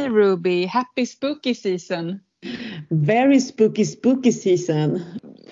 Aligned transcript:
Hej 0.00 0.08
Ruby, 0.08 0.66
happy 0.66 1.06
spooky 1.06 1.54
season. 1.54 2.20
Very 2.88 3.40
spooky 3.40 3.84
spooky 3.84 4.32
season. 4.32 5.00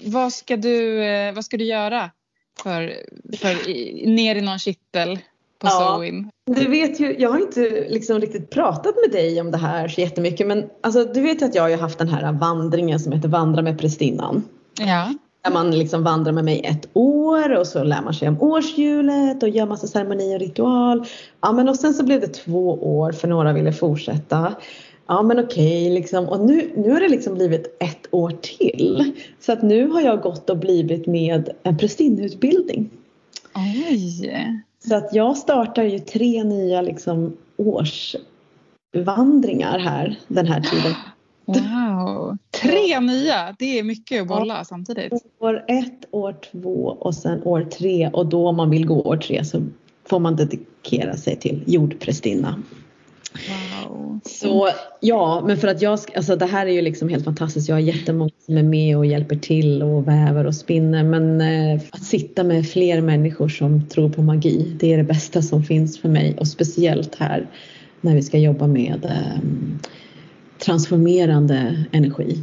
Vad 0.05 0.33
ska 0.33 0.57
du, 0.57 1.05
eh, 1.05 1.35
vad 1.35 1.45
ska 1.45 1.57
du 1.57 1.65
göra 1.65 2.11
för, 2.63 2.93
för 3.37 3.69
ner 4.07 4.37
i 4.37 4.41
någon 4.41 4.59
kittel 4.59 5.17
på 5.59 5.67
ja, 5.67 5.71
Sowin? 5.71 6.31
Du 6.47 6.69
vet 6.69 7.01
ju, 7.01 7.17
jag 7.19 7.31
har 7.31 7.39
inte 7.39 7.87
liksom 7.89 8.21
riktigt 8.21 8.51
pratat 8.51 8.95
med 9.05 9.21
dig 9.21 9.41
om 9.41 9.51
det 9.51 9.59
här 9.59 9.89
så 9.89 10.01
jättemycket 10.01 10.47
men 10.47 10.65
alltså, 10.81 11.05
du 11.05 11.21
vet 11.21 11.43
ju 11.43 11.47
att 11.47 11.55
jag 11.55 11.63
har 11.63 11.77
haft 11.77 11.99
den 11.99 12.09
här 12.09 12.33
vandringen 12.33 13.01
som 13.01 13.13
heter 13.13 13.29
Vandra 13.29 13.63
med 13.63 13.79
prästinnan. 13.79 14.45
Ja. 14.81 15.15
Där 15.43 15.53
man 15.53 15.71
liksom 15.71 16.03
vandrar 16.03 16.33
med 16.33 16.45
mig 16.45 16.61
ett 16.65 16.89
år 16.93 17.57
och 17.57 17.67
så 17.67 17.85
lär 17.85 18.03
man 18.03 18.15
sig 18.15 18.29
om 18.29 18.43
årshjulet 18.43 19.43
och 19.43 19.49
gör 19.49 19.67
massa 19.67 19.87
ceremoni 19.87 20.37
och 20.37 20.41
ritual. 20.41 21.07
Ja 21.41 21.53
men 21.53 21.69
och 21.69 21.77
sen 21.77 21.95
så 21.95 22.05
blev 22.05 22.21
det 22.21 22.27
två 22.27 22.75
år 22.75 23.13
för 23.13 23.29
några 23.29 23.53
ville 23.53 23.73
fortsätta. 23.73 24.55
Ja 25.07 25.23
men 25.23 25.39
okej 25.39 25.91
liksom 25.91 26.29
och 26.29 26.41
nu, 26.41 26.71
nu 26.77 26.93
har 26.93 27.01
det 27.01 27.09
liksom 27.09 27.35
blivit 27.35 27.77
ett 27.81 28.09
år 28.11 28.31
till. 28.31 29.13
Så 29.41 29.53
att 29.53 29.63
nu 29.63 29.89
har 29.89 30.01
jag 30.01 30.21
gått 30.21 30.51
och 30.51 30.59
blivit 30.59 31.07
med 31.07 31.51
en 31.63 31.79
prästinneutbildning. 31.79 32.91
Oj! 33.55 34.31
Så 34.89 34.97
att 34.97 35.15
jag 35.15 35.37
startar 35.37 35.83
ju 35.83 35.99
tre 35.99 36.45
nya 36.45 36.83
liksom 36.83 37.37
årsvandringar 37.57 39.79
här 39.79 40.19
den 40.29 40.47
här 40.47 40.61
tiden. 40.61 40.95
Wow! 41.49 42.39
Tre 42.51 43.01
nya, 43.01 43.57
det 43.59 43.79
är 43.79 43.83
mycket 43.83 44.23
att 44.23 44.29
bolla 44.29 44.55
ja. 44.55 44.65
samtidigt. 44.65 45.13
År 45.41 45.65
ett, 45.69 46.09
år 46.11 46.37
två 46.53 46.97
och 47.01 47.15
sen 47.15 47.43
år 47.43 47.63
tre 47.63 48.11
och 48.13 48.27
då 48.27 48.49
om 48.49 48.57
man 48.57 48.71
vill 48.71 48.87
gå 48.87 49.03
år 49.03 49.17
tre 49.17 49.45
så 49.45 49.63
får 50.09 50.19
man 50.19 50.37
dedikera 50.37 51.17
sig 51.17 51.37
till 51.37 51.63
jordprästinna. 51.67 52.63
Wow. 53.85 54.21
Så 54.25 54.69
ja, 55.01 55.43
men 55.47 55.57
för 55.57 55.69
att 55.69 55.83
jag, 55.83 55.99
alltså 56.17 56.37
det 56.37 56.47
här 56.47 56.67
är 56.67 56.71
ju 56.71 56.83
liksom 56.83 57.09
helt 57.09 57.25
fantastiskt. 57.25 57.69
Jag 57.69 57.77
har 57.77 57.81
jättemånga 57.81 58.31
som 58.47 58.57
är 58.57 58.63
med 58.63 58.97
och 58.97 59.07
hjälper 59.07 59.37
till 59.37 59.83
och 59.83 60.09
väver 60.09 60.47
och 60.47 60.55
spinner. 60.55 61.05
Men 61.05 61.41
eh, 61.41 61.81
att 61.91 62.05
sitta 62.05 62.45
med 62.45 62.69
fler 62.69 63.01
människor 63.01 63.49
som 63.49 63.89
tror 63.89 64.09
på 64.09 64.23
magi, 64.23 64.77
det 64.81 64.93
är 64.93 64.97
det 64.97 65.05
bästa 65.05 65.43
som 65.43 65.65
finns 65.65 65.99
för 65.99 66.09
mig 66.09 66.37
och 66.39 66.49
speciellt 66.49 67.15
här 67.15 67.47
när 68.01 68.15
vi 68.15 68.23
ska 68.23 68.39
jobba 68.39 68.67
med 68.67 69.05
eh, 69.05 69.43
transformerande 70.59 71.85
energi. 71.93 72.43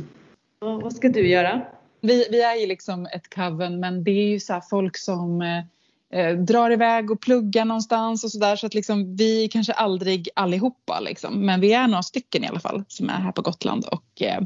Och 0.61 0.81
vad 0.81 0.95
ska 0.95 1.09
du 1.09 1.27
göra? 1.27 1.61
Vi, 2.01 2.27
vi 2.31 2.41
är 2.41 2.55
ju 2.55 2.67
liksom 2.67 3.05
ett 3.05 3.35
coven 3.35 3.79
men 3.79 4.03
det 4.03 4.11
är 4.11 4.27
ju 4.27 4.39
så 4.39 4.61
folk 4.69 4.97
som 4.97 5.41
eh, 5.41 6.19
eh, 6.19 6.37
drar 6.37 6.71
iväg 6.71 7.11
och 7.11 7.21
pluggar 7.21 7.65
någonstans 7.65 8.23
och 8.23 8.31
sådär 8.31 8.55
så 8.55 8.65
att 8.65 8.73
liksom 8.73 9.15
vi 9.15 9.47
kanske 9.47 9.73
aldrig 9.73 10.29
allihopa 10.35 10.99
liksom 10.99 11.45
men 11.45 11.61
vi 11.61 11.73
är 11.73 11.87
några 11.87 12.03
stycken 12.03 12.43
i 12.43 12.47
alla 12.47 12.59
fall 12.59 12.83
som 12.87 13.09
är 13.09 13.13
här 13.13 13.31
på 13.31 13.41
Gotland 13.41 13.85
och 13.85 14.21
eh, 14.21 14.41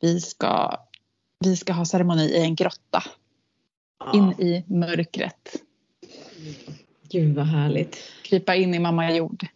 vi 0.00 0.20
ska 0.20 0.76
vi 1.44 1.56
ska 1.56 1.72
ha 1.72 1.84
ceremoni 1.84 2.24
i 2.24 2.42
en 2.42 2.54
grotta 2.54 3.02
ja. 3.98 4.12
in 4.14 4.46
i 4.46 4.64
mörkret. 4.66 5.62
Gud 7.10 7.34
vad 7.34 7.46
härligt. 7.46 7.98
Krypa 8.22 8.54
in 8.54 8.74
i 8.74 8.78
mamma 8.78 9.12
jord. 9.12 9.46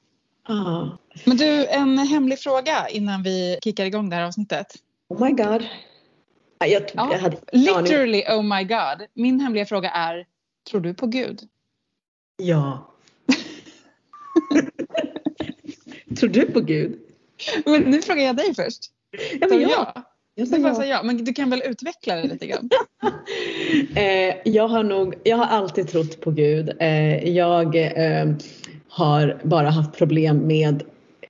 Ja. 0.49 0.99
Men 1.25 1.37
du, 1.37 1.67
en 1.67 1.99
hemlig 1.99 2.39
fråga 2.39 2.89
innan 2.89 3.23
vi 3.23 3.59
kickar 3.65 3.85
igång 3.85 4.11
det 4.11 4.17
här 4.17 4.25
avsnittet. 4.25 4.75
Oh 5.09 5.25
my 5.25 5.33
god. 5.33 5.67
Jag, 6.65 6.83
ja, 6.95 7.09
jag 7.13 7.19
hade 7.19 7.37
literally 7.53 8.23
oh 8.29 8.43
my 8.43 8.65
god. 8.65 9.07
Min 9.15 9.41
hemliga 9.41 9.67
fråga 9.67 9.91
är, 9.91 10.27
tror 10.71 10.81
du 10.81 10.95
på 10.95 11.07
Gud? 11.07 11.41
Ja. 12.37 12.95
tror 16.19 16.29
du 16.29 16.47
på 16.47 16.61
Gud? 16.61 16.99
Men 17.65 17.83
nu 17.83 18.03
frågar 18.03 18.23
jag 18.23 18.37
dig 18.37 18.55
först. 18.55 18.81
Ja, 19.41 19.47
men 19.51 19.61
ja. 19.61 19.93
ja. 19.95 20.03
Jag 20.35 20.49
sa 20.49 20.57
ja. 20.57 20.85
ja. 20.85 21.03
Men 21.03 21.25
du 21.25 21.33
kan 21.33 21.51
väl 21.51 21.63
utveckla 21.65 22.17
det 22.17 22.23
lite 22.23 22.47
grann? 22.47 22.71
eh, 23.95 24.35
jag 24.45 24.69
har 24.69 24.83
nog, 24.83 25.15
jag 25.25 25.37
har 25.37 25.47
alltid 25.47 25.89
trott 25.89 26.21
på 26.21 26.31
Gud. 26.31 26.73
Eh, 26.81 27.29
jag 27.29 27.77
eh, 27.77 28.33
har 28.89 29.41
bara 29.43 29.71
haft 29.71 29.99
problem 29.99 30.39
med 30.39 30.83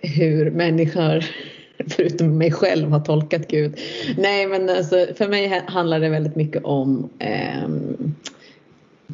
hur 0.02 0.50
människor 0.50 1.24
förutom 1.86 2.38
mig 2.38 2.52
själv 2.52 2.90
har 2.90 3.00
tolkat 3.00 3.48
Gud. 3.48 3.78
Nej 4.16 4.46
men 4.46 4.68
alltså, 4.68 5.06
för 5.14 5.28
mig 5.28 5.62
handlar 5.66 6.00
det 6.00 6.08
väldigt 6.08 6.36
mycket 6.36 6.64
om 6.64 7.08
eh, 7.18 7.68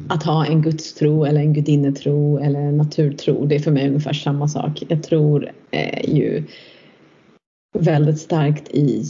att 0.07 0.23
ha 0.23 0.45
en 0.45 0.61
gudstro 0.61 1.25
eller 1.25 1.41
en 1.41 1.53
gudinnetro 1.53 2.37
eller 2.37 2.59
en 2.59 2.77
naturtro. 2.77 3.45
Det 3.45 3.55
är 3.55 3.59
för 3.59 3.71
mig 3.71 3.87
ungefär 3.87 4.13
samma 4.13 4.47
sak. 4.47 4.83
Jag 4.87 5.03
tror 5.03 5.51
eh, 5.71 6.15
ju 6.15 6.43
väldigt 7.79 8.19
starkt 8.19 8.69
i 8.71 9.03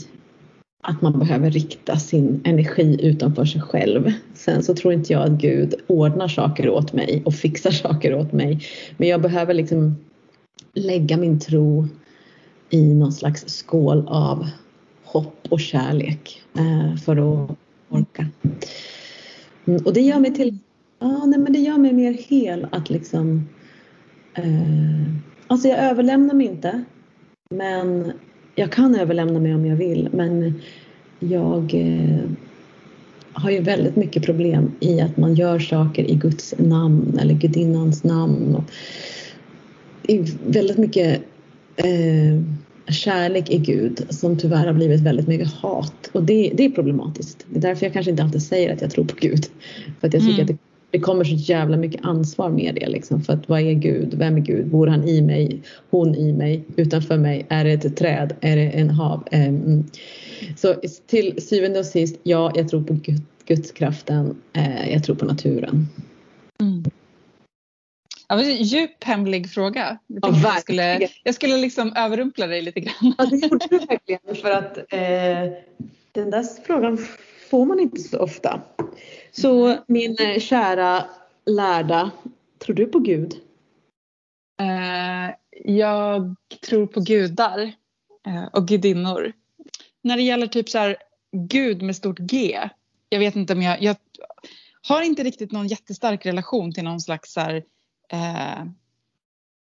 att 0.82 1.02
man 1.02 1.18
behöver 1.18 1.50
rikta 1.50 1.96
sin 1.96 2.40
energi 2.44 2.98
utanför 3.02 3.44
sig 3.44 3.60
själv. 3.60 4.12
Sen 4.34 4.62
så 4.62 4.74
tror 4.74 4.92
inte 4.92 5.12
jag 5.12 5.22
att 5.22 5.40
Gud 5.40 5.74
ordnar 5.86 6.28
saker 6.28 6.70
åt 6.70 6.92
mig 6.92 7.22
och 7.24 7.34
fixar 7.34 7.70
saker 7.70 8.14
åt 8.14 8.32
mig. 8.32 8.60
Men 8.96 9.08
jag 9.08 9.22
behöver 9.22 9.54
liksom 9.54 9.96
lägga 10.74 11.16
min 11.16 11.40
tro 11.40 11.88
i 12.70 12.94
någon 12.94 13.12
slags 13.12 13.44
skål 13.48 14.04
av 14.08 14.48
hopp 15.04 15.46
och 15.50 15.60
kärlek 15.60 16.42
eh, 16.58 16.96
för 16.96 17.16
att 17.16 17.50
orka. 17.88 18.26
Mm, 19.64 19.82
och 19.84 19.92
det 19.92 20.00
gör 20.00 20.18
mig 20.18 20.34
till, 20.34 20.58
ja 20.98 21.24
nej 21.26 21.38
men 21.38 21.52
det 21.52 21.58
gör 21.58 21.78
mig 21.78 21.92
mer 21.92 22.12
hel 22.12 22.66
att 22.70 22.90
liksom 22.90 23.48
eh, 24.34 25.14
Alltså 25.50 25.68
jag 25.68 25.78
överlämnar 25.78 26.34
mig 26.34 26.46
inte 26.46 26.84
men 27.50 28.12
jag 28.54 28.72
kan 28.72 28.94
överlämna 28.94 29.40
mig 29.40 29.54
om 29.54 29.66
jag 29.66 29.76
vill 29.76 30.08
men 30.12 30.60
jag 31.18 31.74
eh, 31.74 32.30
har 33.32 33.50
ju 33.50 33.60
väldigt 33.60 33.96
mycket 33.96 34.22
problem 34.22 34.72
i 34.80 35.00
att 35.00 35.16
man 35.16 35.34
gör 35.34 35.58
saker 35.58 36.10
i 36.10 36.14
Guds 36.14 36.54
namn 36.58 37.18
eller 37.20 37.34
gudinnans 37.34 38.04
namn. 38.04 38.54
Och 38.54 38.64
väldigt 40.46 40.78
mycket 40.78 41.22
eh, 41.76 42.42
kärlek 42.88 43.50
i 43.50 43.58
Gud 43.58 44.06
som 44.08 44.36
tyvärr 44.36 44.66
har 44.66 44.72
blivit 44.72 45.00
väldigt 45.00 45.28
mycket 45.28 45.52
hat 45.52 46.10
och 46.12 46.22
det, 46.22 46.52
det 46.54 46.64
är 46.64 46.70
problematiskt. 46.70 47.46
Det 47.50 47.58
är 47.58 47.62
därför 47.62 47.86
jag 47.86 47.92
kanske 47.92 48.10
inte 48.10 48.22
alltid 48.22 48.42
säger 48.42 48.72
att 48.72 48.80
jag 48.80 48.90
tror 48.90 49.04
på 49.04 49.16
Gud. 49.20 49.46
För 50.00 50.08
att 50.08 50.14
jag 50.14 50.22
tycker 50.22 50.42
mm. 50.42 50.42
att 50.42 50.48
det, 50.48 50.58
det 50.90 50.98
kommer 50.98 51.24
så 51.24 51.34
jävla 51.34 51.76
mycket 51.76 52.04
ansvar 52.04 52.50
med 52.50 52.74
det 52.74 52.88
liksom. 52.88 53.22
För 53.22 53.32
att 53.32 53.48
vad 53.48 53.60
är 53.60 53.72
Gud? 53.72 54.14
Vem 54.14 54.36
är 54.36 54.40
Gud? 54.40 54.66
Bor 54.66 54.86
han 54.86 55.04
i 55.04 55.22
mig? 55.22 55.62
Hon 55.90 56.14
i 56.14 56.32
mig? 56.32 56.64
Utanför 56.76 57.18
mig? 57.18 57.46
Är 57.48 57.64
det 57.64 57.72
ett 57.72 57.96
träd? 57.96 58.34
Är 58.40 58.56
det 58.56 58.68
en 58.70 58.90
hav? 58.90 59.24
Um, 59.32 59.84
så 60.56 60.74
till 61.06 61.42
syvende 61.42 61.78
och 61.78 61.86
sist, 61.86 62.20
ja, 62.22 62.52
jag 62.54 62.68
tror 62.68 62.82
på 62.82 62.94
Gud, 63.02 63.20
Gudskraften. 63.46 64.36
Uh, 64.56 64.92
jag 64.92 65.04
tror 65.04 65.16
på 65.16 65.24
naturen. 65.24 65.88
Mm. 66.60 66.84
Ja, 68.28 68.42
djup 68.42 69.04
hemlig 69.04 69.50
fråga. 69.50 69.98
Jag, 70.06 70.32
ja, 70.32 70.40
jag, 70.42 70.60
skulle, 70.60 71.08
jag 71.22 71.34
skulle 71.34 71.56
liksom 71.56 71.92
överrumpla 71.96 72.46
dig 72.46 72.62
lite 72.62 72.80
grann. 72.80 73.14
Ja, 73.18 73.26
det 73.26 73.36
gjorde 73.36 73.66
du 73.70 73.78
verkligen 73.78 74.36
för 74.42 74.50
att 74.50 74.76
eh, 74.76 75.52
den 76.12 76.30
där 76.30 76.62
frågan 76.64 76.98
får 77.50 77.66
man 77.66 77.80
inte 77.80 78.00
så 78.00 78.18
ofta. 78.18 78.62
Så 79.30 79.76
min 79.86 80.16
eh, 80.20 80.40
kära 80.40 81.04
lärda, 81.46 82.10
tror 82.58 82.76
du 82.76 82.86
på 82.86 82.98
Gud? 82.98 83.34
Eh, 84.60 85.34
jag 85.64 86.34
tror 86.68 86.86
på 86.86 87.00
gudar 87.00 87.72
eh, 88.26 88.44
och 88.52 88.68
gudinnor. 88.68 89.32
När 90.02 90.16
det 90.16 90.22
gäller 90.22 90.46
typ 90.46 90.68
så 90.68 90.78
här 90.78 90.96
Gud 91.32 91.82
med 91.82 91.96
stort 91.96 92.18
G. 92.18 92.60
Jag 93.08 93.18
vet 93.18 93.36
inte 93.36 93.52
om 93.52 93.62
jag, 93.62 93.82
jag 93.82 93.96
har 94.88 95.02
inte 95.02 95.22
riktigt 95.22 95.52
någon 95.52 95.66
jättestark 95.66 96.26
relation 96.26 96.72
till 96.72 96.84
någon 96.84 97.00
slags 97.00 97.32
så 97.32 97.40
här, 97.40 97.62
eh, 98.08 98.64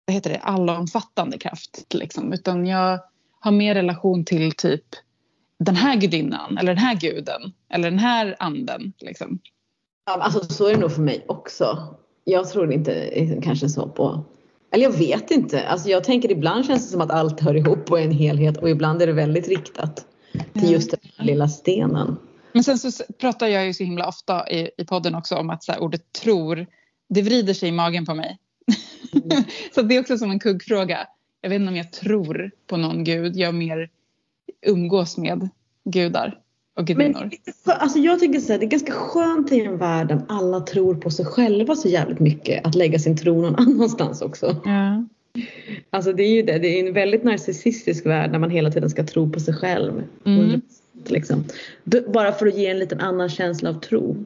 vad 0.06 0.14
heter 0.14 0.30
det, 0.30 0.38
allomfattande 0.38 1.38
kraft. 1.38 1.94
Liksom. 1.94 2.34
Utan 2.34 2.68
jag 2.68 3.00
har 3.40 3.52
mer 3.52 3.76
relation 3.76 4.26
till 4.26 4.52
typ 4.52 4.86
den 5.60 5.76
här 5.76 5.96
gudinnan 5.96 6.58
eller 6.58 6.74
den 6.74 6.84
här 6.84 6.96
guden 6.96 7.54
eller 7.70 7.90
den 7.92 8.00
här 8.00 8.36
anden. 8.40 8.94
Liksom. 9.00 9.40
Ja, 10.06 10.14
alltså, 10.14 10.54
så 10.54 10.68
är 10.68 10.74
det 10.74 10.80
nog 10.80 10.92
för 10.92 11.02
mig 11.02 11.26
också. 11.28 11.96
Jag 12.24 12.50
tror 12.50 12.74
inte 12.74 13.10
liksom, 13.16 13.42
kanske 13.42 13.70
så 13.70 13.88
på 13.90 14.26
eller 14.76 14.84
jag 14.84 14.92
vet 14.92 15.32
inte. 15.32 15.68
Alltså 15.68 15.90
jag 15.90 16.04
tänker 16.04 16.32
ibland 16.32 16.66
känns 16.66 16.86
det 16.86 16.92
som 16.92 17.02
att 17.02 17.12
allt 17.12 17.40
hör 17.40 17.56
ihop 17.56 17.92
och 17.92 18.00
är 18.00 18.04
en 18.04 18.12
helhet 18.12 18.58
och 18.58 18.70
ibland 18.70 19.02
är 19.02 19.08
det 19.08 19.14
väldigt 19.14 19.48
riktat 19.48 20.06
till 20.54 20.72
just 20.72 20.92
den 20.92 21.00
här 21.18 21.26
lilla 21.26 21.48
stenen. 21.48 22.18
Men 22.52 22.64
sen 22.64 22.78
så 22.78 23.04
pratar 23.14 23.48
jag 23.48 23.66
ju 23.66 23.74
så 23.74 23.84
himla 23.84 24.08
ofta 24.08 24.50
i, 24.50 24.70
i 24.78 24.86
podden 24.86 25.16
också 25.16 25.36
om 25.36 25.50
att 25.50 25.64
så 25.64 25.74
ordet 25.80 26.12
tror 26.12 26.66
det 27.10 27.22
vrider 27.22 27.54
sig 27.54 27.70
i 27.70 27.72
magen 27.72 28.06
på 28.06 28.16
mig. 28.16 28.38
Mm. 29.14 29.44
så 29.76 29.82
det 29.82 29.96
är 29.96 30.00
också 30.00 30.18
som 30.18 30.32
en 30.32 30.40
kuggfråga. 30.40 31.08
Jag 31.42 31.50
vet 31.50 31.60
inte 31.60 31.70
om 31.70 31.78
jag 31.78 31.92
tror 31.92 32.52
på 32.68 32.78
någon 32.78 33.04
gud. 33.04 33.36
Jag 33.36 33.56
mer 33.56 33.90
umgås 34.66 35.18
med 35.18 35.50
gudar 35.84 36.40
och 36.76 36.88
gudinnor. 36.88 37.30
Alltså 37.66 38.00
jag 38.00 38.20
tycker 38.20 38.40
så 38.40 38.52
här, 38.52 38.60
det 38.60 38.66
är 38.66 38.70
ganska 38.70 38.92
skönt 38.92 39.52
i 39.52 39.62
en 39.62 39.78
värld 39.78 40.08
där 40.08 40.22
alla 40.30 40.60
tror 40.60 40.96
på 40.96 41.12
sig 41.12 41.26
själva 41.26 41.76
så 41.76 41.88
jävligt 41.88 42.20
mycket 42.20 42.66
att 42.66 42.76
lägga 42.76 43.00
sin 43.00 43.18
tro 43.18 43.42
någon 43.42 43.56
annanstans 43.68 44.22
också. 44.22 44.62
Ja. 44.66 45.06
Alltså 45.90 46.14
det 46.14 46.24
är 46.24 46.32
ju 46.32 46.42
det, 46.42 46.60
det 46.60 46.68
är 46.68 46.88
en 46.88 46.94
väldigt 46.94 47.24
narcissistisk 47.24 48.06
värld 48.06 48.32
när 48.32 48.40
man 48.40 48.50
hela 48.50 48.72
tiden 48.72 48.90
ska 48.90 49.04
tro 49.04 49.32
på 49.32 49.40
sig 49.40 49.54
själv. 49.54 50.04
Mm. 50.26 50.62
Liksom. 51.06 51.44
Bara 52.14 52.32
för 52.32 52.48
att 52.48 52.58
ge 52.58 52.68
en 52.68 52.80
liten 52.80 53.00
annan 53.00 53.30
känsla 53.30 53.70
av 53.70 53.74
tro. 53.74 54.26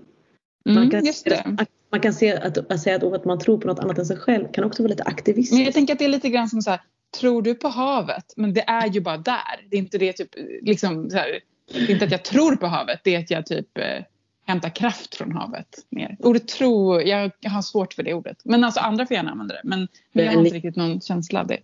Mm, 0.65 0.75
Man 0.75 0.89
kan. 0.91 1.57
Man 1.91 2.01
kan 2.01 2.13
se 2.13 2.33
att, 2.33 2.71
att 2.71 2.81
säga 2.81 2.95
att, 2.95 3.03
att 3.03 3.25
man 3.25 3.39
tror 3.39 3.57
på 3.57 3.67
något 3.67 3.79
annat 3.79 3.97
än 3.97 4.05
sig 4.05 4.17
själv 4.17 4.51
kan 4.51 4.63
också 4.63 4.83
vara 4.83 4.89
lite 4.89 5.03
aktivistiskt. 5.03 5.53
Men 5.53 5.65
jag 5.65 5.73
tänker 5.73 5.93
att 5.93 5.99
det 5.99 6.05
är 6.05 6.09
lite 6.09 6.29
grann 6.29 6.49
som 6.49 6.61
så 6.61 6.69
här, 6.69 6.81
tror 7.19 7.41
du 7.41 7.55
på 7.55 7.67
havet? 7.67 8.33
Men 8.35 8.53
det 8.53 8.61
är 8.61 8.87
ju 8.87 9.01
bara 9.01 9.17
där. 9.17 9.67
Det 9.69 9.75
är 9.77 9.79
inte 9.79 9.97
det 9.97 10.13
typ, 10.13 10.29
liksom 10.61 11.09
så 11.09 11.17
här, 11.17 11.39
det 11.73 11.79
är 11.79 11.91
inte 11.91 12.05
att 12.05 12.11
jag 12.11 12.25
tror 12.25 12.55
på 12.55 12.67
havet, 12.67 12.99
det 13.03 13.15
är 13.15 13.19
att 13.19 13.31
jag 13.31 13.45
typ 13.45 13.77
eh, 13.77 14.03
hämtar 14.45 14.69
kraft 14.69 15.15
från 15.15 15.31
havet 15.31 15.85
mer. 15.89 16.17
Ordet 16.19 16.47
tro, 16.47 17.01
jag, 17.01 17.31
jag 17.39 17.51
har 17.51 17.61
svårt 17.61 17.93
för 17.93 18.03
det 18.03 18.13
ordet. 18.13 18.37
Men 18.43 18.63
alltså 18.63 18.79
andra 18.79 19.05
får 19.05 19.15
gärna 19.15 19.31
använda 19.31 19.53
det. 19.53 19.61
Men, 19.63 19.87
men 20.11 20.25
jag 20.25 20.31
har 20.31 20.39
inte 20.39 20.55
riktigt 20.55 20.75
någon 20.75 21.01
känsla 21.01 21.41
av 21.41 21.47
det. 21.47 21.59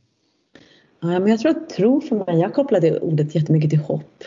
Ja, 0.99 1.19
men 1.19 1.27
jag 1.27 1.39
tror 1.39 1.51
att 1.51 1.69
tro 1.69 2.01
för 2.01 2.15
mig, 2.15 2.39
jag 2.39 2.53
kopplar 2.53 2.79
det 2.79 2.99
ordet 2.99 3.35
jättemycket 3.35 3.69
till 3.69 3.79
hopp. 3.79 4.23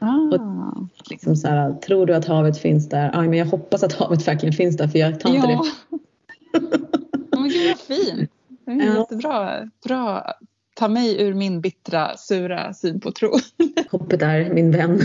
Ah. 0.00 0.72
Liksom 1.10 1.36
så 1.36 1.48
här, 1.48 1.72
tror 1.72 2.06
du 2.06 2.14
att 2.14 2.24
havet 2.24 2.58
finns 2.58 2.88
där? 2.88 3.10
Ja, 3.12 3.20
men 3.20 3.32
jag 3.32 3.46
hoppas 3.46 3.82
att 3.82 3.92
havet 3.92 4.28
verkligen 4.28 4.52
finns 4.52 4.76
där 4.76 4.88
för 4.88 4.98
jag 4.98 5.20
tar 5.20 5.34
inte 5.34 5.48
Ja. 5.50 5.64
det. 5.92 5.98
Men 7.38 7.48
gud 7.48 7.68
vad 7.68 7.78
fint. 7.96 8.30
Det 8.64 8.72
är 8.72 8.86
Ja. 8.86 8.98
jättebra. 8.98 9.70
Bra. 9.84 10.32
Ta 10.74 10.88
mig 10.88 11.22
ur 11.22 11.34
min 11.34 11.60
bittra, 11.60 12.16
sura 12.16 12.74
syn 12.74 13.00
på 13.00 13.12
tro. 13.12 13.30
Hoppet 13.90 14.22
är 14.22 14.54
min 14.54 14.70
vän. 14.70 15.00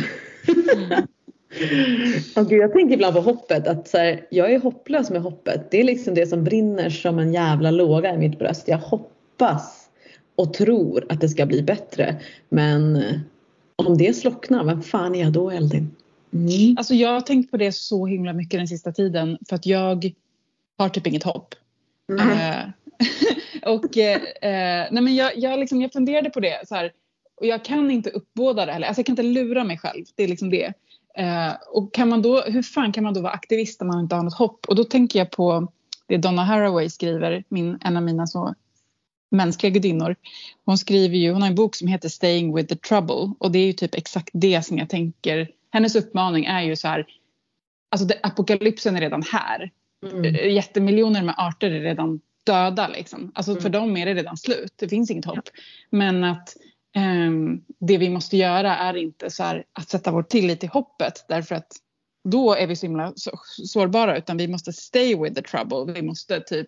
Och 2.35 2.49
gud, 2.49 2.61
jag 2.61 2.73
tänker 2.73 2.93
ibland 2.93 3.15
på 3.15 3.21
hoppet 3.21 3.67
att 3.67 3.87
så 3.87 3.97
här, 3.97 4.25
jag 4.29 4.51
är 4.53 4.59
hopplös 4.59 5.09
med 5.09 5.21
hoppet. 5.21 5.71
Det 5.71 5.79
är 5.79 5.83
liksom 5.83 6.13
det 6.13 6.27
som 6.27 6.43
brinner 6.43 6.89
som 6.89 7.19
en 7.19 7.33
jävla 7.33 7.71
låga 7.71 8.13
i 8.13 8.17
mitt 8.17 8.39
bröst. 8.39 8.67
Jag 8.67 8.77
hoppas 8.77 9.89
och 10.35 10.53
tror 10.53 11.05
att 11.09 11.21
det 11.21 11.29
ska 11.29 11.45
bli 11.45 11.63
bättre. 11.63 12.15
Men 12.49 13.03
om 13.75 13.97
det 13.97 14.13
slocknar, 14.13 14.63
vem 14.63 14.81
fan 14.81 15.15
är 15.15 15.21
jag 15.21 15.33
då 15.33 15.51
Eldin? 15.51 15.95
Mm. 16.33 16.77
Alltså 16.77 16.93
jag 16.93 17.09
har 17.09 17.21
tänkt 17.21 17.51
på 17.51 17.57
det 17.57 17.71
så 17.71 18.05
himla 18.05 18.33
mycket 18.33 18.59
den 18.59 18.67
sista 18.67 18.91
tiden 18.91 19.37
för 19.49 19.55
att 19.55 19.65
jag 19.65 20.11
har 20.77 20.89
typ 20.89 21.07
inget 21.07 21.23
hopp. 21.23 21.55
Eh, 22.19 22.69
och 23.73 23.97
eh, 23.97 24.21
eh, 24.41 24.87
nej 24.91 25.03
men 25.03 25.15
jag, 25.15 25.37
jag, 25.37 25.59
liksom, 25.59 25.81
jag 25.81 25.93
funderade 25.93 26.29
på 26.29 26.39
det 26.39 26.67
så 26.67 26.75
här, 26.75 26.91
och 27.35 27.45
jag 27.45 27.65
kan 27.65 27.91
inte 27.91 28.09
uppbåda 28.09 28.65
det 28.65 28.71
heller. 28.71 28.87
Alltså 28.87 28.99
jag 28.99 29.05
kan 29.05 29.13
inte 29.13 29.23
lura 29.23 29.63
mig 29.63 29.77
själv. 29.77 30.05
Det 30.15 30.23
är 30.23 30.27
liksom 30.27 30.49
det. 30.49 30.73
Eh, 31.17 31.53
och 31.69 31.93
kan 31.93 32.09
man 32.09 32.21
då, 32.21 32.41
hur 32.41 32.61
fan 32.61 32.91
kan 32.91 33.03
man 33.03 33.13
då 33.13 33.21
vara 33.21 33.33
aktivist 33.33 33.81
om 33.81 33.87
man 33.87 33.99
inte 33.99 34.15
har 34.15 34.23
något 34.23 34.37
hopp? 34.37 34.65
Och 34.67 34.75
då 34.75 34.83
tänker 34.83 35.19
jag 35.19 35.31
på 35.31 35.71
det 36.07 36.17
Donna 36.17 36.43
Haraway 36.43 36.89
skriver, 36.89 37.43
min, 37.49 37.79
en 37.81 37.97
av 37.97 38.03
mina 38.03 38.27
så 38.27 38.55
mänskliga 39.35 39.69
gudinnor. 39.69 40.15
Hon 40.65 40.77
skriver 40.77 41.15
ju, 41.17 41.31
hon 41.31 41.41
har 41.41 41.49
en 41.49 41.55
bok 41.55 41.75
som 41.75 41.87
heter 41.87 42.09
Staying 42.09 42.55
with 42.55 42.67
the 42.69 42.75
trouble 42.75 43.33
och 43.39 43.51
det 43.51 43.59
är 43.59 43.65
ju 43.65 43.73
typ 43.73 43.95
exakt 43.95 44.29
det 44.33 44.65
som 44.65 44.77
jag 44.77 44.89
tänker. 44.89 45.49
Hennes 45.71 45.95
uppmaning 45.95 46.45
är 46.45 46.61
ju 46.61 46.75
så 46.75 46.87
här, 46.87 47.05
alltså 47.91 48.07
det, 48.07 48.19
apokalypsen 48.23 48.95
är 48.95 49.01
redan 49.01 49.23
här. 49.23 49.71
Mm. 50.11 50.53
Jättemiljoner 50.53 51.23
med 51.23 51.35
arter 51.37 51.71
är 51.71 51.81
redan 51.81 52.19
döda 52.45 52.87
liksom. 52.87 53.31
Alltså 53.35 53.51
Mm. 53.51 53.61
för 53.61 53.69
dem 53.69 53.97
är 53.97 54.05
det 54.05 54.13
redan 54.13 54.37
slut. 54.37 54.73
Det 54.75 54.89
finns 54.89 55.11
inget 55.11 55.25
hopp. 55.25 55.49
Men 55.89 56.23
att 56.23 56.55
ehm, 56.95 57.61
det 57.79 57.97
vi 57.97 58.09
måste 58.09 58.37
göra 58.37 58.77
är 58.77 58.97
inte 58.97 59.29
så 59.29 59.43
här 59.43 59.63
att 59.73 59.89
sätta 59.89 60.11
vår 60.11 60.23
tillit 60.23 60.59
till 60.59 60.69
hoppet 60.69 61.25
därför 61.29 61.55
att 61.55 61.71
då 62.29 62.53
är 62.55 62.67
vi 62.67 62.75
så 62.75 62.85
himla 62.85 63.13
så- 63.15 63.39
sårbara 63.45 64.17
utan 64.17 64.37
vi 64.37 64.47
måste 64.47 64.73
stay 64.73 65.15
with 65.15 65.35
the 65.35 65.41
trouble. 65.41 65.93
Vi 65.93 66.01
måste 66.01 66.39
typ 66.41 66.67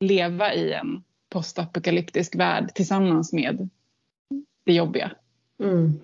leva 0.00 0.54
i 0.54 0.72
en 0.72 1.02
postapokalyptisk 1.30 2.34
värld 2.36 2.74
tillsammans 2.74 3.32
med 3.32 3.68
det 4.64 4.72
jobbiga. 4.72 5.10
Mm. 5.62 6.00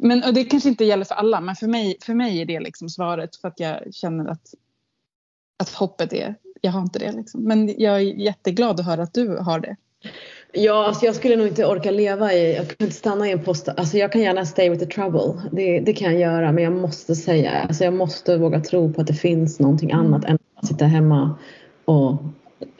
Men 0.00 0.24
och 0.24 0.34
det 0.34 0.44
kanske 0.44 0.68
inte 0.68 0.84
gäller 0.84 1.04
för 1.04 1.14
alla, 1.14 1.40
men 1.40 1.56
för 1.56 1.66
mig, 1.66 1.96
för 2.02 2.14
mig 2.14 2.40
är 2.40 2.44
det 2.44 2.60
liksom 2.60 2.88
svaret 2.88 3.36
för 3.36 3.48
att 3.48 3.60
jag 3.60 3.94
känner 3.94 4.30
att, 4.30 4.54
att 5.58 5.70
hoppet 5.70 6.12
är, 6.12 6.34
jag 6.60 6.72
har 6.72 6.80
inte 6.80 6.98
det 6.98 7.12
liksom. 7.12 7.44
Men 7.44 7.80
jag 7.80 7.96
är 7.96 8.00
jätteglad 8.00 8.80
att 8.80 8.86
höra 8.86 9.02
att 9.02 9.14
du 9.14 9.36
har 9.36 9.60
det. 9.60 9.76
Ja, 10.52 10.86
alltså 10.86 11.06
jag 11.06 11.14
skulle 11.14 11.36
nog 11.36 11.46
inte 11.46 11.66
orka 11.66 11.90
leva 11.90 12.32
i, 12.32 12.54
jag 12.54 12.68
kan 12.68 12.86
inte 12.86 12.96
stanna 12.96 13.28
i 13.28 13.32
en 13.32 13.44
post. 13.44 13.68
Alltså 13.68 13.96
jag 13.96 14.12
kan 14.12 14.20
gärna 14.20 14.46
stay 14.46 14.70
with 14.70 14.84
the 14.84 14.90
trouble. 14.90 15.42
Det, 15.52 15.80
det 15.80 15.92
kan 15.92 16.12
jag 16.12 16.20
göra 16.20 16.52
men 16.52 16.64
jag 16.64 16.72
måste 16.72 17.14
säga, 17.14 17.50
alltså 17.50 17.84
jag 17.84 17.94
måste 17.94 18.38
våga 18.38 18.60
tro 18.60 18.92
på 18.92 19.00
att 19.00 19.06
det 19.06 19.14
finns 19.14 19.60
någonting 19.60 19.92
annat 19.92 20.24
än 20.24 20.38
att 20.54 20.66
sitta 20.66 20.84
hemma 20.84 21.38
och 21.84 22.22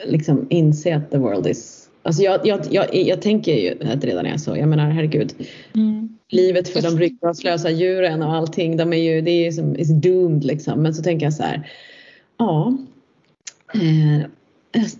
liksom 0.05 0.47
inse 0.49 0.95
att 0.95 1.11
the 1.11 1.17
world 1.17 1.47
is 1.47 1.81
Alltså 2.05 2.23
jag, 2.23 2.47
jag, 2.47 2.59
jag, 2.71 2.95
jag 2.95 3.21
tänker 3.21 3.53
ju 3.55 3.91
att 3.91 4.01
det 4.01 4.07
redan 4.07 4.25
är 4.25 4.37
så. 4.37 4.57
Jag 4.57 4.69
menar 4.69 4.89
herregud. 4.89 5.33
Livet 6.29 6.67
för 6.67 6.81
de 6.81 6.99
ryggradslösa 6.99 7.69
djuren 7.69 8.23
och 8.23 8.33
allting. 8.33 8.77
De 8.77 8.93
är 8.93 8.97
ju, 8.97 9.21
det 9.21 9.31
är 9.31 9.45
ju 9.45 9.51
som 9.51 9.75
is 9.75 9.89
doomed 9.89 10.43
liksom. 10.43 10.81
Men 10.81 10.93
så 10.93 11.03
tänker 11.03 11.25
jag 11.25 11.33
så 11.33 11.43
här. 11.43 11.69
Ja. 12.37 12.77
Eh, 13.73 14.27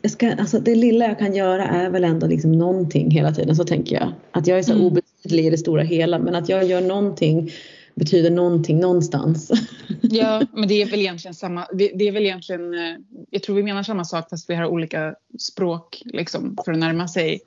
jag 0.01 0.11
ska, 0.11 0.31
alltså 0.31 0.59
det 0.59 0.75
lilla 0.75 1.05
jag 1.05 1.19
kan 1.19 1.35
göra 1.35 1.65
är 1.65 1.89
väl 1.89 2.03
ändå 2.03 2.27
liksom 2.27 2.51
någonting 2.51 3.11
hela 3.11 3.31
tiden. 3.31 3.55
Så 3.55 3.63
tänker 3.63 3.95
jag. 3.95 4.11
Att 4.31 4.47
jag 4.47 4.59
är 4.59 4.63
så 4.63 4.73
Mm. 4.73 4.85
obetydlig 4.85 5.45
i 5.45 5.49
det 5.49 5.57
stora 5.57 5.83
hela. 5.83 6.19
Men 6.19 6.35
att 6.35 6.49
jag 6.49 6.63
gör 6.63 6.81
någonting 6.81 7.51
betyder 7.95 8.29
någonting 8.29 8.79
någonstans. 8.79 9.51
Ja, 10.01 10.41
men 10.53 10.67
det 10.67 10.81
är 10.81 10.85
väl 10.85 10.99
egentligen 10.99 11.35
samma. 11.35 11.67
Det 11.73 12.07
är 12.07 12.11
väl 12.11 12.25
egentligen, 12.25 12.73
eh, 12.73 12.95
jag 13.29 13.43
tror 13.43 13.55
vi 13.55 13.63
menar 13.63 13.83
samma 13.83 14.05
sak 14.05 14.29
fast 14.29 14.49
vi 14.49 14.55
har 14.55 14.65
olika 14.65 15.15
språk 15.39 16.01
liksom, 16.05 16.57
för 16.65 16.71
att 16.71 16.77
närma 16.77 17.07
sig, 17.07 17.39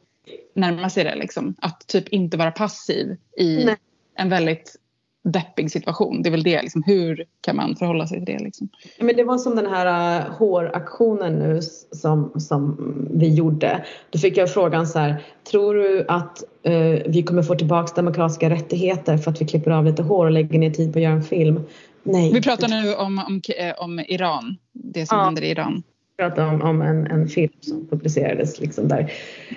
närma 0.55 0.91
sig 0.91 1.05
det. 1.05 1.15
Liksom. 1.15 1.55
Att 1.59 1.87
typ 1.87 2.09
inte 2.09 2.37
vara 2.37 2.50
passiv 2.50 3.17
i 3.37 3.65
Nej. 3.65 3.77
en 4.15 4.29
väldigt 4.29 4.77
deppig 5.33 5.71
situation. 5.71 6.23
Det 6.23 6.29
är 6.29 6.31
väl 6.31 6.43
det, 6.43 6.63
liksom, 6.63 6.83
hur 6.87 7.25
kan 7.41 7.57
man 7.57 7.77
förhålla 7.77 8.07
sig 8.07 8.25
till 8.25 8.35
det? 8.37 8.45
Liksom? 8.45 8.69
Men 9.01 9.17
det 9.17 9.25
var 9.25 9.39
som 9.39 9.57
den 9.57 9.67
här 9.67 10.21
uh, 10.21 10.31
håraktionen 10.33 11.39
nu 11.39 11.61
som, 11.93 12.33
som 12.41 12.77
vi 13.11 13.35
gjorde. 13.35 13.85
Då 14.11 14.19
fick 14.19 14.37
jag 14.37 14.53
frågan 14.53 14.87
så 14.87 14.99
här. 14.99 15.23
Tror 15.51 15.75
du 15.75 16.05
att 16.09 16.45
eh, 16.63 17.03
vi 17.07 17.23
kommer 17.23 17.43
få 17.43 17.55
tillbaka 17.55 17.93
demokratiska 17.97 18.51
rättigheter 18.51 19.17
för 19.17 19.31
att 19.31 19.41
vi 19.41 19.47
klipper 19.47 19.71
av 19.71 19.85
lite 19.85 20.03
hår 20.03 20.25
och 20.25 20.33
lägger 20.33 20.59
ner 20.59 20.71
tid 20.71 20.93
på 20.93 20.99
att 20.99 21.03
göra 21.03 21.13
en 21.13 21.23
film? 21.23 21.61
Nej. 22.03 22.33
Vi 22.33 22.43
pratar 22.43 22.69
nu 22.69 22.95
om, 22.95 23.19
om, 23.19 23.41
eh, 23.59 23.75
om 23.79 24.01
Iran, 24.09 24.57
det 24.73 25.07
som 25.07 25.19
Ja. 25.19 25.25
händer 25.25 25.43
i 25.43 25.51
Iran. 25.51 25.83
pratar 26.19 26.47
om, 26.55 26.63
om 26.63 26.83
en, 26.83 27.07
en 27.07 27.29
film 27.29 27.53
som 27.61 27.87
publicerades 27.91 28.61
liksom 28.61 28.89
där 28.89 29.13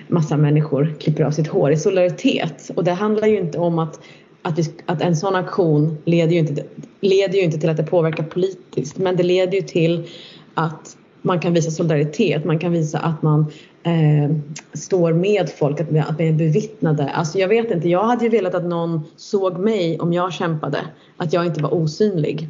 massa 0.08 0.36
människor 0.36 0.94
klipper 1.00 1.24
av 1.24 1.30
sitt 1.30 1.48
hår 1.48 1.72
i 1.72 1.76
solidaritet. 1.76 2.70
Och 2.76 2.84
det 2.84 2.92
handlar 2.92 3.28
ju 3.28 3.38
inte 3.38 3.58
om 3.58 3.78
att, 3.78 4.00
att, 4.42 4.58
vi, 4.58 4.64
att 4.86 5.02
en 5.02 5.16
sån 5.16 5.34
aktion 5.34 5.98
leder 6.04 6.32
ju, 6.32 6.38
inte, 6.38 6.64
leder 7.00 7.34
ju 7.34 7.40
inte 7.40 7.58
till 7.58 7.68
att 7.68 7.76
det 7.76 7.82
påverkar 7.82 8.24
politiskt 8.24 8.98
men 8.98 9.16
det 9.16 9.22
leder 9.22 9.52
ju 9.52 9.62
till 9.62 10.08
att 10.54 10.96
man 11.22 11.40
kan 11.40 11.52
visa 11.52 11.70
solidaritet, 11.70 12.44
man 12.44 12.58
kan 12.58 12.72
visa 12.72 12.98
att 12.98 13.22
man 13.22 13.52
eh, 13.82 14.36
står 14.72 15.12
med 15.12 15.50
folk, 15.50 15.80
att, 15.80 15.88
att 16.08 16.20
vi 16.20 16.28
är 16.28 16.32
bevittnade. 16.32 17.10
Alltså 17.10 17.38
jag 17.38 17.48
vet 17.48 17.70
inte, 17.70 17.88
jag 17.88 18.04
hade 18.04 18.24
ju 18.24 18.30
velat 18.30 18.54
att 18.54 18.64
någon 18.64 19.00
såg 19.16 19.58
mig 19.58 20.00
om 20.00 20.12
jag 20.12 20.32
kämpade, 20.32 20.78
att 21.16 21.32
jag 21.32 21.46
inte 21.46 21.62
var 21.62 21.74
osynlig. 21.74 22.48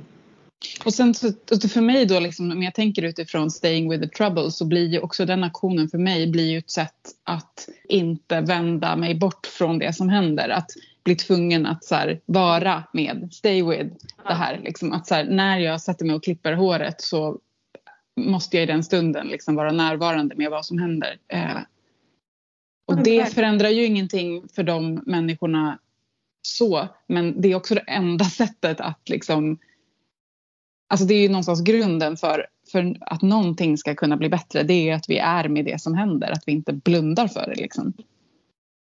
Och 0.85 0.95
sen 0.95 1.15
för 1.15 1.81
mig 1.81 2.07
då, 2.07 2.21
liksom, 2.21 2.53
om 2.53 2.63
jag 2.63 2.75
tänker 2.75 3.03
utifrån 3.03 3.51
Staying 3.51 3.91
with 3.91 4.03
the 4.03 4.09
trouble 4.09 4.51
så 4.51 4.65
blir 4.65 4.89
ju 4.89 5.01
också 5.01 5.25
den 5.25 5.45
aktionen 5.45 5.89
för 5.89 5.99
mig 5.99 6.31
blir 6.31 6.51
ju 6.51 6.59
ett 6.59 6.71
sätt 6.71 6.95
att 7.25 7.69
inte 7.89 8.41
vända 8.41 8.97
mig 8.97 9.15
bort 9.15 9.47
från 9.47 9.79
det 9.79 9.93
som 9.93 10.09
händer. 10.09 10.49
Att 10.49 10.71
bli 11.05 11.17
tvungen 11.17 11.67
att 11.67 11.85
så 11.85 11.95
här, 11.95 12.21
vara 12.27 12.85
med, 12.93 13.29
stay 13.33 13.63
with 13.63 13.95
det 14.29 14.35
här. 14.35 14.61
Liksom, 14.65 14.93
att 14.93 15.07
så 15.07 15.15
här, 15.15 15.25
när 15.25 15.59
jag 15.59 15.81
sätter 15.81 16.05
mig 16.05 16.17
och 16.17 16.25
klipper 16.25 16.53
håret 16.53 17.01
så 17.01 17.39
måste 18.21 18.57
jag 18.57 18.63
i 18.63 18.67
den 18.67 18.85
stunden 18.85 19.27
liksom 19.27 19.55
vara 19.55 19.73
närvarande 19.73 20.35
med 20.35 20.51
vad 20.51 20.67
som 20.67 20.79
händer. 20.79 21.19
Eh, 21.29 21.59
och 22.87 23.03
det 23.03 23.35
förändrar 23.35 23.69
ju 23.69 23.85
ingenting 23.85 24.49
för 24.49 24.63
de 24.63 25.03
människorna 25.07 25.79
så, 26.43 26.89
men 27.07 27.41
det 27.41 27.53
är 27.53 27.55
också 27.55 27.75
det 27.75 27.85
enda 27.87 28.25
sättet 28.25 28.81
att 28.81 29.09
liksom 29.09 29.59
Alltså 30.89 31.07
det 31.07 31.15
är 31.15 31.23
ju 31.23 31.29
någonstans 31.29 31.65
grunden 31.65 32.17
för, 32.17 32.47
för 32.73 32.97
att 33.01 33.23
någonting 33.23 33.79
ska 33.79 33.95
kunna 33.95 34.17
bli 34.17 34.29
bättre. 34.29 34.63
Det 34.63 34.89
är 34.89 34.95
att 34.95 35.09
vi 35.09 35.19
är 35.19 35.49
med 35.49 35.65
det 35.65 35.81
som 35.81 35.95
händer, 35.95 36.31
att 36.31 36.43
vi 36.47 36.53
inte 36.53 36.73
blundar 36.73 37.29
för 37.29 37.47
det. 37.47 37.63
Liksom. 37.63 37.93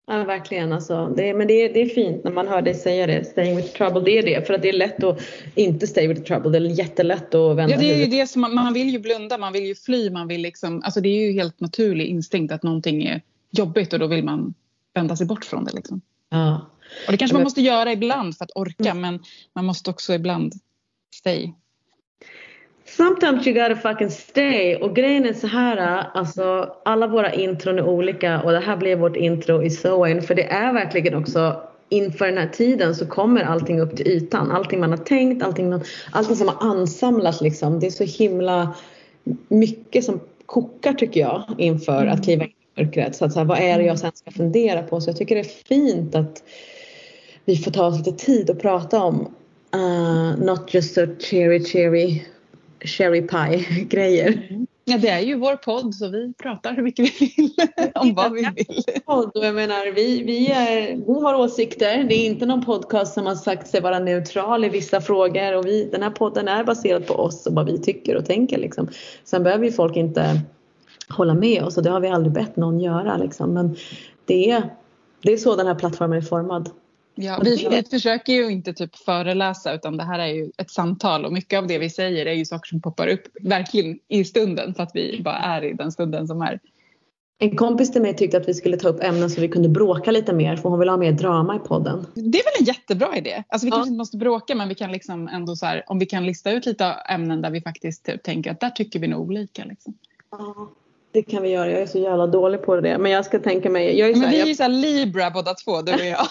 Ja 0.07 0.23
verkligen 0.23 0.73
alltså. 0.73 1.13
Det, 1.17 1.33
men 1.33 1.47
det 1.47 1.53
är, 1.53 1.73
det 1.73 1.81
är 1.81 1.89
fint 1.89 2.23
när 2.23 2.31
man 2.31 2.47
hör 2.47 2.61
dig 2.61 2.75
säga 2.75 3.07
det. 3.07 3.25
Staying 3.25 3.55
with 3.55 3.73
trouble, 3.77 4.01
det 4.01 4.17
är 4.17 4.23
det. 4.23 4.47
För 4.47 4.53
att 4.53 4.61
det 4.61 4.69
är 4.69 4.73
lätt 4.73 5.03
att 5.03 5.21
inte 5.55 5.87
stay 5.87 6.07
with 6.07 6.21
trouble. 6.21 6.51
Det 6.51 6.57
är 6.57 6.79
jättelätt 6.79 7.35
att 7.35 7.57
vända 7.57 7.75
Ja, 7.75 7.79
det 7.79 7.93
är 7.93 7.97
ju 7.97 8.05
det 8.05 8.27
som 8.27 8.41
man, 8.41 8.55
man 8.55 8.73
vill 8.73 8.89
ju 8.89 8.99
blunda, 8.99 9.37
man 9.37 9.53
vill 9.53 9.65
ju 9.65 9.75
fly, 9.75 10.09
man 10.09 10.27
vill 10.27 10.41
liksom, 10.41 10.81
alltså 10.83 11.01
det 11.01 11.09
är 11.09 11.27
ju 11.27 11.33
helt 11.33 11.59
naturlig 11.59 12.07
instinkt 12.07 12.53
att 12.53 12.63
någonting 12.63 13.03
är 13.03 13.21
jobbigt 13.51 13.93
och 13.93 13.99
då 13.99 14.07
vill 14.07 14.23
man 14.23 14.53
vända 14.93 15.15
sig 15.15 15.27
bort 15.27 15.45
från 15.45 15.65
det. 15.65 15.73
Liksom. 15.73 16.01
Ja. 16.29 16.69
Och 17.05 17.11
det 17.11 17.17
kanske 17.17 17.35
man 17.35 17.43
måste 17.43 17.61
göra 17.61 17.91
ibland 17.91 18.37
för 18.37 18.45
att 18.45 18.51
orka, 18.55 18.93
men 18.93 19.19
man 19.53 19.65
måste 19.65 19.89
också 19.89 20.13
ibland 20.13 20.53
stay. 21.15 21.53
Sometimes 22.97 23.47
you 23.47 23.53
gotta 23.53 23.75
fucking 23.75 24.09
stay. 24.09 24.75
Och 24.75 24.95
grejen 24.95 25.25
är 25.25 25.33
så 25.33 25.47
här, 25.47 26.05
alltså 26.13 26.75
alla 26.85 27.07
våra 27.07 27.33
intron 27.33 27.79
är 27.79 27.83
olika 27.85 28.41
och 28.41 28.51
det 28.51 28.59
här 28.59 28.77
blir 28.77 28.95
vårt 28.95 29.15
intro 29.15 29.63
i 29.63 29.69
Soen 29.69 30.21
för 30.21 30.35
det 30.35 30.43
är 30.43 30.73
verkligen 30.73 31.15
också 31.15 31.61
inför 31.89 32.25
den 32.25 32.37
här 32.37 32.47
tiden 32.47 32.95
så 32.95 33.05
kommer 33.05 33.43
allting 33.43 33.81
upp 33.81 33.97
till 33.97 34.07
ytan. 34.07 34.51
Allting 34.51 34.79
man 34.79 34.89
har 34.89 34.97
tänkt, 34.97 35.43
allting, 35.43 35.69
man, 35.69 35.83
allting 36.11 36.35
som 36.35 36.47
har 36.47 36.69
ansamlats 36.71 37.41
liksom. 37.41 37.79
Det 37.79 37.87
är 37.87 37.91
så 37.91 38.03
himla 38.03 38.75
mycket 39.47 40.03
som 40.03 40.19
kokar 40.45 40.93
tycker 40.93 41.19
jag 41.19 41.43
inför 41.57 42.01
mm. 42.01 42.13
att 42.13 42.23
kliva 42.23 42.43
in 42.43 42.49
i 42.49 42.81
mörkret. 42.81 43.15
Så 43.15 43.25
att 43.25 43.33
så 43.33 43.39
här, 43.39 43.45
vad 43.45 43.59
är 43.59 43.77
det 43.77 43.83
jag 43.83 43.99
sen 43.99 44.11
ska 44.13 44.31
fundera 44.31 44.83
på? 44.83 45.01
Så 45.01 45.09
jag 45.09 45.17
tycker 45.17 45.35
det 45.35 45.41
är 45.41 45.65
fint 45.67 46.15
att 46.15 46.43
vi 47.45 47.57
får 47.57 47.71
ta 47.71 47.87
oss 47.87 47.97
lite 47.97 48.25
tid 48.25 48.49
att 48.49 48.61
prata 48.61 49.03
om 49.03 49.33
uh, 49.75 50.45
not 50.45 50.73
just 50.73 50.93
so 50.93 51.01
cheery 51.19 51.65
cheery 51.65 52.21
cherry 52.79 53.27
pie 53.27 53.83
grejer. 53.89 54.47
Mm. 54.49 54.67
Ja, 54.87 54.97
det 54.97 55.09
är 55.09 55.19
ju 55.19 55.35
vår 55.35 55.55
podd 55.55 55.95
så 55.95 56.07
vi 56.07 56.33
pratar 56.33 56.75
hur 56.75 56.83
mycket 56.83 57.21
vi 57.21 57.33
vill 57.37 57.51
om 57.95 58.13
vad 58.13 58.33
vi 58.33 58.47
vill. 58.55 58.83
Podd 59.05 59.31
jag 59.33 59.55
menar, 59.55 59.91
vi, 59.91 60.23
vi, 60.23 60.51
är, 60.51 60.95
vi 61.07 61.21
har 61.21 61.35
åsikter. 61.35 62.03
Det 62.03 62.15
är 62.15 62.25
inte 62.25 62.45
någon 62.45 62.65
podcast 62.65 63.13
som 63.13 63.25
har 63.25 63.35
sagt 63.35 63.67
sig 63.67 63.81
vara 63.81 63.99
neutral 63.99 64.65
i 64.65 64.69
vissa 64.69 65.01
frågor 65.01 65.57
och 65.57 65.65
vi, 65.65 65.89
den 65.91 66.03
här 66.03 66.09
podden 66.09 66.47
är 66.47 66.63
baserad 66.63 67.07
på 67.07 67.13
oss 67.13 67.47
och 67.47 67.53
vad 67.53 67.65
vi 67.65 67.77
tycker 67.77 68.15
och 68.15 68.25
tänker. 68.25 68.57
Liksom. 68.57 68.87
Sen 69.23 69.43
behöver 69.43 69.65
ju 69.65 69.71
folk 69.71 69.95
inte 69.95 70.41
hålla 71.09 71.33
med 71.33 71.63
oss 71.63 71.77
och 71.77 71.83
det 71.83 71.89
har 71.89 71.99
vi 71.99 72.07
aldrig 72.07 72.33
bett 72.33 72.55
någon 72.55 72.79
göra. 72.79 73.17
Liksom. 73.17 73.53
Men 73.53 73.75
det 74.25 74.51
är, 74.51 74.69
det 75.21 75.33
är 75.33 75.37
så 75.37 75.55
den 75.55 75.67
här 75.67 75.75
plattformen 75.75 76.17
är 76.17 76.21
formad. 76.21 76.69
Ja, 77.15 77.39
vi, 77.43 77.67
vi 77.69 77.83
försöker 77.83 78.33
ju 78.33 78.51
inte 78.51 78.73
typ 78.73 78.95
föreläsa 78.95 79.73
utan 79.73 79.97
det 79.97 80.03
här 80.03 80.19
är 80.19 80.27
ju 80.27 80.51
ett 80.57 80.71
samtal 80.71 81.25
och 81.25 81.33
mycket 81.33 81.57
av 81.57 81.67
det 81.67 81.77
vi 81.77 81.89
säger 81.89 82.25
är 82.25 82.33
ju 82.33 82.45
saker 82.45 82.69
som 82.69 82.81
poppar 82.81 83.07
upp 83.07 83.27
verkligen 83.41 83.99
i 84.07 84.23
stunden 84.23 84.73
för 84.73 84.83
att 84.83 84.91
vi 84.93 85.21
bara 85.23 85.37
är 85.37 85.63
i 85.63 85.73
den 85.73 85.91
stunden 85.91 86.27
som 86.27 86.41
är. 86.41 86.59
En 87.39 87.55
kompis 87.57 87.91
till 87.91 88.01
mig 88.01 88.15
tyckte 88.15 88.37
att 88.37 88.47
vi 88.47 88.53
skulle 88.53 88.77
ta 88.77 88.89
upp 88.89 89.03
ämnen 89.03 89.29
så 89.29 89.41
vi 89.41 89.47
kunde 89.47 89.69
bråka 89.69 90.11
lite 90.11 90.33
mer 90.33 90.55
för 90.55 90.69
hon 90.69 90.79
vill 90.79 90.89
ha 90.89 90.97
mer 90.97 91.11
drama 91.11 91.55
i 91.55 91.59
podden. 91.59 92.05
Det 92.13 92.39
är 92.39 92.43
väl 92.43 92.53
en 92.59 92.65
jättebra 92.65 93.17
idé. 93.17 93.43
Alltså 93.47 93.65
vi 93.65 93.69
ja. 93.69 93.75
kanske 93.75 93.89
inte 93.89 93.97
måste 93.97 94.17
bråka 94.17 94.55
men 94.55 94.69
vi 94.69 94.75
kan 94.75 94.91
liksom 94.91 95.27
ändå 95.27 95.55
så 95.55 95.65
här, 95.65 95.83
om 95.87 95.99
vi 95.99 96.05
kan 96.05 96.25
lista 96.25 96.51
ut 96.51 96.65
lite 96.65 96.85
ämnen 96.85 97.41
där 97.41 97.49
vi 97.49 97.61
faktiskt 97.61 98.05
typ 98.05 98.23
tänker 98.23 98.51
att 98.51 98.59
där 98.59 98.69
tycker 98.69 98.99
vi 98.99 99.07
nog 99.07 99.21
olika. 99.21 99.65
Liksom. 99.65 99.93
Ja. 100.31 100.69
Det 101.11 101.23
kan 101.23 101.43
vi 101.43 101.49
göra. 101.49 101.71
Jag 101.71 101.81
är 101.81 101.85
så 101.85 101.99
jävla 101.99 102.27
dålig 102.27 102.61
på 102.61 102.81
det. 102.81 102.97
Men 102.97 103.11
jag 103.11 103.25
ska 103.25 103.39
tänka 103.39 103.69
mig. 103.69 103.99
Jag 103.99 104.09
är 104.09 104.13
men 104.13 104.23
här, 104.23 104.31
vi 104.31 104.41
är 104.41 104.45
ju 104.45 104.55
såhär 104.55 104.69
Libra 104.69 105.31
båda 105.31 105.53
två, 105.53 105.81
du 105.81 105.93
och 105.93 106.05
jag. 106.05 106.27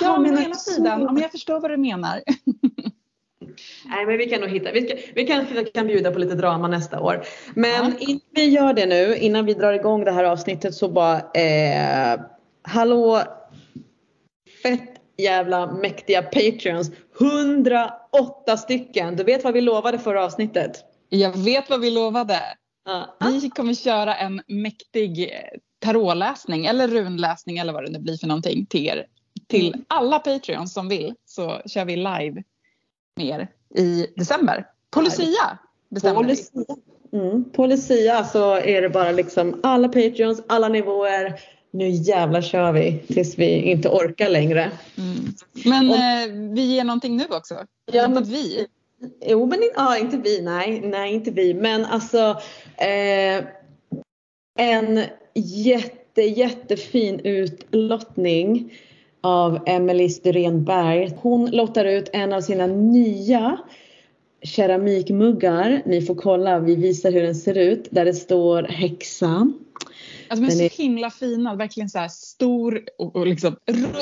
Ja, 0.00 0.18
men 0.18 0.38
hela 0.38 0.54
tiden. 0.54 1.08
Om 1.08 1.18
jag 1.18 1.30
förstår 1.30 1.60
vad 1.60 1.70
du 1.70 1.76
menar. 1.76 2.22
Nej, 3.84 4.06
men 4.06 4.18
vi 4.18 4.26
kan 4.26 4.40
nog 4.40 4.50
hitta. 4.50 4.72
Vi, 4.72 4.86
ska, 4.86 4.96
vi 5.14 5.26
kanske 5.26 5.64
kan 5.64 5.86
bjuda 5.86 6.10
på 6.10 6.18
lite 6.18 6.34
drama 6.34 6.68
nästa 6.68 7.00
år. 7.00 7.22
Men 7.54 7.70
ja. 7.70 7.92
innan 7.98 8.20
vi 8.30 8.48
gör 8.48 8.72
det 8.72 8.86
nu, 8.86 9.16
innan 9.16 9.46
vi 9.46 9.54
drar 9.54 9.72
igång 9.72 10.04
det 10.04 10.12
här 10.12 10.24
avsnittet 10.24 10.74
så 10.74 10.88
bara 10.88 11.18
eh, 11.18 12.20
Hallå 12.62 13.22
fett 14.62 14.92
jävla 15.16 15.72
mäktiga 15.72 16.22
patreons. 16.22 16.90
108 17.20 18.56
stycken. 18.56 19.16
Du 19.16 19.24
vet 19.24 19.44
vad 19.44 19.54
vi 19.54 19.60
lovade 19.60 19.98
förra 19.98 20.24
avsnittet? 20.24 20.84
Jag 21.08 21.38
vet 21.38 21.70
vad 21.70 21.80
vi 21.80 21.90
lovade. 21.90 22.40
Vi 23.42 23.50
kommer 23.50 23.74
köra 23.74 24.14
en 24.14 24.42
mäktig 24.46 25.30
tarotläsning 25.78 26.66
eller 26.66 26.88
runläsning 26.88 27.58
eller 27.58 27.72
vad 27.72 27.84
det 27.84 27.90
nu 27.90 27.98
blir 27.98 28.16
för 28.16 28.26
någonting 28.26 28.66
till 28.66 28.86
er. 28.86 29.06
Till 29.48 29.68
mm. 29.68 29.84
alla 29.88 30.18
Patreons 30.18 30.72
som 30.72 30.88
vill 30.88 31.14
så 31.26 31.60
kör 31.66 31.84
vi 31.84 31.96
live 31.96 32.42
med 33.16 33.26
er 33.26 33.48
i 33.74 34.06
december. 34.16 34.66
På 34.90 35.00
Lucia 35.00 35.58
bestämmer 35.88 36.16
på 36.16 36.22
Lucia. 36.22 36.64
Mm. 37.12 37.44
På 37.44 37.66
Lucia 37.66 38.24
så 38.24 38.54
är 38.56 38.82
det 38.82 38.88
bara 38.88 39.12
liksom 39.12 39.60
alla 39.62 39.88
Patreons, 39.88 40.42
alla 40.46 40.68
nivåer. 40.68 41.40
Nu 41.70 41.90
jävlar 41.90 42.42
kör 42.42 42.72
vi 42.72 42.98
tills 43.06 43.38
vi 43.38 43.70
inte 43.70 43.88
orkar 43.88 44.28
längre. 44.28 44.70
Mm. 44.98 45.34
Men 45.64 45.90
Och, 45.90 45.96
eh, 45.96 46.52
vi 46.54 46.62
ger 46.62 46.84
någonting 46.84 47.16
nu 47.16 47.24
också. 47.30 47.54
Ja, 47.92 48.08
men, 48.08 48.24
vi. 48.24 48.66
Jo 49.26 49.46
men 49.46 49.58
ja, 49.76 49.98
inte 49.98 50.16
vi, 50.16 50.42
nej, 50.42 50.80
nej 50.80 51.14
inte 51.14 51.30
vi. 51.30 51.54
Men 51.54 51.84
alltså 51.84 52.40
eh, 52.76 53.44
en 54.58 55.00
jätte, 55.34 56.22
jättefin 56.22 57.20
utlottning 57.24 58.72
av 59.20 59.58
Emelie 59.66 60.08
Styrenberg. 60.08 61.12
Hon 61.20 61.50
lottar 61.50 61.84
ut 61.84 62.10
en 62.12 62.32
av 62.32 62.40
sina 62.40 62.66
nya 62.66 63.58
keramikmuggar. 64.42 65.82
Ni 65.86 66.02
får 66.02 66.14
kolla, 66.14 66.58
vi 66.58 66.76
visar 66.76 67.12
hur 67.12 67.22
den 67.22 67.34
ser 67.34 67.58
ut. 67.58 67.88
Där 67.90 68.04
det 68.04 68.14
står 68.14 68.62
häxan. 68.62 69.64
Alltså, 70.32 70.64
är 70.64 70.68
så 70.68 70.82
himla 70.82 71.10
fina, 71.10 71.54
verkligen 71.54 71.88
så 71.88 71.98
här 71.98 72.08
stor 72.08 72.82
och, 72.98 73.16
och 73.16 73.26
liksom, 73.26 73.56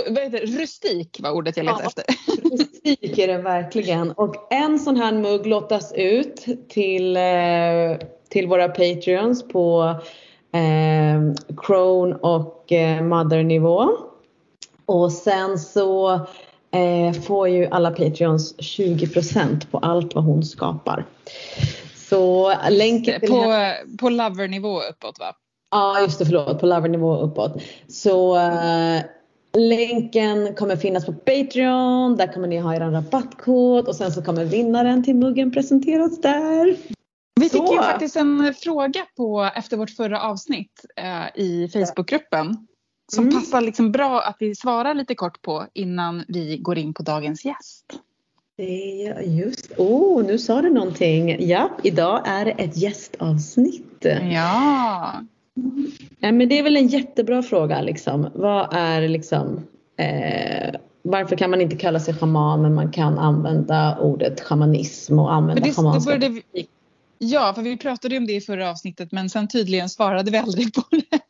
vad 0.08 0.18
heter 0.18 0.30
det? 0.30 0.46
rustik 0.46 1.20
var 1.22 1.30
ordet 1.30 1.56
jag 1.56 1.64
letade 1.64 1.82
ja, 1.82 1.88
efter. 1.88 2.04
Rustik 2.50 3.18
är 3.18 3.28
det 3.28 3.38
verkligen. 3.38 4.12
Och 4.12 4.52
en 4.52 4.78
sån 4.78 4.96
här 4.96 5.12
mugg 5.12 5.46
lottas 5.46 5.92
ut 5.92 6.46
till, 6.68 7.16
eh, 7.16 7.22
till 8.28 8.46
våra 8.46 8.68
Patreons 8.68 9.48
på 9.48 9.94
eh, 10.52 11.54
Crown 11.56 12.12
och 12.12 12.72
eh, 12.72 13.02
Mother-nivå. 13.02 13.88
Och 14.86 15.12
sen 15.12 15.58
så 15.58 16.14
eh, 16.70 17.12
får 17.22 17.48
ju 17.48 17.66
alla 17.66 17.90
Patreons 17.90 18.56
20% 18.58 19.70
på 19.70 19.78
allt 19.78 20.14
vad 20.14 20.24
hon 20.24 20.42
skapar. 20.42 21.06
Så 21.96 22.54
länken 22.70 23.20
till 23.20 23.28
På, 23.28 23.72
på 24.00 24.08
Lover-nivå 24.08 24.80
uppåt 24.80 25.18
va? 25.18 25.34
Ja 25.70 26.00
just 26.00 26.18
det, 26.18 26.24
förlåt. 26.24 26.60
På 26.60 26.66
Lover-nivå 26.66 27.16
uppåt. 27.16 27.62
Så 27.88 28.36
eh, 28.36 29.02
länken 29.52 30.54
kommer 30.54 30.76
finnas 30.76 31.06
på 31.06 31.12
Patreon. 31.12 32.16
Där 32.16 32.32
kommer 32.32 32.48
ni 32.48 32.58
ha 32.58 32.74
er 32.74 32.80
rabattkod 32.80 33.88
och 33.88 33.96
sen 33.96 34.12
så 34.12 34.22
kommer 34.22 34.44
vinnaren 34.44 35.04
till 35.04 35.16
muggen 35.16 35.52
presenteras 35.52 36.20
där. 36.20 36.76
Vi 37.40 37.48
fick 37.48 37.70
ju 37.70 37.76
faktiskt 37.76 38.16
en 38.16 38.54
fråga 38.54 39.00
på, 39.16 39.50
efter 39.56 39.76
vårt 39.76 39.90
förra 39.90 40.22
avsnitt 40.22 40.84
eh, 40.96 41.42
i 41.42 41.68
Facebookgruppen 41.72 42.66
som 43.12 43.24
mm. 43.24 43.40
passar 43.40 43.60
liksom 43.60 43.92
bra 43.92 44.20
att 44.20 44.36
vi 44.38 44.54
svarar 44.54 44.94
lite 44.94 45.14
kort 45.14 45.42
på 45.42 45.66
innan 45.74 46.24
vi 46.28 46.58
går 46.58 46.78
in 46.78 46.94
på 46.94 47.02
dagens 47.02 47.44
gäst. 47.44 47.84
Just 49.24 49.72
oh, 49.76 50.24
nu 50.24 50.38
sa 50.38 50.62
du 50.62 50.70
någonting. 50.70 51.48
Ja, 51.48 51.70
idag 51.82 52.22
är 52.26 52.44
det 52.44 52.50
ett 52.50 52.76
gästavsnitt. 52.76 54.06
Ja. 54.32 55.12
Ja 56.20 56.32
men 56.32 56.48
det 56.48 56.58
är 56.58 56.62
väl 56.62 56.76
en 56.76 56.88
jättebra 56.88 57.42
fråga. 57.42 57.80
Liksom. 57.80 58.30
Vad 58.34 58.74
är 58.74 59.08
liksom, 59.08 59.66
eh, 59.96 60.74
varför 61.02 61.36
kan 61.36 61.50
man 61.50 61.60
inte 61.60 61.76
kalla 61.76 62.00
sig 62.00 62.14
schaman 62.14 62.62
men 62.62 62.74
man 62.74 62.92
kan 62.92 63.18
använda 63.18 63.98
ordet 63.98 64.40
schamanism 64.40 65.18
och 65.18 65.32
använda 65.32 65.62
det, 65.62 65.72
schamanska 65.72 66.18
det 66.18 66.42
Ja, 67.18 67.54
för 67.54 67.62
vi 67.62 67.76
pratade 67.76 68.16
om 68.16 68.26
det 68.26 68.32
i 68.32 68.40
förra 68.40 68.70
avsnittet 68.70 69.12
men 69.12 69.30
sen 69.30 69.48
tydligen 69.48 69.88
svarade 69.88 70.30
vi 70.30 70.38
aldrig 70.38 70.74
på 70.74 70.82
det. 70.90 71.20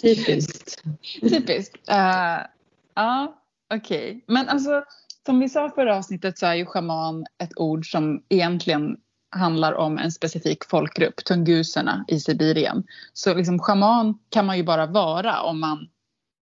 Typiskt. 0.02 0.82
Typiskt. 1.20 1.76
Uh, 1.90 2.46
ja, 2.94 3.40
okej. 3.74 4.10
Okay. 4.10 4.20
Men 4.26 4.48
alltså 4.48 4.82
som 5.26 5.40
vi 5.40 5.48
sa 5.48 5.70
förra 5.70 5.96
avsnittet 5.96 6.38
så 6.38 6.46
är 6.46 6.54
ju 6.54 6.66
schaman 6.66 7.26
ett 7.42 7.52
ord 7.56 7.90
som 7.90 8.22
egentligen 8.28 8.96
handlar 9.30 9.72
om 9.72 9.98
en 9.98 10.12
specifik 10.12 10.64
folkgrupp, 10.64 11.24
tunguserna 11.24 12.04
i 12.08 12.20
Sibirien. 12.20 12.84
Så 13.12 13.34
liksom 13.34 13.58
schaman 13.58 14.18
kan 14.30 14.46
man 14.46 14.56
ju 14.56 14.62
bara 14.62 14.86
vara 14.86 15.42
om 15.42 15.60
man 15.60 15.88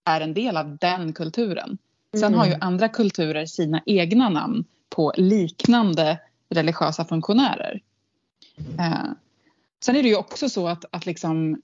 är 0.05 0.21
en 0.21 0.33
del 0.33 0.57
av 0.57 0.77
den 0.77 1.13
kulturen. 1.13 1.77
Sen 2.13 2.23
mm. 2.23 2.39
har 2.39 2.45
ju 2.45 2.55
andra 2.61 2.89
kulturer 2.89 3.45
sina 3.45 3.81
egna 3.85 4.29
namn 4.29 4.65
på 4.89 5.13
liknande 5.17 6.19
religiösa 6.49 7.05
funktionärer. 7.05 7.81
Eh, 8.79 9.11
sen 9.83 9.95
är 9.95 10.03
det 10.03 10.09
ju 10.09 10.15
också 10.15 10.49
så 10.49 10.67
att, 10.67 10.85
att 10.91 11.05
liksom, 11.05 11.61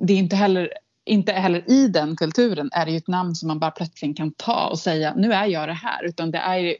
det 0.00 0.12
är 0.12 0.18
inte 0.18 0.36
heller, 0.36 0.72
inte 1.04 1.32
heller 1.32 1.70
i 1.70 1.88
den 1.88 2.16
kulturen 2.16 2.70
är 2.72 2.86
det 2.86 2.90
ju 2.92 2.96
ett 2.96 3.08
namn 3.08 3.34
som 3.34 3.48
man 3.48 3.58
bara 3.58 3.70
plötsligt 3.70 4.16
kan 4.16 4.32
ta 4.32 4.68
och 4.68 4.78
säga 4.78 5.14
nu 5.14 5.32
är 5.32 5.46
jag 5.46 5.68
det 5.68 5.72
här 5.72 6.04
utan 6.04 6.30
det 6.30 6.38
är 6.38 6.56
ju 6.56 6.76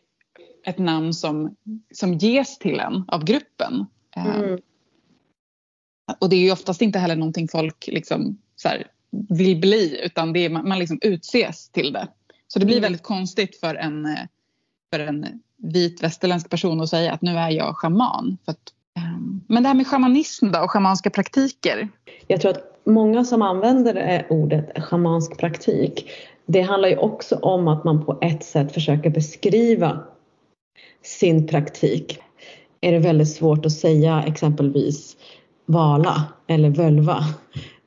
ett 0.66 0.78
namn 0.78 1.14
som, 1.14 1.56
som 1.94 2.14
ges 2.14 2.58
till 2.58 2.80
en 2.80 3.04
av 3.08 3.25
gruppen. 3.25 3.87
Eh, 4.16 4.37
mm. 4.37 4.61
Och 6.18 6.28
det 6.28 6.37
är 6.37 6.40
ju 6.40 6.52
oftast 6.52 6.82
inte 6.82 6.99
heller 6.99 7.16
någonting 7.16 7.49
folk 7.49 7.88
liksom, 7.92 8.38
så 8.56 8.68
här, 8.68 8.87
vill 9.28 9.61
bli 9.61 10.04
utan 10.04 10.32
det 10.32 10.40
är, 10.40 10.50
man, 10.50 10.68
man 10.68 10.78
liksom 10.78 10.99
utses 11.02 11.68
till 11.68 11.92
det. 11.92 12.08
Så 12.49 12.58
det 12.58 12.66
blir 12.66 12.76
mm. 12.76 12.82
väldigt 12.82 13.02
konstigt 13.02 13.61
för 13.61 13.75
en, 13.75 14.06
eh, 14.06 14.18
för 14.92 15.00
en 15.00 15.26
vit 15.56 16.02
västerländsk 16.02 16.50
person 16.50 16.80
att 16.80 16.88
säga 16.88 17.12
att 17.12 17.23
nu 17.23 17.30
är 17.30 17.50
jag 17.50 17.76
shaman. 17.76 18.38
För 18.44 18.52
att 18.52 18.73
Ehm, 18.96 19.40
men 19.46 19.62
det 19.62 19.68
här 19.68 19.76
med 19.76 19.87
shamanism 19.87 20.50
då 20.50 20.61
och 20.61 20.70
shamanska 20.70 21.11
praktiker? 21.11 21.88
Jag 22.26 22.40
tror 22.40 22.50
att 22.50 22.80
många 22.85 23.25
som 23.25 23.42
använder 23.42 24.26
ordet 24.30 24.82
shamansk 24.85 25.38
praktik 25.38 26.11
det 26.46 26.61
handlar 26.61 26.88
ju 26.88 26.96
också 26.96 27.37
om 27.37 27.68
att 27.68 27.85
man 27.85 28.04
på 28.04 28.18
ett 28.20 28.44
sätt 28.44 28.73
försöker 28.73 29.11
beskriva 29.11 30.04
sin 31.02 31.47
praktik. 31.47 32.18
är 32.80 32.92
det 32.92 32.99
väldigt 32.99 33.28
svårt 33.28 33.66
att 33.66 33.73
säga 33.73 34.25
exempelvis 34.26 35.16
vala 35.66 36.25
eller 36.47 36.71
völva 36.71 37.25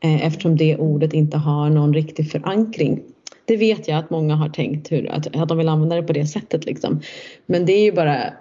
eh, 0.04 0.26
eftersom 0.26 0.58
det 0.58 0.78
ordet 0.78 1.14
inte 1.14 1.38
har 1.38 1.70
någon 1.70 1.94
riktig 1.94 2.32
förankring. 2.32 3.02
Det 3.46 3.58
vet 3.58 3.88
jag 3.88 3.98
att 3.98 4.10
många 4.10 4.36
har 4.36 4.50
tänkt 4.50 4.92
hur, 4.92 5.12
att, 5.12 5.36
att 5.36 5.50
de 5.50 5.58
vill 5.58 5.70
använda 5.70 5.96
det 5.96 6.04
på 6.04 6.14
det 6.14 6.26
sättet 6.28 6.66
liksom. 6.66 7.02
Men 7.46 7.66
det 7.66 7.74
är 7.74 7.84
ju 7.84 7.92
bara 7.92 8.34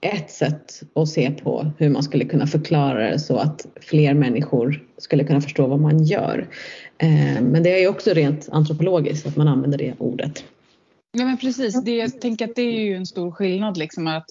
ett 0.00 0.30
sätt 0.30 0.82
att 0.94 1.08
se 1.08 1.30
på 1.30 1.70
hur 1.78 1.88
man 1.88 2.02
skulle 2.02 2.24
kunna 2.24 2.46
förklara 2.46 3.10
det 3.10 3.18
så 3.18 3.36
att 3.36 3.66
fler 3.80 4.14
människor 4.14 4.82
skulle 4.98 5.24
kunna 5.24 5.40
förstå 5.40 5.66
vad 5.66 5.80
man 5.80 6.04
gör. 6.04 6.48
Eh, 6.98 7.42
men 7.42 7.62
det 7.62 7.74
är 7.74 7.80
ju 7.80 7.88
också 7.88 8.10
rent 8.10 8.48
antropologiskt 8.52 9.26
att 9.26 9.36
man 9.36 9.48
använder 9.48 9.78
det 9.78 9.94
ordet. 9.98 10.44
Ja 11.18 11.24
men 11.24 11.38
precis, 11.38 11.82
det, 11.84 11.96
jag 11.96 12.20
tänker 12.20 12.44
att 12.44 12.54
det 12.54 12.62
är 12.62 12.80
ju 12.80 12.96
en 12.96 13.06
stor 13.06 13.30
skillnad 13.30 13.76
liksom 13.76 14.06
att 14.06 14.26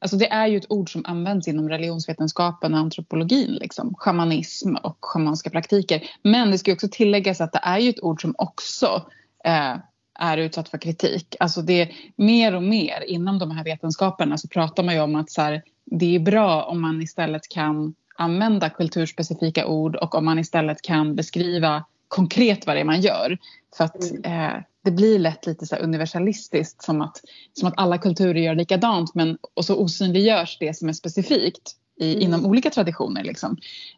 Alltså 0.00 0.16
det 0.16 0.32
är 0.32 0.46
ju 0.46 0.56
ett 0.56 0.70
ord 0.70 0.92
som 0.92 1.02
används 1.06 1.48
inom 1.48 1.68
religionsvetenskapen 1.68 2.74
och 2.74 2.80
antropologin, 2.80 3.50
liksom, 3.52 3.94
shamanism 3.94 4.74
och 4.76 4.96
schamanska 5.00 5.50
praktiker. 5.50 6.02
Men 6.22 6.50
det 6.50 6.58
ska 6.58 6.72
också 6.72 6.88
tilläggas 6.90 7.40
att 7.40 7.52
det 7.52 7.60
är 7.62 7.78
ju 7.78 7.90
ett 7.90 8.02
ord 8.02 8.22
som 8.22 8.34
också 8.38 9.02
eh, 9.44 9.76
är 10.18 10.38
utsatt 10.38 10.68
för 10.68 10.78
kritik. 10.78 11.36
Alltså 11.40 11.62
det 11.62 11.90
mer 12.16 12.54
och 12.54 12.62
mer 12.62 13.04
inom 13.06 13.38
de 13.38 13.50
här 13.50 13.64
vetenskaperna 13.64 14.38
så 14.38 14.48
pratar 14.48 14.82
man 14.82 14.94
ju 14.94 15.00
om 15.00 15.14
att 15.14 15.30
så 15.30 15.42
här, 15.42 15.62
det 15.84 16.14
är 16.14 16.20
bra 16.20 16.62
om 16.62 16.80
man 16.80 17.02
istället 17.02 17.48
kan 17.48 17.94
använda 18.16 18.70
kulturspecifika 18.70 19.66
ord 19.66 19.96
och 19.96 20.14
om 20.14 20.24
man 20.24 20.38
istället 20.38 20.82
kan 20.82 21.14
beskriva 21.14 21.84
konkret 22.08 22.66
vad 22.66 22.76
det 22.76 22.80
är 22.80 22.84
man 22.84 23.00
gör. 23.00 23.38
För 23.76 23.84
att 23.84 24.10
mm. 24.10 24.24
eh, 24.24 24.62
det 24.84 24.90
blir 24.90 25.18
lätt 25.18 25.46
lite 25.46 25.66
så 25.66 25.76
universalistiskt 25.76 26.82
som 26.82 27.00
att, 27.00 27.20
som 27.52 27.68
att 27.68 27.74
alla 27.76 27.98
kulturer 27.98 28.40
gör 28.40 28.54
likadant 28.54 29.14
men, 29.14 29.38
och 29.54 29.64
så 29.64 29.76
osynliggörs 29.76 30.56
det 30.60 30.76
som 30.76 30.88
är 30.88 30.92
specifikt 30.92 31.76
i, 32.00 32.12
mm. 32.12 32.22
inom 32.22 32.46
olika 32.46 32.70
traditioner. 32.70 33.24
Liksom. 33.24 33.56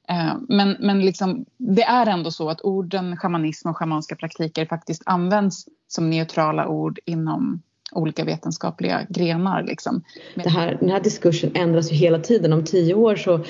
Eh, 0.08 0.34
men 0.48 0.76
men 0.80 1.00
liksom, 1.00 1.44
det 1.56 1.82
är 1.82 2.06
ändå 2.06 2.30
så 2.30 2.50
att 2.50 2.60
orden 2.60 3.16
shamanism 3.16 3.68
och 3.68 3.76
schamanska 3.76 4.16
praktiker 4.16 4.66
faktiskt 4.66 5.02
används 5.06 5.64
som 5.88 6.10
neutrala 6.10 6.68
ord 6.68 6.98
inom 7.04 7.62
olika 7.92 8.24
vetenskapliga 8.24 9.06
grenar. 9.08 9.62
Liksom. 9.62 10.02
Det 10.34 10.48
här, 10.48 10.76
den 10.80 10.90
här 10.90 11.00
diskursen 11.00 11.50
ändras 11.54 11.92
ju 11.92 11.96
hela 11.96 12.18
tiden. 12.18 12.52
Om 12.52 12.64
tio 12.64 12.94
år 12.94 13.16
så 13.16 13.40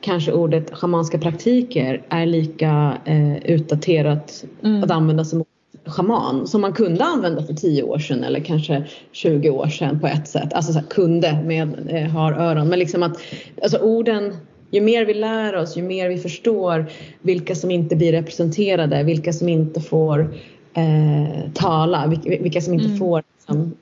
kanske 0.00 0.32
ordet 0.32 0.74
schamanska 0.74 1.18
praktiker 1.18 2.02
är 2.08 2.26
lika 2.26 2.98
eh, 3.04 3.36
utdaterat 3.36 4.44
mm. 4.62 4.84
att 4.84 4.90
använda 4.90 5.24
som 5.24 5.44
schaman 5.86 6.46
som 6.46 6.60
man 6.60 6.72
kunde 6.72 7.04
använda 7.04 7.42
för 7.42 7.54
10 7.54 7.82
år 7.82 7.98
sedan 7.98 8.24
eller 8.24 8.40
kanske 8.40 8.84
20 9.12 9.50
år 9.50 9.66
sedan 9.66 10.00
på 10.00 10.06
ett 10.06 10.28
sätt. 10.28 10.52
Alltså 10.52 10.72
så 10.72 10.78
här, 10.78 10.86
kunde 10.86 11.42
med 11.44 11.88
eh, 11.88 12.10
har 12.10 12.32
öron. 12.32 12.68
Men 12.68 12.78
liksom 12.78 13.02
att 13.02 13.18
alltså 13.62 13.78
orden, 13.78 14.36
ju 14.70 14.80
mer 14.80 15.04
vi 15.04 15.14
lär 15.14 15.56
oss, 15.56 15.76
ju 15.76 15.82
mer 15.82 16.08
vi 16.08 16.18
förstår 16.18 16.86
vilka 17.22 17.54
som 17.54 17.70
inte 17.70 17.96
blir 17.96 18.12
representerade, 18.12 19.02
vilka 19.02 19.32
som 19.32 19.48
inte 19.48 19.80
får 19.80 20.34
eh, 20.74 21.52
tala, 21.54 22.06
vilka, 22.06 22.42
vilka, 22.42 22.60
som 22.60 22.74
inte 22.74 22.86
mm. 22.86 22.98
får 22.98 23.22
liksom, 23.38 23.74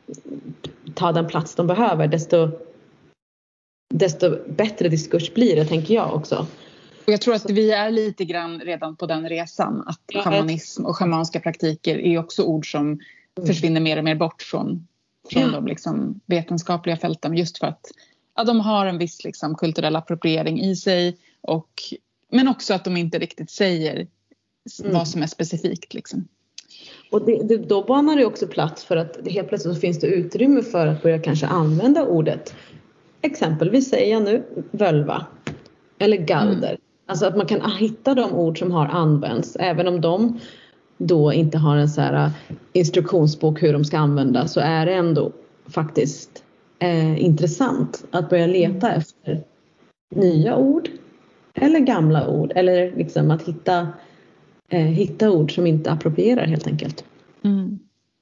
ta 0.95 1.13
den 1.13 1.27
plats 1.27 1.55
de 1.55 1.67
behöver, 1.67 2.09
desto, 2.09 2.49
desto 3.95 4.39
bättre 4.47 4.89
diskurs 4.89 5.35
blir 5.35 5.57
det 5.57 5.65
tänker 5.65 5.95
jag 5.95 6.15
också. 6.15 6.47
Och 7.05 7.13
jag 7.13 7.21
tror 7.21 7.35
att 7.35 7.51
vi 7.51 7.71
är 7.71 7.91
lite 7.91 8.25
grann 8.25 8.61
redan 8.61 8.97
på 8.97 9.07
den 9.07 9.29
resan. 9.29 9.85
Att 9.87 10.25
shamanism 10.25 10.87
och 10.87 10.97
schamanska 10.97 11.41
praktiker 11.41 11.99
är 11.99 12.19
också 12.19 12.45
ord 12.45 12.73
som 12.73 12.87
mm. 12.87 13.47
försvinner 13.47 13.81
mer 13.81 13.97
och 13.97 14.05
mer 14.05 14.15
bort 14.15 14.43
från, 14.43 14.87
från 15.31 15.43
ja. 15.43 15.49
de 15.49 15.67
liksom 15.67 16.21
vetenskapliga 16.27 16.97
fälten. 16.97 17.37
Just 17.37 17.59
för 17.59 17.67
att 17.67 17.91
ja, 18.37 18.45
de 18.45 18.61
har 18.61 18.87
en 18.87 18.99
viss 18.99 19.25
liksom 19.25 19.55
kulturell 19.55 19.97
appropriering 19.97 20.61
i 20.61 20.77
sig. 20.77 21.17
Och, 21.41 21.83
men 22.31 22.49
också 22.49 22.75
att 22.75 22.85
de 22.85 22.97
inte 22.97 23.19
riktigt 23.19 23.51
säger 23.51 23.95
mm. 23.95 24.93
vad 24.93 25.09
som 25.09 25.23
är 25.23 25.27
specifikt. 25.27 25.95
Liksom. 25.95 26.29
Och 27.11 27.27
det, 27.27 27.43
det, 27.43 27.57
då 27.57 27.83
banar 27.83 28.17
det 28.17 28.25
också 28.25 28.47
plats 28.47 28.85
för 28.85 28.97
att 28.97 29.29
helt 29.31 29.49
plötsligt 29.49 29.75
så 29.75 29.81
finns 29.81 30.01
det 30.01 30.07
utrymme 30.07 30.63
för 30.63 30.87
att 30.87 31.03
börja 31.03 31.19
kanske 31.19 31.47
använda 31.47 32.07
ordet. 32.07 32.55
Exempelvis 33.21 33.91
säger 33.91 34.13
jag 34.13 34.23
nu 34.23 34.65
völva 34.71 35.27
eller 35.99 36.17
galder. 36.17 36.69
Mm. 36.69 36.81
Alltså 37.13 37.27
att 37.27 37.37
man 37.37 37.47
kan 37.47 37.71
hitta 37.71 38.15
de 38.15 38.33
ord 38.33 38.59
som 38.59 38.73
har 38.73 38.87
använts 38.87 39.57
även 39.57 39.89
om 39.89 40.01
de 40.01 40.41
då 40.99 41.33
inte 41.33 41.59
har 41.59 41.77
en 41.77 41.89
så 41.89 42.01
här 42.01 42.25
äh, 42.25 42.31
instruktionsbok 42.73 43.63
hur 43.63 43.73
de 43.73 43.85
ska 43.85 43.99
användas 43.99 44.53
så 44.53 44.61
är 44.61 44.87
det 44.87 44.95
ändå 44.95 45.33
faktiskt 45.67 46.45
eh, 46.79 47.25
intressant 47.25 48.05
att 48.11 48.31
börja 48.31 48.47
leta 48.47 48.89
mm. 48.89 48.99
efter 48.99 49.43
nya 50.15 50.57
ord 50.57 50.89
eller 51.55 51.81
gamla 51.81 52.29
ord 52.29 52.53
eller 52.55 52.97
liksom 52.97 53.31
att 53.31 53.43
hitta, 53.43 53.89
eh, 54.69 54.81
hitta 54.81 55.31
ord 55.31 55.55
som 55.55 55.67
inte 55.67 55.91
approprierar 55.91 56.47
helt 56.47 56.67
enkelt. 56.67 57.05
Mm. 57.45 57.79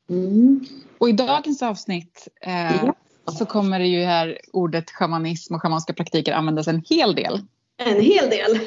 Mm. 0.08 0.64
Och 0.98 1.08
i 1.08 1.12
dagens 1.12 1.62
avsnitt 1.62 2.28
eh, 2.40 2.84
ja. 2.84 2.94
så 3.32 3.46
kommer 3.46 3.78
det 3.78 3.86
ju 3.86 4.00
här 4.00 4.38
ordet 4.52 4.90
shamanism 4.90 5.54
och 5.54 5.62
schamanska 5.62 5.92
praktiker 5.92 6.32
användas 6.32 6.68
en 6.68 6.82
hel 6.88 7.14
del 7.14 7.40
en 7.86 8.00
hel 8.00 8.30
del. 8.30 8.58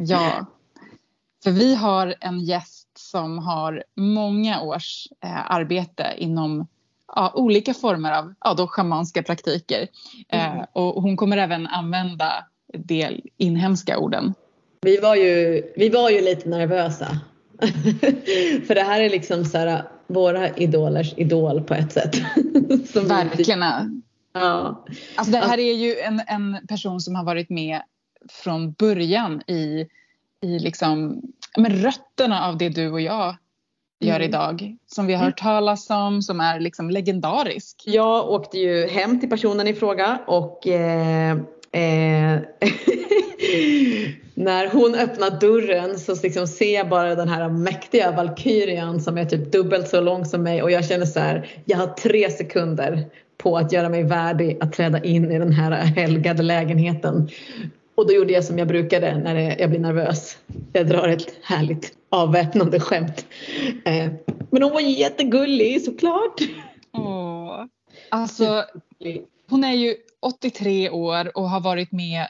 Ja, 0.00 0.46
för 1.44 1.50
vi 1.50 1.74
har 1.74 2.14
en 2.20 2.40
gäst 2.40 2.88
som 2.98 3.38
har 3.38 3.84
många 3.96 4.60
års 4.60 5.08
eh, 5.24 5.50
arbete 5.50 6.14
inom 6.16 6.66
ja, 7.14 7.32
olika 7.34 7.74
former 7.74 8.12
av 8.12 8.34
ja, 8.40 8.54
då 8.54 8.66
schamanska 8.66 9.22
praktiker. 9.22 9.88
Eh, 10.28 10.52
mm. 10.52 10.66
och 10.72 11.02
hon 11.02 11.16
kommer 11.16 11.36
även 11.36 11.66
använda 11.66 12.46
del 12.74 13.22
inhemska 13.36 13.98
orden. 13.98 14.34
Vi 14.80 14.96
var 15.00 15.16
ju, 15.16 15.62
vi 15.76 15.88
var 15.88 16.10
ju 16.10 16.20
lite 16.20 16.48
nervösa. 16.48 17.20
för 18.66 18.74
det 18.74 18.82
här 18.82 19.00
är 19.00 19.10
liksom 19.10 19.44
så 19.44 19.58
här, 19.58 19.82
våra 20.06 20.48
idolers 20.48 21.14
idol 21.16 21.62
på 21.62 21.74
ett 21.74 21.92
sätt. 21.92 22.16
Verkligen. 22.94 24.02
Ja. 24.32 24.84
Alltså 25.16 25.32
det 25.32 25.38
här 25.38 25.58
är 25.58 25.74
ju 25.74 25.98
en, 25.98 26.22
en 26.26 26.66
person 26.68 27.00
som 27.00 27.14
har 27.14 27.24
varit 27.24 27.50
med 27.50 27.80
från 28.28 28.72
början 28.72 29.42
i, 29.46 29.86
i 30.40 30.58
liksom, 30.58 31.22
men 31.56 31.72
rötterna 31.72 32.46
av 32.46 32.58
det 32.58 32.68
du 32.68 32.90
och 32.90 33.00
jag 33.00 33.36
gör 34.00 34.16
mm. 34.16 34.28
idag. 34.28 34.76
Som 34.86 35.06
vi 35.06 35.14
har 35.14 35.24
hört 35.24 35.38
talas 35.38 35.90
om, 35.90 36.22
som 36.22 36.40
är 36.40 36.60
liksom 36.60 36.90
legendarisk. 36.90 37.82
Jag 37.86 38.30
åkte 38.30 38.58
ju 38.58 38.86
hem 38.86 39.20
till 39.20 39.30
personen 39.30 39.68
i 39.68 39.74
fråga 39.74 40.18
och 40.26 40.66
eh, 40.66 41.30
eh, 41.72 42.40
när 44.34 44.70
hon 44.72 44.94
öppnar 44.94 45.40
dörren 45.40 45.98
så 45.98 46.16
liksom 46.22 46.46
ser 46.46 46.74
jag 46.74 46.88
bara 46.88 47.14
den 47.14 47.28
här 47.28 47.48
mäktiga 47.48 48.10
valkyrian 48.10 49.00
som 49.00 49.18
är 49.18 49.24
typ 49.24 49.52
dubbelt 49.52 49.88
så 49.88 50.00
lång 50.00 50.24
som 50.24 50.42
mig 50.42 50.62
och 50.62 50.70
jag 50.70 50.84
känner 50.84 51.06
så 51.06 51.20
här, 51.20 51.48
jag 51.64 51.78
har 51.78 51.86
tre 51.86 52.30
sekunder 52.30 53.06
på 53.38 53.56
att 53.56 53.72
göra 53.72 53.88
mig 53.88 54.02
värdig 54.02 54.58
att 54.60 54.72
träda 54.72 55.04
in 55.04 55.32
i 55.32 55.38
den 55.38 55.52
här 55.52 55.70
helgade 55.70 56.42
lägenheten. 56.42 57.28
Och 57.98 58.06
då 58.06 58.12
gjorde 58.12 58.32
jag 58.32 58.44
som 58.44 58.58
jag 58.58 58.68
brukade 58.68 59.18
när 59.18 59.60
jag 59.60 59.70
blir 59.70 59.80
nervös. 59.80 60.38
Jag 60.72 60.86
drar 60.86 61.08
ett 61.08 61.26
härligt 61.42 61.92
avväpnande 62.10 62.80
skämt. 62.80 63.26
Eh, 63.84 64.10
men 64.50 64.62
hon 64.62 64.72
var 64.72 64.80
jättegullig 64.80 65.82
såklart. 65.82 66.40
Åh. 66.92 67.64
Alltså, 68.08 68.64
hon 69.50 69.64
är 69.64 69.72
ju 69.72 69.94
83 70.20 70.90
år 70.90 71.36
och 71.36 71.50
har 71.50 71.60
varit 71.60 71.92
med 71.92 72.26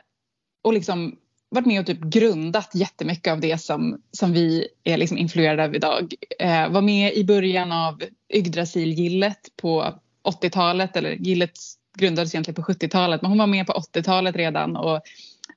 och 0.62 0.72
liksom 0.72 1.16
varit 1.50 1.66
med 1.66 1.80
och 1.80 1.86
typ 1.86 2.00
grundat 2.00 2.70
jättemycket 2.74 3.32
av 3.32 3.40
det 3.40 3.58
som, 3.58 4.02
som 4.10 4.32
vi 4.32 4.68
är 4.84 4.96
liksom 4.96 5.18
influerade 5.18 5.64
av 5.64 5.74
idag. 5.74 6.14
Eh, 6.38 6.68
var 6.68 6.82
med 6.82 7.14
i 7.14 7.24
början 7.24 7.72
av 7.72 8.02
Yggdrasil-gillet 8.34 9.48
på 9.56 9.94
80-talet 10.24 10.96
eller 10.96 11.10
gillet 11.10 11.58
grundades 11.98 12.34
egentligen 12.34 12.64
på 12.64 12.72
70-talet 12.72 13.22
men 13.22 13.30
hon 13.30 13.38
var 13.38 13.46
med 13.46 13.66
på 13.66 13.72
80-talet 13.72 14.36
redan 14.36 14.76
och 14.76 15.00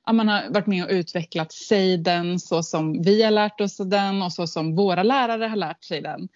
ja, 0.06 0.12
man 0.12 0.28
har 0.28 0.50
varit 0.50 0.66
med 0.66 0.84
och 0.84 0.90
utvecklat 0.90 1.52
Seiden 1.52 2.38
så 2.38 2.62
som 2.62 3.02
vi 3.02 3.22
har 3.22 3.30
lärt 3.30 3.60
oss 3.60 3.76
den 3.76 4.22
och 4.22 4.32
så 4.32 4.46
som 4.46 4.74
våra 4.74 5.02
lärare 5.02 5.44
har 5.44 5.56
lärt 5.56 5.84
sig 5.84 6.00
den. 6.00 6.28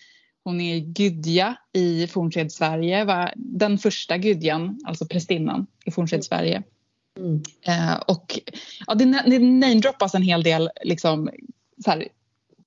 Hon 0.44 0.61
är 0.61 0.79
gudja 0.79 1.57
i 1.72 2.07
Fornsed-Sverige, 2.07 3.05
var 3.05 3.33
den 3.37 3.79
första 3.79 4.18
gudjan, 4.18 4.81
alltså 4.85 5.07
prästinnan 5.07 5.66
i 5.85 5.90
Fornsed-Sverige. 5.90 6.62
Mm. 7.18 7.42
Eh, 7.62 7.96
och 8.07 8.40
ja, 8.87 8.94
det, 8.94 9.05
det 9.05 9.38
namedroppas 9.38 10.14
en 10.14 10.22
hel 10.22 10.42
del 10.42 10.70
liksom, 10.83 11.31
så 11.85 11.90
här, 11.90 12.09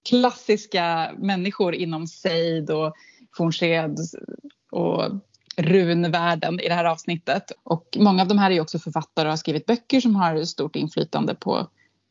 klassiska 0.09 1.11
människor 1.17 1.75
inom 1.75 2.07
Seid 2.07 2.69
och 2.69 2.93
Fornsed 3.37 3.97
och 4.71 5.03
runvärlden 5.59 6.59
i 6.59 6.67
det 6.67 6.73
här 6.73 6.85
avsnittet. 6.85 7.51
Och 7.63 7.97
många 7.99 8.21
av 8.21 8.27
de 8.27 8.37
här 8.37 8.51
är 8.51 8.61
också 8.61 8.79
författare 8.79 9.25
och 9.25 9.31
har 9.31 9.37
skrivit 9.37 9.65
böcker 9.65 10.01
som 10.01 10.15
har 10.15 10.43
stort 10.43 10.75
inflytande 10.75 11.35
på, 11.35 11.67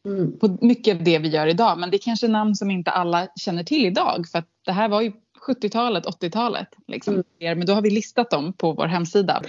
mm. 0.06 0.38
på 0.38 0.58
mycket 0.60 0.96
av 0.96 1.04
det 1.04 1.18
vi 1.18 1.28
gör 1.28 1.46
idag. 1.46 1.78
Men 1.78 1.90
det 1.90 1.96
är 1.96 2.02
kanske 2.02 2.28
namn 2.28 2.56
som 2.56 2.70
inte 2.70 2.90
alla 2.90 3.26
känner 3.40 3.64
till 3.64 3.86
idag 3.86 4.26
för 4.32 4.38
att 4.38 4.48
det 4.64 4.72
här 4.72 4.88
var 4.88 5.00
ju 5.00 5.12
70-talet, 5.46 6.06
80-talet. 6.06 6.68
Liksom. 6.86 7.14
Mm. 7.14 7.58
Men 7.58 7.66
då 7.66 7.72
har 7.72 7.82
vi 7.82 7.90
listat 7.90 8.30
dem 8.30 8.52
på 8.52 8.72
vår 8.72 8.86
hemsida. 8.86 9.42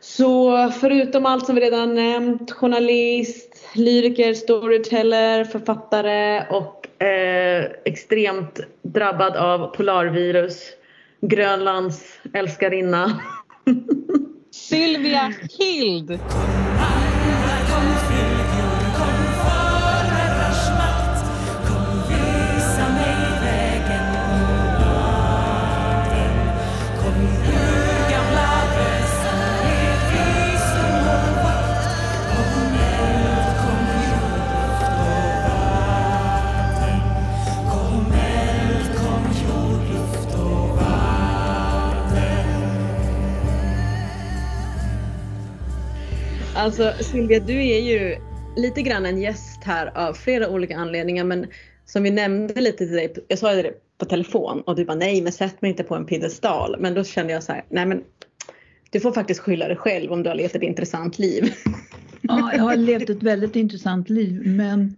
Så 0.00 0.70
förutom 0.70 1.26
allt 1.26 1.46
som 1.46 1.54
vi 1.54 1.60
redan 1.60 1.94
nämnt, 1.94 2.50
journalist, 2.50 3.68
lyriker, 3.74 4.34
storyteller, 4.34 5.44
författare 5.44 6.46
och 6.50 7.02
eh, 7.02 7.64
extremt 7.84 8.60
drabbad 8.82 9.36
av 9.36 9.76
polarvirus, 9.76 10.62
Grönlands 11.20 12.04
älskarinna. 12.34 13.20
Sylvia 14.50 15.32
Hild! 15.58 16.18
Alltså 46.60 46.92
Silvia, 47.00 47.40
du 47.40 47.66
är 47.68 47.80
ju 47.80 48.16
lite 48.56 48.82
grann 48.82 49.06
en 49.06 49.20
gäst 49.20 49.64
här 49.64 49.98
av 49.98 50.14
flera 50.14 50.48
olika 50.48 50.76
anledningar 50.76 51.24
men 51.24 51.46
som 51.84 52.02
vi 52.02 52.10
nämnde 52.10 52.60
lite 52.60 52.78
till 52.78 52.96
dig, 52.96 53.14
jag 53.28 53.38
sa 53.38 53.54
det 53.54 53.72
på 53.98 54.04
telefon 54.04 54.60
och 54.60 54.76
du 54.76 54.84
bara 54.84 54.96
nej 54.96 55.22
men 55.22 55.32
sätt 55.32 55.62
mig 55.62 55.70
inte 55.70 55.82
på 55.82 55.94
en 55.94 56.06
piedestal. 56.06 56.76
Men 56.78 56.94
då 56.94 57.04
kände 57.04 57.32
jag 57.32 57.42
så 57.42 57.52
här, 57.52 57.64
nej 57.68 57.86
men 57.86 58.02
du 58.90 59.00
får 59.00 59.12
faktiskt 59.12 59.40
skylla 59.40 59.68
dig 59.68 59.76
själv 59.76 60.12
om 60.12 60.22
du 60.22 60.28
har 60.28 60.36
levt 60.36 60.54
ett 60.54 60.62
intressant 60.62 61.18
liv. 61.18 61.52
Ja, 62.20 62.52
jag 62.54 62.62
har 62.62 62.76
levt 62.76 63.10
ett 63.10 63.22
väldigt 63.22 63.56
intressant 63.56 64.10
liv 64.10 64.42
men 64.46 64.96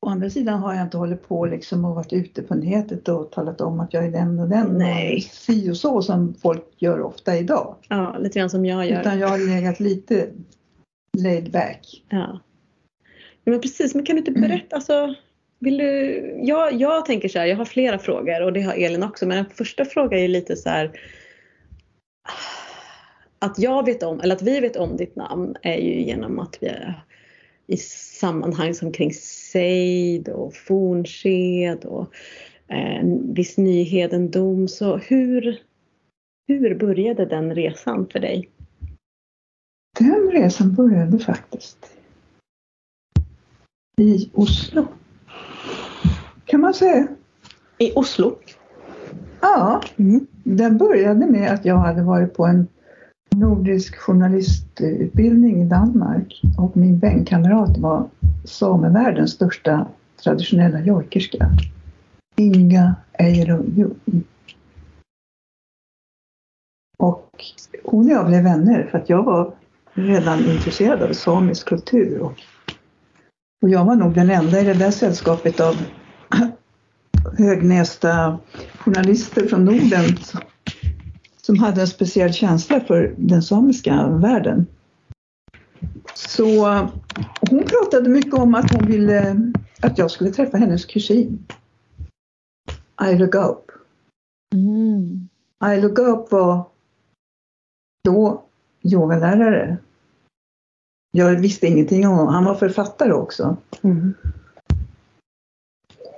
å 0.00 0.08
andra 0.08 0.30
sidan 0.30 0.60
har 0.60 0.74
jag 0.74 0.82
inte 0.82 0.96
hållit 0.96 1.28
på 1.28 1.46
liksom 1.46 1.84
och 1.84 1.94
varit 1.94 2.12
ute 2.12 2.42
på 2.42 2.54
nätet 2.54 3.08
och 3.08 3.30
talat 3.30 3.60
om 3.60 3.80
att 3.80 3.94
jag 3.94 4.04
är 4.04 4.10
den 4.10 4.38
och 4.38 4.48
den. 4.48 4.78
Nej. 4.78 5.20
Si 5.20 5.70
och 5.70 5.76
så 5.76 6.02
som 6.02 6.34
folk 6.34 6.64
gör 6.78 7.00
ofta 7.00 7.36
idag. 7.36 7.76
Ja, 7.88 8.18
lite 8.18 8.38
grann 8.38 8.50
som 8.50 8.66
jag 8.66 8.88
gör. 8.88 9.00
Utan 9.00 9.18
jag 9.18 9.28
har 9.28 9.38
legat 9.38 9.80
lite 9.80 10.28
laid 11.18 11.50
back. 11.52 12.04
Ja. 12.08 12.40
ja 13.44 13.52
men 13.52 13.60
precis, 13.60 13.94
men 13.94 14.06
kan 14.06 14.16
du 14.16 14.20
inte 14.20 14.40
berätta, 14.48 14.76
alltså, 14.76 15.14
vill 15.58 15.78
du, 15.78 16.14
jag, 16.42 16.72
jag 16.72 17.06
tänker 17.06 17.28
så 17.28 17.38
här, 17.38 17.46
jag 17.46 17.56
har 17.56 17.64
flera 17.64 17.98
frågor 17.98 18.42
och 18.42 18.52
det 18.52 18.62
har 18.62 18.74
Elin 18.74 19.02
också 19.02 19.26
men 19.26 19.36
den 19.36 19.54
första 19.54 19.84
frågan 19.84 20.18
är 20.18 20.28
lite 20.28 20.56
så 20.56 20.68
här 20.68 21.00
att 23.38 23.58
jag 23.58 23.84
vet 23.84 24.02
om, 24.02 24.20
eller 24.20 24.36
att 24.36 24.42
vi 24.42 24.60
vet 24.60 24.76
om 24.76 24.96
ditt 24.96 25.16
namn 25.16 25.56
är 25.62 25.76
ju 25.76 26.02
genom 26.02 26.38
att 26.38 26.58
vi 26.60 26.66
är 26.66 27.04
i 27.66 27.76
sammanhang 27.76 28.74
som 28.74 28.92
kring 28.92 29.12
sejd 29.52 30.28
och 30.28 30.54
fornsked 30.54 31.84
och 31.84 32.14
eh, 32.68 33.04
viss 33.34 33.58
nyhedendom. 33.58 34.68
Så 34.68 34.96
hur, 34.96 35.62
hur 36.48 36.74
började 36.74 37.26
den 37.26 37.54
resan 37.54 38.06
för 38.12 38.18
dig? 38.18 38.48
Den 39.98 40.30
resan 40.30 40.74
började 40.74 41.18
faktiskt 41.18 41.92
i 44.00 44.30
Oslo. 44.34 44.86
Kan 46.44 46.60
man 46.60 46.74
säga. 46.74 47.08
I 47.78 47.92
Oslo? 47.94 48.38
Ja, 49.40 49.82
Mm. 49.96 50.26
den 50.44 50.78
började 50.78 51.26
med 51.26 51.52
att 51.52 51.64
jag 51.64 51.76
hade 51.76 52.02
varit 52.02 52.34
på 52.34 52.46
en 52.46 52.68
nordisk 53.36 53.96
journalistutbildning 53.96 55.62
i 55.62 55.64
Danmark 55.64 56.40
och 56.58 56.76
min 56.76 56.98
bänkkamrat 56.98 57.78
var 57.78 58.08
samevärldens 58.44 59.30
största 59.30 59.86
traditionella 60.24 60.80
jojkerska. 60.80 61.50
Inga 62.36 62.94
Eiro 63.12 63.64
Och 66.98 67.30
hon 67.84 68.04
och 68.04 68.10
jag 68.10 68.26
blev 68.26 68.42
vänner 68.42 68.88
för 68.90 68.98
att 68.98 69.08
jag 69.08 69.22
var 69.22 69.54
redan 69.92 70.38
intresserad 70.38 71.02
av 71.02 71.12
samisk 71.12 71.68
kultur. 71.68 72.20
Och, 72.20 72.40
och 73.62 73.68
jag 73.68 73.84
var 73.84 73.96
nog 73.96 74.14
den 74.14 74.30
enda 74.30 74.60
i 74.60 74.64
det 74.64 74.74
där 74.74 74.90
sällskapet 74.90 75.60
av 75.60 75.74
högnästa 77.38 78.38
journalister 78.78 79.46
från 79.46 79.64
Norden 79.64 80.16
som 80.16 80.40
hade 81.58 81.80
en 81.80 81.86
speciell 81.86 82.32
känsla 82.32 82.80
för 82.80 83.14
den 83.18 83.42
samiska 83.42 84.08
världen. 84.08 84.66
Så 86.14 86.66
hon 87.50 87.64
pratade 87.64 88.08
mycket 88.08 88.34
om 88.34 88.54
att 88.54 88.74
hon 88.74 88.86
ville 88.86 89.36
att 89.80 89.98
jag 89.98 90.10
skulle 90.10 90.30
träffa 90.30 90.58
hennes 90.58 90.84
kusin. 90.84 91.46
Ailo 92.94 93.26
Gaup. 93.26 93.70
Mm. 94.54 95.28
Ailo 95.58 95.88
Gaup 95.88 96.32
var 96.32 96.68
då 98.04 98.44
yogalärare. 98.82 99.78
Jag 101.12 101.40
visste 101.40 101.66
ingenting 101.66 102.08
om 102.08 102.16
honom. 102.16 102.34
Han 102.34 102.44
var 102.44 102.54
författare 102.54 103.12
också. 103.12 103.56
Mm. 103.82 104.14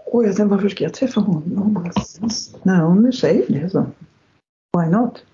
Och 0.07 0.25
jag 0.25 0.37
tänkte, 0.37 0.55
varför 0.55 0.69
ska 0.69 0.85
jag 0.85 0.95
träffa 0.95 1.21
honom? 1.21 1.93
Nej, 2.63 2.83
om 2.83 3.03
du 3.03 3.13
säger 3.13 3.45
det 3.49 3.71
så. 3.71 3.87
Why 4.79 4.91
not? 4.91 5.25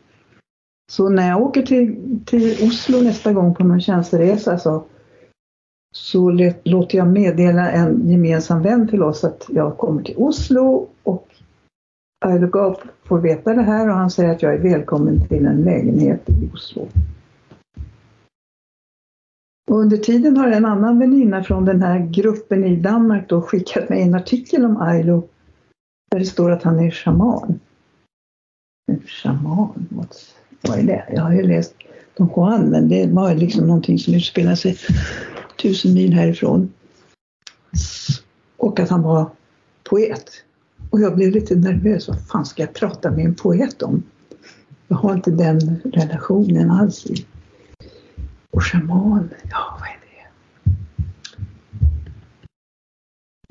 Så 0.91 1.09
när 1.09 1.29
jag 1.29 1.43
åker 1.43 1.63
till, 1.63 2.19
till 2.27 2.69
Oslo 2.69 3.01
nästa 3.01 3.33
gång 3.33 3.55
på 3.55 3.65
någon 3.65 3.81
tjänsteresa 3.81 4.59
så, 4.59 4.85
så 5.95 6.31
let, 6.31 6.61
låter 6.69 6.99
jag 6.99 7.09
meddela 7.09 7.71
en 7.71 8.11
gemensam 8.11 8.63
vän 8.63 8.89
till 8.89 9.03
oss 9.03 9.25
att 9.25 9.47
jag 9.49 9.77
kommer 9.77 10.03
till 10.03 10.17
Oslo 10.17 10.89
och 11.03 11.29
Ailo 12.25 12.47
Gaup 12.47 12.79
får 13.05 13.19
veta 13.19 13.55
det 13.55 13.63
här 13.63 13.89
och 13.89 13.95
han 13.95 14.11
säger 14.11 14.31
att 14.31 14.43
jag 14.43 14.55
är 14.55 14.59
välkommen 14.59 15.29
till 15.29 15.47
en 15.47 15.63
lägenhet 15.63 16.29
i 16.29 16.51
Oslo. 16.55 16.89
Och 19.71 19.79
under 19.79 19.97
tiden 19.97 20.37
har 20.37 20.49
en 20.49 20.65
annan 20.65 20.99
väninna 20.99 21.45
från 21.45 21.65
den 21.65 21.83
här 21.83 21.99
gruppen 21.99 22.65
i 22.65 22.77
Danmark 22.77 23.29
då 23.29 23.43
skickat 23.43 23.89
mig 23.89 24.03
en 24.03 24.15
artikel 24.15 24.65
om 24.65 24.77
Ailo 24.77 25.29
där 26.11 26.19
det 26.19 26.25
står 26.25 26.51
att 26.51 26.63
han 26.63 26.79
är 26.79 26.91
shaman. 26.91 27.61
En 28.89 29.03
shaman, 29.07 29.87
vad 30.61 30.79
är 30.79 30.83
det? 30.83 31.05
Jag 31.13 31.23
har 31.23 31.33
ju 31.33 31.43
läst 31.43 31.75
Don 32.17 32.31
Juan 32.37 32.71
men 32.71 32.89
det 32.89 33.07
var 33.07 33.35
liksom 33.35 33.67
någonting 33.67 33.99
som 33.99 34.15
utspelar 34.15 34.55
sig 34.55 34.79
tusen 35.63 35.95
mil 35.95 36.13
härifrån. 36.13 36.73
Och 38.57 38.81
att 38.81 38.89
han 38.89 39.03
var 39.03 39.31
poet. 39.91 40.31
Och 40.91 41.01
jag 41.01 41.17
blev 41.17 41.31
lite 41.31 41.55
nervös. 41.55 42.09
Vad 42.09 42.27
fan 42.27 42.47
ska 42.47 42.63
jag 42.63 42.75
prata 42.75 43.11
med 43.11 43.25
en 43.25 43.35
poet 43.35 43.83
om? 43.83 44.03
Jag 44.89 44.97
har 44.97 45.15
inte 45.15 45.31
den 45.31 45.81
relationen 45.85 46.71
alls. 46.71 47.07
Och 48.51 48.65
shaman, 48.65 49.31
ja 49.51 49.79
vad 49.81 49.89
är 49.89 49.99
det? 50.01 50.29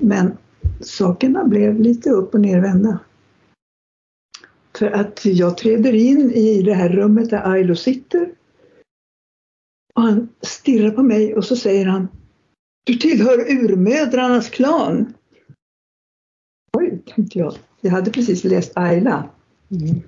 Men 0.04 0.36
sakerna 0.80 1.44
blev 1.44 1.80
lite 1.80 2.10
upp 2.10 2.34
och 2.34 2.40
nervända. 2.40 2.98
För 4.78 4.90
att 4.90 5.24
jag 5.24 5.58
träder 5.58 5.92
in 5.92 6.30
i 6.30 6.62
det 6.62 6.74
här 6.74 6.88
rummet 6.88 7.30
där 7.30 7.50
Ailo 7.50 7.74
sitter. 7.76 8.34
Och 9.94 10.02
han 10.02 10.28
stirrar 10.40 10.90
på 10.90 11.02
mig 11.02 11.34
och 11.34 11.44
så 11.44 11.56
säger 11.56 11.86
han 11.86 12.08
Du 12.84 12.94
tillhör 12.94 13.38
urmödrarnas 13.38 14.50
klan. 14.50 15.14
Oj, 16.76 17.02
tänkte 17.06 17.38
jag. 17.38 17.54
Jag 17.80 17.90
hade 17.90 18.10
precis 18.10 18.44
läst 18.44 18.72
Ayla. 18.74 19.30
Mm. 19.70 20.02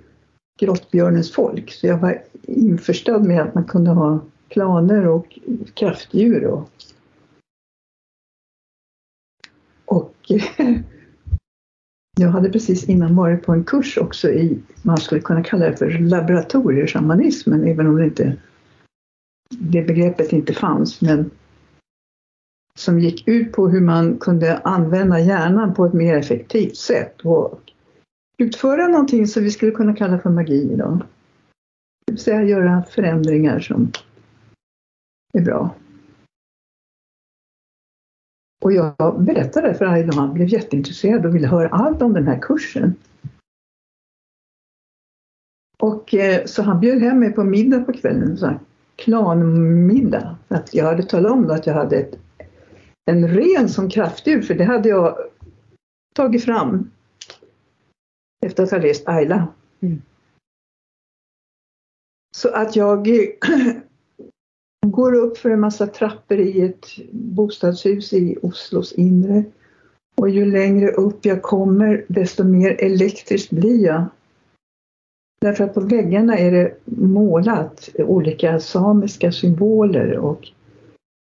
Grottbjörnens 0.61 1.33
folk. 1.33 1.73
Så 1.73 1.87
jag 1.87 1.99
var 1.99 2.23
införstådd 2.43 3.27
med 3.27 3.43
att 3.43 3.55
man 3.55 3.65
kunde 3.65 3.91
ha 3.91 4.21
klaner 4.49 5.07
och 5.07 5.39
kraftdjur. 5.75 6.45
Och, 6.45 6.71
och 9.85 10.15
jag 12.19 12.29
hade 12.29 12.51
precis 12.51 12.89
innan 12.89 13.17
varit 13.17 13.43
på 13.43 13.53
en 13.53 13.65
kurs 13.65 13.99
också 13.99 14.31
i, 14.31 14.59
man 14.83 14.97
skulle 14.97 15.21
kunna 15.21 15.43
kalla 15.43 15.71
det 15.71 15.77
för 15.77 15.91
laboratorieshamanismen, 15.91 17.65
även 17.65 17.87
om 17.87 17.97
det 17.97 18.05
inte 18.05 18.37
det 19.59 19.83
begreppet 19.83 20.33
inte 20.33 20.55
fanns. 20.55 21.01
Men 21.01 21.31
som 22.79 23.01
gick 23.01 23.29
ut 23.29 23.53
på 23.53 23.69
hur 23.69 23.81
man 23.81 24.19
kunde 24.19 24.59
använda 24.59 25.21
hjärnan 25.21 25.75
på 25.75 25.87
ett 25.87 25.93
mer 25.93 26.17
effektivt 26.17 26.77
sätt 26.77 27.21
och 27.21 27.61
utföra 28.39 28.89
någonting 28.89 29.27
som 29.27 29.43
vi 29.43 29.51
skulle 29.51 29.73
kunna 29.73 29.95
kalla 29.95 30.19
för 30.19 30.31
magi 30.31 30.73
idag. 30.73 31.03
Det 32.07 32.13
vill 32.13 32.21
säga 32.21 32.43
göra 32.43 32.83
förändringar 32.83 33.61
som 33.61 33.93
är 35.33 35.41
bra. 35.41 35.75
Och 38.61 38.73
jag 38.73 39.23
berättade 39.23 39.75
för 39.75 39.85
Ailo, 39.85 40.13
han 40.15 40.35
blev 40.35 40.49
jätteintresserad 40.49 41.27
och 41.27 41.35
ville 41.35 41.47
höra 41.47 41.69
allt 41.69 42.03
om 42.03 42.13
den 42.13 42.27
här 42.27 42.39
kursen. 42.43 42.95
Och 45.79 46.15
eh, 46.15 46.45
så 46.45 46.63
han 46.63 46.81
bjöd 46.81 47.03
hem 47.03 47.21
mig 47.21 47.33
på 47.33 47.45
middag 47.45 47.81
på 47.81 47.93
kvällen, 47.93 48.37
så 48.37 48.47
här, 48.47 48.59
klanmiddag. 48.97 50.37
Att 50.49 50.75
jag 50.75 50.85
hade 50.85 51.03
talat 51.03 51.33
om 51.33 51.51
att 51.51 51.67
jag 51.67 51.75
hade 51.75 51.97
ett, 51.97 52.19
en 53.11 53.29
ren 53.29 53.69
som 53.69 53.91
kraftdjur, 53.91 54.43
för 54.43 54.55
det 54.55 54.65
hade 54.65 54.89
jag 54.89 55.19
tagit 56.15 56.45
fram 56.45 56.91
efter 58.47 58.63
att 58.63 58.71
ha 58.71 58.79
läst 58.79 59.09
Ayla. 59.09 59.49
Mm. 59.81 60.03
Så 62.37 62.49
att 62.49 62.77
jag 62.77 63.09
går 64.91 65.15
upp 65.15 65.39
för 65.39 65.51
en 65.51 65.61
massa 65.61 65.87
trappor 65.87 66.39
i 66.39 66.61
ett 66.61 66.87
bostadshus 67.13 68.13
i 68.13 68.37
Oslos 68.43 68.93
inre. 68.93 69.45
Och 70.17 70.31
ju 70.31 70.45
längre 70.45 70.93
upp 70.93 71.25
jag 71.25 71.43
kommer 71.43 72.05
desto 72.09 72.45
mer 72.45 72.77
elektriskt 72.85 73.51
blir 73.51 73.85
jag. 73.85 74.05
Därför 75.41 75.65
att 75.65 75.75
på 75.75 75.81
väggarna 75.81 76.39
är 76.39 76.53
det 76.53 76.77
målat 76.85 77.89
olika 77.95 78.61
samiska 78.61 79.33
symboler 79.33 80.19
och 80.19 80.49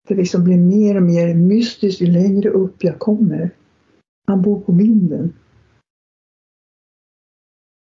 det 0.07 0.15
liksom 0.15 0.43
blir 0.43 0.57
mer 0.57 0.95
och 0.95 1.03
mer 1.03 1.33
mystiskt 1.33 2.01
ju 2.01 2.05
längre 2.05 2.49
upp 2.49 2.83
jag 2.83 2.99
kommer. 2.99 3.49
Han 4.27 4.41
bor 4.41 4.61
på 4.61 4.71
vinden. 4.71 5.33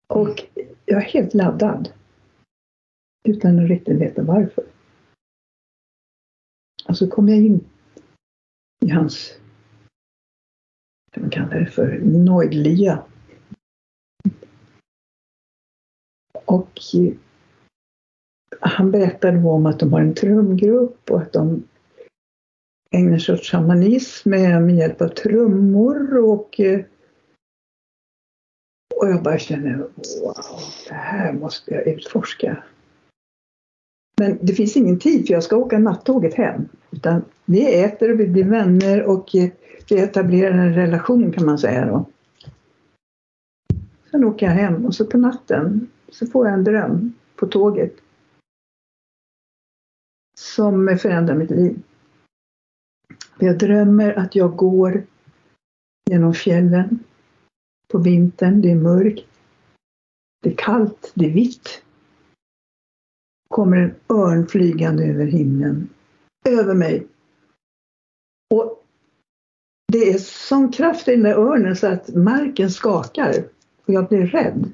Och 0.08 0.42
jag 0.84 1.02
är 1.02 1.06
helt 1.06 1.34
laddad. 1.34 1.88
Utan 3.28 3.58
att 3.58 3.68
riktigt 3.68 4.00
veta 4.00 4.22
varför. 4.22 4.64
Alltså, 6.90 7.04
och 7.04 7.08
så 7.08 7.14
kom 7.14 7.28
jag 7.28 7.38
in 7.38 7.64
i 8.84 8.88
hans, 8.88 9.38
vad 11.14 11.22
man 11.22 11.30
kallar 11.30 11.60
det 11.60 11.66
för, 11.66 11.98
nojdlia. 11.98 13.04
Och 16.44 16.80
eh, 16.94 17.14
han 18.60 18.90
berättade 18.90 19.38
om 19.38 19.66
att 19.66 19.80
de 19.80 19.92
har 19.92 20.00
en 20.00 20.14
trumgrupp 20.14 21.10
och 21.10 21.22
att 21.22 21.32
de 21.32 21.62
ägnar 22.90 23.18
sig 23.18 23.34
åt 23.34 23.44
shamanism 23.44 24.30
med 24.30 24.76
hjälp 24.76 25.00
av 25.00 25.08
trummor 25.08 26.18
och 26.18 26.60
eh, 26.60 26.84
och 28.96 29.08
jag 29.08 29.22
bara 29.22 29.38
känner, 29.38 29.76
wow, 29.76 30.34
det 30.88 30.94
här 30.94 31.32
måste 31.32 31.74
jag 31.74 31.86
utforska. 31.86 32.64
Men 34.20 34.38
det 34.42 34.52
finns 34.52 34.76
ingen 34.76 34.98
tid 34.98 35.26
för 35.26 35.34
jag 35.34 35.42
ska 35.42 35.56
åka 35.56 35.78
nattåget 35.78 36.34
hem. 36.34 36.68
Utan 36.90 37.24
vi 37.44 37.82
äter 37.82 38.12
och 38.12 38.20
vi 38.20 38.26
blir 38.26 38.44
vänner 38.44 39.02
och 39.02 39.34
eh, 39.34 39.50
vi 39.88 39.98
etablerar 39.98 40.58
en 40.58 40.74
relation 40.74 41.32
kan 41.32 41.46
man 41.46 41.58
säga 41.58 41.86
då. 41.86 42.04
Sen 44.10 44.24
åker 44.24 44.46
jag 44.46 44.52
hem 44.52 44.86
och 44.86 44.94
så 44.94 45.06
på 45.06 45.18
natten 45.18 45.88
så 46.08 46.26
får 46.26 46.46
jag 46.46 46.54
en 46.54 46.64
dröm 46.64 47.14
på 47.36 47.46
tåget. 47.46 47.94
Som 50.38 50.98
förändrar 51.02 51.34
mitt 51.34 51.50
liv. 51.50 51.82
Jag 53.38 53.58
drömmer 53.58 54.18
att 54.18 54.34
jag 54.34 54.56
går 54.56 55.02
genom 56.10 56.34
fjällen 56.34 56.98
på 57.88 57.98
vintern. 57.98 58.60
Det 58.60 58.70
är 58.70 58.76
mörkt. 58.76 59.26
Det 60.42 60.50
är 60.50 60.56
kallt, 60.56 61.12
det 61.14 61.26
är 61.26 61.30
vitt 61.30 61.82
kommer 63.60 63.76
en 63.76 63.94
örn 64.16 64.46
flygande 64.46 65.04
över 65.04 65.24
himlen. 65.24 65.88
Över 66.48 66.74
mig. 66.74 67.06
Och 68.54 68.84
det 69.92 70.10
är 70.10 70.18
sån 70.18 70.72
kraft 70.72 71.08
i 71.08 71.10
den 71.10 71.22
där 71.22 71.34
örnen 71.34 71.76
så 71.76 71.86
att 71.86 72.14
marken 72.14 72.70
skakar. 72.70 73.44
Och 73.86 73.94
jag 73.94 74.08
blir 74.08 74.26
rädd. 74.26 74.72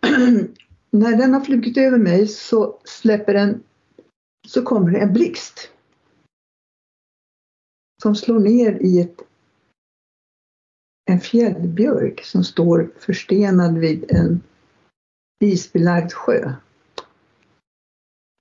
När 0.90 1.16
den 1.16 1.34
har 1.34 1.40
flugit 1.40 1.76
över 1.76 1.98
mig 1.98 2.26
så 2.26 2.78
släpper 2.84 3.34
den 3.34 3.62
så 4.46 4.62
kommer 4.62 4.90
det 4.90 4.98
en 4.98 5.12
blixt. 5.12 5.70
Som 8.02 8.16
slår 8.16 8.40
ner 8.40 8.78
i 8.80 9.00
ett 9.00 9.22
en 11.10 11.20
fjällbjörk 11.20 12.24
som 12.24 12.44
står 12.44 12.90
förstenad 12.98 13.78
vid 13.78 14.12
en 14.12 14.42
isbelagd 15.40 16.12
sjö. 16.12 16.52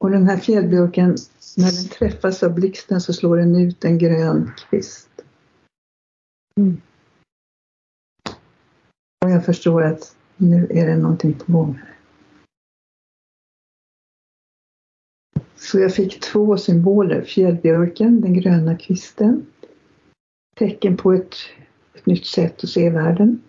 Och 0.04 0.12
den 0.12 0.28
här 0.28 0.38
fjällbjörken, 0.38 1.16
när 1.58 1.72
den 1.72 1.90
träffas 1.90 2.44
av 2.44 2.54
blixten 2.54 3.02
så 3.02 3.14
slår 3.14 3.38
den 3.38 3.56
ut 3.56 3.86
en 3.86 3.98
grön 3.98 4.52
kvist. 4.70 5.10
Mm. 6.58 6.82
Och 9.26 9.32
jag 9.32 9.46
förstår 9.46 9.84
att 9.84 10.16
nu 10.38 10.68
är 10.72 10.88
det 10.88 10.98
någonting 10.98 11.34
på 11.34 11.52
gång 11.52 11.74
här. 11.74 11.96
Så 15.56 15.80
jag 15.80 15.96
fick 15.96 16.20
två 16.20 16.58
symboler, 16.58 17.22
fjällbjörken, 17.22 18.22
den 18.22 18.34
gröna 18.34 18.78
kvisten, 18.78 19.46
tecken 20.56 20.98
på 20.98 21.14
ett 21.14 21.36
ett 21.94 22.06
nytt 22.06 22.26
sätt 22.26 22.64
att 22.64 22.70
se 22.70 22.90
världen. 22.90 23.42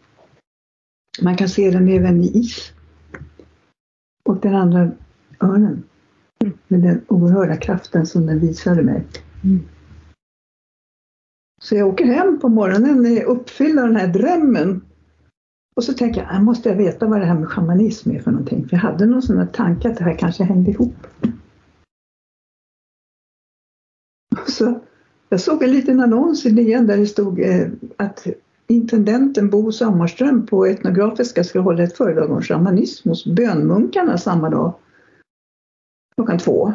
Man 1.22 1.36
kan 1.36 1.48
se 1.48 1.70
den 1.70 1.88
även 1.88 2.20
i 2.20 2.38
is. 2.38 2.72
Och 4.24 4.40
den 4.40 4.54
andra 4.54 4.90
örnen. 5.40 5.84
Med 6.68 6.80
den 6.80 7.00
oerhörda 7.08 7.56
kraften 7.56 8.06
som 8.06 8.26
den 8.26 8.40
visade 8.40 8.82
mig. 8.82 9.06
Mm. 9.44 9.60
Så 11.62 11.74
jag 11.74 11.88
åker 11.88 12.04
hem 12.04 12.40
på 12.40 12.48
morgonen 12.48 13.22
uppfylld 13.26 13.78
av 13.78 13.86
den 13.86 13.96
här 13.96 14.08
drömmen. 14.08 14.80
Och 15.76 15.84
så 15.84 15.92
tänker 15.92 16.20
jag, 16.20 16.34
jag 16.34 16.42
måste 16.42 16.68
jag 16.68 16.76
veta 16.76 17.06
vad 17.06 17.20
det 17.20 17.26
här 17.26 17.38
med 17.38 17.48
shamanism 17.48 18.10
är 18.10 18.18
för 18.20 18.30
någonting. 18.30 18.68
För 18.68 18.76
jag 18.76 18.82
hade 18.82 19.06
någon 19.06 19.22
sån 19.22 19.38
här 19.38 19.46
tanke 19.46 19.88
att 19.88 19.98
det 19.98 20.04
här 20.04 20.18
kanske 20.18 20.44
hängde 20.44 20.70
ihop. 20.70 21.06
Så 24.46 24.80
jag 25.28 25.40
såg 25.40 25.62
en 25.62 25.70
liten 25.70 26.00
annons 26.00 26.46
i 26.46 26.50
DN 26.50 26.86
där 26.86 26.96
det 26.96 27.06
stod 27.06 27.40
eh, 27.40 27.68
att 27.96 28.26
intendenten 28.66 29.50
Bo 29.50 29.72
Sommarström 29.72 30.46
på 30.46 30.66
Etnografiska 30.66 31.44
ska 31.44 31.60
hålla 31.60 31.82
ett 31.82 31.96
föredrag 31.96 32.30
om 32.30 32.42
shamanism 32.42 33.08
hos 33.08 33.26
bönmunkarna 33.26 34.18
samma 34.18 34.50
dag 34.50 34.74
klockan 36.16 36.38
två. 36.38 36.72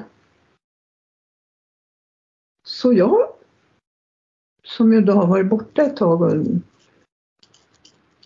Så 2.67 2.93
jag, 2.93 3.27
som 4.63 4.93
ju 4.93 5.01
då 5.01 5.13
har 5.13 5.27
varit 5.27 5.49
borta 5.49 5.81
ett 5.81 5.95
tag, 5.95 6.21
och 6.21 6.33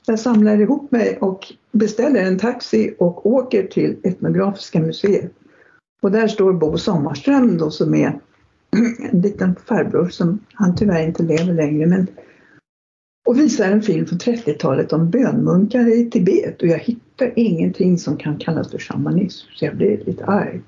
jag 0.05 0.19
samlar 0.19 0.61
ihop 0.61 0.91
mig 0.91 1.17
och 1.21 1.53
beställer 1.71 2.25
en 2.25 2.39
taxi 2.39 2.95
och 2.99 3.25
åker 3.25 3.67
till 3.67 3.99
Etnografiska 4.03 4.79
museet. 4.79 5.31
Och 6.01 6.11
där 6.11 6.27
står 6.27 6.53
Bo 6.53 6.77
Sommarström 6.77 7.57
då 7.57 7.71
som 7.71 7.93
är 7.93 8.19
en 9.11 9.21
liten 9.21 9.55
farbror 9.55 10.09
som 10.09 10.39
han 10.53 10.75
tyvärr 10.75 11.07
inte 11.07 11.23
lever 11.23 11.53
längre 11.53 11.85
men 11.85 12.07
och 13.25 13.39
visar 13.39 13.71
en 13.71 13.81
film 13.81 14.05
från 14.05 14.19
30-talet 14.19 14.93
om 14.93 15.09
bönmunkar 15.09 15.87
i 15.87 16.09
Tibet 16.09 16.61
och 16.61 16.67
jag 16.67 16.79
hittar 16.79 17.33
ingenting 17.35 17.97
som 17.97 18.17
kan 18.17 18.37
kallas 18.37 18.71
för 18.71 18.77
shamanism 18.77 19.47
så 19.53 19.65
jag 19.65 19.77
blir 19.77 20.03
lite 20.05 20.25
arg. 20.25 20.61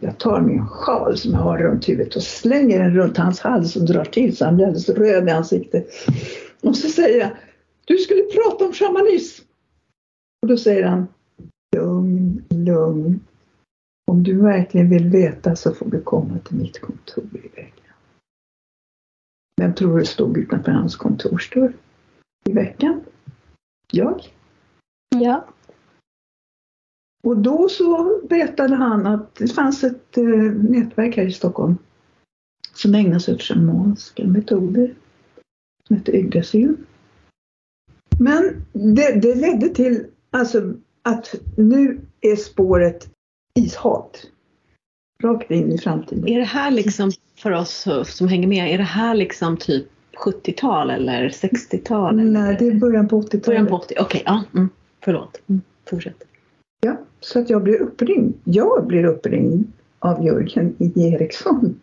Jag 0.00 0.18
tar 0.18 0.40
min 0.40 0.66
sjal 0.66 1.18
som 1.18 1.32
jag 1.32 1.38
har 1.38 1.58
runt 1.58 1.88
huvudet 1.88 2.16
och 2.16 2.22
slänger 2.22 2.78
den 2.78 2.94
runt 2.94 3.16
hans 3.16 3.40
hals 3.40 3.76
och 3.76 3.86
drar 3.86 4.04
till 4.04 4.36
så 4.36 4.44
han 4.44 4.56
blir 4.56 4.66
alldeles 4.66 4.88
röd 4.88 5.28
i 5.28 5.30
ansiktet. 5.30 5.86
Och 6.60 6.76
så 6.76 6.88
säger 6.88 7.20
jag, 7.20 7.30
du 7.84 7.98
skulle 7.98 8.22
prata 8.22 8.66
om 8.66 8.72
shamanism. 8.72 9.44
Och 10.42 10.48
då 10.48 10.56
säger 10.56 10.86
han, 10.86 11.06
lugn, 11.76 12.44
lugn. 12.50 13.20
Om 14.10 14.22
du 14.22 14.42
verkligen 14.42 14.90
vill 14.90 15.08
veta 15.08 15.56
så 15.56 15.74
får 15.74 15.90
du 15.90 16.00
komma 16.00 16.38
till 16.38 16.56
mitt 16.56 16.80
kontor 16.80 17.24
i 17.32 17.48
veckan. 17.56 17.94
Vem 19.60 19.74
tror 19.74 19.98
du 19.98 20.04
stod 20.04 20.38
utanför 20.38 20.72
hans 20.72 20.96
kontorsdörr? 20.96 21.72
i 22.48 22.52
veckan. 22.52 23.04
Jag. 23.92 24.22
Ja. 25.08 25.44
Och 27.22 27.36
då 27.36 27.68
så 27.68 28.20
berättade 28.28 28.74
han 28.74 29.06
att 29.06 29.34
det 29.34 29.48
fanns 29.48 29.84
ett 29.84 30.16
eh, 30.16 30.24
nätverk 30.52 31.16
här 31.16 31.26
i 31.26 31.32
Stockholm 31.32 31.78
som 32.74 32.94
ägnar 32.94 33.18
sig 33.18 33.34
åt 33.34 33.42
shamanska 33.42 34.24
metoder 34.24 34.94
som 35.86 35.96
heter 35.96 36.14
Yggdrasil. 36.14 36.76
Men 38.18 38.66
det, 38.72 39.20
det 39.20 39.34
ledde 39.34 39.68
till 39.68 40.06
alltså, 40.30 40.74
att 41.02 41.34
nu 41.56 42.00
är 42.20 42.36
spåret 42.36 43.08
ishat. 43.54 44.26
Rakt 45.22 45.50
in 45.50 45.72
i 45.72 45.78
framtiden. 45.78 46.28
Är 46.28 46.38
det 46.38 46.44
här 46.44 46.70
liksom 46.70 47.12
för 47.36 47.50
oss 47.50 47.88
som 48.04 48.28
hänger 48.28 48.48
med, 48.48 48.74
är 48.74 48.78
det 48.78 48.84
här 48.84 49.14
liksom 49.14 49.56
typ 49.56 49.86
70-tal 50.24 50.90
eller 50.90 51.28
60-tal? 51.28 52.16
Nej, 52.16 52.56
det 52.58 52.66
är 52.66 52.74
början 52.74 53.08
på 53.08 53.20
80-talet. 53.20 53.46
Början 53.46 53.66
på 53.66 53.74
80, 53.74 53.94
okej, 53.98 54.04
okay, 54.04 54.22
ja. 54.24 54.42
Mm, 54.54 54.68
förlåt. 55.04 55.40
Mm, 55.48 55.62
fortsätt. 55.90 56.27
Ja, 56.80 56.96
så 57.20 57.38
att 57.38 57.50
jag 57.50 57.62
blir 57.62 57.80
uppringd. 57.80 58.34
Jag 58.44 58.86
blir 58.86 59.04
uppringd 59.04 59.72
av 59.98 60.24
Jörgen 60.24 60.74
I. 60.78 61.12
Eriksson. 61.12 61.80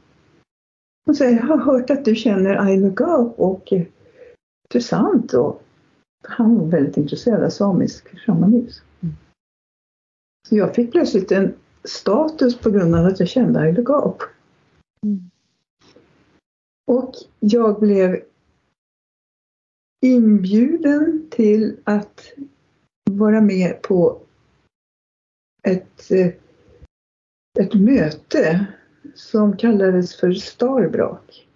Han 1.06 1.16
säger, 1.16 1.38
jag 1.38 1.46
har 1.46 1.58
hört 1.58 1.90
att 1.90 2.06
du 2.06 2.16
känner 2.16 2.56
Ailo 2.56 2.90
Gaup 2.90 3.40
och 3.40 3.74
eh, 3.74 3.86
intressant. 4.66 5.34
Och 5.34 5.64
han 6.24 6.58
var 6.58 6.66
väldigt 6.66 6.98
intresserad 6.98 7.44
av 7.44 7.50
samisk 7.50 8.18
shamanism. 8.26 8.86
Mm. 9.00 9.16
Så 10.48 10.56
jag 10.56 10.76
fick 10.76 10.92
plötsligt 10.92 11.32
en 11.32 11.54
status 11.84 12.58
på 12.58 12.70
grund 12.72 12.96
av 12.96 13.06
att 13.06 13.20
jag 13.20 13.30
kände 13.30 13.60
Ayla 13.60 13.82
Gap. 13.82 14.24
Mm. 15.04 15.30
Och 16.88 17.14
jag 17.40 17.80
blev 17.80 18.22
inbjuden 20.06 21.28
till 21.30 21.78
att 21.84 22.34
vara 23.12 23.42
med 23.42 23.82
på 23.82 24.25
ett, 25.66 26.12
eh, 26.12 26.34
ett 27.60 27.74
möte 27.74 28.66
som 29.16 29.58
kallades 29.58 30.20
för 30.20 30.34
Starbrak. 30.34 31.48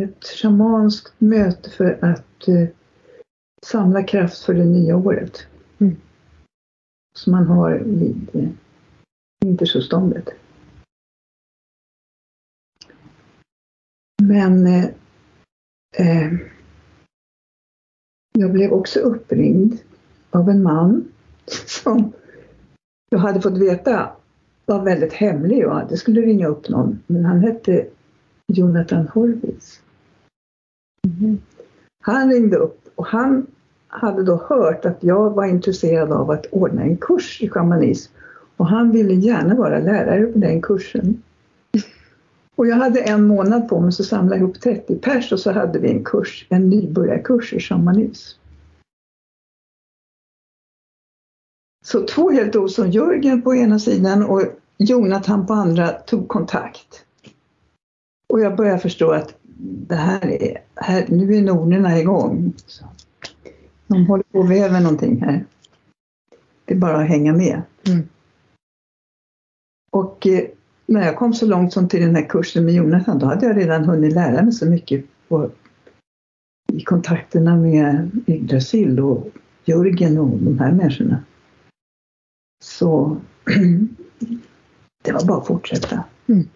Ett 0.00 0.24
shamanskt 0.24 1.20
möte 1.20 1.70
för 1.70 2.04
att 2.04 2.48
eh, 2.48 2.68
samla 3.66 4.02
kraft 4.02 4.44
för 4.44 4.54
det 4.54 4.64
nya 4.64 4.96
året. 4.96 5.46
Mm. 5.78 5.96
Som 7.18 7.32
man 7.32 7.46
har 7.46 7.78
vid 7.78 8.28
eh, 8.32 8.48
vintersolståndet. 9.40 10.28
Men 14.22 14.66
eh, 14.66 14.84
eh, 15.96 16.32
jag 18.32 18.52
blev 18.52 18.72
också 18.72 19.00
uppringd 19.00 19.78
av 20.30 20.48
en 20.48 20.62
man 20.62 21.12
som 21.66 22.12
jag 23.14 23.18
hade 23.18 23.40
fått 23.40 23.58
veta 23.58 24.08
var 24.66 24.82
väldigt 24.82 25.12
hemlig 25.12 25.66
och 25.66 25.74
hade 25.74 25.96
skulle 25.96 26.20
ringa 26.20 26.48
upp 26.48 26.68
någon. 26.68 26.98
Men 27.06 27.24
han 27.24 27.40
hette 27.40 27.86
Jonathan 28.46 29.08
Horvitz. 29.08 29.80
Mm. 31.04 31.38
Han 32.02 32.32
ringde 32.32 32.56
upp 32.56 32.88
och 32.94 33.06
han 33.06 33.46
hade 33.88 34.22
då 34.22 34.46
hört 34.48 34.84
att 34.84 34.98
jag 35.00 35.30
var 35.30 35.44
intresserad 35.44 36.12
av 36.12 36.30
att 36.30 36.46
ordna 36.46 36.82
en 36.82 36.96
kurs 36.96 37.42
i 37.42 37.48
shamanism. 37.48 38.12
Och 38.56 38.66
han 38.66 38.92
ville 38.92 39.14
gärna 39.14 39.54
vara 39.54 39.78
lärare 39.78 40.26
på 40.26 40.38
den 40.38 40.62
kursen. 40.62 41.22
Och 42.56 42.66
jag 42.66 42.76
hade 42.76 43.00
en 43.00 43.26
månad 43.26 43.68
på 43.68 43.80
mig 43.80 43.88
att 43.88 43.94
samla 43.94 44.36
ihop 44.36 44.60
30 44.60 44.96
pers 44.96 45.32
och 45.32 45.40
så 45.40 45.52
hade 45.52 45.78
vi 45.78 45.90
en 45.90 46.04
kurs, 46.04 46.46
en 46.50 46.70
nybörjarkurs 46.70 47.52
i 47.52 47.60
shamanism. 47.60 48.38
Så 51.94 52.06
två 52.06 52.30
helt 52.30 52.56
oson, 52.56 52.90
Jörgen 52.90 53.42
på 53.42 53.54
ena 53.54 53.78
sidan 53.78 54.22
och 54.22 54.42
Jonathan 54.78 55.46
på 55.46 55.52
andra 55.52 55.88
tog 55.88 56.28
kontakt. 56.28 57.04
Och 58.26 58.40
jag 58.40 58.56
började 58.56 58.78
förstå 58.78 59.10
att 59.10 59.34
det 59.58 59.94
här 59.94 60.26
är, 60.42 60.58
här, 60.74 61.04
nu 61.08 61.36
är 61.36 61.42
nornerna 61.42 61.98
igång. 61.98 62.52
Så 62.66 62.84
de 63.86 64.06
håller 64.06 64.24
på 64.32 64.40
att 64.40 64.50
väva 64.50 64.80
någonting 64.80 65.20
här. 65.20 65.44
Det 66.64 66.74
är 66.74 66.78
bara 66.78 66.96
att 66.96 67.08
hänga 67.08 67.32
med. 67.32 67.62
Mm. 67.86 68.08
Och 69.90 70.26
eh, 70.26 70.44
när 70.86 71.06
jag 71.06 71.16
kom 71.16 71.34
så 71.34 71.46
långt 71.46 71.72
som 71.72 71.88
till 71.88 72.00
den 72.00 72.14
här 72.14 72.28
kursen 72.28 72.64
med 72.64 72.74
Jonathan, 72.74 73.18
då 73.18 73.26
hade 73.26 73.46
jag 73.46 73.56
redan 73.56 73.84
hunnit 73.84 74.12
lära 74.12 74.42
mig 74.42 74.52
så 74.52 74.66
mycket 74.66 75.04
på, 75.28 75.50
i 76.72 76.80
kontakterna 76.80 77.56
med 77.56 78.10
Yggdrasil 78.26 79.00
och 79.00 79.28
Jörgen 79.64 80.18
och 80.18 80.38
de 80.38 80.58
här 80.58 80.72
människorna. 80.72 81.22
Så 82.64 83.16
det 85.02 85.12
var 85.12 85.24
bara 85.24 85.38
att 85.38 85.46
fortsätta. 85.46 86.04
Mm. 86.28 86.48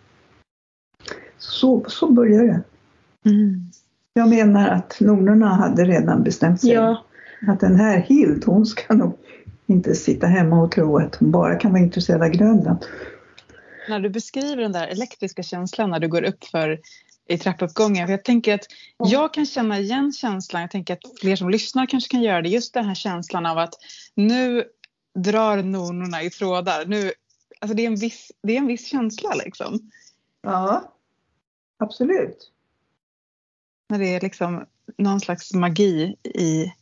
Så, 1.38 1.84
så 1.88 2.12
började 2.12 2.46
det. 2.46 2.62
Mm. 3.30 3.70
Jag 4.12 4.28
menar 4.28 4.68
att 4.68 5.00
nornorna 5.00 5.46
hade 5.48 5.84
redan 5.84 6.22
bestämt 6.22 6.60
sig. 6.60 6.70
Ja, 6.70 7.04
Att 7.48 7.60
den 7.60 7.76
här 7.76 7.98
Hild, 7.98 8.44
hon 8.44 8.66
ska 8.66 8.94
nog 8.94 9.18
inte 9.66 9.94
sitta 9.94 10.26
hemma 10.26 10.62
och 10.62 10.70
tro 10.70 10.98
att 10.98 11.14
hon 11.14 11.30
bara 11.30 11.56
kan 11.56 11.72
vara 11.72 11.82
intresserad 11.82 12.22
av 12.22 12.28
Grönland. 12.28 12.86
när 13.88 14.00
du 14.00 14.10
beskriver 14.10 14.62
den 14.62 14.72
där 14.72 14.88
elektriska 14.88 15.42
känslan 15.42 15.90
när 15.90 16.00
du 16.00 16.08
går 16.08 16.22
upp 16.22 16.44
för 16.44 16.80
i 17.28 17.38
trappuppgången. 17.38 18.06
För 18.06 18.12
jag 18.12 18.24
tänker 18.24 18.54
att 18.54 18.66
jag 18.98 19.34
kan 19.34 19.46
känna 19.46 19.78
igen 19.78 20.12
känslan. 20.12 20.62
Jag 20.62 20.70
tänker 20.70 20.94
att 20.94 21.00
fler 21.20 21.36
som 21.36 21.50
lyssnar 21.50 21.86
kanske 21.86 22.10
kan 22.10 22.22
göra 22.22 22.42
det. 22.42 22.48
Just 22.48 22.74
den 22.74 22.84
här 22.84 22.94
känslan 22.94 23.46
av 23.46 23.58
att 23.58 23.74
nu 24.14 24.64
drar 25.22 25.62
nornorna 25.62 26.22
i 26.22 26.30
trådar. 26.30 26.86
Nu, 26.86 27.12
alltså 27.60 27.76
det, 27.76 27.82
är 27.82 27.86
en 27.86 27.96
viss, 27.96 28.32
det 28.42 28.52
är 28.52 28.58
en 28.58 28.66
viss 28.66 28.86
känsla 28.86 29.34
liksom. 29.34 29.90
Ja, 30.42 30.92
absolut. 31.78 32.52
När 33.88 33.98
det 33.98 34.14
är 34.14 34.20
liksom 34.20 34.64
någon 34.96 35.20
slags 35.20 35.54
magi 35.54 36.16
i, 36.24 36.72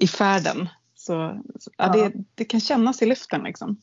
i 0.00 0.06
färden. 0.06 0.68
Så, 0.94 1.42
så 1.58 1.70
ja, 1.76 1.96
Ja. 1.96 2.08
det, 2.08 2.12
det 2.34 2.44
kan 2.44 2.60
kännas 2.60 3.02
i 3.02 3.06
luften 3.06 3.42
liksom. 3.42 3.76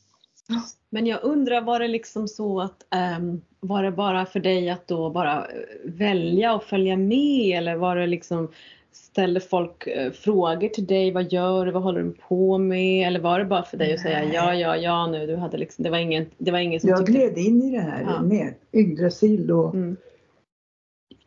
Men 0.89 1.07
jag 1.07 1.23
undrar, 1.23 1.61
var 1.61 1.79
det 1.79 1.87
liksom 1.87 2.27
så 2.27 2.61
att 2.61 2.85
ehm, 2.89 3.41
var 3.59 3.83
det 3.83 3.91
bara 3.91 4.25
för 4.25 4.39
dig 4.39 4.69
att 4.69 4.87
då 4.87 5.09
bara 5.09 5.45
eh, 5.45 5.61
välja 5.83 6.53
och 6.53 6.63
följa 6.63 6.97
med 6.97 7.57
eller 7.57 7.75
var 7.75 7.95
det 7.95 8.07
liksom 8.07 8.51
ställde 8.91 9.39
folk 9.39 9.87
eh, 9.87 10.11
frågor 10.11 10.67
till 10.67 10.85
dig, 10.85 11.11
vad 11.11 11.31
gör 11.33 11.65
du, 11.65 11.71
vad 11.71 11.83
håller 11.83 12.03
du 12.03 12.11
på 12.11 12.57
med? 12.57 13.07
Eller 13.07 13.19
var 13.19 13.39
det 13.39 13.45
bara 13.45 13.63
för 13.63 13.77
dig 13.77 13.93
att 13.93 13.99
säga 13.99 14.23
ja, 14.33 14.55
ja, 14.55 14.77
ja 14.77 15.07
nu, 15.07 15.27
du 15.27 15.35
hade 15.35 15.57
liksom, 15.57 15.83
det 15.83 15.89
var 15.89 15.97
ingen, 15.97 16.25
det 16.37 16.51
var 16.51 16.59
ingen 16.59 16.79
som 16.81 16.89
Jag 16.89 16.99
tyckte... 16.99 17.11
gled 17.11 17.37
in 17.37 17.63
i 17.63 17.71
det 17.71 17.81
här 17.81 18.01
Ja. 18.01 18.21
med 18.21 18.53
Yggdrasil 18.73 19.51
och 19.51 19.73
Mm. 19.75 19.97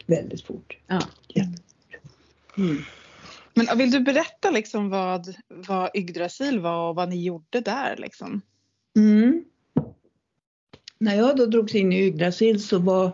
väldigt 0.06 0.42
fort. 0.42 0.78
Ja. 0.86 1.00
Mm. 2.58 2.76
Men 3.54 3.78
vill 3.78 3.90
du 3.90 4.00
berätta 4.00 4.50
liksom 4.50 4.90
vad, 4.90 5.34
vad 5.48 5.90
Yggdrasil 5.94 6.60
var 6.60 6.88
och 6.88 6.94
vad 6.94 7.08
ni 7.08 7.24
gjorde 7.24 7.60
där 7.60 7.96
liksom? 7.98 8.40
Mm. 8.96 9.44
När 10.98 11.14
jag 11.16 11.36
då 11.36 11.46
drogs 11.46 11.74
in 11.74 11.92
i 11.92 12.06
Yggdrasil 12.06 12.62
så 12.62 12.78
var 12.78 13.12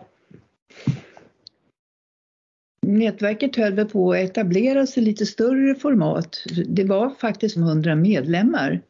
nätverket 2.97 3.55
höll 3.55 3.85
på 3.85 4.11
att 4.11 4.17
etablera 4.19 4.87
sig 4.87 5.03
i 5.03 5.05
lite 5.05 5.25
större 5.25 5.75
format. 5.75 6.37
Det 6.67 6.83
var 6.83 7.09
faktiskt 7.09 7.57
100 7.57 7.95
medlemmar 7.95 8.81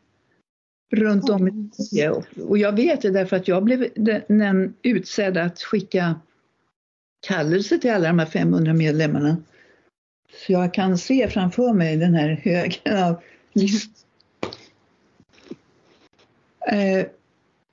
runt 0.95 1.29
om 1.29 1.47
i 1.47 1.69
Sverige. 1.83 2.09
Och- 2.47 2.57
jag 2.57 2.75
vet 2.75 3.01
det 3.01 3.09
därför 3.09 3.35
att 3.35 3.47
jag 3.47 3.63
blev 3.63 3.87
den- 4.27 4.73
utsedd 4.81 5.37
att 5.37 5.59
skicka 5.61 6.15
kallelse 7.27 7.77
till 7.77 7.91
alla 7.91 8.07
de 8.07 8.19
här 8.19 8.25
500 8.25 8.73
medlemmarna. 8.73 9.37
Så 10.45 10.51
jag 10.51 10.73
kan 10.73 10.97
se 10.97 11.27
framför 11.29 11.73
mig 11.73 11.97
den 11.97 12.13
här 12.13 12.29
högen 12.43 13.03
av 13.03 13.21
listor. 13.53 14.05
Eh, 16.71 17.05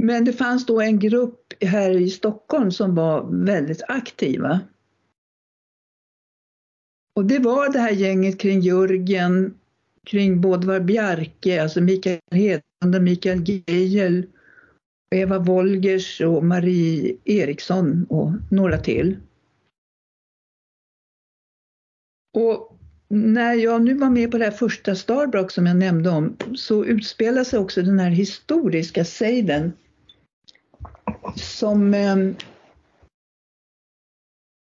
Men 0.02 0.24
det 0.24 0.32
fanns 0.32 0.66
då 0.66 0.80
en 0.80 0.98
grupp 0.98 1.54
här 1.60 1.90
i 1.90 2.10
Stockholm 2.10 2.70
som 2.70 2.94
var 2.94 3.44
väldigt 3.44 3.82
aktiva. 3.88 4.60
Och 7.18 7.24
det 7.24 7.38
var 7.38 7.72
det 7.72 7.78
här 7.78 7.90
gänget 7.90 8.38
kring 8.38 8.60
Jörgen, 8.60 9.54
kring 10.06 10.40
Bodvar 10.40 10.80
Bjarke, 10.80 11.62
alltså 11.62 11.80
Mikael 11.80 12.20
Hedlund 12.30 12.94
och 12.94 13.02
Mikael 13.02 13.42
Geijel, 13.44 14.26
Eva 15.10 15.38
Wolgers 15.38 16.20
och 16.20 16.44
Marie 16.44 17.16
Eriksson 17.24 18.06
och 18.08 18.32
några 18.50 18.78
till. 18.78 19.16
Och 22.36 22.78
när 23.08 23.54
jag 23.54 23.82
nu 23.82 23.94
var 23.94 24.10
med 24.10 24.30
på 24.30 24.38
det 24.38 24.44
här 24.44 24.50
första 24.50 24.94
Starbrock 24.94 25.50
som 25.50 25.66
jag 25.66 25.76
nämnde 25.76 26.10
om 26.10 26.36
så 26.56 26.84
utspelar 26.84 27.44
sig 27.44 27.58
också 27.58 27.82
den 27.82 27.98
här 27.98 28.10
historiska 28.10 29.04
sejden 29.04 29.72
som 31.36 31.94
eh, 31.94 32.16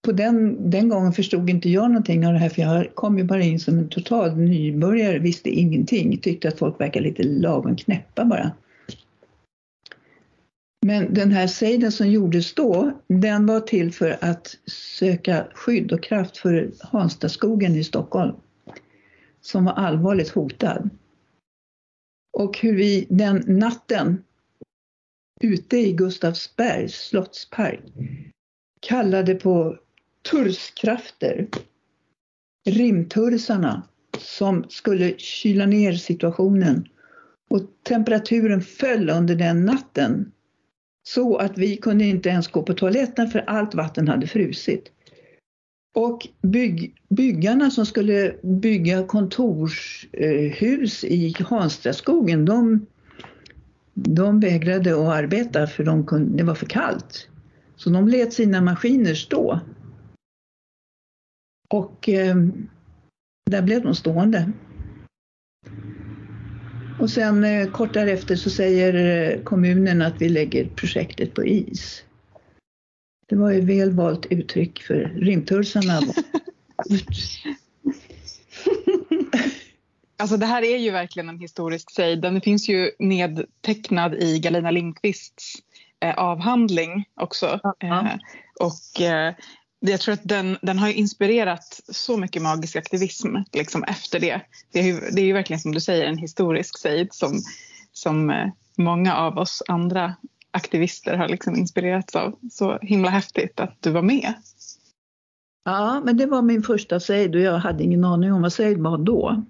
på 0.09 0.13
den, 0.13 0.69
den 0.69 0.89
gången 0.89 1.13
förstod 1.13 1.49
inte 1.49 1.69
jag 1.69 1.89
någonting 1.89 2.27
av 2.27 2.33
det 2.33 2.39
här 2.39 2.49
för 2.49 2.61
jag 2.61 2.95
kom 2.95 3.17
ju 3.17 3.23
bara 3.23 3.41
in 3.41 3.59
som 3.59 3.79
en 3.79 3.89
total 3.89 4.37
nybörjare, 4.37 5.19
visste 5.19 5.49
ingenting, 5.49 6.17
tyckte 6.17 6.47
att 6.47 6.59
folk 6.59 6.81
verkade 6.81 7.05
lite 7.05 7.23
lagom 7.23 7.75
knäppa 7.75 8.25
bara. 8.25 8.51
Men 10.85 11.13
den 11.13 11.31
här 11.31 11.47
sejden 11.47 11.91
som 11.91 12.09
gjordes 12.09 12.53
då, 12.53 12.91
den 13.07 13.45
var 13.45 13.59
till 13.59 13.93
för 13.93 14.17
att 14.21 14.57
söka 14.99 15.47
skydd 15.53 15.91
och 15.91 16.03
kraft 16.03 16.37
för 16.37 16.71
Hanstaskogen 16.79 17.75
i 17.75 17.83
Stockholm 17.83 18.35
som 19.41 19.65
var 19.65 19.73
allvarligt 19.73 20.29
hotad. 20.29 20.89
Och 22.37 22.57
hur 22.57 22.75
vi 22.75 23.07
den 23.09 23.43
natten 23.47 24.23
ute 25.41 25.77
i 25.77 25.93
Gustavsbergs 25.93 26.95
slottspark 26.95 27.81
kallade 28.79 29.35
på 29.35 29.77
turskrafter, 30.31 31.47
rimtursarna 32.65 33.83
som 34.17 34.65
skulle 34.69 35.17
kyla 35.17 35.65
ner 35.65 35.93
situationen. 35.93 36.87
Och 37.49 37.61
temperaturen 37.83 38.61
föll 38.61 39.09
under 39.09 39.35
den 39.35 39.65
natten 39.65 40.31
så 41.03 41.37
att 41.37 41.57
vi 41.57 41.77
kunde 41.77 42.05
inte 42.05 42.29
ens 42.29 42.47
gå 42.47 42.63
på 42.63 42.73
toaletten 42.73 43.27
för 43.27 43.39
allt 43.39 43.73
vatten 43.73 44.07
hade 44.07 44.27
frusit. 44.27 44.91
Och 45.95 46.27
bygg, 46.41 46.95
byggarna 47.09 47.71
som 47.71 47.85
skulle 47.85 48.35
bygga 48.43 49.03
kontorshus 49.03 51.03
i 51.03 51.35
Hanstraskogen, 51.39 52.45
de, 52.45 52.85
de 53.93 54.39
vägrade 54.39 54.91
att 54.91 55.17
arbeta 55.17 55.67
för 55.67 55.83
de 55.83 56.05
kunde, 56.05 56.37
det 56.37 56.43
var 56.43 56.55
för 56.55 56.65
kallt. 56.65 57.27
Så 57.75 57.89
de 57.89 58.07
lät 58.07 58.33
sina 58.33 58.61
maskiner 58.61 59.13
stå. 59.13 59.59
Och 61.69 62.09
eh, 62.09 62.35
där 63.49 63.61
blev 63.61 63.83
de 63.83 63.95
stående. 63.95 64.51
Och 66.99 67.09
sen 67.09 67.43
eh, 67.43 67.71
kort 67.71 67.93
därefter 67.93 68.35
så 68.35 68.49
säger 68.49 68.93
eh, 68.93 69.43
kommunen 69.43 70.01
att 70.01 70.21
vi 70.21 70.29
lägger 70.29 70.65
projektet 70.65 71.33
på 71.33 71.45
is. 71.45 72.03
Det 73.27 73.35
var 73.35 73.51
ju 73.51 73.61
väl 73.61 73.91
valt 73.91 74.25
uttryck 74.25 74.81
för 74.81 74.99
rimtursarna. 75.15 75.99
Alltså 80.19 80.37
det 80.37 80.45
här 80.45 80.63
är 80.63 80.77
ju 80.77 80.91
verkligen 80.91 81.29
en 81.29 81.39
historisk 81.39 81.91
sejd. 81.91 82.21
Den 82.21 82.41
finns 82.41 82.69
ju 82.69 82.91
nedtecknad 82.99 84.13
i 84.15 84.39
Galina 84.39 84.71
Lindqvists 84.71 85.55
eh, 85.99 86.15
avhandling 86.15 87.05
också. 87.15 87.59
Ja. 87.63 88.07
Eh, 88.07 88.15
och 88.59 89.01
eh, 89.01 89.33
jag 89.79 89.99
tror 90.01 90.13
att 90.13 90.23
den, 90.23 90.57
den 90.61 90.79
har 90.79 90.89
inspirerat 90.89 91.81
så 91.89 92.17
mycket 92.17 92.41
magisk 92.41 92.75
aktivism 92.75 93.35
liksom 93.53 93.83
efter 93.83 94.19
det. 94.19 94.41
Det 94.71 94.79
är, 94.79 94.83
ju, 94.83 94.99
det 95.11 95.21
är 95.21 95.25
ju 95.25 95.33
verkligen 95.33 95.59
som 95.59 95.71
du 95.71 95.79
säger 95.79 96.05
en 96.05 96.17
historisk 96.17 96.77
sejd 96.77 97.07
som, 97.11 97.41
som 97.93 98.29
eh, 98.29 98.47
många 98.77 99.15
av 99.15 99.37
oss 99.37 99.63
andra 99.67 100.15
aktivister 100.51 101.17
har 101.17 101.27
liksom 101.27 101.55
inspirerats 101.55 102.15
av. 102.15 102.35
Så 102.51 102.77
himla 102.81 103.09
häftigt 103.09 103.59
att 103.59 103.75
du 103.79 103.91
var 103.91 104.01
med. 104.01 104.33
Ja, 105.65 106.01
men 106.05 106.17
det 106.17 106.25
var 106.25 106.41
min 106.41 106.63
första 106.63 106.99
sejd 106.99 107.35
och 107.35 107.41
jag 107.41 107.57
hade 107.57 107.83
ingen 107.83 108.03
aning 108.05 108.33
om 108.33 108.41
vad 108.41 108.53
sejd 108.53 108.77
var 108.77 108.97
då. 108.97 109.43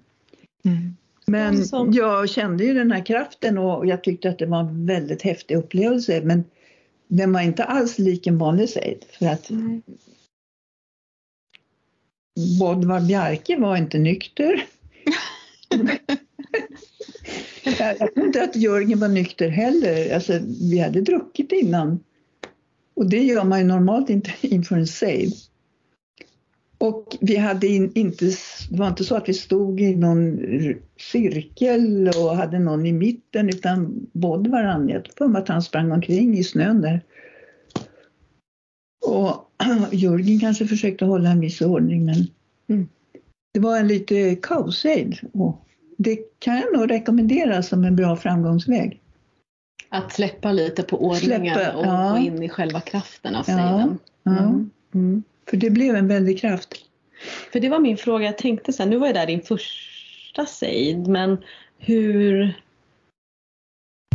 Men 1.26 1.56
Ja, 1.58 1.64
som- 1.64 1.92
jag 1.92 2.28
kände 2.30 2.64
ju 2.64 2.74
den 2.74 2.92
här 2.92 3.06
kraften 3.06 3.58
och 3.58 3.86
jag 3.86 4.04
tyckte 4.04 4.28
att 4.28 4.38
det 4.38 4.46
var 4.46 4.60
en 4.60 4.86
väldigt 4.86 5.22
häftig 5.22 5.56
upplevelse. 5.56 6.20
Men 6.24 6.44
den 7.08 7.32
var 7.32 7.40
inte 7.40 7.64
alls 7.64 7.98
lik 7.98 8.26
en 8.26 8.38
vanlig 8.38 8.68
sejd. 8.68 9.04
För 9.18 9.26
att 9.26 9.50
Bodvar 12.58 13.00
Bjarke 13.00 13.56
var 13.56 13.76
inte 13.76 13.98
nykter. 13.98 14.66
jag 17.78 18.14
tror 18.14 18.26
inte 18.26 18.42
att 18.42 18.56
Jörgen 18.56 19.00
var 19.00 19.08
nykter 19.08 19.48
heller. 19.48 20.14
Alltså, 20.14 20.38
vi 20.70 20.78
hade 20.78 21.00
druckit 21.00 21.52
innan. 21.52 22.00
Och 22.94 23.10
det 23.10 23.22
gör 23.22 23.44
man 23.44 23.58
ju 23.58 23.64
normalt 23.64 24.10
inte 24.10 24.30
inför 24.46 24.76
en 24.76 24.86
sejd. 24.86 25.32
Och 26.78 27.16
vi 27.20 27.36
hade 27.36 27.66
in, 27.66 27.92
inte, 27.94 28.24
det 28.70 28.78
var 28.78 28.88
inte 28.88 29.04
så 29.04 29.16
att 29.16 29.28
vi 29.28 29.34
stod 29.34 29.80
i 29.80 29.96
någon 29.96 30.38
cirkel 30.98 32.08
och 32.08 32.36
hade 32.36 32.58
någon 32.58 32.86
i 32.86 32.92
mitten 32.92 33.48
utan 33.48 34.06
varandra. 34.12 34.94
Jag 34.94 35.04
tror 35.04 35.36
att 35.36 35.48
han 35.48 35.62
sprang 35.62 35.92
omkring 35.92 36.38
i 36.38 36.44
snön 36.44 36.80
där. 36.80 37.00
Och 39.06 39.49
Jörgen 39.92 40.40
kanske 40.40 40.66
försökte 40.66 41.04
hålla 41.04 41.30
en 41.30 41.40
viss 41.40 41.60
ordning 41.60 42.04
men 42.04 42.26
Mm. 42.70 42.88
det 43.54 43.60
var 43.60 43.78
en 43.78 43.88
lite 43.88 44.36
kaosejd. 44.36 45.18
Och 45.32 45.66
det 45.96 46.18
kan 46.38 46.56
jag 46.56 46.72
nog 46.72 46.90
rekommendera 46.90 47.62
som 47.62 47.84
en 47.84 47.96
bra 47.96 48.16
framgångsväg. 48.16 49.00
Att 49.88 50.12
släppa 50.12 50.52
lite 50.52 50.82
på 50.82 51.04
ordningen 51.04 51.54
Släppa, 51.54 51.76
och 51.76 51.86
ja. 51.86 52.10
gå 52.10 52.18
in 52.18 52.42
i 52.42 52.48
själva 52.48 52.80
kraften 52.80 53.34
av 53.34 53.44
Ja. 53.48 53.88
Mm. 54.26 54.70
Mm. 54.94 55.22
För 55.50 55.56
det 55.56 55.70
blev 55.70 55.96
en 55.96 56.08
väldig 56.08 56.40
kraft. 56.40 56.74
För 57.52 57.60
det 57.60 57.68
var 57.68 57.78
min 57.78 57.96
fråga, 57.96 58.24
jag 58.24 58.38
tänkte 58.38 58.72
så 58.72 58.82
här, 58.82 58.90
nu 58.90 58.96
var 58.96 59.06
ju 59.06 59.12
det 59.12 59.18
här 59.18 59.26
din 59.26 59.42
första 59.42 60.46
sejd, 60.46 61.06
men 61.06 61.38
hur, 61.78 62.56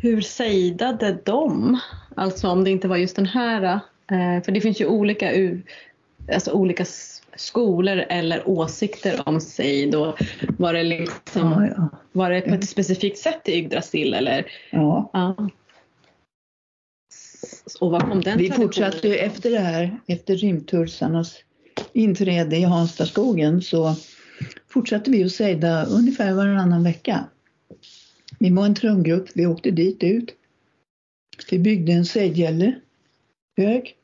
hur 0.01 0.21
sejdade 0.21 1.17
de? 1.23 1.79
Alltså 2.15 2.47
om 2.47 2.63
det 2.63 2.69
inte 2.69 2.87
var 2.87 2.97
just 2.97 3.15
den 3.15 3.25
här, 3.25 3.79
för 4.45 4.51
det 4.51 4.61
finns 4.61 4.81
ju 4.81 4.85
olika, 4.85 5.31
alltså 6.33 6.51
olika 6.51 6.85
skolor 7.35 7.97
eller 8.09 8.49
åsikter 8.49 9.21
om 9.25 9.41
sejd 9.41 9.95
och 9.95 10.19
var 10.57 10.73
det, 10.73 10.83
liksom, 10.83 11.51
Ja, 11.51 11.67
ja. 11.77 11.89
var 12.11 12.29
det 12.29 12.41
på 12.41 12.53
ett 12.53 12.69
specifikt 12.69 13.17
sätt 13.17 13.49
i 13.49 13.57
Yggdrasil 13.57 14.13
eller? 14.13 14.45
ja. 14.71 15.09
Ja. 15.13 15.49
Och 17.79 17.91
var 17.91 17.99
kom 17.99 18.21
den 18.21 18.37
Vi 18.37 18.51
fortsatte 18.51 19.07
ju 19.07 19.15
efter 19.15 19.51
det 19.51 19.59
här, 19.59 19.99
efter 20.07 20.35
rimtursarnas 20.35 21.37
inträde 21.93 22.57
i 22.57 22.61
Hanstaskogen 22.63 23.61
så 23.61 23.95
fortsatte 24.67 25.11
vi 25.11 25.23
att 25.23 25.31
sejda 25.31 25.85
ungefär 25.85 26.33
varannan 26.33 26.83
vecka. 26.83 27.25
Vi 28.39 28.49
var 28.49 28.65
en 28.65 28.75
trumgrupp, 28.75 29.29
vi 29.33 29.45
åkte 29.45 29.71
dit 29.71 30.03
ut. 30.03 30.35
Vi 31.51 31.59
byggde 31.59 31.91
en 31.91 32.05
sejdgälle, 32.05 32.75
hög. 33.57 33.95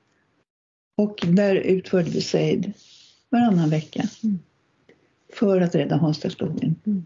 Och 0.98 1.24
där 1.28 1.56
utförde 1.56 2.10
vi 2.10 2.22
sejd 2.22 2.74
varannan 3.30 3.70
vecka. 3.70 4.04
Mm. 4.24 4.40
För 5.34 5.62
att 5.62 5.76
rädda 5.76 5.96
Hanstaskogen. 5.96 6.76
Mm. 6.86 7.06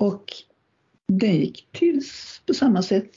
Och 0.00 0.32
det 1.12 1.32
gick 1.32 1.68
till 1.72 2.02
på 2.46 2.54
samma 2.54 2.82
sätt. 2.82 3.10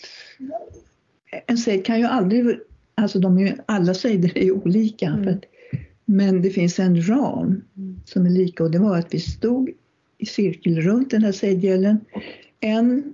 En 1.48 1.58
sejd 1.58 1.86
kan 1.86 2.00
ju 2.00 2.06
aldrig, 2.06 2.60
alltså 2.96 3.20
de 3.20 3.38
är 3.38 3.42
ju, 3.42 3.56
alla 3.66 3.94
sejder 3.94 4.38
är 4.38 4.44
ju 4.44 4.52
olika. 4.52 5.08
Mm. 5.08 5.24
För 5.24 5.32
att, 5.32 5.44
men 6.06 6.42
det 6.42 6.50
finns 6.50 6.80
en 6.80 7.08
ram 7.10 7.62
Mm. 7.78 8.02
som 8.06 8.26
är 8.26 8.30
lika 8.30 8.64
och 8.64 8.72
det 8.72 8.80
var 8.80 8.98
att 8.98 9.14
vi 9.14 9.20
stod 9.20 9.72
i 10.18 10.26
cirkel 10.26 10.82
runt 10.82 11.10
den 11.10 11.24
här 11.24 11.32
sejdgällen. 11.32 12.00
En 12.60 13.14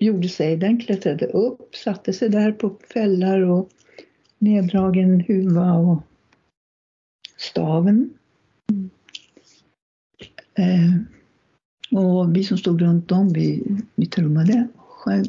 gjorde 0.00 0.28
sejden, 0.28 0.80
klättrade 0.80 1.26
upp, 1.26 1.76
satte 1.76 2.12
sig 2.12 2.28
där 2.28 2.52
på 2.52 2.76
fällar 2.92 3.40
och 3.40 3.68
neddragen 4.38 5.20
huva 5.20 5.72
och 5.74 5.98
staven. 7.36 8.10
Eh, 10.54 10.94
och 12.00 12.36
vi 12.36 12.44
som 12.44 12.58
stod 12.58 12.80
runt 12.82 13.12
om, 13.12 13.28
vi, 13.32 13.62
vi 13.94 14.06
trummade 14.06 14.68
och 14.76 14.82
sjöng. 14.82 15.24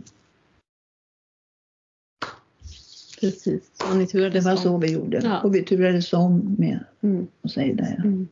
Precis, 3.21 3.61
och 3.89 3.95
ni 3.97 4.03
Det 4.03 4.09
turades 4.11 4.45
var 4.45 4.51
om. 4.51 4.57
så 4.57 4.77
vi 4.77 4.91
gjorde. 4.91 5.21
Ja. 5.23 5.41
Och 5.41 5.55
vi 5.55 5.63
turades 5.63 6.13
om 6.13 6.55
med 6.59 6.79
Mm. 7.03 7.27
att 7.41 7.51
sejda. 7.51 7.83
Ja. 7.97 8.03
Mm. 8.03 8.27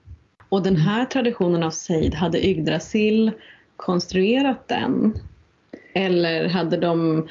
Och 0.49 0.63
den 0.63 0.75
här 0.75 1.05
traditionen 1.05 1.63
av 1.63 1.71
sejd, 1.71 2.13
hade 2.13 2.47
Yggdrasil 2.47 3.31
konstruerat 3.75 4.67
den? 4.67 5.13
Eller 5.93 6.47
hade 6.49 6.77
de 6.77 7.27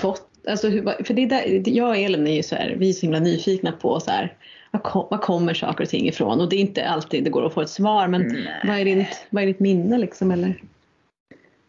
fått, 0.00 0.28
alltså, 0.48 0.68
hur- 0.68 1.04
för 1.04 1.14
det 1.14 1.22
är 1.22 1.26
där, 1.26 1.68
jag 1.68 1.88
och 1.88 1.96
Elin 1.96 2.26
är 2.26 2.36
ju 2.36 2.42
så 2.42 2.54
här, 2.54 2.76
vi 2.78 2.88
är 2.88 2.92
så 2.92 3.00
himla 3.00 3.20
nyfikna 3.20 3.72
på 3.72 4.00
så 4.00 4.10
här, 4.10 4.36
var, 4.70 4.80
kom, 4.80 5.06
var 5.10 5.18
kommer 5.18 5.54
saker 5.54 5.84
och 5.84 5.90
ting 5.90 6.08
ifrån? 6.08 6.40
Och 6.40 6.48
det 6.48 6.56
är 6.56 6.60
inte 6.60 6.88
alltid 6.88 7.24
det 7.24 7.30
går 7.30 7.46
att 7.46 7.54
få 7.54 7.60
ett 7.60 7.70
svar, 7.70 8.08
men 8.08 8.36
vad 8.64 8.78
är, 8.78 8.84
ditt, 8.84 9.26
vad 9.30 9.42
är 9.42 9.46
ditt 9.46 9.60
minne 9.60 9.98
liksom? 9.98 10.30
Eller? 10.30 10.62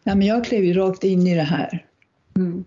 Ja, 0.04 0.14
men 0.14 0.26
jag 0.26 0.44
klev 0.44 0.64
ju 0.64 0.72
rakt 0.72 1.04
in 1.04 1.26
i 1.26 1.34
det 1.34 1.42
här. 1.42 1.84
Mm. 2.36 2.64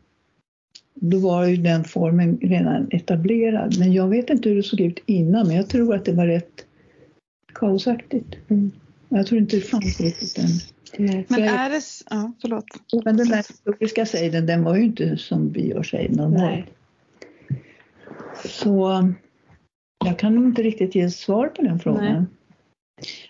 Då 0.94 1.20
var 1.20 1.46
ju 1.46 1.58
den 1.58 1.84
formen 1.84 2.38
redan 2.42 2.88
etablerad. 2.92 3.80
Men 3.80 3.94
jag 3.94 4.08
vet 4.08 4.30
inte 4.30 4.50
hur 4.50 4.56
det 4.56 4.64
såg 4.64 4.82
ut 4.82 5.00
innan, 5.06 5.48
men 5.48 5.56
jag 5.56 5.70
tror 5.70 5.96
att 5.96 6.06
det 6.06 6.14
var 6.14 6.28
rätt 6.28 6.66
kaosaktigt. 7.54 8.36
Mm. 8.50 8.72
Jag 9.10 9.28
tror 9.28 9.42
inte 9.42 9.56
det 9.56 9.62
fanns 9.62 10.02
riktigt 10.02 10.38
än. 10.38 10.50
Men 10.98 11.44
är 11.44 11.70
det... 11.70 11.82
Ja, 12.10 12.32
förlåt. 12.42 12.66
Men 13.06 13.18
den 13.18 13.28
där 13.28 13.38
historiska 13.38 14.06
sejden, 14.06 14.46
den 14.46 14.64
var 14.64 14.76
ju 14.76 14.84
inte 14.84 15.18
som 15.18 15.52
vi 15.52 15.68
gör 15.68 15.84
sejd 15.84 16.16
normalt. 16.16 16.42
Nej. 16.42 16.74
Så 18.46 19.04
jag 20.06 20.20
kan 20.20 20.36
nog 20.36 20.46
inte 20.46 20.62
riktigt 20.62 20.96
ge 20.96 21.10
svar 21.10 21.48
på 21.48 21.62
den 21.62 21.80
frågan. 21.80 22.14
Nej. 22.14 22.26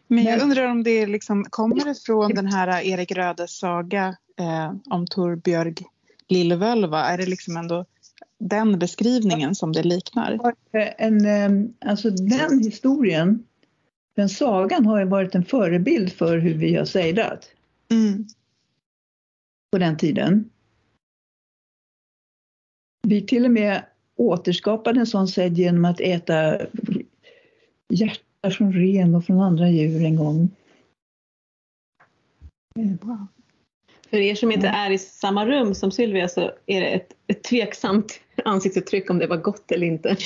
Men 0.08 0.24
jag 0.24 0.42
undrar 0.42 0.72
om 0.72 0.84
det 0.84 1.06
liksom, 1.06 1.46
kommer 1.50 1.86
det 1.86 1.96
från 2.06 2.34
den 2.34 2.48
här 2.48 2.86
Erik 2.86 3.12
Rödes 3.12 3.58
saga 3.58 4.16
eh, 4.40 4.74
om 4.90 5.08
Torbjörg 5.08 5.74
Lillvölva? 6.28 7.06
Är 7.06 7.18
det 7.18 7.26
liksom 7.26 7.58
ändå 7.58 7.86
den 8.40 8.80
beskrivningen 8.80 9.56
som 9.56 9.74
det 9.74 9.84
liknar? 9.84 10.54
En, 10.98 11.26
eh, 11.26 11.70
alltså 11.90 12.10
den 12.10 12.60
historien, 12.60 13.44
den 14.18 14.30
sagan 14.30 14.86
har 14.86 15.00
ju 15.00 15.06
varit 15.06 15.36
en 15.36 15.46
förebild 15.46 16.14
för 16.14 16.38
hur 16.38 16.54
vi 16.54 16.76
har 16.76 16.86
sejdat 16.86 17.52
Mm. 17.92 18.26
på 19.72 19.78
den 19.78 19.98
tiden. 19.98 20.50
Vi 23.08 23.26
till 23.26 23.46
och 23.46 23.52
med 23.52 23.86
återskapade 24.16 25.00
en 25.00 25.08
sån 25.08 25.28
sejd 25.28 25.58
genom 25.58 25.86
att 25.86 26.00
äta 26.00 26.58
hjärta 27.94 28.52
från 28.52 28.74
ren 28.74 29.16
och 29.16 29.26
från 29.26 29.42
andra 29.42 29.70
djur 29.70 30.06
en 30.06 30.16
gång. 30.16 30.50
För 34.10 34.18
er 34.18 34.36
som 34.36 34.52
inte 34.52 34.68
är 34.68 34.92
i 34.92 34.98
samma 34.98 35.46
rum 35.46 35.76
som 35.76 35.92
Sylvia 35.92 36.28
så 36.28 36.52
är 36.66 36.82
det 36.82 36.88
ett, 36.88 37.16
ett 37.28 37.44
tveksamt 37.44 38.20
ansiktsuttryck 38.46 39.10
om 39.10 39.20
det 39.20 39.28
var 39.28 39.38
gott 39.38 39.72
eller 39.72 39.88
inte. 39.88 40.18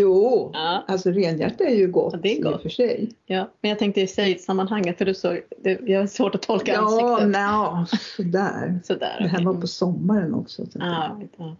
Jo, 0.00 0.50
Ja. 0.52 0.84
alltså 0.88 1.10
renhjärta 1.10 1.64
är 1.64 1.74
ju 1.74 1.88
gott 1.90 2.12
Ja, 2.12 2.18
det 2.22 2.28
är 2.32 2.38
i 2.38 2.40
gott. 2.40 2.54
och 2.54 2.62
för 2.62 2.68
sig. 2.68 3.12
Ja, 3.26 3.50
men 3.60 3.68
jag 3.68 3.78
tänkte 3.78 4.00
i 4.00 4.06
Seid-sammanhanget 4.06 4.98
för 4.98 5.04
du 5.04 5.14
såg, 5.14 5.40
det, 5.58 5.80
jag 5.86 6.00
har 6.00 6.06
svårt 6.06 6.34
att 6.34 6.42
tolka 6.42 6.72
Ja, 6.72 6.80
ansiktet. 6.80 7.28
nja, 7.28 7.86
sådär. 8.16 8.80
Sådär. 8.84 9.16
Det 9.20 9.28
här 9.28 9.36
okej. 9.38 9.46
var 9.46 9.54
på 9.54 9.66
sommaren 9.66 10.34
också. 10.34 10.66
Så, 10.66 10.78
vet 11.18 11.30
jag. 11.36 11.54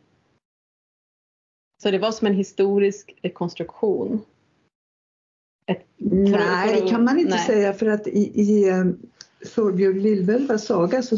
Så 1.82 1.90
det 1.90 1.98
var 1.98 2.12
som 2.12 2.26
en 2.26 2.34
historisk 2.34 3.18
konstruktion? 3.34 4.20
Ett, 5.66 5.86
Nej, 5.98 6.80
det 6.82 6.88
kan 6.88 7.04
man 7.04 7.18
inte 7.18 7.30
nej. 7.30 7.46
säga 7.46 7.72
för 7.72 7.86
att 7.86 8.06
i, 8.06 8.40
i 8.40 8.68
eh, 8.68 8.84
Thorbjörn 9.54 10.02
Lillvälvas 10.02 10.66
saga 10.66 11.02
så 11.02 11.16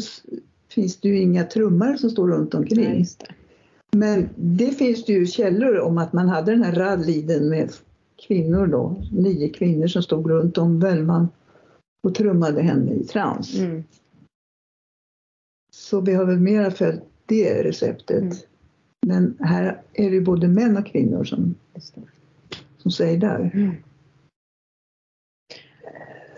finns 0.69 0.97
det 0.97 1.07
ju 1.07 1.21
inga 1.21 1.43
trummar 1.43 1.95
som 1.95 2.09
står 2.09 2.27
runt 2.27 2.53
omkring. 2.53 2.83
Nej. 2.83 3.05
Men 3.95 4.29
det 4.35 4.71
finns 4.71 5.05
det 5.05 5.13
ju 5.13 5.25
källor 5.25 5.79
om 5.79 5.97
att 5.97 6.13
man 6.13 6.29
hade 6.29 6.51
den 6.51 6.63
här 6.63 6.75
ralliden 6.75 7.49
med 7.49 7.71
kvinnor 8.27 8.67
då, 8.67 9.03
nio 9.11 9.49
kvinnor 9.49 9.87
som 9.87 10.03
stod 10.03 10.29
runt 10.29 10.57
om 10.57 10.79
Bellman 10.79 11.27
och 12.03 12.15
trummade 12.15 12.61
henne 12.61 12.93
i 12.93 13.03
trans. 13.03 13.59
Mm. 13.59 13.83
Så 15.71 16.01
vi 16.01 16.13
har 16.13 16.25
väl 16.25 16.39
mera 16.39 16.71
följt 16.71 17.03
det 17.25 17.63
receptet. 17.63 18.23
Mm. 18.23 18.37
Men 19.07 19.37
här 19.39 19.81
är 19.93 20.11
det 20.11 20.21
både 20.21 20.47
män 20.47 20.77
och 20.77 20.85
kvinnor 20.85 21.23
som, 21.23 21.55
som 22.77 22.91
säger 22.91 23.17
där. 23.17 23.51
Mm. 23.53 23.75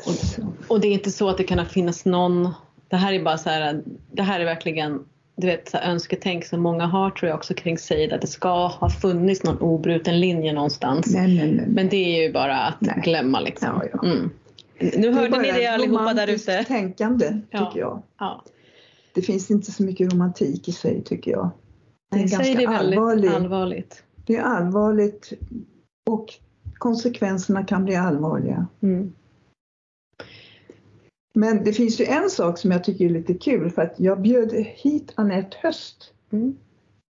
Så. 0.02 0.54
Och 0.68 0.82
det 0.82 0.88
är 0.88 0.94
inte 0.94 1.12
så 1.12 1.30
att 1.30 1.38
det 1.38 1.44
kan 1.44 1.66
finnas 1.66 2.06
någon, 2.06 2.50
det 2.88 2.96
här 2.96 3.14
är 3.14 3.24
bara 3.24 3.38
så 3.38 3.50
här, 3.50 3.84
det 4.12 4.22
här 4.22 4.40
är 4.40 4.46
verkligen 4.46 5.06
du 5.40 5.48
vet, 5.48 5.70
så 5.70 5.78
här 5.78 5.92
önsketänk 5.92 6.46
som 6.46 6.62
många 6.62 6.86
har 6.86 7.10
tror 7.10 7.30
jag 7.30 7.38
också 7.38 7.54
kring 7.54 7.78
Seid 7.78 8.14
att 8.14 8.22
det 8.22 8.28
ska 8.28 8.68
ha 8.68 8.90
funnits 8.90 9.44
någon 9.44 9.58
obruten 9.58 10.20
linje 10.20 10.54
någonstans. 10.54 11.14
Nej, 11.14 11.38
nej, 11.38 11.52
nej. 11.52 11.66
Men 11.68 11.90
det 11.90 11.98
är 11.98 12.24
ju 12.28 12.34
bara 12.34 12.58
att 12.58 12.80
glömma 12.80 13.40
liksom. 13.40 13.68
Ja, 13.68 13.84
ja. 13.94 14.08
Mm. 14.08 14.30
Nu 14.80 14.90
Det 14.90 15.08
är 15.08 15.12
hörde 15.12 15.42
ni 15.42 15.52
det 15.52 15.68
allihopa 15.68 16.14
där 16.14 16.28
ute. 16.28 16.64
tänkande 16.64 17.40
Ja. 17.50 17.66
tycker 17.66 17.80
jag. 17.80 18.02
Ja. 18.20 18.44
Det 19.14 19.22
finns 19.22 19.52
inte 19.52 19.72
så 19.72 19.84
mycket 19.84 20.14
romantik 20.14 20.68
i 20.68 20.72
sig 20.72 21.04
tycker 21.04 21.32
jag. 21.32 21.50
Det 22.12 22.18
är 22.18 22.22
ganska 22.22 22.44
är 22.44 22.68
väldigt 22.68 22.70
allvarligt. 22.70 23.34
allvarligt. 23.34 24.04
Det 24.26 24.36
är 24.36 24.42
allvarligt 24.42 25.34
och 26.10 26.34
konsekvenserna 26.78 27.64
kan 27.64 27.86
bli 27.86 27.96
allvarliga. 27.96 28.68
Mm. 28.82 29.14
Men 31.40 31.64
det 31.64 31.74
finns 31.74 32.02
ju 32.02 32.06
en 32.06 32.30
sak 32.30 32.58
som 32.58 32.72
jag 32.72 32.84
tycker 32.84 33.06
är 33.06 33.10
lite 33.10 33.34
kul 33.34 33.72
för 33.72 33.82
att 33.82 34.00
jag 34.00 34.22
bjöd 34.22 34.54
hit 34.54 35.14
Anette 35.16 35.58
Höst 35.62 36.14
Mm. 36.32 36.58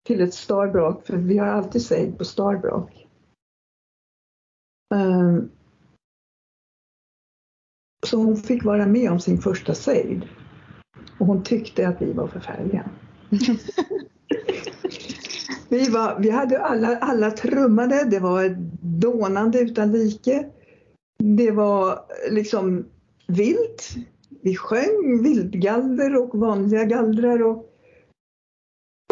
till 0.06 0.20
ett 0.20 0.34
Starbrock 0.34 1.06
för 1.06 1.16
vi 1.16 1.38
har 1.38 1.46
alltid 1.46 1.82
Seid 1.82 2.18
på 2.18 2.24
Starbrock. 2.24 3.06
Ehm, 4.94 5.50
så 8.06 8.16
hon 8.16 8.36
fick 8.36 8.64
vara 8.64 8.86
med 8.86 9.10
om 9.10 9.20
sin 9.20 9.38
första 9.38 9.74
Seid. 9.74 10.28
Och 11.18 11.26
hon 11.26 11.42
tyckte 11.42 11.88
att 11.88 12.02
vi 12.02 12.12
var 12.12 12.28
förfärliga. 12.28 12.90
vi, 15.68 15.90
var, 15.90 16.20
vi 16.20 16.30
hade 16.30 16.60
alla, 16.64 16.98
alla 16.98 17.30
trummade, 17.30 18.04
det 18.04 18.18
var 18.20 18.44
ett 18.44 18.58
dånande 18.80 19.60
utan 19.60 19.92
like. 19.92 20.50
Det 21.18 21.50
var 21.50 22.04
liksom 22.30 22.84
vilt. 23.26 23.96
Vi 24.42 24.56
sjöng 24.56 25.22
vildgalder 25.22 26.16
och 26.16 26.38
vanliga 26.38 26.84
gallrar. 26.84 27.42
Och, 27.42 27.56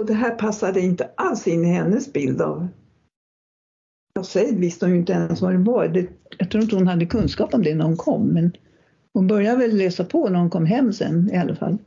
och 0.00 0.06
det 0.06 0.14
här 0.14 0.34
passade 0.34 0.80
inte 0.80 1.10
alls 1.16 1.48
in 1.48 1.64
i 1.64 1.68
hennes 1.68 2.12
bild 2.12 2.42
av 2.42 2.68
jag 4.20 4.26
säger, 4.26 4.52
visste 4.52 4.84
hon 4.84 4.92
ju 4.92 4.98
inte 4.98 5.12
ens 5.12 5.40
vad 5.40 5.52
det 5.52 5.58
var. 5.58 5.88
Det, 5.88 6.08
jag 6.38 6.50
tror 6.50 6.62
inte 6.62 6.76
hon 6.76 6.86
hade 6.86 7.06
kunskap 7.06 7.54
om 7.54 7.62
det 7.62 7.74
när 7.74 7.84
hon 7.84 7.96
kom. 7.96 8.26
Men 8.26 8.52
hon 9.12 9.26
började 9.26 9.58
väl 9.58 9.76
läsa 9.76 10.04
på 10.04 10.28
när 10.28 10.38
hon 10.38 10.50
kom 10.50 10.66
hem 10.66 10.92
sen 10.92 11.30
i 11.32 11.36
alla 11.36 11.54
fall. 11.54 11.78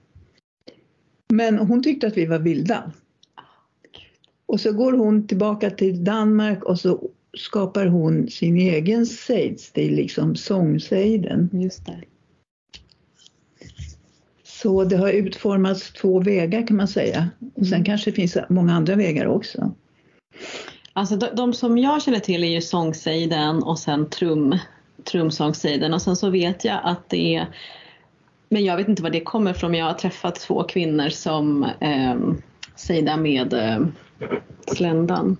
Men 1.34 1.58
hon 1.58 1.84
tyckte 1.84 2.08
att 2.08 2.18
vi 2.18 2.26
var 2.26 2.39
vilda. 2.39 2.91
Och 4.46 4.60
så 4.60 4.74
går 4.74 4.94
hon 4.94 5.28
tillbaka 5.28 5.70
till 5.70 6.04
Danmark 6.04 6.64
och 6.64 6.80
så 6.80 7.10
skapar 7.38 7.86
hon 7.86 8.28
sin 8.28 8.58
egen 8.58 9.06
seidstil, 9.06 9.96
liksom 9.96 10.36
sångsejden. 10.36 11.50
Just 11.54 11.86
det. 11.86 12.02
Så 14.64 14.84
det 14.84 14.97
har 14.97 15.09
utformats 15.09 15.93
två 15.93 16.20
vägar 16.20 16.68
kan 16.68 16.78
man 16.78 16.88
säga. 16.88 17.30
Och 17.55 17.66
sen 17.66 17.74
Mm. 17.74 17.86
kanske 17.86 18.11
det 18.11 18.16
finns 18.16 18.38
många 18.49 18.74
andra 18.74 18.95
vägar 18.95 19.26
också. 19.28 19.72
Alltså 20.93 21.16
de, 21.16 21.28
de 21.36 21.53
som 21.53 21.78
jag 21.78 22.01
känner 22.01 22.20
till 22.20 22.43
är 22.43 22.47
ju 22.47 22.61
sångsejden 22.61 23.64
och 23.64 23.80
sen 23.80 24.09
trum, 24.09 24.57
trumsångsejden 25.11 25.93
och 25.93 26.01
sen 26.01 26.16
så 26.16 26.30
vet 26.30 26.66
jag 26.66 26.80
att 26.84 27.09
det 27.09 27.36
är 27.36 27.47
men 28.49 28.66
jag 28.66 28.78
vet 28.78 28.88
inte 28.88 29.03
var 29.03 29.09
det 29.09 29.20
kommer 29.22 29.51
ifrån 29.51 29.74
jag 29.74 29.86
har 29.86 29.93
träffat 29.93 30.36
två 30.36 30.64
kvinnor 30.64 31.09
som 31.09 31.64
eh, 31.80 32.16
sejdar 32.76 33.18
med 33.18 33.53
eh, 33.53 33.80
sländan. 34.68 35.38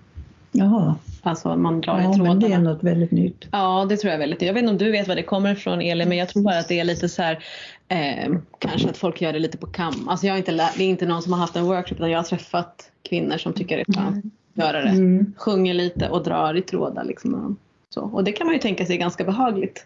Jaha, 0.52 0.96
Alltså 1.26 1.56
man 1.56 1.82
drar 1.82 2.00
i 2.00 2.04
ja, 2.04 2.10
men 2.18 2.40
det 2.40 2.46
är 2.46 2.50
trådarna. 2.50 2.70
något 2.74 2.84
väldigt 2.84 3.12
nytt. 3.12 3.46
Ja 3.52 3.86
det 3.90 3.98
tror 3.98 4.12
jag 4.12 4.20
väldigt. 4.20 4.42
Jag 4.42 4.54
vet 4.54 4.62
inte 4.64 4.72
om 4.72 4.78
du 4.78 4.92
vet 4.92 5.08
var 5.08 5.16
det 5.16 5.24
kommer 5.24 5.52
ifrån 5.52 5.82
Elin 5.82 6.10
men 6.10 6.18
jag 6.18 6.30
tror 6.30 6.44
bara 6.44 6.60
att 6.60 6.68
det 6.68 6.80
är 6.80 6.84
lite 6.84 7.10
så 7.10 7.22
här 7.22 7.44
eh, 7.88 8.34
kanske 8.60 8.90
att 8.90 8.98
folk 8.98 9.22
gör 9.22 9.34
det 9.34 9.40
lite 9.40 9.58
på 9.58 9.68
kam. 9.68 10.10
Alltså 10.10 10.26
jag 10.26 10.34
har 10.34 10.38
inte 10.38 10.52
det 10.52 10.84
är 10.84 10.88
inte 10.90 11.06
någon 11.06 11.22
som 11.22 11.34
har 11.34 11.40
haft 11.40 11.56
en 11.56 11.66
workshop 11.66 11.96
utan 11.96 12.12
jag 12.12 12.20
har 12.20 12.24
träffat 12.24 12.92
kvinnor 13.04 13.38
som 13.38 13.54
tycker 13.54 13.78
det 13.78 13.84
är 13.88 13.94
skönt 13.94 14.26
att 14.26 14.64
göra 14.64 14.82
det. 14.82 14.90
Mm. 14.90 15.34
sjunger 15.38 15.74
lite 15.74 16.10
och 16.10 16.24
drar 16.24 16.58
i 16.58 16.62
trådar. 16.62 17.04
Liksom. 17.04 17.58
Så. 17.90 18.02
Och 18.02 18.24
det 18.24 18.32
kan 18.32 18.48
man 18.48 18.54
ju 18.56 18.62
tänka 18.62 18.86
sig 18.86 18.96
är 18.96 19.00
ganska 19.00 19.24
behagligt 19.24 19.78
sätt 19.78 19.86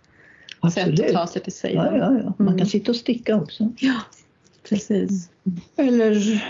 Absolut. 0.60 1.00
att 1.00 1.14
ta 1.14 1.28
sig 1.28 1.42
till 1.44 1.54
sig. 1.54 1.74
Ja, 1.74 1.86
ja, 1.98 1.98
ja. 1.98 2.34
Man 2.38 2.48
Mm. 2.48 2.58
kan 2.58 2.68
sitta 2.68 2.92
och 2.92 2.96
sticka 2.96 3.36
också. 3.36 3.70
Ja, 3.80 4.02
precis. 4.70 5.30
Eller 5.76 6.44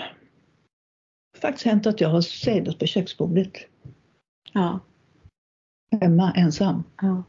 faktiskt 1.42 1.66
hänt 1.66 1.88
att 1.88 2.02
jag 2.02 2.10
har 2.10 2.22
sejdat 2.22 2.80
på 2.80 2.86
köksbordet 2.86 3.54
Ja, 4.54 4.80
hemma 6.02 6.32
ensam. 6.36 6.84
ja 7.02 7.24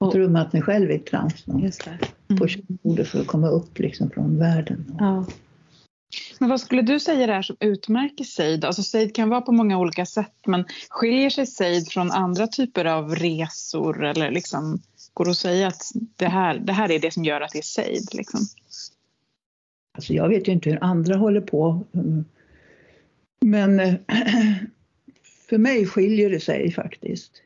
Och 0.00 0.12
trummat 0.12 0.52
mig 0.52 0.62
själv 0.62 0.90
i 0.90 0.98
trans 0.98 1.44
just 1.62 1.84
det. 1.84 2.36
på 2.36 2.48
köksbordet 2.48 3.08
för 3.08 3.20
att 3.20 3.26
komma 3.26 3.48
upp 3.48 3.78
liksom 3.78 4.10
från 4.10 4.38
världen. 4.38 4.96
Ja. 4.98 5.26
Men 6.38 6.48
vad 6.48 6.60
skulle 6.60 6.82
du 6.82 7.00
säga 7.00 7.26
det 7.26 7.32
är 7.32 7.42
som 7.42 7.56
utmärker 7.60 8.24
sejd? 8.24 8.64
Alltså 8.64 8.82
sejd 8.82 9.14
kan 9.14 9.28
vara 9.28 9.40
på 9.40 9.52
många 9.52 9.78
olika 9.78 10.06
sätt 10.06 10.34
men 10.46 10.64
skiljer 10.88 11.30
sig 11.30 11.46
sejd 11.46 11.88
från 11.88 12.10
andra 12.10 12.46
typer 12.46 12.84
av 12.84 13.14
resor 13.14 14.04
eller 14.04 14.30
liksom 14.30 14.80
går 15.14 15.24
det 15.24 15.30
att 15.30 15.36
säga 15.36 15.68
att 15.68 15.82
det 16.16 16.28
här, 16.28 16.58
det 16.58 16.72
här 16.72 16.90
är 16.90 16.98
det 16.98 17.10
som 17.10 17.24
gör 17.24 17.40
att 17.40 17.52
det 17.52 17.58
är 17.58 17.62
sejd? 17.62 18.08
Liksom? 18.12 18.40
Alltså 19.94 20.12
jag 20.12 20.28
vet 20.28 20.48
ju 20.48 20.52
inte 20.52 20.70
hur 20.70 20.84
andra 20.84 21.16
håller 21.16 21.40
på. 21.40 21.84
Mm. 21.94 22.24
Men 23.40 23.80
eh, 23.80 23.94
för 25.48 25.58
mig 25.58 25.86
skiljer 25.86 26.30
det 26.30 26.40
sig 26.40 26.72
faktiskt. 26.72 27.42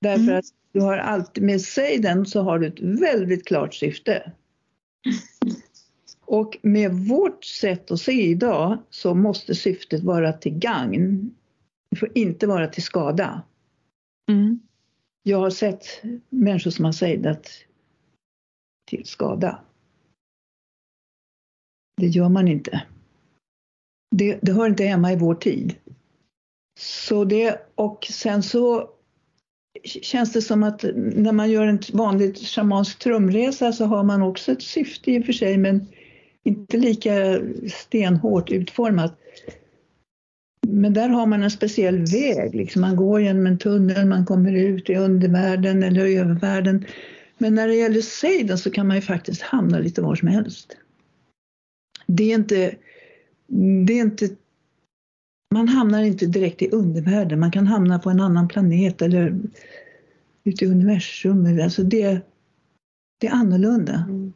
Därför 0.00 0.22
Mm. 0.22 0.38
att 0.38 0.44
du 0.72 0.80
har 0.80 0.98
alltid, 0.98 1.44
med 1.44 1.60
sejden 1.60 2.26
så 2.26 2.42
har 2.42 2.58
du 2.58 2.66
ett 2.66 2.80
väldigt 2.80 3.46
klart 3.46 3.74
syfte. 3.74 4.32
Och 6.20 6.58
med 6.62 6.92
vårt 6.92 7.44
sätt 7.44 7.90
att 7.90 8.00
se 8.00 8.22
idag 8.22 8.78
så 8.90 9.14
måste 9.14 9.54
syftet 9.54 10.02
vara 10.02 10.32
till 10.32 10.58
gagn. 10.58 11.34
Det 11.90 11.96
får 11.96 12.18
inte 12.18 12.46
vara 12.46 12.68
till 12.68 12.82
skada. 12.82 13.42
Mm. 14.30 14.60
Jag 15.22 15.38
har 15.38 15.50
sett 15.50 15.86
människor 16.28 16.70
som 16.70 16.84
har 16.84 16.92
sejdat 16.92 17.50
till 18.86 19.06
skada. 19.06 19.64
Det 21.96 22.06
gör 22.06 22.28
man 22.28 22.48
inte. 22.48 22.82
Det, 24.16 24.38
det 24.42 24.52
hör 24.52 24.66
inte 24.66 24.84
hemma 24.84 25.12
i 25.12 25.16
vår 25.16 25.34
tid. 25.34 25.76
Så 26.80 27.24
det, 27.24 27.66
och 27.74 28.04
sen 28.04 28.42
så 28.42 28.90
känns 29.84 30.32
det 30.32 30.42
som 30.42 30.62
att 30.62 30.84
när 30.94 31.32
man 31.32 31.50
gör 31.50 31.66
en 31.66 31.80
vanlig 31.92 32.36
shamansk 32.36 32.98
trumresa 32.98 33.72
så 33.72 33.84
har 33.84 34.04
man 34.04 34.22
också 34.22 34.52
ett 34.52 34.62
syfte 34.62 35.10
i 35.12 35.20
och 35.20 35.24
för 35.24 35.32
sig 35.32 35.58
men 35.58 35.86
inte 36.44 36.76
lika 36.76 37.40
stenhårt 37.72 38.50
utformat. 38.50 39.18
Men 40.66 40.94
där 40.94 41.08
har 41.08 41.26
man 41.26 41.42
en 41.42 41.50
speciell 41.50 41.98
väg, 41.98 42.54
liksom. 42.54 42.82
man 42.82 42.96
går 42.96 43.20
genom 43.20 43.46
en 43.46 43.58
tunnel, 43.58 44.06
man 44.06 44.26
kommer 44.26 44.52
ut 44.52 44.90
i 44.90 44.94
undervärlden 44.94 45.82
eller 45.82 46.06
övervärlden. 46.06 46.84
Men 47.38 47.54
när 47.54 47.68
det 47.68 47.74
gäller 47.74 48.00
sejden 48.00 48.58
så 48.58 48.70
kan 48.70 48.86
man 48.86 48.96
ju 48.96 49.02
faktiskt 49.02 49.42
hamna 49.42 49.78
lite 49.78 50.02
var 50.02 50.14
som 50.14 50.28
helst. 50.28 50.76
Det 52.06 52.30
är 52.32 52.34
inte, 52.34 52.74
det 53.86 53.92
är 53.92 54.00
inte 54.00 54.28
man 55.54 55.68
hamnar 55.68 56.02
inte 56.02 56.26
direkt 56.26 56.62
i 56.62 56.70
undervärlden, 56.70 57.40
man 57.40 57.52
kan 57.52 57.66
hamna 57.66 57.98
på 57.98 58.10
en 58.10 58.20
annan 58.20 58.48
planet 58.48 59.02
eller 59.02 59.40
ute 60.44 60.64
i 60.64 60.68
universum. 60.68 61.60
Alltså 61.62 61.82
det, 61.82 62.20
det 63.20 63.26
är 63.26 63.32
annorlunda. 63.32 63.94
Mm. 64.08 64.32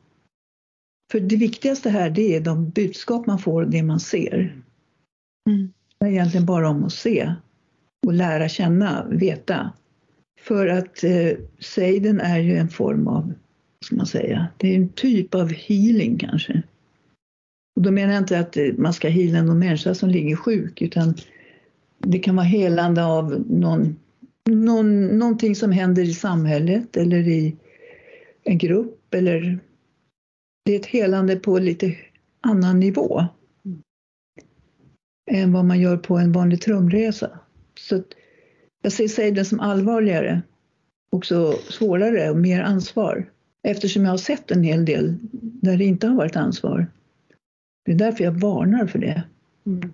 För 1.12 1.20
det 1.20 1.36
viktigaste 1.36 1.90
här 1.90 2.10
det 2.10 2.36
är 2.36 2.40
de 2.40 2.70
budskap 2.70 3.26
man 3.26 3.38
får 3.38 3.62
och 3.62 3.70
det 3.70 3.82
man 3.82 4.00
ser. 4.00 4.62
Mm. 5.50 5.72
Det 5.98 6.06
är 6.06 6.10
egentligen 6.10 6.46
bara 6.46 6.68
om 6.68 6.84
att 6.84 6.92
se. 6.92 7.34
och 8.06 8.12
lära 8.12 8.48
känna, 8.48 9.06
veta. 9.10 9.72
För 10.40 10.66
att 10.66 11.04
eh, 11.04 11.38
sejden 11.58 12.20
är 12.20 12.38
ju 12.38 12.56
en 12.56 12.68
form 12.68 13.08
av, 13.08 13.22
vad 13.24 13.84
ska 13.84 13.96
man 13.96 14.06
säga, 14.06 14.46
det 14.56 14.72
är 14.72 14.76
en 14.76 14.88
typ 14.88 15.34
av 15.34 15.52
healing 15.52 16.18
kanske. 16.18 16.62
Och 17.82 17.86
då 17.86 17.92
menar 17.92 18.12
jag 18.12 18.22
inte 18.22 18.38
att 18.38 18.56
man 18.78 18.92
ska 18.92 19.08
heala 19.08 19.42
någon 19.42 19.58
människa 19.58 19.94
som 19.94 20.08
ligger 20.08 20.36
sjuk 20.36 20.82
utan 20.82 21.14
det 21.98 22.18
kan 22.18 22.36
vara 22.36 22.46
helande 22.46 23.04
av 23.04 23.44
någon, 23.48 23.96
någon, 24.48 25.06
någonting 25.06 25.54
som 25.54 25.72
händer 25.72 26.02
i 26.02 26.14
samhället 26.14 26.96
eller 26.96 27.28
i 27.28 27.56
en 28.42 28.58
grupp 28.58 29.14
eller 29.14 29.58
det 30.64 30.72
är 30.72 30.80
ett 30.80 30.86
helande 30.86 31.36
på 31.36 31.58
lite 31.58 31.96
annan 32.40 32.80
nivå 32.80 33.26
än 35.30 35.52
vad 35.52 35.64
man 35.64 35.80
gör 35.80 35.96
på 35.96 36.18
en 36.18 36.32
vanlig 36.32 36.60
trumresa. 36.60 37.38
Så 37.78 38.02
jag 38.82 38.92
ser 38.92 39.08
sejden 39.08 39.44
som 39.44 39.60
allvarligare, 39.60 40.42
också 41.10 41.52
svårare 41.52 42.30
och 42.30 42.36
mer 42.36 42.60
ansvar. 42.60 43.30
Eftersom 43.68 44.04
jag 44.04 44.10
har 44.10 44.18
sett 44.18 44.50
en 44.50 44.62
hel 44.62 44.84
del 44.84 45.16
där 45.40 45.76
det 45.76 45.84
inte 45.84 46.06
har 46.06 46.14
varit 46.14 46.36
ansvar. 46.36 46.86
Det 47.84 47.92
är 47.92 47.96
därför 47.96 48.24
jag 48.24 48.32
varnar 48.32 48.86
för 48.86 48.98
det. 48.98 49.22
Mm. 49.66 49.92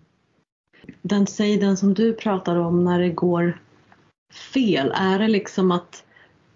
Den 1.03 1.27
sejden 1.27 1.77
som 1.77 1.95
du 1.95 2.13
pratar 2.13 2.57
om 2.57 2.85
när 2.85 3.01
det 3.01 3.11
går 3.11 3.61
fel, 4.55 4.93
är 4.95 5.19
det 5.19 5.29
liksom 5.29 5.71
att 5.71 6.05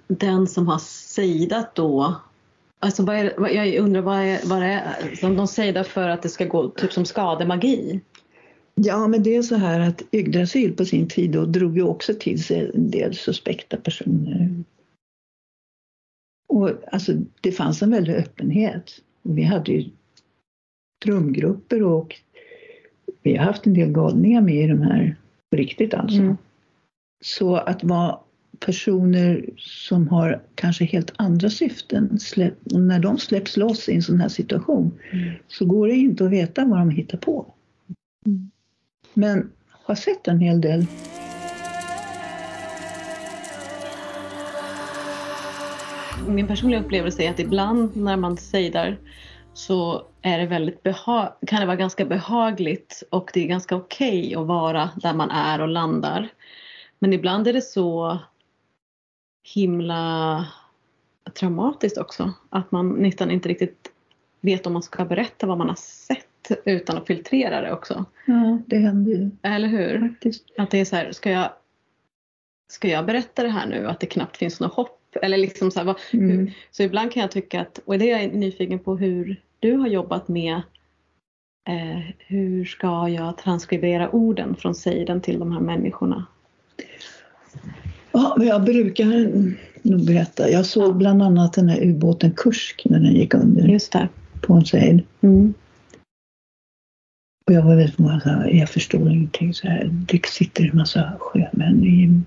den 0.07 0.47
som 0.47 0.69
har 0.69 0.79
sejdat 0.79 1.75
då 1.75 2.21
Alltså 2.85 3.03
vad 3.03 3.17
är, 3.17 3.49
jag 3.49 3.75
undrar 3.77 4.01
vad, 4.01 4.19
är, 4.19 4.41
vad 4.45 4.63
det 4.63 4.67
är 4.67 5.17
som 5.17 5.37
de 5.37 5.47
säger 5.47 5.83
för 5.83 6.09
att 6.09 6.23
det 6.23 6.29
ska 6.29 6.45
gå 6.45 6.69
typ 6.69 6.93
som 6.93 7.05
skademagi? 7.05 8.01
Ja, 8.75 9.09
men 9.09 9.23
det 9.23 9.37
är 9.37 9.43
så 9.43 9.57
här 9.57 9.81
att 9.81 10.03
Yggdrasil 10.13 10.77
på 10.77 10.85
sin 10.85 11.09
tid 11.09 11.31
då 11.31 11.45
drog 11.45 11.77
ju 11.77 11.83
också 11.83 12.15
till 12.21 12.45
sig 12.45 12.71
en 12.75 12.91
del 12.91 13.15
suspekta 13.15 13.77
personer. 13.77 14.65
Och 16.49 16.71
alltså, 16.93 17.13
det 17.41 17.53
fanns 17.53 17.83
en 17.83 17.91
väldig 17.91 18.15
öppenhet. 18.15 19.01
Vi 19.23 19.43
hade 19.43 19.73
ju 19.73 19.91
trumgrupper 21.03 21.83
och 21.83 22.21
vi 23.23 23.37
har 23.37 23.45
haft 23.45 23.67
en 23.67 23.75
del 23.75 23.93
galningar 23.93 24.41
med 24.41 24.65
i 24.65 24.67
de 24.67 24.83
här 24.83 25.17
på 25.51 25.57
riktigt 25.57 25.95
alltså. 25.95 26.21
Mm. 26.21 26.37
Så 27.25 27.57
att 27.57 27.85
vara 27.85 28.19
personer 28.61 29.45
som 29.57 30.09
har 30.09 30.43
kanske 30.55 30.85
helt 30.85 31.13
andra 31.17 31.51
syften, 31.51 32.21
släpp, 32.21 32.55
när 32.65 33.01
de 33.01 33.19
släpps 33.19 33.57
loss 33.57 33.89
i 33.89 33.95
en 33.95 34.03
sån 34.03 34.21
här 34.21 34.29
situation 34.29 34.93
mm. 35.13 35.35
så 35.49 35.65
går 35.65 35.89
det 35.89 35.95
inte 35.95 36.25
att 36.25 36.31
veta 36.31 36.65
vad 36.65 36.79
de 36.79 36.91
hittar 36.91 37.19
på. 37.19 37.47
Mm. 38.27 38.51
Men 39.15 39.51
har 39.71 39.95
sett 39.95 40.29
en 40.29 40.41
hel 40.41 40.61
del. 40.61 40.87
Min 46.29 46.47
personliga 46.47 46.81
upplevelse 46.81 47.23
är 47.23 47.31
att 47.31 47.41
ibland 47.41 47.97
när 47.97 48.17
man 48.17 48.37
sejdar 48.37 48.99
så 49.55 50.07
är 50.23 50.39
det 50.39 50.47
väldigt 50.47 50.83
kan 51.47 51.61
det 51.61 51.67
vara 51.67 51.77
ganska 51.77 52.05
behagligt 52.05 53.03
och 53.11 53.31
det 53.35 53.41
är 53.41 53.47
ganska 53.47 53.77
okej 53.77 54.21
okay 54.21 54.35
att 54.35 54.47
vara 54.47 54.91
där 54.97 55.15
man 55.15 55.31
är 55.31 55.61
och 55.61 55.69
landar. 55.69 56.29
Men 56.99 57.13
ibland 57.13 57.49
är 57.49 57.53
det 57.53 57.63
så 57.63 58.19
himla 59.55 60.47
traumatiskt 61.35 61.99
också 61.99 62.33
att 62.51 62.73
man 62.73 62.89
nästan 62.89 63.31
inte 63.31 63.49
riktigt 63.49 63.93
vet 64.41 64.67
om 64.67 64.73
man 64.73 64.83
ska 64.83 65.05
berätta 65.05 65.47
vad 65.47 65.59
man 65.59 65.69
har 65.69 65.77
sett 65.77 66.27
utan 66.65 66.99
att 66.99 67.07
filtrera 67.07 67.61
det 67.61 67.73
också. 67.73 68.05
Ja, 68.27 68.59
det 68.67 68.79
händer 68.79 69.13
ju. 69.13 69.31
Eller 69.43 69.69
hur? 69.69 70.09
Faktiskt. 70.09 70.45
Att 70.59 70.71
det 70.71 70.81
är 70.81 70.85
så 70.85 70.97
här, 70.97 71.13
ska 71.13 71.31
jag, 71.31 71.51
ska 72.73 72.89
jag 72.89 73.07
berätta 73.07 73.43
det 73.43 73.49
här 73.49 73.67
nu? 73.67 73.89
Att 73.89 74.01
det 74.01 74.07
knappt 74.07 74.37
finns 74.37 74.61
något 74.61 74.75
hopp? 74.75 75.02
Eller 75.23 75.39
liksom 75.39 75.71
så, 75.71 75.79
här, 75.79 75.87
vad, 75.87 75.97
mm. 76.13 76.31
hur, 76.31 76.53
så 76.71 76.83
ibland 76.83 77.13
kan 77.13 77.21
jag 77.21 77.31
tycka 77.31 77.61
att, 77.61 77.81
och 77.85 77.99
det 77.99 78.11
är 78.11 78.23
jag 78.23 78.35
nyfiken 78.35 78.79
på 78.79 78.97
hur 78.97 79.41
du 79.61 79.77
har 79.77 79.89
jobbat 79.89 80.29
med 80.29 80.55
eh, 81.69 82.01
hur 82.19 82.65
ska 82.65 83.09
jag 83.09 83.39
transkribera 83.39 84.11
orden 84.11 84.57
från 84.57 84.75
Seiden 84.75 85.21
till 85.21 85.39
de 85.39 85.53
här 85.53 85.61
människorna? 85.61 86.27
Ja, 88.13 88.37
jag 88.41 88.65
brukar 88.65 89.07
nog 89.83 90.07
berätta. 90.07 90.51
Jag 90.51 90.67
såg 90.67 90.97
bland 90.97 91.23
annat 91.23 91.53
den 91.53 91.69
här 91.69 91.83
ubåten 91.83 92.33
Kursk 92.37 92.83
när 92.85 92.99
den 92.99 93.15
gick 93.15 93.35
under. 93.35 93.69
Just 93.69 93.93
det. 93.93 94.09
På 94.41 94.55
en 94.55 94.65
sejd. 94.65 95.03
Mm. 95.21 95.55
Och 97.47 97.53
jag 97.53 97.63
var 97.63 97.77
väldigt 97.77 97.99
många 97.99 98.21
så 98.21 98.29
här, 98.29 98.51
jag 98.51 98.69
förstår 98.69 99.11
ingenting 99.11 99.55
så 99.55 99.69
här. 99.69 99.91
Det 100.09 100.27
sitter 100.27 100.65
en 100.65 100.77
massa 100.77 101.13
sjömän 101.21 101.85
i, 101.85 102.21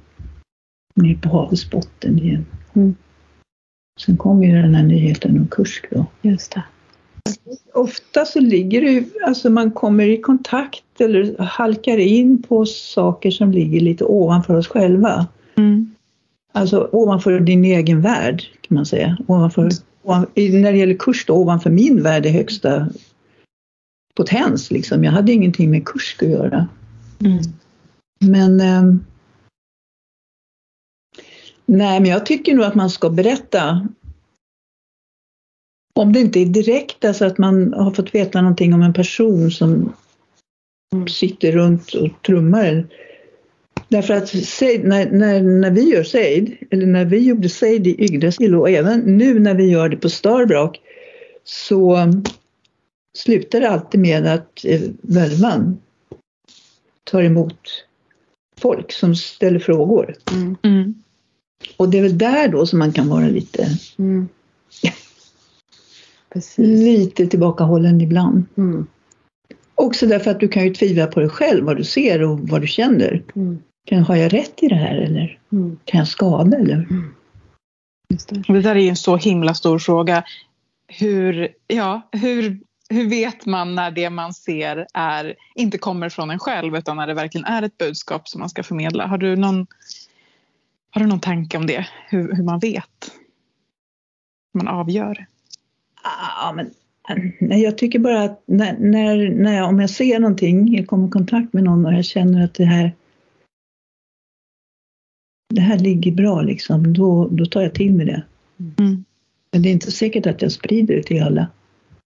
nere 0.96 1.16
på 1.16 1.30
havets 1.30 1.70
botten 1.70 2.20
igen. 2.20 2.46
Mm. 2.76 2.95
Sen 3.99 4.17
kom 4.17 4.43
ju 4.43 4.61
den 4.61 4.76
här 4.76 4.84
nyheten 4.84 5.38
om 5.38 5.47
Kursk 5.47 5.86
då. 5.91 6.05
Just 6.21 6.51
det. 6.51 6.63
Ofta 7.73 8.26
så 8.26 8.39
ligger 8.39 8.82
det 8.82 9.05
alltså 9.26 9.49
man 9.49 9.71
kommer 9.71 10.07
i 10.07 10.21
kontakt 10.21 11.01
eller 11.01 11.43
halkar 11.43 11.97
in 11.97 12.41
på 12.41 12.65
saker 12.65 13.32
som 13.32 13.51
ligger 13.51 13.80
lite 13.80 14.03
ovanför 14.03 14.57
oss 14.57 14.67
själva. 14.67 15.28
Mm. 15.55 15.95
Alltså 16.53 16.89
ovanför 16.91 17.39
din 17.39 17.65
egen 17.65 18.01
värld 18.01 18.43
kan 18.61 18.76
man 18.76 18.86
säga. 18.86 19.17
Ovanför, 19.28 19.69
ovan, 20.03 20.26
när 20.36 20.71
det 20.71 20.78
gäller 20.78 20.97
kurs 20.97 21.26
då, 21.26 21.34
ovanför 21.34 21.69
min 21.69 22.03
värld 22.03 22.26
i 22.26 22.30
högsta 22.30 22.88
potens. 24.15 24.71
Liksom. 24.71 25.03
Jag 25.03 25.11
hade 25.11 25.32
ingenting 25.32 25.71
med 25.71 25.86
kurs 25.86 26.15
att 26.21 26.28
göra. 26.28 26.67
Mm. 27.19 27.39
Men 28.19 28.61
eh, 28.61 28.95
Nej, 31.66 31.99
men 31.99 32.09
jag 32.09 32.26
tycker 32.26 32.55
nog 32.55 32.66
att 32.66 32.76
man 32.76 32.89
ska 32.89 33.09
berätta. 33.09 33.88
Om 35.93 36.13
det 36.13 36.20
inte 36.20 36.39
är 36.39 36.45
direkt, 36.45 37.05
alltså 37.05 37.26
att 37.26 37.38
man 37.38 37.74
har 37.74 37.91
fått 37.91 38.16
veta 38.16 38.41
någonting 38.41 38.74
om 38.74 38.82
en 38.82 38.93
person 38.93 39.51
som 39.51 39.93
sitter 41.09 41.51
runt 41.51 41.93
och 41.93 42.09
trummar. 42.26 42.88
Därför 43.88 44.13
att 44.13 44.34
när, 44.84 45.11
när, 45.11 45.41
när 45.41 45.72
vi 45.72 45.89
gör 45.89 46.03
sejd, 46.03 46.57
eller 46.72 46.86
när 46.86 47.05
vi 47.05 47.20
gjorde 47.20 47.49
sejd 47.49 47.88
i 47.88 48.03
Yggdrasil 48.03 48.55
och 48.55 48.70
även 48.70 48.99
nu 48.99 49.39
när 49.39 49.55
vi 49.55 49.70
gör 49.70 49.89
det 49.89 49.97
på 49.97 50.09
Starbrock 50.09 50.82
så 51.43 51.97
slutar 53.18 53.61
det 53.61 53.70
alltid 53.70 54.01
med 54.01 54.26
att 54.26 54.66
eh, 54.66 54.82
völvan 55.01 55.82
tar 57.03 57.24
emot 57.24 57.59
folk 58.59 58.91
som 58.91 59.16
ställer 59.16 59.59
frågor. 59.59 60.16
Mm. 60.63 61.03
Och 61.78 61.89
det 61.89 61.97
är 61.97 62.01
väl 62.01 62.18
där 62.18 62.47
då 62.47 62.66
som 62.66 62.80
man 62.80 62.91
kan 62.91 63.09
vara 63.09 63.28
lite 63.28 63.68
mm. 63.97 64.28
lite 66.57 67.28
tillbakahållen 67.28 68.01
ibland. 68.01 68.45
Mm. 68.57 68.88
Också 69.76 70.05
därför 70.05 70.32
att 70.32 70.39
du 70.39 70.47
kan 70.47 70.63
ju 70.63 70.74
tvivla 70.74 71.07
på 71.07 71.20
dig 71.20 71.30
själv, 71.30 71.66
vad 71.66 71.78
du 71.78 71.84
ser 71.84 72.24
och 72.24 72.39
vad 72.39 72.61
du 72.61 72.68
känner. 72.68 73.24
Mm. 73.36 73.59
Kan, 73.86 74.03
har 74.03 74.16
jag 74.16 74.34
rätt 74.34 74.63
i 74.63 74.68
det 74.68 74.76
här 74.76 74.95
eller 74.95 75.39
mm. 75.51 75.78
kan 75.86 75.97
jag 75.97 76.07
skada 76.07 76.57
eller? 76.57 76.74
Mm. 76.74 77.13
Det. 78.09 78.53
det. 78.53 78.61
där 78.61 78.76
är 78.76 78.80
ju 78.80 78.89
en 78.89 78.95
så 78.95 79.18
himla 79.18 79.53
stor 79.53 79.80
fråga. 79.80 80.24
Hur, 80.88 81.49
ja, 81.68 82.09
hur 82.11 82.59
hur 82.89 83.09
vet 83.09 83.45
man 83.45 83.76
när 83.76 83.91
det 83.91 84.09
man 84.09 84.34
ser 84.34 84.88
är, 84.93 85.36
inte 85.55 85.78
kommer 85.78 86.09
från 86.09 86.32
en 86.32 86.39
själv 86.39 86.76
utan 86.76 86.97
när 86.97 87.07
det 87.07 87.13
verkligen 87.13 87.45
är 87.45 87.61
ett 87.61 87.78
budskap 87.78 88.28
som 88.28 88.39
man 88.39 88.49
ska 88.49 88.63
förmedla? 88.63 89.07
Har 89.07 89.18
du 89.18 89.36
någon, 89.36 89.68
har 90.96 91.02
du 91.02 91.08
någon 91.08 91.20
tanke 91.20 91.58
om 91.58 91.66
det? 91.66 91.88
Hur, 92.10 92.36
hur 92.36 92.43
man 92.43 92.60
vet? 92.60 93.12
Hur 94.54 94.64
man 94.64 94.68
avgör? 94.68 95.26
Ja, 96.04 96.54
men, 96.56 96.72
nej, 97.39 97.62
jag 97.62 97.78
tycker 97.78 98.00
bara 98.00 98.24
att 98.24 98.43
när, 98.46 98.78
när, 98.78 99.30
när 99.30 99.58
jag, 99.58 99.70
om 99.70 99.80
jag 99.80 99.89
ser 99.89 100.20
någonting, 100.20 100.76
jag 100.76 100.88
kommer 100.88 101.08
i 101.08 101.12
kontakt 101.12 101.54
med 101.54 101.64
någon 101.64 101.86
och 101.86 101.93
jag 101.93 102.06
känner 102.06 102.43
att 102.43 102.54
det 102.54 102.66
här 102.66 102.91
det 105.54 105.62
här 105.62 105.80
ligger 105.80 106.12
bra 106.12 106.41
liksom, 106.41 106.93
då, 106.93 107.28
då 107.32 107.46
tar 107.46 107.62
jag 107.62 107.74
till 107.74 107.93
mig 107.93 108.06
det. 108.06 108.24
Mm. 108.78 109.06
Men 109.52 109.62
det 109.62 109.70
är 109.70 109.74
inte 109.74 109.91
säkert 109.91 110.26
att 110.26 110.41
jag 110.41 110.52
sprider 110.52 110.96
det 110.96 111.04
till 111.04 111.24
alla. 111.24 111.48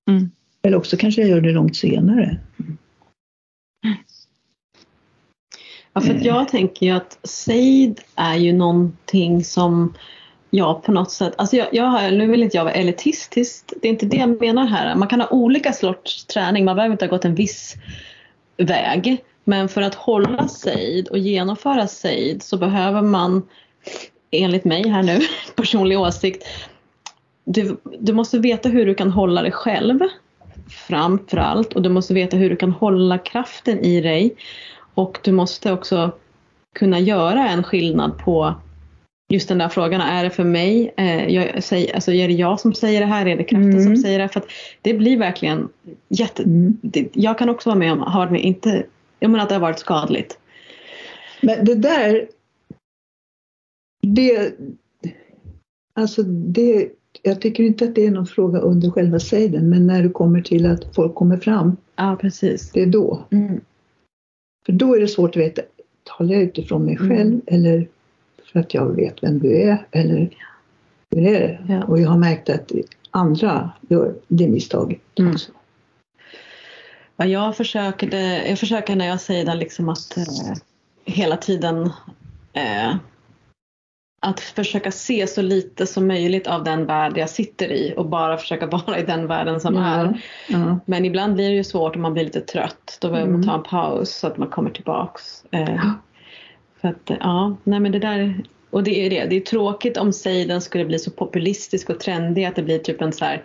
Mm. 0.10 0.32
Eller 0.62 0.78
också 0.78 0.98
kanske 0.98 1.22
jag 1.22 1.30
gör 1.30 1.42
det 1.42 1.52
långt 1.52 1.76
senare. 1.76 2.40
Ja, 5.94 6.02
för 6.02 6.26
jag 6.26 6.48
tänker 6.48 6.86
ju 6.86 6.92
att 6.92 7.20
sejd 7.24 8.02
är 8.16 8.36
ju 8.36 8.54
någonting 8.54 9.44
som 9.44 9.94
jag 10.50 10.84
på 10.84 10.92
något 10.92 11.12
sätt, 11.12 11.34
alltså 11.38 11.56
jag, 11.56 11.68
jag, 11.72 12.14
nu 12.14 12.28
vill 12.28 12.44
inte 12.44 12.58
jag 12.58 12.64
vara 12.64 12.74
elitistisk, 12.74 13.74
det 13.82 13.88
är 13.88 13.90
inte 13.90 14.06
det 14.06 14.18
jag 14.18 14.42
menar 14.42 14.66
här. 14.66 14.96
Man 14.96 15.08
kan 15.08 15.22
ha 15.22 15.30
olika 15.30 15.74
sorts 15.74 16.26
träning, 16.26 16.66
man 16.66 16.76
behöver 16.76 16.94
inte 16.94 17.06
ha 17.06 17.10
gått 17.10 17.26
en 17.26 17.36
viss 17.36 17.76
väg. 18.58 19.24
Men 19.44 19.70
för 19.70 19.82
att 19.82 19.96
hålla 19.96 20.48
sejd 20.48 21.08
och 21.08 21.18
genomföra 21.18 21.88
sejd 21.88 22.44
så 22.44 22.58
behöver 22.58 23.02
man, 23.02 23.48
enligt 24.32 24.66
mig 24.66 24.90
här 24.90 25.04
nu, 25.04 25.20
personlig 25.56 26.00
åsikt, 26.00 26.44
du, 27.46 27.78
du 28.00 28.14
måste 28.14 28.40
veta 28.40 28.70
hur 28.70 28.86
du 28.86 28.94
kan 28.94 29.12
hålla 29.12 29.42
dig 29.42 29.52
själv 29.52 30.00
framför 30.70 31.38
allt 31.38 31.74
och 31.74 31.82
du 31.82 31.90
måste 31.90 32.14
veta 32.14 32.38
hur 32.38 32.50
du 32.50 32.56
kan 32.56 32.72
hålla 32.72 33.18
kraften 33.18 33.80
i 33.80 34.02
dig. 34.02 34.36
Och 35.00 35.20
du 35.24 35.32
måste 35.32 35.72
också 35.74 36.12
kunna 36.76 37.00
göra 37.00 37.50
en 37.50 37.64
skillnad 37.64 38.18
på 38.18 38.56
just 39.30 39.50
den 39.50 39.58
där 39.58 39.70
frågan. 39.70 40.02
Är 40.02 40.24
det 40.24 40.30
för 40.30 40.44
mig? 40.44 40.94
Eh, 40.98 41.28
jag, 41.28 41.64
säger, 41.64 41.96
alltså, 41.96 42.12
är 42.12 42.28
det 42.28 42.34
jag 42.34 42.60
som 42.60 42.74
säger 42.74 43.00
det 43.00 43.06
här? 43.06 43.26
Är 43.26 43.38
det 43.38 43.44
kraften 43.44 43.72
Mm. 43.72 43.84
som 43.84 43.98
säger 43.98 44.20
det? 44.20 44.30
För 44.30 44.44
det 44.82 44.94
blir 44.94 45.18
verkligen 45.18 45.70
jätte... 46.08 46.44
Mm. 46.44 46.78
Det, 46.82 47.10
jag 47.14 47.38
kan 47.38 47.50
också 47.50 47.70
vara 47.70 47.80
med 47.80 47.92
om, 47.92 48.00
har 48.00 48.30
med, 48.30 48.42
inte, 48.42 48.86
jag 49.20 49.32
menar 49.32 49.44
att 49.44 49.50
det 49.50 49.56
har 49.56 49.62
varit 49.62 49.80
skadligt. 49.80 50.38
Men 51.42 51.66
det 51.66 51.76
där, 51.76 52.28
det, 54.02 54.54
alltså 55.94 56.24
det, 56.24 56.90
jag 57.22 57.42
tycker 57.42 57.64
inte 57.64 57.86
att 57.86 57.96
det 57.96 58.06
är 58.06 58.12
någon 58.12 58.28
fråga 58.28 58.60
under 58.60 58.90
själva 58.90 59.20
sejden, 59.20 59.70
men 59.70 59.88
när 59.88 60.04
det 60.04 60.10
kommer 60.10 60.42
till 60.42 60.66
att 60.66 60.96
folk 60.96 61.16
kommer 61.16 61.38
fram, 61.38 61.78
Ja, 61.96 62.18
precis. 62.22 62.72
det 62.72 62.82
är 62.82 62.86
då. 62.88 63.24
Mm. 63.32 63.62
För 64.70 64.74
då 64.74 64.96
är 64.96 65.00
det 65.00 65.08
svårt 65.08 65.30
att 65.30 65.42
veta, 65.42 65.62
talar 66.04 66.34
jag 66.34 66.44
utifrån 66.44 66.86
mig 66.86 66.98
själv 66.98 67.12
Mm. 67.12 67.42
eller 67.48 67.88
för 68.52 68.60
att 68.60 68.74
jag 68.74 68.96
vet 68.96 69.24
vem 69.24 69.40
du 69.40 69.62
är 69.62 69.86
eller 69.92 70.30
hur 71.12 71.26
är 71.28 71.40
det? 71.40 71.60
Ja. 71.70 71.84
Och 71.84 72.00
jag 72.00 72.10
har 72.10 72.18
märkt 72.18 72.50
att 72.50 72.72
andra 73.12 73.72
gör 73.90 74.14
det 74.28 74.48
misstaget 74.48 75.00
Mm. 75.20 75.32
också. 75.32 75.52
Vad 77.16 77.28
jag 77.28 77.58
försökte, 77.58 78.18
jag 78.48 78.60
försöker 78.60 78.96
när 78.96 79.08
jag 79.08 79.22
säger 79.22 79.46
det 79.46 79.56
liksom 79.56 79.90
att 79.90 80.18
eh, 80.18 80.54
hela 81.06 81.38
tiden 81.38 81.90
eh, 82.54 82.96
att 84.20 84.40
försöka 84.40 84.92
se 84.92 85.28
så 85.28 85.42
lite 85.42 85.88
som 85.88 86.08
möjligt 86.08 86.48
av 86.48 86.64
den 86.64 86.86
värld 86.86 87.14
jag 87.18 87.30
sitter 87.30 87.72
i 87.72 87.94
och 87.98 88.06
bara 88.06 88.38
försöka 88.38 88.66
vara 88.86 89.00
i 89.00 89.04
den 89.04 89.28
världen 89.28 89.60
som 89.60 89.78
är. 89.78 90.22
Ja. 90.48 90.80
Men 90.86 91.06
ibland 91.06 91.34
blir 91.34 91.50
det 91.50 91.56
ju 91.56 91.64
svårt 91.64 91.96
om 91.96 92.02
man 92.02 92.14
blir 92.14 92.24
lite 92.24 92.42
trött. 92.42 92.98
Då 93.02 93.10
behöver 93.10 93.32
man 93.32 93.44
Mm. 93.44 93.48
ta 93.50 93.56
en 93.56 93.64
paus 93.64 94.10
så 94.16 94.28
att 94.28 94.38
man 94.38 94.48
kommer 94.48 94.70
tillbaks. 94.70 95.44
Eh, 95.52 95.62
Ja. 95.62 95.94
för 96.82 96.88
att, 96.88 97.10
eh, 97.10 97.18
ja, 97.20 97.56
nej 97.64 97.80
men 97.80 97.92
det 97.92 98.00
där, 98.00 98.44
och 98.70 98.84
det 98.84 99.06
är 99.06 99.10
det. 99.10 99.26
Det 99.30 99.36
är 99.36 99.42
tråkigt 99.42 99.98
om 99.98 100.14
Seiden 100.14 100.62
skulle 100.62 100.86
bli 100.86 101.00
så 101.00 101.12
populistisk 101.12 101.90
och 101.90 102.00
trendig 102.00 102.46
att 102.46 102.56
det 102.56 102.64
blir 102.64 102.80
typ 102.80 103.02
en 103.02 103.14
så 103.14 103.26
här 103.26 103.44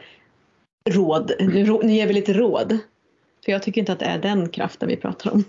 råd. 0.90 1.32
Nu, 1.40 1.78
nu 1.82 1.92
ger 1.92 2.06
vi 2.06 2.12
lite 2.14 2.32
råd. 2.32 2.78
För 3.44 3.52
jag 3.52 3.62
tycker 3.62 3.80
inte 3.80 3.92
att 3.92 3.98
det 3.98 4.04
är 4.04 4.18
den 4.18 4.48
kraften 4.48 4.88
vi 4.88 4.96
pratar 4.96 5.30
om. 5.32 5.44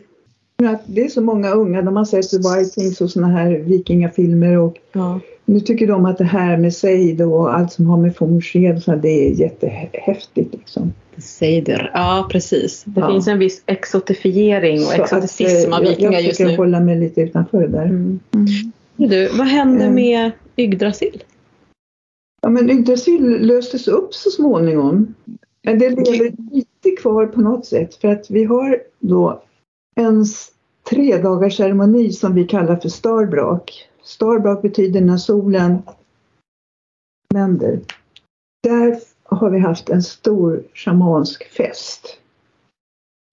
Att 0.64 0.82
det 0.86 1.02
är 1.06 1.10
så 1.10 1.22
många 1.22 1.52
unga, 1.52 1.82
de 1.82 1.96
har 1.96 2.06
sett 2.06 2.34
Vikings 2.34 3.02
och 3.02 3.10
såna 3.12 3.28
här 3.28 3.52
vikingafilmer 3.52 4.58
och 4.58 4.76
Ja. 4.94 5.20
nu 5.46 5.60
tycker 5.60 5.88
de 5.88 6.06
att 6.06 6.18
det 6.18 6.24
här 6.24 6.58
med 6.58 6.74
sejd 6.74 7.22
och 7.22 7.56
allt 7.58 7.72
som 7.74 7.86
har 7.86 7.98
med 7.98 8.16
fornsked 8.16 8.76
och 8.76 8.82
så 8.84 8.96
det 8.96 9.10
är 9.28 9.32
jättehäftigt 9.32 10.54
liksom. 10.54 10.94
Seider. 11.18 11.92
Ja, 11.94 12.28
precis. 12.32 12.84
Det 12.86 13.00
Ja. 13.02 13.12
finns 13.12 13.28
en 13.28 13.40
viss 13.40 13.64
exotifiering 13.66 14.78
och 14.78 14.84
Så 14.86 14.94
att, 14.94 15.00
exoticism 15.00 15.72
eh, 15.72 15.78
av 15.78 15.84
jag- 15.84 15.90
vikingar 15.90 16.12
jag 16.12 16.22
just 16.22 16.38
försöker 16.38 16.52
nu. 16.52 16.58
hålla 16.58 16.80
mig 16.80 17.00
lite 17.00 17.22
utanför 17.22 17.62
det 17.62 17.68
där. 17.68 17.86
Mm. 17.86 18.20
Du, 18.98 19.28
vad 19.38 19.48
hände 19.48 19.84
Mm. 19.84 19.96
med 19.96 20.32
Yggdrasil? 20.58 21.24
Ja 22.42 22.50
men 22.50 22.70
Yggdrasil 22.70 23.38
löstes 23.42 23.88
upp 23.88 24.14
så 24.14 24.30
småningom. 24.30 25.14
Men 25.64 25.80
det 25.80 25.90
lever 25.90 26.32
lite 26.52 27.02
kvar 27.02 27.26
på 27.26 27.42
något 27.42 27.66
sätt 27.66 27.96
för 27.96 28.08
att 28.08 28.30
vi 28.30 28.44
har 28.44 28.80
då 29.00 29.42
en 29.96 30.26
tre 30.90 31.18
dagars 31.18 31.58
ceremoni 31.58 32.12
som 32.12 32.36
vi 32.36 32.48
kallar 32.48 32.76
för 32.76 32.90
starbrak. 32.90 33.90
Starbrak 34.04 34.62
betyder 34.62 35.02
när 35.02 35.18
solen 35.18 35.78
vänder. 37.34 37.80
Där 38.64 39.00
har 39.24 39.50
vi 39.50 39.60
haft 39.60 39.90
en 39.90 40.04
stor 40.04 40.64
shamansk 40.74 41.44
fest. 41.44 42.20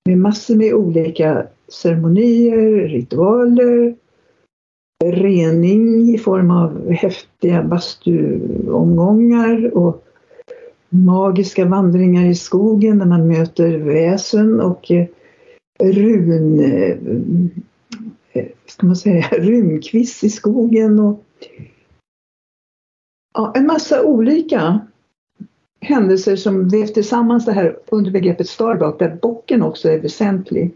Med 0.09 0.19
massor 0.19 0.57
med 0.57 0.75
olika 0.75 1.47
ceremonier, 1.69 2.89
ritualer, 2.89 3.95
rening 5.05 6.15
i 6.15 6.19
form 6.19 6.51
av 6.51 6.91
häftiga 6.91 7.63
bastuomgångar 7.63 9.77
och 9.77 10.05
magiska 10.89 11.65
vandringar 11.65 12.27
i 12.27 12.35
skogen 12.35 12.99
där 12.99 13.07
man 13.07 13.29
möter 13.29 13.79
väsen 13.79 14.61
och 14.61 14.91
eh, 14.91 15.07
run, 15.83 16.61
eh, 16.61 16.97
eh, 18.33 18.49
ska 18.67 18.87
man 18.87 18.97
säga, 18.97 19.29
Runkvist 19.33 20.25
i 20.25 20.31
skogen 20.31 21.01
och 21.01 21.25
ja, 23.35 23.53
en 23.57 23.67
massa 23.67 24.03
olika 24.03 24.81
händelser 25.81 26.37
som 26.37 26.69
vävs 26.69 26.93
tillsammans 26.93 27.45
det 27.45 27.53
här 27.53 27.79
under 27.87 28.11
begreppet 28.11 28.49
Starbuck 28.49 28.99
där 28.99 29.19
bocken 29.23 29.63
också 29.63 29.89
är 29.89 29.99
väsentlig. 29.99 30.71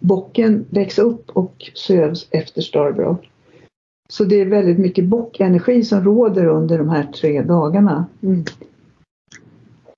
Bocken 0.00 0.64
växer 0.70 1.02
upp 1.02 1.30
och 1.30 1.70
sövs 1.74 2.28
efter 2.30 2.62
Starbuck. 2.62 3.30
Så 4.08 4.24
det 4.24 4.40
är 4.40 4.46
väldigt 4.46 4.78
mycket 4.78 5.04
bockenergi 5.04 5.84
som 5.84 6.04
råder 6.04 6.46
under 6.46 6.78
de 6.78 6.88
här 6.88 7.04
tre 7.04 7.42
dagarna. 7.42 8.06
Mm. 8.22 8.44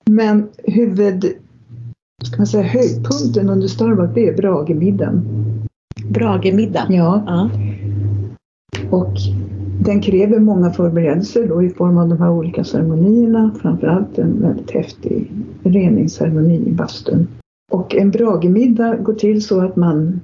Men 0.05 0.49
huvud, 0.63 1.37
ska 2.27 2.37
man 2.37 2.47
säga, 2.47 2.63
höjdpunkten 2.63 3.49
under 3.49 3.67
Starbuck 3.67 4.09
det 4.15 4.27
är 4.27 4.37
Bragemiddagen. 4.37 5.21
Bragemiddag. 6.09 6.85
Ja, 6.89 7.23
Ja. 7.27 7.49
och 8.89 9.13
den 9.85 10.01
kräver 10.01 10.39
många 10.39 10.69
förberedelser 10.69 11.47
då 11.47 11.63
i 11.63 11.69
form 11.69 11.97
av 11.97 12.09
de 12.09 12.17
här 12.21 12.29
olika 12.31 12.63
ceremonierna. 12.63 13.51
Framförallt 13.61 14.17
en 14.17 14.41
väldigt 14.41 14.71
häftig 14.71 15.31
reningsceremoni 15.63 16.63
i 16.67 16.71
bastun. 16.71 17.27
Och 17.71 17.95
en 17.95 18.11
Bragemiddag 18.11 18.95
går 18.95 19.13
till 19.13 19.41
så 19.43 19.61
att 19.61 19.75
man 19.75 20.19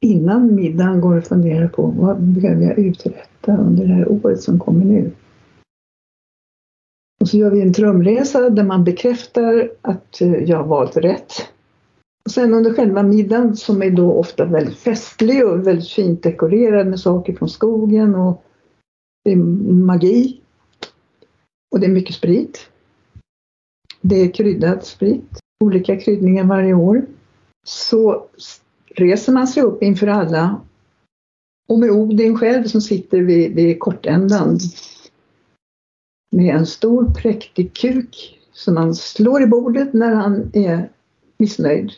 innan 0.00 0.54
middagen 0.54 1.00
går 1.00 1.16
och 1.16 1.24
funderar 1.24 1.68
på 1.68 1.86
vad 1.86 2.22
behöver 2.22 2.62
jag 2.62 2.78
uträtta 2.78 3.56
under 3.56 3.86
det 3.86 3.94
här 3.94 4.08
året 4.12 4.40
som 4.40 4.58
kommer 4.58 4.84
nu. 4.84 5.10
Och 7.20 7.28
så 7.28 7.36
gör 7.36 7.50
vi 7.50 7.62
en 7.62 7.72
drömresa 7.72 8.50
där 8.50 8.64
man 8.64 8.84
bekräftar 8.84 9.70
att 9.82 10.20
eh, 10.20 10.34
jag 10.34 10.56
har 10.56 10.66
valt 10.66 10.96
rätt. 10.96 11.32
Och 12.24 12.30
sen 12.30 12.54
under 12.54 12.74
själva 12.74 13.02
middagen 13.02 13.56
som 13.56 13.82
är 13.82 13.90
då 13.90 14.12
ofta 14.12 14.44
väldigt 14.44 14.78
festlig 14.78 15.46
och 15.46 15.66
väldigt 15.66 15.88
fint 15.88 16.22
dekorerad 16.22 16.86
med 16.86 17.00
saker 17.00 17.32
från 17.32 17.48
skogen 17.48 18.14
och 18.14 18.44
det 19.24 19.32
är 19.32 19.36
magi. 19.72 20.40
Och 21.74 21.80
det 21.80 21.86
är 21.86 21.90
mycket 21.90 22.14
sprit. 22.14 22.68
Det 24.00 24.16
är 24.16 24.30
kryddad 24.30 24.84
sprit, 24.84 25.40
olika 25.64 25.96
kryddningar 25.96 26.44
varje 26.44 26.74
år. 26.74 27.06
Så 27.66 28.26
reser 28.88 29.32
man 29.32 29.46
sig 29.46 29.62
upp 29.62 29.82
inför 29.82 30.06
alla 30.06 30.60
och 31.68 31.78
med 31.78 31.90
Odin 31.90 32.38
själv 32.38 32.64
som 32.64 32.80
sitter 32.80 33.18
vid, 33.18 33.54
vid 33.54 33.80
kortändan 33.80 34.58
med 36.36 36.54
en 36.54 36.66
stor 36.66 37.14
präktig 37.14 37.74
kuk 37.74 38.38
som 38.52 38.74
man 38.74 38.94
slår 38.94 39.42
i 39.42 39.46
bordet 39.46 39.92
när 39.92 40.14
han 40.14 40.50
är 40.54 40.88
missnöjd. 41.38 41.90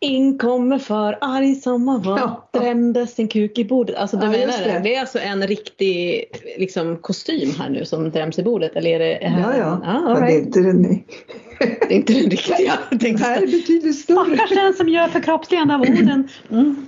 In 0.00 0.38
kommer 0.38 0.78
för 0.78 1.18
arg 1.20 1.54
som 1.54 1.88
han 1.88 2.02
var, 2.02 2.18
Ja. 2.18 2.48
drämde 2.52 3.06
sin 3.06 3.28
kuk 3.28 3.58
i 3.58 3.64
bordet. 3.64 3.96
Alltså 3.96 4.16
du 4.16 4.26
Ja, 4.26 4.30
menar 4.32 4.64
det. 4.64 4.80
det. 4.82 4.94
är 4.94 5.00
alltså 5.00 5.18
en 5.18 5.46
riktig 5.46 6.24
liksom, 6.58 6.96
kostym 6.96 7.50
här 7.58 7.70
nu 7.70 7.84
som 7.84 8.10
dräms 8.10 8.38
i 8.38 8.42
bordet? 8.42 8.76
Eller 8.76 8.90
är 9.00 9.20
det 9.20 9.26
här? 9.28 9.40
Ja, 9.40 9.56
ja. 9.58 9.80
Ah, 9.84 10.00
ja 10.04 10.10
all 10.10 10.20
det 10.20 10.26
är 10.26 10.26
right. 10.26 10.46
inte 10.46 10.60
den. 10.60 10.82
det 10.82 11.94
är 11.94 11.96
inte 11.96 12.12
den 12.12 12.30
riktiga. 12.30 12.72
Det 12.90 13.18
här 13.20 13.42
är 13.42 13.46
betydligt 13.46 13.98
större. 13.98 14.36
Stackars 14.36 14.50
den 14.50 14.74
som 14.74 14.88
gör 14.88 15.08
förkroppsligande 15.08 15.74
av 15.74 15.80
orden. 15.80 16.28
Mm. 16.50 16.86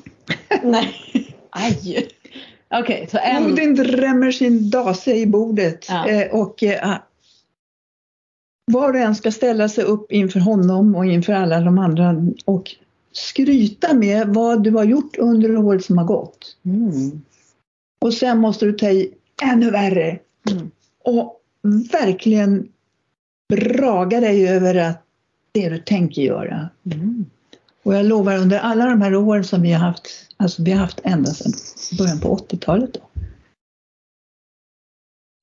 Nej. 0.62 0.94
Aj. 1.50 2.08
Okej, 2.74 3.08
så 3.10 3.18
en... 3.18 3.46
Odin 3.52 3.74
drämmer 3.74 4.30
sin 4.32 4.70
dase 4.70 5.14
i 5.14 5.26
bordet 5.26 5.86
Ja. 5.88 6.08
eh, 6.08 6.30
och 6.34 6.62
eh, 6.62 6.98
var 8.72 8.90
och 8.92 8.98
en 8.98 9.14
ska 9.14 9.32
ställa 9.32 9.68
sig 9.68 9.84
upp 9.84 10.12
inför 10.12 10.40
honom 10.40 10.94
och 10.94 11.06
inför 11.06 11.32
alla 11.32 11.60
de 11.60 11.78
andra 11.78 12.16
och 12.44 12.74
skryta 13.12 13.94
med 13.94 14.28
vad 14.28 14.62
du 14.62 14.70
har 14.70 14.84
gjort 14.84 15.16
under 15.18 15.56
året 15.56 15.84
som 15.84 15.98
har 15.98 16.04
gått. 16.04 16.56
Mm. 16.64 17.22
Och 18.04 18.14
sen 18.14 18.38
måste 18.38 18.66
du 18.66 18.72
ta 18.72 18.90
i 18.90 19.14
ännu 19.42 19.70
värre 19.70 20.18
Mm. 20.50 20.70
och 21.04 21.40
verkligen 21.92 22.68
braga 23.52 24.20
dig 24.20 24.48
över 24.48 24.74
att 24.74 25.02
det 25.52 25.68
du 25.68 25.78
tänker 25.78 26.22
göra. 26.22 26.68
Mm. 26.92 27.24
Och 27.82 27.94
jag 27.94 28.06
lovar 28.06 28.36
under 28.36 28.58
alla 28.58 28.86
de 28.86 29.00
här 29.02 29.16
åren 29.16 29.44
som 29.44 29.62
vi 29.62 29.72
har 29.72 29.80
haft, 29.80 30.08
alltså 30.36 30.62
vi 30.62 30.70
har 30.70 30.80
haft 30.80 31.00
ända 31.04 31.30
sedan 31.30 31.52
början 31.98 32.20
på 32.20 32.36
80-talet 32.36 32.94
då. 32.94 33.00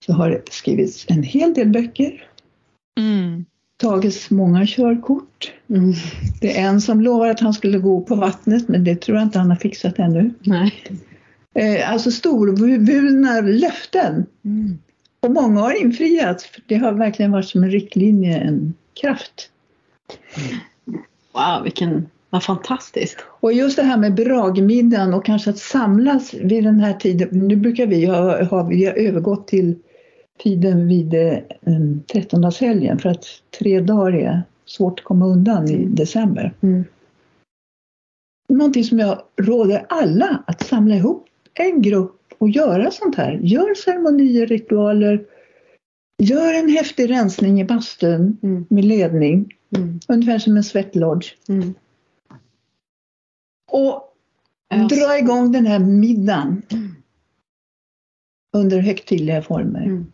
Så 0.06 0.14
har 0.14 0.30
det 0.30 0.52
skrivits 0.52 1.06
en 1.10 1.24
hel 1.24 1.54
del 1.54 1.70
böcker, 1.70 2.24
Mm. 3.00 3.46
tagits 3.78 4.30
många 4.30 4.66
körkort. 4.68 5.54
Mm. 5.70 5.94
Det 6.42 6.58
är 6.58 6.68
en 6.68 6.82
som 6.82 7.02
lovar 7.02 7.28
att 7.28 7.40
han 7.40 7.54
skulle 7.54 7.78
gå 7.78 8.02
på 8.02 8.16
vattnet 8.16 8.68
men 8.68 8.84
det 8.84 9.02
tror 9.02 9.18
jag 9.18 9.26
inte 9.26 9.40
han 9.40 9.50
har 9.50 9.58
fixat 9.58 10.00
ännu. 10.00 10.34
Nej. 10.40 10.84
Eh, 11.56 11.92
alltså 11.92 12.12
storvulna 12.12 13.42
löften. 13.42 14.26
Mm. 14.46 14.78
Och 15.20 15.32
många 15.32 15.62
har 15.62 15.82
infriats. 15.82 16.46
För 16.46 16.62
det 16.66 16.76
har 16.76 16.94
verkligen 16.94 17.32
varit 17.32 17.48
som 17.48 17.64
en 17.64 17.72
riktlinje, 17.72 18.38
en 18.38 18.74
kraft. 18.94 19.50
Wow, 21.34 21.64
vilken 21.64 22.10
Vad 22.30 22.44
fantastiskt. 22.44 23.18
Och 23.40 23.54
just 23.54 23.76
det 23.76 23.84
här 23.84 23.98
med 23.98 24.16
bragmiddagen 24.16 25.14
och 25.14 25.26
kanske 25.26 25.50
att 25.50 25.58
samlas 25.58 26.34
vid 26.34 26.64
den 26.64 26.80
här 26.80 26.94
tiden. 26.94 27.30
Nu 27.32 27.56
brukar 27.56 27.88
vi 27.88 28.06
ha, 28.06 28.44
ha 28.44 28.64
vi 28.64 28.86
har 28.86 28.94
övergått 28.94 29.48
till 29.48 29.76
tiden 30.44 30.88
vid 30.88 31.14
eh, 31.14 31.38
13-dagshelgen 32.14 32.98
för 32.98 33.10
att 33.10 33.26
tre 33.60 33.80
dagar 33.80 34.14
är 34.14 34.42
svårt 34.66 35.00
att 35.00 35.06
komma 35.06 35.26
undan 35.26 35.70
i 35.70 35.86
december. 35.86 36.54
Mm. 36.62 36.84
Någonting 38.50 38.84
som 38.84 39.00
jag 39.00 39.22
råder 39.42 39.86
alla 39.90 40.44
att 40.48 40.64
samla 40.64 40.96
ihop 40.96 41.26
en 41.54 41.82
grupp 41.82 42.22
och 42.38 42.50
göra 42.50 42.92
sånt 42.92 43.16
här. 43.16 43.40
Gör 43.44 43.76
ceremonier, 43.76 44.48
ritualer. 44.48 45.26
Gör 46.24 46.54
en 46.54 46.70
häftig 46.70 47.10
rensning 47.10 47.62
i 47.62 47.66
bastun 47.66 48.38
Mm. 48.44 48.66
med 48.70 48.86
ledning. 48.86 49.54
Mm. 49.76 50.00
Ungefär 50.08 50.40
som 50.40 50.58
en 50.58 50.64
svettlodge. 50.64 51.36
Mm. 51.50 51.74
Och 53.78 54.04
Alltså. 54.74 54.96
dra 54.96 55.18
igång 55.18 55.52
den 55.52 55.66
här 55.66 55.80
middagen. 55.80 56.62
Under 58.58 58.80
högtidliga 58.80 59.42
former. 59.42 59.84
Mm. 59.86 60.12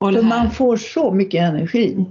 För 0.00 0.22
man 0.22 0.50
får 0.50 0.76
så 0.76 1.10
mycket 1.10 1.42
energi. 1.42 2.04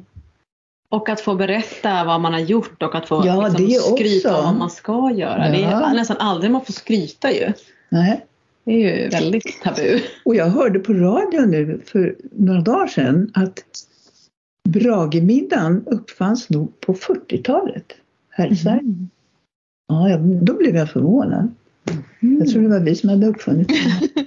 och 0.90 1.10
att 1.10 1.22
få 1.22 1.36
berätta 1.36 2.04
vad 2.04 2.22
man 2.22 2.34
har 2.34 2.40
gjort 2.40 2.84
och 2.84 2.96
att 2.96 3.08
få 3.08 3.24
Ja, 3.26 3.48
liksom, 3.58 3.96
skryta 3.96 4.30
också. 4.30 4.40
om 4.40 4.46
vad 4.46 4.56
man 4.56 4.70
ska 4.70 5.12
göra. 5.12 5.50
Det 5.50 5.64
är 5.64 5.72
Ja. 5.72 5.94
nästan 5.94 6.18
aldrig 6.18 6.52
man 6.52 6.66
får 6.66 6.74
skryta 6.74 7.32
ju. 7.32 7.54
Nej. 7.90 8.26
Det 8.64 8.72
är 8.72 9.02
ju 9.04 9.10
väldigt 9.10 9.62
tabu. 9.64 10.00
Och 10.26 10.36
jag 10.36 10.46
hörde 10.46 10.80
på 10.80 10.94
radio 10.94 11.42
nu 11.42 11.82
för 11.86 12.16
några 12.32 12.62
dagar 12.62 12.88
sedan 12.88 13.32
att 13.34 13.64
Bragemiddagen 14.70 15.84
uppfanns 15.88 16.50
nog 16.50 16.80
på 16.80 16.94
40-talet 16.94 17.86
här 18.30 18.52
i 18.52 18.56
Sverige. 18.56 18.80
Mm. 18.80 19.10
Ja, 19.88 20.18
då 20.18 20.54
blev 20.54 20.76
jag 20.76 20.92
förvånad. 20.92 21.54
Jag 22.20 22.50
tror 22.50 22.62
det 22.62 22.68
var 22.70 22.80
vi 22.80 22.96
som 22.96 23.10
hade 23.10 23.28
uppfunnit 23.28 23.68
det. 23.68 24.26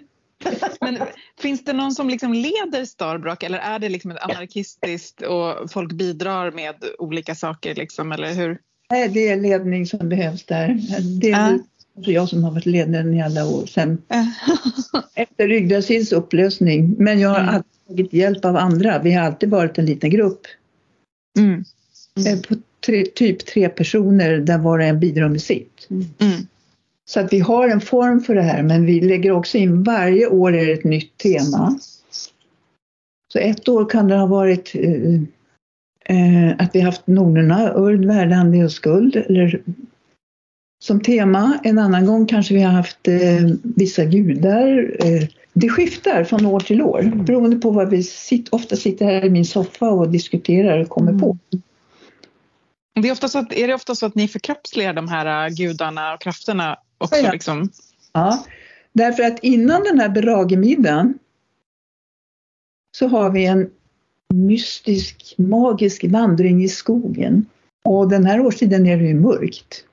Men 0.80 0.98
finns 1.40 1.64
det 1.64 1.72
någon 1.72 1.92
som 1.92 2.08
liksom 2.08 2.32
leder 2.34 2.84
Starbuck 2.84 3.42
eller 3.42 3.58
är 3.58 3.78
det 3.78 3.88
liksom 3.88 4.10
ett 4.10 4.18
anarkistiskt 4.22 5.22
och 5.22 5.70
folk 5.70 5.92
bidrar 5.92 6.50
med 6.50 6.74
olika 6.98 7.34
saker 7.34 7.74
liksom, 7.74 8.12
eller 8.12 8.34
hur? 8.34 8.58
Nej, 8.90 9.08
det 9.08 9.28
är 9.28 9.36
ledning 9.36 9.86
som 9.86 10.08
behövs 10.08 10.44
där. 10.46 10.78
Det 11.20 11.30
är 11.30 11.58
alltså 11.96 12.10
jag 12.12 12.28
som 12.28 12.44
har 12.44 12.50
varit 12.50 12.66
ledaren 12.66 13.14
i 13.14 13.22
alla 13.22 13.46
år. 13.46 13.66
Sen 13.66 14.02
efter 15.14 15.48
Rygdrasils 15.48 16.12
upplösning. 16.12 16.94
Men 16.98 17.20
jag 17.20 17.28
har 17.28 17.40
Mm. 17.40 17.54
alltid 17.54 17.72
tagit 17.88 18.12
hjälp 18.12 18.44
av 18.44 18.56
andra. 18.56 18.98
Vi 19.02 19.12
har 19.12 19.24
alltid 19.26 19.50
varit 19.50 19.78
en 19.78 19.86
liten 19.86 20.10
grupp. 20.10 20.40
Mm. 21.38 21.64
eh, 22.26 22.40
På 22.48 22.54
tre, 22.86 23.04
typ 23.04 23.46
tre 23.46 23.68
personer 23.68 24.38
där 24.38 24.58
var 24.58 24.78
och 24.78 24.84
en 24.84 25.00
bidrar 25.00 25.28
med 25.28 25.42
sitt. 25.42 25.86
Mm. 25.90 26.46
Så 27.04 27.20
att 27.20 27.32
vi 27.32 27.40
har 27.40 27.68
en 27.68 27.80
form 27.80 28.20
för 28.20 28.34
det 28.34 28.42
här 28.42 28.62
men 28.62 28.86
vi 28.86 29.00
lägger 29.00 29.30
också 29.30 29.58
in 29.58 29.82
varje 29.82 30.26
år 30.26 30.54
är 30.54 30.66
det 30.66 30.72
ett 30.72 30.84
nytt 30.84 31.18
tema. 31.18 31.78
Så 33.32 33.38
ett 33.38 33.68
år 33.68 33.90
kan 33.90 34.08
det 34.08 34.16
ha 34.16 34.26
varit 34.26 34.72
eh, 34.74 35.14
eh, 36.16 36.54
att 36.58 36.74
vi 36.74 36.80
haft 36.80 37.06
nornerna, 37.06 37.72
urd, 37.76 38.04
värdande 38.04 38.64
och 38.64 38.72
skuld 38.72 39.16
eller 39.16 39.62
som 40.84 41.00
tema. 41.00 41.58
En 41.64 41.78
annan 41.78 42.06
gång 42.06 42.26
kanske 42.26 42.54
vi 42.54 42.62
har 42.62 42.72
haft 42.72 43.08
eh, 43.08 43.50
vissa 43.62 44.04
gudar. 44.04 44.96
Eh, 45.06 45.28
det 45.52 45.68
skiftar 45.68 46.24
från 46.24 46.46
år 46.46 46.60
till 46.60 46.82
år 46.82 47.02
beroende 47.26 47.56
på 47.56 47.70
vad 47.70 47.90
vi 47.90 48.02
sitter, 48.02 48.54
ofta 48.54 48.76
sitter 48.76 49.06
här 49.06 49.24
i 49.24 49.30
min 49.30 49.44
soffa 49.44 49.90
och 49.90 50.10
diskuterar 50.10 50.78
och 50.78 50.88
kommer 50.88 51.18
på. 51.18 51.38
Det 53.02 53.08
är, 53.08 53.12
ofta 53.12 53.28
så 53.28 53.38
att, 53.38 53.52
är 53.52 53.68
det 53.68 53.74
ofta 53.74 53.94
så 53.94 54.06
att 54.06 54.14
ni 54.14 54.28
förkroppsligar 54.28 54.92
de 54.92 55.08
här 55.08 55.46
äh, 55.46 55.54
gudarna 55.54 56.14
och 56.14 56.20
krafterna 56.20 56.78
också? 56.98 57.16
Ja. 57.16 57.32
Liksom? 57.32 57.70
Ja, 58.12 58.44
därför 58.92 59.22
att 59.22 59.38
innan 59.38 59.82
den 59.82 60.00
här 60.00 60.08
beragemiddagen 60.08 61.18
så 62.98 63.08
har 63.08 63.30
vi 63.30 63.46
en 63.46 63.70
mystisk, 64.34 65.34
magisk 65.38 66.04
vandring 66.04 66.64
i 66.64 66.68
skogen. 66.68 67.46
Och 67.84 68.08
den 68.08 68.26
här 68.26 68.40
årstiden 68.40 68.86
är 68.86 68.96
det 68.96 69.04
ju 69.04 69.14
mörkt. 69.14 69.84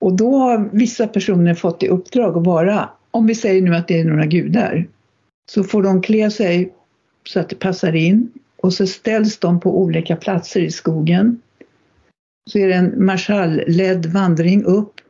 Och 0.00 0.12
då 0.16 0.36
har 0.36 0.70
vissa 0.72 1.08
personer 1.08 1.54
fått 1.54 1.82
i 1.82 1.88
uppdrag 1.88 2.36
att 2.36 2.46
vara, 2.46 2.90
om 3.10 3.26
vi 3.26 3.34
säger 3.34 3.62
nu 3.62 3.74
att 3.74 3.88
det 3.88 4.00
är 4.00 4.04
några 4.04 4.26
gudar, 4.26 4.88
så 5.50 5.64
får 5.64 5.82
de 5.82 6.02
klä 6.02 6.30
sig 6.30 6.72
så 7.24 7.40
att 7.40 7.48
det 7.48 7.56
passar 7.56 7.94
in 7.94 8.32
och 8.66 8.72
så 8.72 8.86
ställs 8.86 9.38
de 9.38 9.60
på 9.60 9.80
olika 9.80 10.16
platser 10.16 10.60
i 10.60 10.70
skogen. 10.70 11.40
Så 12.50 12.58
är 12.58 12.68
det 12.68 12.74
en 12.74 13.04
marschallledd 13.04 14.06
vandring 14.06 14.64
upp 14.64 15.00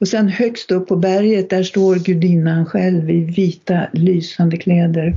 och 0.00 0.08
sen 0.08 0.28
högst 0.28 0.70
upp 0.70 0.88
på 0.88 0.96
berget 0.96 1.50
där 1.50 1.62
står 1.62 1.96
gudinnan 1.96 2.66
själv 2.66 3.10
i 3.10 3.20
vita 3.20 3.86
lysande 3.92 4.56
kläder. 4.56 5.16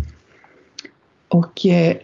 Och 1.28 1.66
eh, 1.66 1.96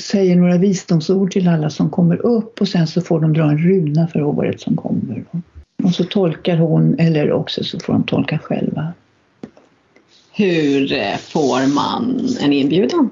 säger 0.00 0.36
några 0.36 0.58
visdomsord 0.58 1.32
till 1.32 1.48
alla 1.48 1.70
som 1.70 1.90
kommer 1.90 2.26
upp 2.26 2.60
och 2.60 2.68
sen 2.68 2.86
så 2.86 3.00
får 3.00 3.20
de 3.20 3.32
dra 3.32 3.50
en 3.50 3.58
runa 3.58 4.08
för 4.08 4.22
året 4.22 4.60
som 4.60 4.76
kommer. 4.76 5.24
Och 5.82 5.94
så 5.94 6.04
tolkar 6.04 6.56
hon 6.56 6.98
eller 6.98 7.32
också 7.32 7.64
så 7.64 7.80
får 7.80 7.92
de 7.92 8.02
tolka 8.02 8.38
själva. 8.38 8.92
Hur 10.32 10.92
eh, 10.92 11.16
får 11.16 11.74
man 11.74 12.28
en 12.40 12.52
inbjudan? 12.52 13.10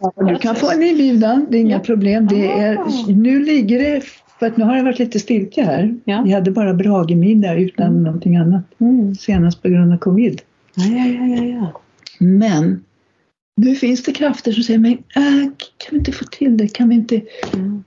Ja, 0.00 0.12
du 0.28 0.36
kan 0.38 0.56
få 0.56 0.70
en 0.70 0.82
inbjudan, 0.82 1.46
det 1.50 1.56
är 1.56 1.60
inga 1.60 1.76
Ja. 1.76 1.80
problem. 1.80 2.26
Det 2.26 2.48
Ah. 2.48 2.60
är, 2.62 3.12
nu 3.14 3.44
ligger 3.44 3.78
det, 3.78 4.04
för 4.38 4.46
att 4.46 4.56
nu 4.56 4.64
har 4.64 4.76
det 4.76 4.82
varit 4.82 4.98
lite 4.98 5.20
stiltje 5.20 5.64
här. 5.64 5.94
Ja. 6.04 6.22
Vi 6.22 6.32
hade 6.32 6.50
bara 6.50 6.74
Bragemiddag 6.74 7.54
utan 7.54 7.86
Mm. 7.86 8.02
någonting 8.02 8.36
annat. 8.36 8.62
Mm. 8.78 9.14
Senast 9.14 9.62
på 9.62 9.68
grund 9.68 9.92
av 9.92 9.96
covid. 9.98 10.42
Ja, 10.74 10.84
ja, 10.84 11.06
ja, 11.06 11.26
ja, 11.36 11.44
ja. 11.44 11.80
Men 12.18 12.84
nu 13.56 13.74
finns 13.74 14.02
det 14.02 14.12
krafter 14.12 14.52
som 14.52 14.62
säger, 14.62 14.78
men 14.78 14.92
äh, 14.92 15.42
kan 15.78 15.90
vi 15.90 15.96
inte 15.96 16.12
få 16.12 16.24
till 16.24 16.56
det? 16.56 16.68
Kan 16.68 16.88
vi 16.88 16.94
inte? 16.94 17.20
Mm. 17.54 17.84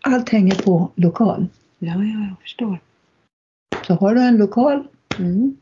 Allt 0.00 0.28
hänger 0.28 0.54
på 0.54 0.90
lokal. 0.94 1.46
Ja, 1.78 1.88
ja, 1.94 2.28
jag 2.28 2.34
förstår. 2.42 2.80
Så 3.86 3.94
har 3.94 4.14
du 4.14 4.20
en 4.20 4.36
lokal, 4.36 4.84
Mm. 5.18 5.56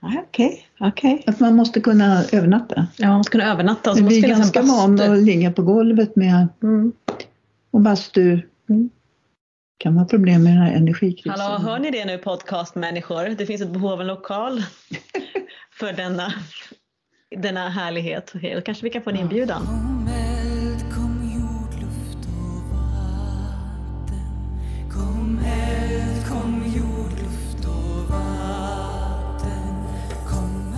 Ja, 0.00 0.22
Okej, 0.28 0.66
okej. 0.80 1.24
att 1.26 1.40
man 1.40 1.56
måste 1.56 1.80
kunna 1.80 2.24
övernatta. 2.32 2.86
Ja, 2.96 3.08
man 3.08 3.24
ska 3.24 3.32
kunna 3.38 3.52
övernatta 3.52 3.90
och 3.90 3.96
så 3.96 4.02
Vi 4.02 4.04
måste 4.04 4.18
är 4.18 4.20
det 4.22 4.26
finnas 4.34 4.52
ganska 4.52 4.62
vana 4.72 5.04
att 5.04 5.18
ligga 5.22 5.52
på 5.52 5.62
golvet 5.62 6.16
med 6.16 6.48
Mm. 6.62 6.92
och 7.70 7.80
bastu. 7.80 8.40
Mm. 8.70 8.90
kan 9.78 9.94
vara 9.94 10.04
problem 10.06 10.42
med 10.42 10.52
den 10.52 10.62
här 10.62 10.72
energikrisen. 10.72 11.40
Hallå, 11.40 11.58
hör 11.58 11.78
ni 11.78 11.90
det 11.90 12.04
nu 12.04 12.18
podcastmänniskor? 12.18 13.28
Det 13.38 13.46
finns 13.46 13.62
ett 13.62 13.70
behov 13.72 13.92
av 13.92 14.00
en 14.00 14.06
lokal 14.06 14.62
för 15.78 15.92
denna, 15.92 16.32
denna 17.36 17.68
härlighet. 17.68 18.32
Då 18.54 18.60
kanske 18.60 18.84
vi 18.84 18.90
kan 18.90 19.02
få 19.02 19.10
en 19.10 19.16
inbjudan. 19.16 19.62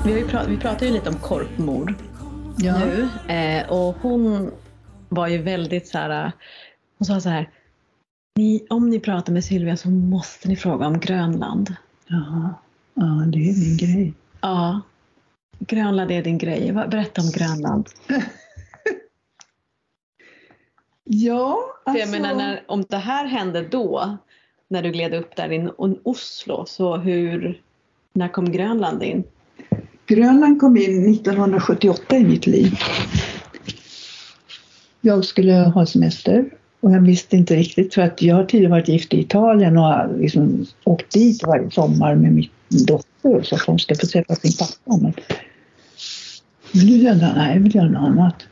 Vi, 0.04 0.12
har 0.12 0.18
ju 0.18 0.26
pra- 0.26 0.46
vi 0.48 0.56
pratar 0.56 0.86
ju 0.86 0.92
lite 0.92 1.08
om 1.08 1.14
korpmord 1.18 1.94
ja. 2.58 2.78
nu 2.78 3.08
eh, 3.34 3.70
och 3.72 3.94
hon 4.02 4.50
var 5.08 5.28
ju 5.28 5.38
väldigt 5.42 5.88
så 5.88 5.98
här. 5.98 6.24
eh, 6.26 6.32
Hon 6.98 7.06
sa 7.06 7.20
så 7.20 7.28
här. 7.28 7.50
Ni, 8.36 8.66
om 8.70 8.90
ni 8.90 9.00
pratar 9.00 9.32
med 9.32 9.44
Sylvia 9.44 9.76
så 9.76 9.90
måste 9.90 10.48
ni 10.48 10.56
fråga 10.56 10.86
om 10.86 11.00
Grönland. 11.00 11.74
Ja. 12.06 12.54
ja, 12.94 13.24
det 13.26 13.38
är 13.50 13.60
min 13.68 13.76
grej. 13.76 14.14
Ja, 14.40 14.80
Grönland 15.58 16.10
är 16.10 16.22
din 16.22 16.38
grej. 16.38 16.72
Berätta 16.72 17.20
om 17.22 17.30
Grönland. 17.30 17.88
Ja, 21.04 21.58
För 21.84 21.90
alltså. 21.90 22.00
jag 22.06 22.10
menar, 22.22 22.34
när, 22.34 22.62
om 22.66 22.84
det 22.88 22.96
här 22.96 23.26
hände 23.26 23.62
då, 23.68 24.16
när 24.68 24.82
du 24.82 24.90
gled 24.90 25.14
upp 25.14 25.36
där 25.36 25.52
i 25.52 25.68
Oslo, 26.02 26.64
så 26.66 26.96
hur, 26.96 27.62
när 28.12 28.28
kom 28.28 28.52
Grönland 28.52 29.02
in? 29.02 29.24
Grönland 30.14 30.60
kom 30.60 30.76
in 30.76 31.14
1978 31.14 32.16
i 32.16 32.24
mitt 32.24 32.46
liv. 32.46 32.78
Jag 35.00 35.24
skulle 35.24 35.52
ha 35.52 35.86
semester 35.86 36.44
och 36.80 36.92
jag 36.92 37.00
visste 37.00 37.36
inte 37.36 37.56
riktigt 37.56 37.94
för 37.94 38.02
att 38.02 38.22
jag 38.22 38.36
har 38.36 38.44
tidigare 38.44 38.70
varit 38.70 38.88
gift 38.88 39.14
i 39.14 39.20
Italien 39.20 39.78
och 39.78 40.18
liksom 40.18 40.66
åkt 40.84 41.12
dit 41.12 41.42
varje 41.46 41.70
sommar 41.70 42.14
med 42.14 42.32
min 42.32 42.48
dotter 42.86 43.42
så 43.42 43.54
att 43.54 43.62
hon 43.66 43.78
ska 43.78 43.94
få 43.94 44.06
träffa 44.06 44.34
sin 44.34 44.52
pappa. 44.58 45.02
Men, 45.02 45.12
men 46.72 46.86
nu 46.86 47.02
kände 47.04 47.26
jag, 47.26 47.36
nej 47.36 47.54
jag 47.54 47.62
vill 47.62 47.74
göra 47.74 47.88
något 47.88 48.08
annat. 48.08 48.46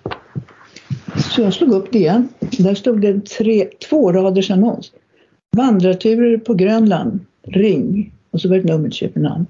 Så 1.16 1.40
jag 1.42 1.54
slog 1.54 1.72
upp 1.72 1.92
det 1.92 1.98
igen. 1.98 2.28
Där 2.58 2.74
stod 2.74 3.00
det 3.00 3.08
en 3.08 3.20
tre, 3.20 3.68
två 3.88 4.12
raders 4.12 4.50
annons. 4.50 4.92
Vandrarturer 5.56 6.38
på 6.38 6.54
Grönland, 6.54 7.20
ring. 7.42 8.12
Och 8.30 8.40
så 8.40 8.48
var 8.48 8.56
det 8.56 8.60
ett 8.60 8.68
nummer 8.68 8.88
till 8.88 8.98
Köpenhamn. 8.98 9.46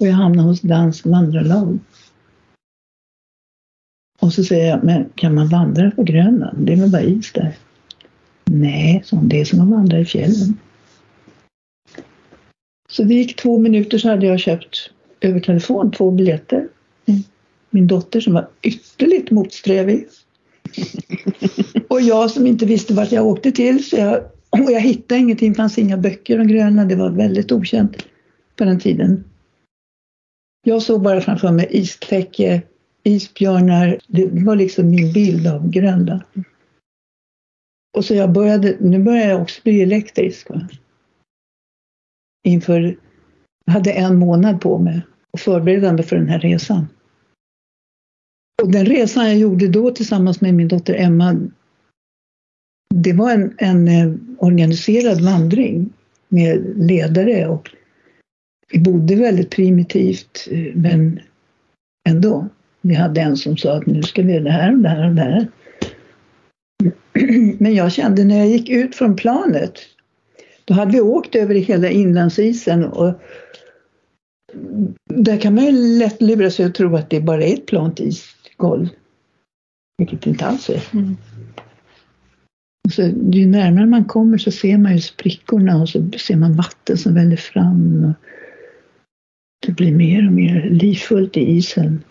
Och 0.00 0.06
jag 0.06 0.12
hamnade 0.12 0.48
hos 0.48 0.60
Dansk 0.60 1.06
vandrarlag. 1.06 1.78
Och 4.18 4.32
så 4.32 4.44
säger 4.44 4.68
jag, 4.68 4.84
men 4.84 5.08
kan 5.14 5.34
man 5.34 5.48
vandra 5.48 5.90
på 5.90 6.02
Grönland? 6.02 6.66
Det 6.66 6.72
är 6.72 6.76
väl 6.76 6.90
bara 6.90 7.02
is 7.02 7.32
där. 7.32 7.56
Nej, 8.44 9.02
så 9.04 9.16
det 9.16 9.40
är 9.40 9.44
som 9.44 9.60
att 9.60 9.68
vandra 9.68 9.98
i 9.98 10.04
fjällen. 10.04 10.58
Så 12.88 13.02
det 13.02 13.14
gick 13.14 13.36
två 13.36 13.58
minuter 13.58 13.98
så 13.98 14.08
hade 14.08 14.26
jag 14.26 14.40
köpt 14.40 14.90
över 15.20 15.40
telefon 15.40 15.90
två 15.90 16.10
biljetter. 16.10 16.68
Min 17.70 17.86
dotter 17.86 18.20
som 18.20 18.34
var 18.34 18.48
ytterligt 18.62 19.30
motsträvig. 19.30 20.06
Och 21.88 22.00
jag 22.00 22.30
som 22.30 22.46
inte 22.46 22.66
visste 22.66 22.94
vart 22.94 23.12
jag 23.12 23.26
åkte 23.26 23.52
till. 23.52 23.84
Så 23.84 23.96
jag, 23.96 24.20
och 24.50 24.72
jag 24.72 24.80
hittade 24.80 25.20
ingenting, 25.20 25.52
det 25.52 25.56
fanns 25.56 25.78
inga 25.78 25.96
böcker 25.96 26.40
om 26.40 26.48
Grönland. 26.48 26.88
Det 26.88 26.96
var 26.96 27.10
väldigt 27.10 27.52
okänt 27.52 28.06
på 28.56 28.64
den 28.64 28.80
tiden. 28.80 29.24
Jag 30.68 30.82
såg 30.82 31.02
bara 31.02 31.20
framför 31.20 31.52
mig 31.52 31.68
istäcke, 31.70 32.62
isbjörnar. 33.02 33.98
Det 34.06 34.28
var 34.44 34.56
liksom 34.56 34.90
min 34.90 35.12
bild 35.12 35.46
av 35.46 35.70
Grönland. 35.70 36.22
Och 37.96 38.04
så 38.04 38.14
jag 38.14 38.32
började, 38.32 38.76
nu 38.80 38.98
börjar 38.98 39.28
jag 39.28 39.42
också 39.42 39.60
bli 39.64 39.82
elektrisk. 39.82 40.50
Va? 40.50 40.68
Inför, 42.44 42.98
jag 43.64 43.72
hade 43.72 43.92
en 43.92 44.16
månad 44.16 44.60
på 44.60 44.78
mig 44.78 45.00
och 45.30 45.40
förbereda 45.40 45.92
mig 45.92 46.04
för 46.04 46.16
den 46.16 46.28
här 46.28 46.38
resan. 46.38 46.88
Och 48.62 48.72
den 48.72 48.86
resan 48.86 49.26
jag 49.26 49.36
gjorde 49.36 49.68
då 49.68 49.90
tillsammans 49.90 50.40
med 50.40 50.54
min 50.54 50.68
dotter 50.68 50.94
Emma, 50.94 51.36
det 52.94 53.12
var 53.12 53.32
en, 53.32 53.54
en 53.58 53.88
eh, 53.88 54.14
organiserad 54.38 55.20
vandring 55.20 55.92
med 56.28 56.72
ledare 56.76 57.46
och 57.46 57.70
vi 58.72 58.78
bodde 58.78 59.16
väldigt 59.16 59.50
primitivt 59.50 60.48
eh, 60.50 60.74
men 60.74 61.20
ändå. 62.08 62.48
Vi 62.80 62.94
hade 62.94 63.20
en 63.20 63.36
som 63.36 63.56
sa 63.56 63.76
att 63.76 63.86
nu 63.86 64.02
ska 64.02 64.22
vi 64.22 64.32
göra 64.32 64.44
det 64.44 64.50
här 64.50 64.72
och 64.72 64.78
det 64.78 64.88
här 64.88 65.08
och 65.08 65.14
det 65.14 65.22
här. 65.22 65.48
Men 67.58 67.74
jag 67.74 67.92
kände 67.92 68.24
när 68.24 68.38
jag 68.38 68.48
gick 68.48 68.68
ut 68.68 68.94
från 68.94 69.16
planet, 69.16 69.78
då 70.64 70.74
hade 70.74 70.92
vi 70.92 71.00
åkt 71.00 71.34
över 71.34 71.54
hela 71.54 71.90
inlandsisen 71.90 72.84
och 72.84 73.14
där 75.14 75.40
kan 75.40 75.54
man 75.54 75.64
ju 75.64 75.98
lätt 75.98 76.22
lura 76.22 76.50
sig 76.50 76.64
att 76.64 76.74
tro 76.74 76.96
att 76.96 77.10
det 77.10 77.20
bara 77.20 77.44
är 77.44 77.54
ett 77.54 77.66
plant 77.66 78.00
isgolv. 78.00 78.88
Vilket 79.98 80.22
det 80.22 80.30
inte 80.30 80.46
alls 80.46 80.70
är. 80.70 80.82
Mm. 80.92 81.16
Så, 82.90 83.02
ju 83.32 83.46
närmare 83.46 83.86
man 83.86 84.04
kommer 84.04 84.38
så 84.38 84.50
ser 84.50 84.78
man 84.78 84.92
ju 84.92 85.00
sprickorna 85.00 85.82
och 85.82 85.88
så 85.88 86.10
ser 86.18 86.36
man 86.36 86.56
vatten 86.56 86.96
som 86.96 87.14
väller 87.14 87.36
fram. 87.36 88.04
Och 88.04 88.26
det 89.60 89.72
blir 89.72 89.92
mer 89.94 90.26
och 90.26 90.32
mer 90.32 90.70
livfullt 90.70 91.36
i 91.36 91.40
isen. 91.40 92.04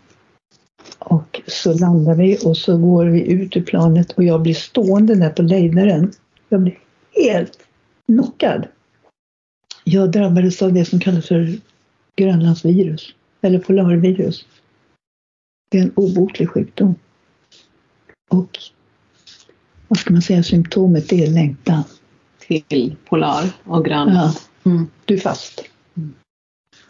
Och 1.00 1.42
så 1.48 1.74
landar 1.74 2.16
vi 2.16 2.38
och 2.46 2.58
så 2.58 2.78
går 2.78 3.06
vi 3.06 3.32
ut 3.32 3.58
ur 3.58 3.62
planet 3.64 4.12
och 4.12 4.24
jag 4.24 4.42
blir 4.42 4.54
stående 4.54 5.16
där 5.16 5.30
på 5.30 5.42
lejdaren. 5.42 6.12
Jag 6.50 6.62
blir 6.62 6.80
helt 7.16 7.60
knockad. 8.06 8.68
Jag 9.84 10.12
drabbades 10.12 10.62
av 10.62 10.74
det 10.74 10.86
som 10.86 11.00
kallas 11.00 11.28
för 11.28 11.54
Grönlandsvirus, 12.16 13.14
eller 13.42 13.60
polarvirus. 13.60 14.46
Det 15.72 15.78
är 15.78 15.82
en 15.82 15.92
obotlig 15.96 16.50
sjukdom. 16.50 16.96
Och 18.30 18.58
vad 19.88 20.00
ska 20.00 20.14
man 20.14 20.22
säga, 20.22 20.44
symptomet 20.44 21.14
är 21.14 21.28
längtan. 21.28 21.84
Till 22.68 22.96
Polar 23.06 23.44
och 23.64 23.86
Grönland. 23.86 24.34
Ja, 24.64 24.72
Mm. 24.72 24.88
du 25.06 25.14
är 25.14 25.20
fast. 25.20 25.64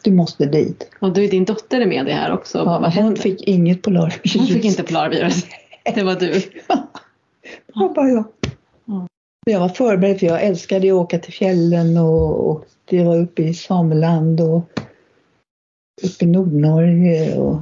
Du 0.05 0.11
måste 0.11 0.45
dit. 0.45 0.89
Och 0.99 1.13
du, 1.13 1.27
din 1.27 1.45
dotter 1.45 1.81
är 1.81 1.85
med 1.85 2.05
dig 2.05 2.13
här 2.13 2.31
också. 2.31 2.57
Ja, 2.57 2.79
Vad 2.79 2.93
hon 2.93 3.15
fick 3.15 3.47
inget 3.47 3.81
polarvirus. 3.81 4.35
hon 4.35 4.47
fick 4.47 4.65
inte 4.65 4.83
polarvirus. 4.83 5.45
Det 5.95 6.03
var 6.03 6.15
du. 6.15 6.31
Det 7.67 7.79
var 7.79 7.93
bara 7.93 8.09
jag. 8.09 8.25
Ja. 8.85 9.07
Jag 9.45 9.59
var 9.59 9.69
förberedd 9.69 10.19
för 10.19 10.27
jag 10.27 10.43
älskade 10.43 10.87
att 10.87 10.93
åka 10.93 11.19
till 11.19 11.33
fjällen 11.33 11.97
och, 11.97 12.49
och 12.49 12.65
det 12.85 13.03
var 13.03 13.17
uppe 13.19 13.43
i 13.43 13.53
Sameland 13.53 14.41
och 14.41 14.69
uppe 16.03 16.25
i 16.25 16.27
Nordnorge. 16.27 17.37
Och, 17.37 17.57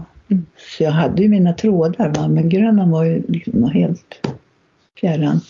så 0.57 0.83
jag 0.83 0.91
hade 0.91 1.21
ju 1.21 1.29
mina 1.29 1.53
trådar 1.53 2.09
va? 2.09 2.27
men 2.27 2.49
Grönland 2.49 2.91
var 2.91 3.03
ju 3.03 3.23
liksom 3.27 3.63
helt 3.63 4.27
fjärran. 4.99 5.41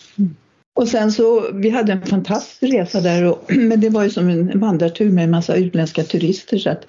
Och 0.74 0.88
sen 0.88 1.12
så, 1.12 1.52
vi 1.52 1.70
hade 1.70 1.92
en 1.92 2.02
fantastisk 2.02 2.62
resa 2.72 3.00
där 3.00 3.24
och, 3.24 3.44
men 3.56 3.80
det 3.80 3.88
var 3.88 4.02
ju 4.04 4.10
som 4.10 4.28
en 4.28 4.60
vandrartur 4.60 5.10
med 5.10 5.24
en 5.24 5.30
massa 5.30 5.56
utländska 5.56 6.02
turister 6.02 6.58
så 6.58 6.70
att 6.70 6.84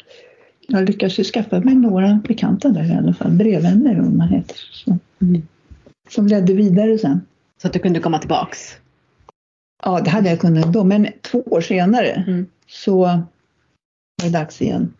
jag 0.67 0.85
lyckades 0.85 1.19
ju 1.19 1.23
skaffa 1.23 1.59
mig 1.59 1.75
några 1.75 2.19
bekanta 2.27 2.69
där 2.69 2.91
i 2.93 2.95
alla 2.95 3.13
fall, 3.13 3.31
brevvänner 3.31 3.95
vad 3.95 4.13
man 4.13 4.27
heter. 4.27 4.57
Så, 4.71 4.97
som 6.09 6.27
ledde 6.27 6.53
vidare 6.53 6.97
sen. 6.97 7.21
Så 7.61 7.67
att 7.67 7.73
du 7.73 7.79
kunde 7.79 7.99
komma 7.99 8.19
tillbaks. 8.19 8.75
Ja, 9.83 10.01
det 10.01 10.09
hade 10.09 10.29
jag 10.29 10.39
kunnat 10.39 10.73
då, 10.73 10.83
men 10.83 11.07
två 11.21 11.41
år 11.41 11.61
senare 11.61 12.23
Mm. 12.27 12.45
så 12.67 12.97
var 12.97 13.23
det 14.23 14.29
dags 14.29 14.61
igen. 14.61 14.93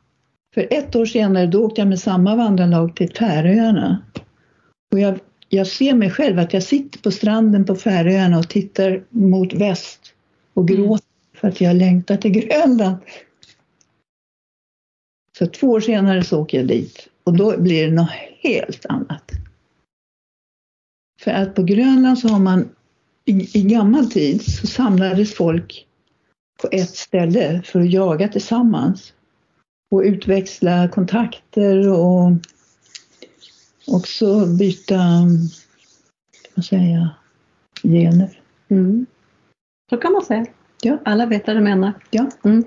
För 0.53 0.67
ett 0.71 0.95
år 0.95 1.05
senare 1.05 1.47
då 1.47 1.65
åkte 1.65 1.81
jag 1.81 1.87
med 1.87 1.99
samma 1.99 2.35
vandrarlag 2.35 2.95
till 2.95 3.13
Färöarna. 3.13 4.01
Och 4.93 4.99
jag, 4.99 5.19
jag 5.49 5.67
ser 5.67 5.93
mig 5.93 6.09
själv 6.09 6.39
att 6.39 6.53
jag 6.53 6.63
sitter 6.63 6.99
på 6.99 7.11
stranden 7.11 7.65
på 7.65 7.75
Färöarna 7.75 8.39
och 8.39 8.49
tittar 8.49 9.03
mot 9.09 9.53
väst 9.53 10.13
och 10.53 10.69
Mm. 10.69 10.83
gråter 10.83 11.05
för 11.33 11.47
att 11.47 11.61
jag 11.61 11.75
längtar 11.75 12.17
till 12.17 12.31
Grönland. 12.31 12.97
Så 15.37 15.47
två 15.47 15.67
år 15.67 15.79
senare 15.79 16.23
så 16.23 16.41
åker 16.41 16.57
jag 16.57 16.67
dit 16.67 17.07
och 17.23 17.37
då 17.37 17.57
blir 17.57 17.85
det 17.85 17.93
något 17.93 18.09
helt 18.39 18.85
annat. 18.85 19.31
För 21.21 21.31
att 21.31 21.55
på 21.55 21.63
Grönland 21.63 22.19
så 22.19 22.27
har 22.27 22.39
man 22.39 22.69
i, 23.25 23.59
i 23.59 23.63
gammal 23.63 24.11
tid 24.11 24.41
så 24.45 24.67
samlades 24.67 25.35
folk 25.35 25.85
på 26.61 26.69
ett 26.71 26.95
ställe 26.95 27.61
för 27.65 27.79
att 27.79 27.91
jaga 27.91 28.27
tillsammans 28.27 29.13
och 29.91 30.01
utväxla 30.01 30.89
kontakter 30.89 31.89
och 31.89 32.31
också 33.87 34.45
byta, 34.45 34.99
vad 36.55 36.65
säger 36.65 36.95
jag, 36.95 37.09
gener. 37.91 38.39
Mm. 38.69 39.05
Så 39.89 39.97
kan 39.97 40.13
man 40.13 40.25
säga. 40.25 40.45
Ja. 40.81 40.97
Alla 41.05 41.25
vet 41.25 41.47
vad 41.47 41.55
du 41.55 41.61
menar. 41.61 41.93
Ja. 42.09 42.29
Mm. 42.43 42.63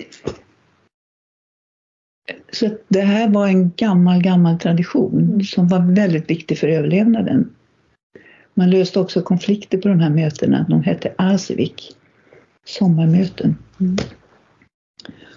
Så 2.53 2.71
det 2.89 3.01
här 3.01 3.29
var 3.29 3.47
en 3.47 3.73
gammal, 3.77 4.23
gammal 4.23 4.59
tradition 4.59 5.45
som 5.45 5.69
var 5.69 5.95
väldigt 5.95 6.31
viktig 6.31 6.59
för 6.59 6.69
överlevnaden. 6.69 7.55
Man 8.55 8.71
löste 8.71 9.01
också 9.01 9.23
konflikter 9.23 9.79
på 9.79 9.89
de 9.89 10.01
här 10.01 10.11
mötena. 10.11 10.67
De 10.69 10.83
hette 10.83 11.15
Asivik, 11.19 11.97
sommarmöten. 12.65 13.57
Mm. 13.81 13.97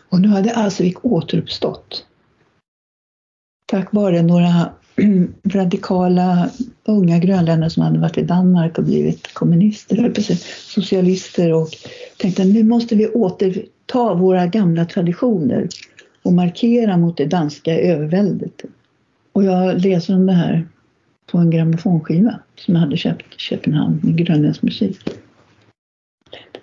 Och 0.09 0.21
nu 0.21 0.27
hade 0.27 0.55
Asivik 0.55 1.05
återuppstått. 1.05 2.05
Tack 3.65 3.93
vare 3.93 4.21
några 4.21 4.73
radikala 5.43 6.49
unga 6.84 7.20
grönländare 7.20 7.70
som 7.70 7.84
hade 7.84 7.99
varit 7.99 8.18
i 8.18 8.24
Danmark 8.24 8.78
och 8.78 8.84
blivit 8.84 9.34
kommunister, 9.34 10.12
socialister 10.45 11.54
och 11.54 11.70
tänkte 12.18 12.43
nu 12.43 12.64
måste 12.64 12.95
vi 12.95 13.08
återta 13.08 14.14
våra 14.14 14.47
gamla 14.47 14.86
traditioner 14.86 15.68
och 16.24 16.34
markera 16.34 16.97
mot 16.97 17.18
det 17.18 17.26
danska 17.26 17.80
överväldet. 17.80 18.62
Och 19.34 19.43
jag 19.43 19.82
läser 19.86 20.16
om 20.16 20.26
det 20.26 20.34
här 20.34 20.68
på 21.32 21.38
en 21.38 21.49
grammofonskiva 21.49 22.39
som 22.56 22.74
jag 22.74 22.82
hade 22.82 22.97
köpt 22.97 23.36
i 23.36 23.38
Köpenhamn 23.38 23.99
med 24.04 24.18
grönländsk 24.18 24.62
musik. 24.62 25.04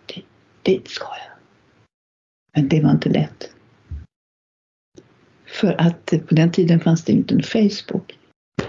Dit, 0.07 0.25
dit 0.63 0.89
ska 0.89 1.05
jag. 1.05 1.39
Men 2.55 2.69
det 2.69 2.83
var 2.83 2.91
inte 2.91 3.09
lätt. 3.09 3.51
För 5.47 5.81
att 5.81 6.13
på 6.29 6.35
den 6.35 6.53
tiden 6.53 6.81
fanns 6.81 7.05
det 7.05 7.13
inte 7.13 7.35
en 7.35 7.43
Facebook. 7.43 8.18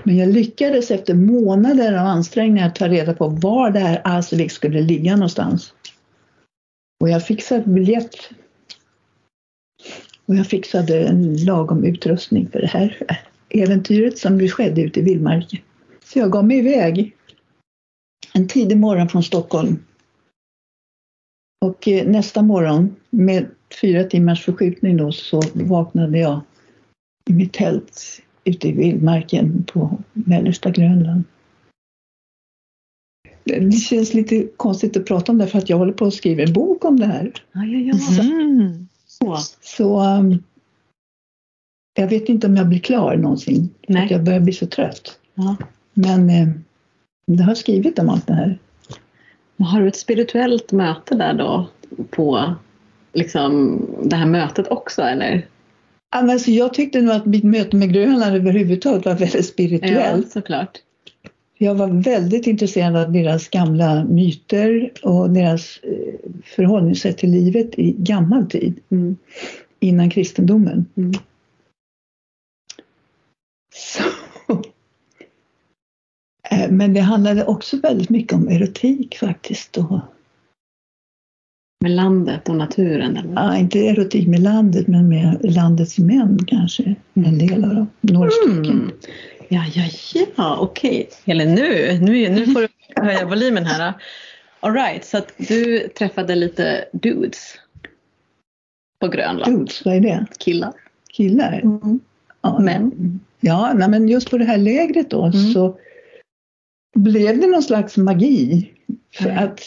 Men 0.03 0.17
jag 0.17 0.29
lyckades 0.29 0.91
efter 0.91 1.13
månader 1.13 1.93
av 1.93 2.05
ansträngningar 2.07 2.69
ta 2.69 2.87
reda 2.87 3.13
på 3.13 3.27
var 3.27 3.71
det 3.71 3.79
här 3.79 4.01
Asvik 4.03 4.51
skulle 4.51 4.81
ligga 4.81 5.15
någonstans. 5.15 5.73
Och 7.01 7.09
jag 7.09 7.25
fixade 7.25 7.63
biljett. 7.63 8.15
Och 10.25 10.35
jag 10.35 10.47
fixade 10.47 11.07
en 11.07 11.45
lagom 11.45 11.83
utrustning 11.83 12.49
för 12.51 12.59
det 12.59 12.67
här 12.67 12.97
äventyret 13.49 14.17
som 14.17 14.47
skedde 14.47 14.81
ute 14.81 14.99
i 14.99 15.03
vildmarken. 15.03 15.59
Så 16.05 16.19
jag 16.19 16.31
gav 16.31 16.45
mig 16.45 16.57
iväg 16.57 17.15
en 18.33 18.47
tidig 18.47 18.77
morgon 18.77 19.09
från 19.09 19.23
Stockholm. 19.23 19.79
Och 21.65 21.87
eh, 21.87 22.07
nästa 22.07 22.41
morgon 22.41 22.95
med 23.09 23.45
fyra 23.81 24.03
timmars 24.03 24.45
förskjutning 24.45 24.97
då 24.97 25.11
så 25.11 25.41
vaknade 25.53 26.19
jag 26.19 26.41
i 27.29 27.33
mitt 27.33 27.53
tält 27.53 28.21
ute 28.43 28.67
i 28.67 28.71
vildmarken 28.71 29.63
på 29.63 29.97
mellersta 30.13 30.69
Grönland. 30.69 31.23
Det 33.43 33.71
känns 33.71 34.13
lite 34.13 34.47
konstigt 34.57 34.97
att 34.97 35.05
prata 35.05 35.31
om 35.31 35.37
det 35.37 35.47
för 35.47 35.57
att 35.57 35.69
jag 35.69 35.77
håller 35.77 35.93
på 35.93 36.05
att 36.05 36.13
skriva 36.13 36.43
en 36.43 36.53
bok 36.53 36.85
om 36.85 36.99
det 36.99 37.05
här. 37.05 37.31
Ja, 37.51 37.63
ja, 37.65 37.79
ja. 37.79 38.23
Mm. 38.23 38.87
Så. 39.07 39.37
Så 39.61 40.05
um, 40.05 40.43
jag 41.93 42.07
vet 42.07 42.29
inte 42.29 42.47
om 42.47 42.55
jag 42.55 42.69
blir 42.69 42.79
klar 42.79 43.15
någonsin. 43.15 43.69
För 43.85 43.93
Nej. 43.93 44.05
att 44.05 44.11
jag 44.11 44.23
börjar 44.23 44.39
bli 44.39 44.53
så 44.53 44.67
trött. 44.67 45.19
Ja. 45.33 45.55
Men 45.93 46.29
eh, 46.29 46.47
jag 47.25 47.43
har 47.43 47.55
skrivit 47.55 47.99
om 47.99 48.09
allt 48.09 48.27
det 48.27 48.33
här. 48.33 48.59
Har 49.57 49.81
du 49.81 49.87
ett 49.87 49.95
spirituellt 49.95 50.71
möte 50.71 51.15
där 51.15 51.33
då 51.33 51.67
på 52.09 52.55
liksom, 53.13 53.81
det 54.03 54.15
här 54.15 54.25
mötet 54.25 54.67
också 54.67 55.01
eller? 55.01 55.47
Ja, 56.11 56.17
Alltså, 56.31 56.51
jag 56.51 56.73
tyckte 56.73 57.01
nog 57.01 57.15
att 57.15 57.25
mitt 57.25 57.43
möte 57.43 57.75
med 57.75 57.93
Grönland 57.93 58.35
överhuvudtaget 58.35 59.05
var 59.05 59.15
väldigt 59.15 59.45
spirituellt. 59.45 60.31
såklart. 60.31 60.77
Jag 61.57 61.75
var 61.75 61.87
väldigt 61.87 62.47
intresserad 62.47 62.95
av 62.95 63.11
deras 63.11 63.47
gamla 63.49 64.03
myter 64.05 64.91
och 65.03 65.29
deras 65.29 65.79
eh, 65.83 66.31
förhållningssätt 66.43 67.17
till 67.17 67.31
livet 67.31 67.79
i 67.79 67.91
gammal 67.97 68.45
tid, 68.49 68.79
Mm. 68.91 69.17
innan 69.79 70.09
kristendomen. 70.09 70.85
Mm. 70.97 71.11
Så. 73.75 74.03
Eh, 76.51 76.71
Men 76.71 76.93
det 76.93 76.99
handlade 77.01 77.45
också 77.45 77.77
väldigt 77.77 78.09
mycket 78.09 78.33
om 78.33 78.47
erotik 78.47 79.17
faktiskt. 79.17 79.77
Och, 79.77 79.99
Med 81.81 81.91
landet 81.91 82.49
och 82.49 82.55
naturen? 82.55 83.17
Eller? 83.17 83.33
ja, 83.35 83.57
inte 83.57 83.79
erotik 83.79 84.27
med 84.27 84.39
landet, 84.39 84.87
men 84.87 85.09
med 85.09 85.37
landets 85.55 85.97
män 85.99 86.39
kanske. 86.47 86.95
En 87.13 87.37
del 87.37 87.63
av 87.65 87.75
dem. 87.75 87.87
Några 88.01 88.29
stycken. 88.31 88.65
Mm. 88.65 88.91
Ja, 89.47 89.65
ja, 89.75 89.83
ja, 90.35 90.57
okej. 90.59 91.09
Eller 91.25 91.45
nu, 91.45 91.97
nu, 92.05 92.29
nu 92.29 92.45
får 92.45 92.61
du 92.61 92.67
höja 92.95 93.25
volymen 93.25 93.65
här. 93.65 93.93
All 94.59 94.73
right, 94.73 95.05
så 95.05 95.17
att 95.17 95.33
du 95.37 95.87
träffade 95.87 96.35
lite 96.35 96.85
dudes 96.93 97.55
på 99.01 99.07
Grönland. 99.07 99.57
Dudes, 99.57 99.85
vad 99.85 99.95
är 99.95 99.99
det? 99.99 100.25
Killar. 100.39 100.73
Killar? 101.09 101.63
Ja, 102.41 102.59
Män. 102.59 103.19
Ja, 103.39 103.73
nej, 103.75 103.89
men 103.89 104.07
just 104.07 104.29
på 104.29 104.37
det 104.37 104.45
här 104.45 104.57
lägret 104.57 105.09
då 105.09 105.23
Mm. 105.25 105.53
så 105.53 105.77
blev 106.95 107.39
det 107.41 107.47
någon 107.47 107.63
slags 107.63 107.97
magi. 107.97 108.71
För 109.15 109.29
Mm. 109.29 109.43
att 109.43 109.61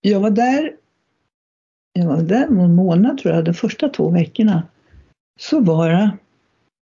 jag 0.00 0.20
var 0.20 0.30
där, 0.30 0.72
jag 1.92 2.06
var 2.06 2.22
där 2.22 2.48
någon 2.48 2.74
månad 2.74 3.18
tror 3.18 3.34
jag, 3.34 3.44
de 3.44 3.54
första 3.54 3.88
två 3.88 4.10
veckorna. 4.10 4.62
Så 5.40 5.60
var 5.60 5.90
jag, 5.90 6.08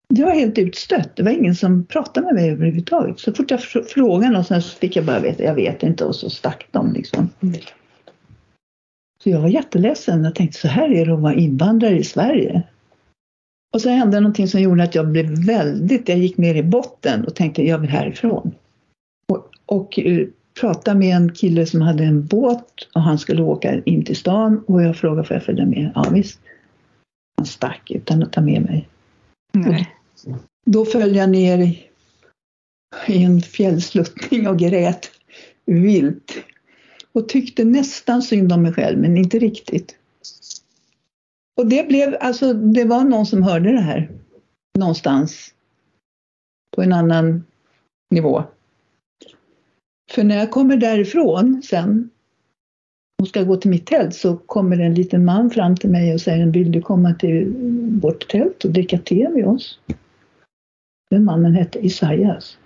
jag 0.08 0.26
var 0.26 0.34
helt 0.34 0.58
utstött. 0.58 1.16
Det 1.16 1.22
var 1.22 1.30
ingen 1.30 1.54
som 1.54 1.84
pratade 1.84 2.26
med 2.26 2.34
mig 2.34 2.50
överhuvudtaget. 2.50 3.20
Så 3.20 3.32
fort 3.32 3.50
jag 3.50 3.60
fr- 3.60 3.84
frågade 3.84 4.32
någon 4.32 4.44
så 4.44 4.60
fick 4.60 4.96
jag 4.96 5.04
bara 5.04 5.20
veta, 5.20 5.42
jag 5.42 5.54
vet 5.54 5.82
inte 5.82 6.04
och 6.04 6.16
så 6.16 6.30
stack 6.30 6.68
de 6.70 6.92
liksom. 6.92 7.30
Mm. 7.40 7.60
Så 9.22 9.30
jag 9.30 9.40
var 9.40 9.48
jätteledsen. 9.48 10.24
Jag 10.24 10.34
tänkte 10.34 10.58
så 10.58 10.68
här 10.68 10.92
är 10.92 11.06
det 11.06 11.14
att 11.14 11.20
vara 11.20 11.34
invandrare 11.34 11.98
i 11.98 12.04
Sverige. 12.04 12.62
Och 13.74 13.80
så 13.80 13.88
hände 13.88 14.20
någonting 14.20 14.48
som 14.48 14.60
gjorde 14.60 14.82
att 14.82 14.94
jag 14.94 15.08
blev 15.08 15.46
väldigt, 15.46 16.08
jag 16.08 16.18
gick 16.18 16.36
ner 16.36 16.54
i 16.54 16.62
botten 16.62 17.24
och 17.24 17.34
tänkte 17.34 17.62
jag 17.62 17.78
vill 17.78 17.90
härifrån. 17.90 18.54
Och, 19.28 19.50
och 19.66 19.98
eh, 19.98 20.26
pratade 20.60 20.98
med 20.98 21.16
en 21.16 21.32
kille 21.32 21.66
som 21.66 21.80
hade 21.80 22.04
en 22.04 22.26
båt 22.26 22.88
och 22.94 23.00
han 23.00 23.18
skulle 23.18 23.42
åka 23.42 23.82
in 23.84 24.04
till 24.04 24.16
stan 24.16 24.64
och 24.66 24.82
jag 24.82 24.96
frågade 24.96 25.28
får 25.28 25.34
jag 25.34 25.44
följa 25.44 25.66
med? 25.66 25.92
Ja 25.94 26.06
visst. 26.12 26.40
Han 27.36 27.46
stack 27.46 27.90
utan 27.90 28.22
att 28.22 28.32
ta 28.32 28.40
med 28.40 28.62
mig. 28.62 28.88
Nej. 29.52 29.94
Då 30.66 30.84
föll 30.84 31.16
jag 31.16 31.30
ner 31.30 31.58
i, 31.58 31.86
i 33.06 33.22
en 33.22 33.40
fjällsluttning 33.40 34.48
och 34.48 34.58
grät 34.58 35.10
vilt. 35.66 36.44
Och 37.12 37.28
tyckte 37.28 37.64
nästan 37.64 38.22
synd 38.22 38.52
om 38.52 38.62
mig 38.62 38.72
själv, 38.72 38.98
men 38.98 39.16
inte 39.16 39.38
riktigt. 39.38 39.96
Och 41.56 41.66
det 41.66 41.88
blev, 41.88 42.16
alltså 42.20 42.52
det 42.52 42.84
var 42.84 43.04
någon 43.04 43.26
som 43.26 43.42
hörde 43.42 43.72
det 43.72 43.80
här. 43.80 44.10
Någonstans. 44.78 45.54
På 46.76 46.82
en 46.82 46.92
annan 46.92 47.44
nivå. 48.10 48.44
För 50.14 50.24
när 50.24 50.36
jag 50.36 50.50
kommer 50.50 50.76
därifrån 50.76 51.62
sen 51.62 52.10
och 53.22 53.28
ska 53.28 53.42
gå 53.42 53.56
till 53.56 53.70
mitt 53.70 53.86
tält 53.86 54.14
så 54.14 54.36
kommer 54.36 54.78
en 54.78 54.94
liten 54.94 55.24
man 55.24 55.50
fram 55.50 55.76
till 55.76 55.90
mig 55.90 56.14
och 56.14 56.20
säger 56.20 56.46
Vill 56.46 56.72
du 56.72 56.82
komma 56.82 57.14
till 57.14 57.52
vårt 58.02 58.28
tält 58.28 58.64
och 58.64 58.70
dricka 58.70 58.98
te 58.98 59.28
med 59.28 59.46
oss? 59.46 59.78
Den 61.10 61.24
mannen 61.24 61.54
hette 61.54 61.86
Isaias. 61.86 62.58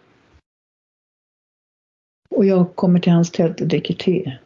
Och 2.31 2.45
jag 2.45 2.75
kommer 2.75 3.01
till 3.01 3.13
hans 3.13 3.31
tält 3.31 3.61
och 3.61 3.67
dricker 3.67 3.95
te. 3.95 4.39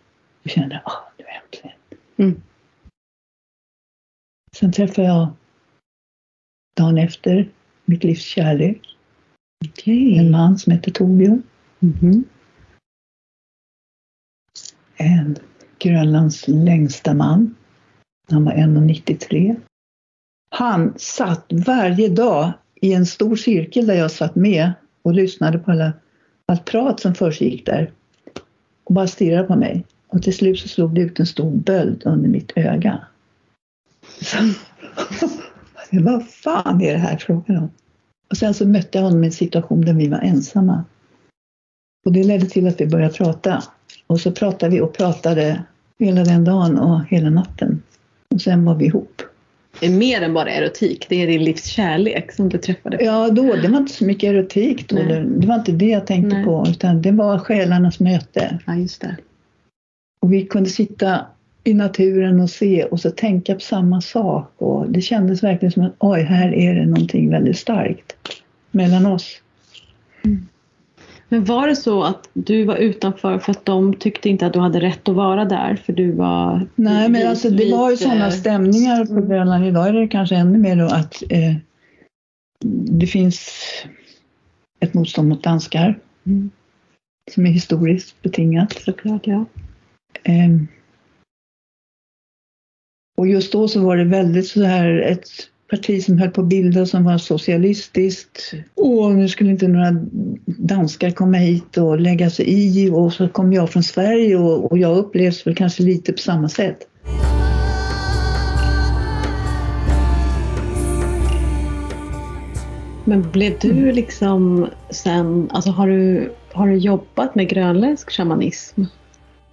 Och 0.43 0.51
känner, 0.51 0.83
ah, 0.85 1.13
nu 1.19 1.25
äntligen. 1.25 1.77
Mm. 2.17 2.43
Sen 4.57 4.73
träffar 4.73 5.03
jag 5.03 5.29
dagen 6.77 6.99
efter 6.99 7.49
mitt 7.85 8.05
livs 8.05 8.23
kärlek. 8.23 8.97
Okej. 9.69 10.19
En 10.19 10.31
man 10.31 10.59
som 10.59 10.73
heter 10.73 10.91
Torbjörn. 10.91 11.43
Mhm. 11.79 12.25
En 15.01 15.37
Grönlands 15.79 16.49
längsta 16.49 17.15
man. 17.15 17.55
Han 18.31 18.45
var 18.45 18.53
1,93. 18.53 19.57
Han 20.51 20.95
satt 20.97 21.47
varje 21.67 22.09
dag 22.09 22.53
i 22.75 22.93
en 22.93 23.07
stor 23.07 23.37
cirkel 23.37 23.87
där 23.87 23.95
jag 23.95 24.11
satt 24.11 24.35
med 24.35 24.73
och 25.03 25.15
lyssnade 25.15 25.59
på 25.59 25.71
alla, 25.71 25.93
allt 26.47 26.65
prat 26.65 27.01
som 27.01 27.15
försiggick 27.15 27.67
där. 27.67 27.93
Och 28.85 28.95
bara 28.95 29.07
stirrade 29.07 29.47
på 29.47 29.57
mig. 29.57 29.85
Och 30.09 30.23
till 30.23 30.37
slut 30.37 30.59
så 30.59 30.69
slog 30.69 30.95
det 30.95 31.01
ut 31.01 31.21
en 31.21 31.27
stor 31.27 31.51
böld 31.51 32.03
under 32.05 32.29
mitt 32.29 32.53
öga. 32.57 33.05
Så, 34.21 34.37
vad 36.01 36.29
fan 36.29 36.81
är 36.81 36.93
det 36.93 36.99
här 36.99 37.17
frågan 37.17 37.57
om? 37.57 37.71
Och 38.31 38.37
sen 38.37 38.55
så 38.55 38.67
mötte 38.67 38.99
jag 38.99 39.05
honom 39.05 39.25
i 39.25 39.27
en 39.27 39.33
situation 39.33 39.81
där 39.81 39.95
vi 39.95 40.09
var 40.09 40.19
ensamma. 40.19 40.85
Och 42.07 42.13
det 42.13 42.25
ledde 42.25 42.47
till 42.47 42.67
att 42.67 42.81
vi 42.81 42.87
började 42.87 43.15
prata. 43.15 43.63
Och 44.11 44.21
så 44.21 44.33
pratade 44.33 44.75
vi 44.75 44.81
och 44.81 44.93
pratade 44.93 45.63
hela 45.99 46.25
den 46.25 46.45
dagen 46.45 46.79
och 46.79 47.01
hela 47.09 47.31
natten. 47.31 47.83
Och 48.35 48.41
sen 48.41 48.65
var 48.65 48.75
vi 48.75 48.87
ihop. 48.87 49.23
Det 49.81 49.87
är 49.87 49.91
mer 49.91 50.23
än 50.23 50.35
bara 50.35 50.51
erotik, 50.51 51.07
det 51.09 51.23
är 51.23 51.27
din 51.27 51.45
livs 51.45 51.65
kärlek 51.65 52.33
som 52.33 52.49
du 52.49 52.59
träffade. 52.59 53.05
Ja, 53.05 53.29
då, 53.31 53.57
det 53.57 53.69
var 53.69 53.79
inte 53.79 53.93
så 53.93 54.05
mycket 54.05 54.31
erotik 54.31 54.89
då. 54.89 54.97
Det, 54.97 55.25
det 55.25 55.47
var 55.47 55.55
inte 55.55 55.73
det 55.73 55.87
jag 55.87 56.07
tänkte 56.07 56.37
Nej. 56.37 56.45
på, 56.45 56.67
utan 56.69 57.03
det 57.03 57.11
var 57.11 57.39
själarnas 57.39 58.01
möte. 58.01 58.59
Ja, 58.67 58.75
just 58.75 59.01
det. 59.01 59.17
Och 60.23 60.33
vi 60.33 60.47
kunde 60.47 60.71
sitta 60.71 61.27
i 61.65 61.75
naturen 61.75 62.41
och 62.41 62.51
se 62.51 62.85
och 62.85 63.01
så 63.01 63.11
tänka 63.11 63.55
på 63.55 63.61
samma 63.61 64.01
sak. 64.01 64.53
Och 64.57 64.91
det 64.91 65.01
kändes 65.01 65.43
verkligen 65.43 65.73
som 65.73 65.85
att 65.85 65.95
oj, 65.99 66.23
här 66.23 66.55
är 66.55 66.75
det 66.75 66.87
någonting 66.87 67.31
väldigt 67.31 67.59
starkt 67.59 68.13
mellan 68.71 69.07
oss. 69.07 69.41
Men 71.33 71.45
var 71.45 71.69
det 71.69 71.77
så 71.77 72.03
att 72.03 72.29
du 72.33 72.65
var 72.65 72.77
utanför 72.77 73.39
för 73.39 73.53
att 73.53 73.65
de 73.65 73.95
tyckte 73.95 74.29
inte 74.29 74.47
att 74.47 74.53
du 74.53 74.59
hade 74.59 74.81
rätt 74.81 75.09
att 75.09 75.15
vara 75.15 75.45
där 75.45 75.77
för 75.77 75.93
du 75.93 76.13
var 76.13 76.69
Nej, 76.75 77.09
men 77.09 77.29
alltså 77.29 77.51
det 77.51 77.73
var 77.73 77.91
ju 77.91 77.97
sådana 77.97 78.27
eh, 78.27 78.33
stämningar 78.33 79.05
på 79.05 79.13
Mm. 79.13 79.29
Grönland. 79.29 79.67
Idag 79.67 79.89
är 79.89 79.93
det 79.93 80.09
kanske 80.09 80.37
ännu 80.37 80.59
mer 80.59 80.77
då 80.77 80.85
att 80.85 81.23
eh, 81.29 81.55
det 83.01 83.07
finns 83.07 83.65
ett 84.81 84.95
motstånd 84.95 85.29
mot 85.29 85.43
danskar 85.43 85.99
Mm. 86.27 86.51
som 87.31 87.47
är 87.47 87.51
historiskt 87.51 88.23
betingat. 88.23 88.73
Såklart, 88.73 89.27
ja. 89.27 89.45
Ehm, 90.23 90.67
och 93.17 93.27
just 93.29 93.53
då 93.53 93.69
så 93.69 93.81
var 93.81 93.97
det 93.97 94.05
väldigt 94.05 94.47
så 94.49 94.65
här 94.65 94.99
ett 94.99 95.29
parti 95.71 96.05
som 96.05 96.19
höll 96.19 96.31
på 96.31 96.41
att 96.41 96.47
bildas 96.47 96.91
som 96.91 97.05
var 97.05 97.19
socialistiskt. 97.19 98.55
Och 98.75 99.13
nu 99.13 99.29
skulle 99.29 99.51
inte 99.51 99.69
några 99.69 99.91
danskar 100.47 101.11
komma 101.11 101.37
hit 101.37 101.77
och 101.77 102.01
lägga 102.01 102.31
sig 102.31 102.45
i 102.49 102.91
och 102.91 103.13
så 103.13 103.29
kom 103.29 103.53
jag 103.53 103.71
från 103.71 103.83
Sverige 103.83 104.37
och, 104.37 104.73
och 104.73 104.79
jag 104.79 104.97
upplevs 104.97 105.47
väl 105.47 105.55
kanske 105.55 105.83
lite 105.83 106.13
på 106.13 106.19
samma 106.19 106.49
sätt. 106.49 106.87
Men 113.05 113.31
blev 113.31 113.59
du 113.61 113.93
liksom 113.93 114.69
sen, 114.91 115.49
alltså 115.51 115.71
har 115.71 115.89
du, 115.89 116.33
har 116.53 116.69
du 116.69 116.75
jobbat 116.75 117.35
med 117.35 117.49
grönländsk 117.49 118.11
shamanism? 118.11 118.83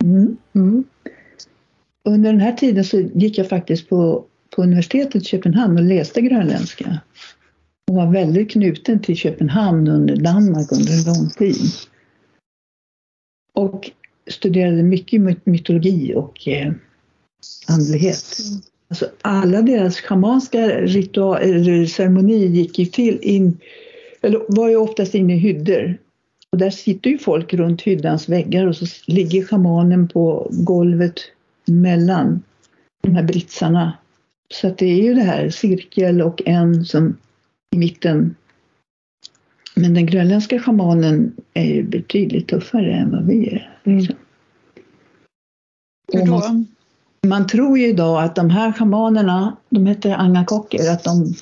Mm. 0.03 0.37
Mm. 0.55 0.83
Under 2.05 2.31
den 2.31 2.41
här 2.41 2.51
tiden 2.51 2.83
så 2.83 2.97
gick 2.97 3.37
jag 3.37 3.49
faktiskt 3.49 3.89
på, 3.89 4.25
på 4.57 4.63
universitetet 4.63 5.21
i 5.21 5.25
Köpenhamn 5.25 5.77
och 5.77 5.83
läste 5.83 6.21
grönländska. 6.21 6.99
Och 7.87 7.95
var 7.95 8.11
väldigt 8.11 8.51
knuten 8.51 8.99
till 8.99 9.15
Köpenhamn 9.15 9.87
under 9.87 10.15
Danmark 10.15 10.71
under 10.71 10.91
en 10.91 11.13
lång 11.13 11.29
tid. 11.29 11.71
Och 13.53 13.91
studerade 14.27 14.83
mycket 14.83 15.45
mytologi 15.45 16.13
och 16.15 16.47
eh, 16.47 16.73
andlighet. 17.67 18.37
Alltså 18.89 19.09
alla 19.21 19.61
deras 19.61 20.01
schamanska 20.01 20.59
eller 20.59 21.85
ceremonier 21.85 22.47
gick 22.47 22.79
ju 22.79 22.85
till 22.85 23.19
in, 23.21 23.57
eller 24.21 24.41
var 24.47 24.69
ju 24.69 24.75
oftast 24.75 25.15
inne 25.15 25.35
i 25.35 25.39
hyddor. 25.39 25.97
Och 26.51 26.57
där 26.57 26.69
sitter 26.69 27.09
ju 27.09 27.17
folk 27.17 27.53
runt 27.53 27.81
hyddans 27.81 28.29
väggar 28.29 28.67
och 28.67 28.75
så 28.75 28.85
ligger 29.07 29.43
schamanen 29.43 30.07
på 30.07 30.47
golvet 30.51 31.19
mellan 31.65 32.43
de 33.03 33.15
här 33.15 33.23
britsarna. 33.23 33.93
Så 34.53 34.69
det 34.77 34.85
är 34.85 35.03
ju 35.03 35.13
det 35.13 35.21
här 35.23 35.49
cirkel 35.49 36.21
och 36.21 36.41
en 36.45 36.85
som 36.85 37.17
i 37.75 37.77
mitten. 37.77 38.35
Men 39.75 39.93
den 39.93 40.05
grönländska 40.05 40.59
schamanen 40.59 41.35
är 41.53 41.65
ju 41.65 41.83
betydligt 41.83 42.47
tuffare 42.47 42.93
än 42.93 43.11
vad 43.11 43.25
vi 43.25 43.47
är. 43.49 43.77
Mm. 43.83 43.97
liksom. 43.99 44.15
Hur 46.13 46.21
Och 46.21 46.27
då? 46.27 46.33
man- 46.33 46.67
Man 47.27 47.47
tror 47.47 47.77
ju 47.77 47.87
idag 47.87 48.23
att 48.23 48.35
de 48.35 48.49
här 48.49 48.71
schamanerna, 48.73 49.55
de 49.69 49.85
heter 49.85 50.11
angakocker, 50.11 50.91
att 50.91 51.03
de, 51.03 51.33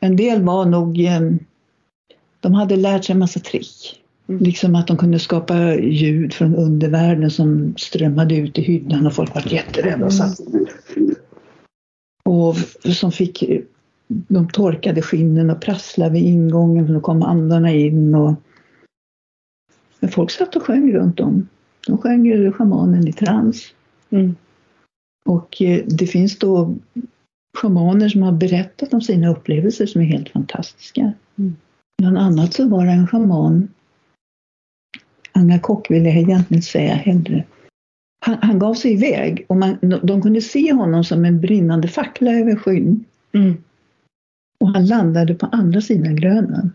en 0.00 0.16
del 0.16 0.42
var 0.42 0.64
nog, 0.66 1.08
de 2.40 2.54
hade 2.54 2.76
lärt 2.76 3.04
sig 3.04 3.12
en 3.12 3.18
massa 3.18 3.40
trick. 3.40 4.02
Mm. 4.28 4.42
Liksom 4.42 4.74
att 4.74 4.86
de 4.86 4.96
kunde 4.96 5.18
skapa 5.18 5.74
ljud 5.74 6.34
från 6.34 6.54
undervärlden 6.56 7.30
som 7.30 7.74
strömmade 7.76 8.36
ut 8.36 8.58
i 8.58 8.62
hyddan 8.62 9.06
och 9.06 9.14
folk 9.14 9.34
var 9.34 9.52
jätterädda 9.52 10.04
och 10.06 10.12
satt. 10.12 10.38
Och 12.28 12.56
som 12.94 13.12
fick, 13.12 13.44
de 14.08 14.48
torkade 14.48 15.02
skinnen 15.02 15.50
och 15.50 15.60
prasslade 15.60 16.12
vid 16.12 16.22
ingången 16.22 16.86
för 16.86 16.94
då 16.94 17.00
kom 17.00 17.22
andarna 17.22 17.72
in. 17.72 18.14
Och, 18.14 18.34
men 20.00 20.10
folk 20.10 20.30
satt 20.30 20.56
och 20.56 20.62
sjöng 20.62 20.92
runt 20.92 21.20
om. 21.20 21.48
De 21.86 21.98
sjöng 21.98 22.52
schamanen 22.52 23.08
i 23.08 23.12
trans. 23.12 23.66
Mm. 24.10 24.36
Och 25.24 25.62
eh, 25.62 25.84
det 25.86 26.06
finns 26.06 26.38
då 26.38 26.74
schamaner 27.56 28.08
som 28.08 28.22
har 28.22 28.32
berättat 28.32 28.94
om 28.94 29.00
sina 29.00 29.28
upplevelser 29.28 29.86
som 29.86 30.00
är 30.00 30.06
helt 30.06 30.28
fantastiska. 30.28 31.12
Mm. 31.38 31.56
Bland 31.98 32.18
annat 32.18 32.54
så 32.54 32.68
var 32.68 32.86
det 32.86 32.92
en 32.92 33.06
schaman, 33.06 33.68
Anga 35.32 35.58
Kock 35.58 35.90
vill 35.90 36.04
jag 36.04 36.16
egentligen 36.16 36.62
säga 36.62 36.94
hellre. 36.94 37.44
Han, 38.20 38.38
han 38.42 38.58
gav 38.58 38.74
sig 38.74 38.92
iväg 38.92 39.46
och 39.48 39.56
man, 39.56 39.78
de, 39.80 40.00
de 40.02 40.22
kunde 40.22 40.40
se 40.40 40.72
honom 40.72 41.04
som 41.04 41.24
en 41.24 41.40
brinnande 41.40 41.88
fackla 41.88 42.30
över 42.30 42.56
skyn. 42.56 43.04
Mm. 43.32 43.56
Och 44.60 44.68
han 44.68 44.86
landade 44.86 45.34
på 45.34 45.46
andra 45.46 45.80
sidan 45.80 46.16
Grönland. 46.16 46.70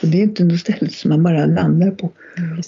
Så 0.00 0.06
det 0.06 0.18
är 0.18 0.22
inte 0.22 0.44
något 0.44 0.60
ställe 0.60 0.88
som 0.88 1.08
man 1.08 1.22
bara 1.22 1.46
landar 1.46 1.90
på. 1.90 2.06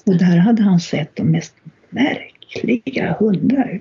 Och 0.06 0.19
där 0.19 0.36
hade 0.39 0.62
han 0.62 0.81
sett 0.81 1.16
de 1.16 1.24
mest 1.24 1.55
märkliga 1.90 3.16
hundar. 3.19 3.81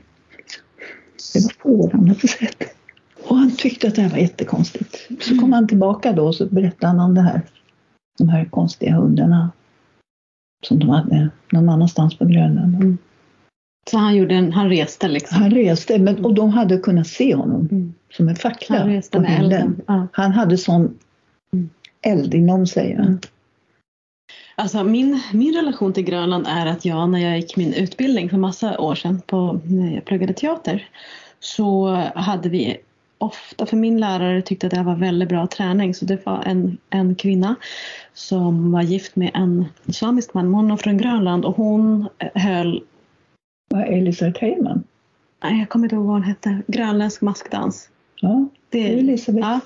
Det 1.33 1.43
var 1.43 1.53
får 1.59 1.91
han 1.91 2.07
hade 2.07 2.27
sett. 2.27 2.63
Och 3.23 3.37
han 3.37 3.51
tyckte 3.51 3.87
att 3.87 3.95
det 3.95 4.01
här 4.01 4.09
var 4.09 4.17
jättekonstigt. 4.17 5.07
Så 5.19 5.39
kom 5.39 5.53
han 5.53 5.67
tillbaka 5.67 6.11
då 6.11 6.27
och 6.27 6.35
så 6.35 6.45
berättade 6.45 6.87
han 6.87 6.99
om 6.99 7.15
det 7.15 7.21
här. 7.21 7.41
De 8.17 8.29
här 8.29 8.45
konstiga 8.45 8.95
hundarna. 8.95 9.51
Som 10.65 10.79
de 10.79 10.89
hade 10.89 11.29
någon 11.51 11.69
annanstans 11.69 12.17
på 12.17 12.25
Grönland. 12.25 12.97
Så 13.91 13.97
han, 13.97 14.15
gjorde 14.15 14.35
en, 14.35 14.51
han 14.53 14.69
reste 14.69 15.07
liksom? 15.07 15.37
Han 15.41 15.51
reste 15.51 15.99
men, 15.99 16.25
och 16.25 16.33
de 16.33 16.49
hade 16.49 16.77
kunnat 16.77 17.07
se 17.07 17.35
honom 17.35 17.67
Mm. 17.71 17.93
som 18.13 18.29
en 18.29 18.35
fackla 18.35 18.77
Han 18.77 18.89
reste 18.89 19.19
med 19.19 19.39
elden? 19.39 19.81
Ja. 19.87 20.07
Han 20.11 20.31
hade 20.31 20.57
sån 20.57 20.97
Mm. 21.53 21.69
eld 22.01 22.33
inom 22.33 22.67
sig. 22.67 22.95
va? 22.97 23.03
Mm. 23.03 23.19
Alltså 24.55 24.83
min, 24.83 25.19
min 25.33 25.55
relation 25.55 25.93
till 25.93 26.03
Grönland 26.03 26.45
är 26.49 26.65
att 26.65 26.85
jag 26.85 27.09
när 27.09 27.19
jag 27.19 27.37
gick 27.37 27.57
min 27.57 27.73
utbildning 27.73 28.29
för 28.29 28.37
massa 28.37 28.79
år 28.79 28.95
sedan 28.95 29.21
på, 29.27 29.59
när 29.65 29.95
jag 29.95 30.05
pluggade 30.05 30.33
teater 30.33 30.87
så 31.39 31.95
hade 32.15 32.49
vi 32.49 32.77
ofta, 33.17 33.65
för 33.65 33.77
min 33.77 33.99
lärare 33.99 34.41
tyckte 34.41 34.67
att 34.67 34.71
det 34.71 34.77
här 34.77 34.83
var 34.83 34.95
väldigt 34.95 35.29
bra 35.29 35.47
träning 35.47 35.93
så 35.93 36.05
det 36.05 36.25
var 36.25 36.43
en, 36.45 36.77
en 36.89 37.15
kvinna 37.15 37.55
som 38.13 38.71
var 38.71 38.81
gift 38.81 39.15
med 39.15 39.31
en 39.33 39.65
samisk 39.91 40.33
man, 40.33 40.53
hon 40.53 40.69
var 40.69 40.77
från 40.77 40.97
Grönland 40.97 41.45
och 41.45 41.55
hon 41.55 42.07
höll, 42.35 42.83
Vad 43.73 43.87
Elisabeth 43.87 44.41
Heyman? 44.41 44.83
nej 45.43 45.59
jag 45.59 45.69
kommer 45.69 45.85
inte 45.85 45.95
ihåg 45.95 46.05
vad 46.05 46.13
hon 46.15 46.23
hette, 46.23 46.61
grönländsk 46.67 47.21
maskdans. 47.21 47.89
Ja, 48.21 48.47
det 48.69 48.93
är 48.93 48.97
Elisabeth. 48.97 49.47
ja, 49.47 49.59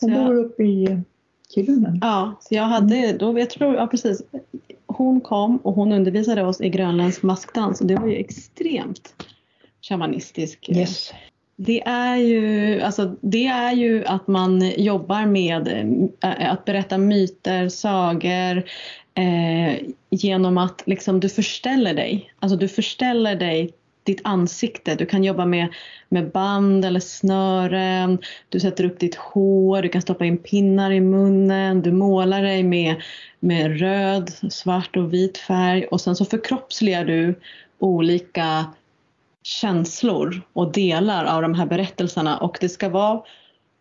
Hon 0.00 0.10
så 0.10 0.16
jag- 0.16 0.26
bor 0.26 0.34
uppe 0.34 0.62
i 0.62 0.98
Kiruna. 1.54 1.98
Ja, 2.00 2.34
så 2.40 2.54
jag 2.54 2.62
hade, 2.62 3.12
då, 3.12 3.38
jag 3.38 3.50
tror, 3.50 3.74
ja 3.74 3.86
precis. 3.86 4.22
Hon 4.86 5.20
kom 5.20 5.56
och 5.56 5.74
hon 5.74 5.92
undervisade 5.92 6.44
oss 6.44 6.60
i 6.60 6.68
grönländsk 6.68 7.22
maskdans 7.22 7.80
och 7.80 7.86
det 7.86 7.96
var 7.96 8.06
ju 8.06 8.16
extremt 8.16 9.14
shamanistisk. 9.82 10.68
Yes. 10.68 11.12
Det 11.56 11.82
är 11.86 12.16
ju, 12.16 12.80
alltså, 12.80 13.16
det 13.20 13.46
är 13.46 13.72
ju 13.72 14.04
att 14.04 14.26
man 14.26 14.70
jobbar 14.76 15.26
med 15.26 15.68
eh, 16.20 16.52
att 16.52 16.64
berätta 16.64 16.98
myter, 16.98 17.68
sagor 17.68 18.62
eh, 19.18 19.78
genom 20.10 20.58
att 20.58 20.82
liksom, 20.86 21.20
du 21.20 21.28
förställer 21.28 21.94
dig. 21.94 22.32
Alltså 22.38 22.56
du 22.56 22.68
förställer 22.68 23.36
dig 23.36 23.74
ditt 24.02 24.20
ansikte. 24.24 24.94
Du 24.94 25.06
kan 25.06 25.24
jobba 25.24 25.46
med, 25.46 25.68
med 26.08 26.30
band 26.30 26.84
eller 26.84 27.00
snören. 27.00 28.18
Du 28.48 28.60
sätter 28.60 28.84
upp 28.84 28.98
ditt 28.98 29.14
hår, 29.14 29.82
du 29.82 29.88
kan 29.88 30.02
stoppa 30.02 30.24
in 30.24 30.38
pinnar 30.38 30.90
i 30.90 31.00
munnen. 31.00 31.82
Du 31.82 31.92
målar 31.92 32.42
dig 32.42 32.62
med, 32.62 33.02
med 33.40 33.80
röd, 33.80 34.32
svart 34.50 34.96
och 34.96 35.12
vit 35.12 35.38
färg 35.38 35.86
och 35.86 36.00
sen 36.00 36.16
så 36.16 36.24
förkroppsligar 36.24 37.04
du 37.04 37.40
olika 37.78 38.64
känslor 39.42 40.42
och 40.52 40.72
delar 40.72 41.24
av 41.24 41.42
de 41.42 41.54
här 41.54 41.66
berättelserna 41.66 42.38
och 42.38 42.58
det 42.60 42.68
ska 42.68 42.88
vara 42.88 43.22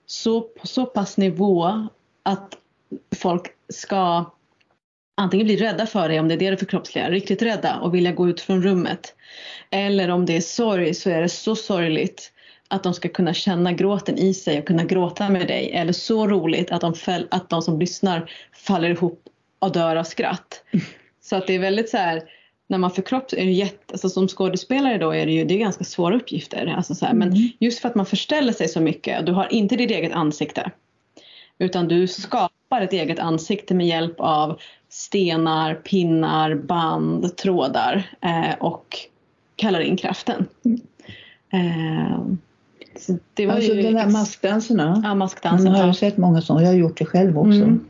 så, 0.06 0.42
på 0.42 0.68
så 0.68 0.86
pass 0.86 1.18
nivå 1.18 1.88
att 2.24 2.58
folk 3.16 3.48
ska 3.70 4.26
antingen 5.18 5.46
bli 5.46 5.58
rädda 5.58 5.86
för 5.86 6.10
dig 6.10 6.20
om 6.20 6.28
det 6.28 6.34
är 6.34 6.38
det 6.38 6.50
du 6.50 6.58
förkroppsligar, 6.58 7.12
riktigt 7.12 7.42
rädda 7.42 7.80
och 7.80 7.96
vilja 7.96 8.12
gå 8.12 8.30
ut 8.30 8.42
från 8.42 8.64
rummet. 8.64 9.16
Eller 9.70 10.10
om 10.10 10.26
det 10.26 10.38
är 10.38 10.42
sorg 10.42 10.94
så 10.94 11.10
är 11.10 11.22
det 11.22 11.30
så 11.30 11.56
sorgligt 11.56 12.32
att 12.68 12.84
de 12.84 12.94
ska 12.94 13.10
kunna 13.10 13.34
känna 13.34 13.72
gråten 13.72 14.18
i 14.18 14.34
sig 14.34 14.60
och 14.60 14.68
kunna 14.68 14.84
gråta 14.84 15.30
med 15.30 15.48
dig. 15.48 15.72
Eller 15.72 15.94
så 15.94 16.28
roligt 16.28 16.72
att 16.72 16.82
de, 16.82 16.94
fäll, 16.94 17.28
att 17.32 17.50
de 17.50 17.62
som 17.62 17.80
lyssnar 17.80 18.32
faller 18.54 18.90
ihop 18.90 19.24
och 19.60 19.72
dör 19.72 19.96
av 19.96 20.04
skratt. 20.04 20.64
Så 21.22 21.36
att 21.36 21.48
det 21.48 21.56
är 21.56 21.60
väldigt 21.60 21.90
så 21.90 21.98
här, 21.98 22.24
när 22.68 22.78
man 22.78 22.92
förkroppsligar, 22.92 23.44
är 23.44 23.48
det 23.48 23.54
jätte, 23.54 23.94
alltså 23.94 24.10
som 24.10 24.28
skådespelare 24.28 24.98
då 24.98 25.12
är 25.12 25.26
det 25.26 25.32
ju 25.32 25.46
det 25.46 25.54
är 25.54 25.60
ganska 25.60 25.84
svåra 25.84 26.16
uppgifter. 26.16 26.74
Alltså 26.78 26.96
så 26.96 27.06
här, 27.06 27.14
Men 27.14 27.28
Mm. 27.28 27.50
just 27.60 27.80
för 27.80 27.90
att 27.90 27.96
man 27.96 28.06
förställer 28.06 28.54
sig 28.54 28.68
så 28.68 28.80
mycket, 28.82 29.26
du 29.26 29.32
har 29.32 29.54
inte 29.54 29.76
ditt 29.76 29.92
eget 29.92 30.14
ansikte. 30.14 30.72
Utan 31.60 31.88
du 31.88 32.08
skapar 32.08 32.82
ett 32.82 32.94
eget 32.94 33.20
ansikte 33.20 33.74
med 33.74 33.88
hjälp 33.88 34.16
av 34.20 34.60
stenar, 34.90 35.76
pinnar, 35.76 36.56
band, 36.56 37.38
trådar 37.38 38.10
eh, 38.22 38.56
och 38.60 38.96
kallar 39.56 39.80
in 39.80 39.98
kraften. 39.98 40.46
Mm. 40.66 40.80
Eh, 41.54 42.20
det 43.34 43.46
var 43.46 43.54
Alltså 43.56 43.74
ju 43.74 43.82
de 43.82 43.96
här 43.96 44.04
ex- 44.06 44.14
maskdanserna. 44.14 45.02
Ja, 45.06 45.16
maskdansen. 45.16 45.68
har 45.72 45.82
ju 45.82 45.88
Ja. 45.88 45.94
sett 45.94 46.18
många 46.18 46.42
sådana, 46.42 46.62
jag 46.64 46.70
har 46.70 46.76
gjort 46.78 46.98
det 46.98 47.06
själv 47.06 47.38
också. 47.38 47.52
Mm. 47.64 47.86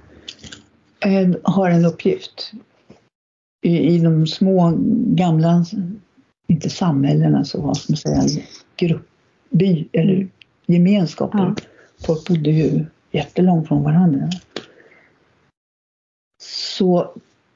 Eh, 1.00 1.36
Har 1.44 1.70
en 1.70 1.86
uppgift. 1.86 2.52
I, 3.66 3.78
I 3.96 4.00
de 4.00 4.28
små 4.28 4.74
gamla, 5.16 5.66
inte 6.48 6.70
samhällena 6.70 7.44
så 7.46 7.62
vad 7.62 7.78
ska 7.78 7.94
man 7.94 7.98
säga, 7.98 8.44
grupp, 8.78 9.08
by 9.50 9.88
eller 9.92 10.14
Mm. 10.14 10.30
gemenskaper. 10.66 11.38
Ja. 11.40 11.56
Folk 12.06 12.28
bodde 12.28 12.52
ju 12.52 12.86
jättelångt 13.12 13.68
från 13.68 13.84
varandra. 13.84 14.30
Så 16.78 17.12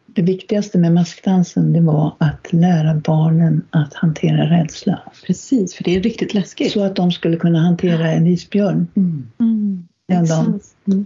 det 0.05 0.21
viktigaste 0.21 0.77
med 0.77 0.93
maskdansen 0.93 1.73
det 1.73 1.81
var 1.81 2.15
att 2.17 2.53
lära 2.53 2.95
barnen 2.95 3.65
att 3.69 3.93
hantera 3.93 4.49
rädsla. 4.49 4.99
Precis, 5.25 5.75
för 5.75 5.83
det 5.83 5.95
är 5.95 6.01
riktigt 6.01 6.33
läskigt. 6.33 6.71
Så 6.71 6.83
att 6.83 6.95
de 6.95 7.11
skulle 7.11 7.37
kunna 7.37 7.59
hantera 7.59 8.11
en 8.11 8.27
isbjörn 8.27 8.87
Mm. 8.95 9.27
Mm. 9.39 9.87
den 10.07 10.25
dagen. 10.25 10.55
Exakt. 10.55 10.87
Mm. 10.87 11.05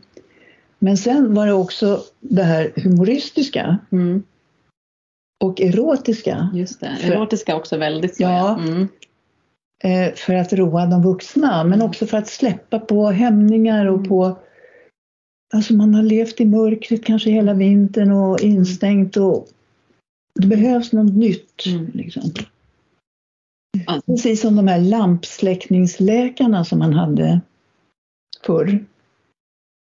Men 0.79 0.97
sen 0.97 1.33
var 1.33 1.45
det 1.47 1.53
också 1.53 1.99
det 2.19 2.43
här 2.43 2.71
humoristiska 2.75 3.77
Mm. 3.91 4.23
och 5.43 5.61
erotiska. 5.61 6.49
Just 6.53 6.79
det. 6.79 6.97
För- 7.01 7.11
Erotiska 7.11 7.55
också 7.55 7.77
väldigt 7.77 8.15
så. 8.15 8.23
Ja. 8.23 8.59
Mm. 8.59 8.87
Eh, 9.83 10.13
för 10.15 10.33
att 10.35 10.53
roa 10.53 10.85
de 10.85 11.03
vuxna 11.03 11.63
men 11.63 11.81
också 11.81 12.05
för 12.05 12.17
att 12.17 12.27
släppa 12.27 12.79
på 12.79 13.07
hämningar 13.09 13.85
och 13.85 13.97
Mm. 13.97 14.09
på 14.09 14.37
Alltså 15.53 15.73
man 15.73 15.95
har 15.95 16.03
levt 16.03 16.41
i 16.41 16.45
mörkret 16.45 17.05
kanske 17.05 17.29
hela 17.29 17.53
vintern 17.53 18.11
och 18.11 18.39
instängt 18.39 19.17
och 19.17 19.47
det 20.39 20.47
behövs 20.47 20.91
något 20.91 21.13
nytt. 21.13 21.65
Mm. 21.65 21.91
Liksom. 21.93 22.31
Precis 24.05 24.41
som 24.41 24.55
de 24.55 24.67
här 24.67 24.79
lampsläckningsläkarna 24.79 26.65
som 26.65 26.79
man 26.79 26.93
hade 26.93 27.41
förr. 28.45 28.85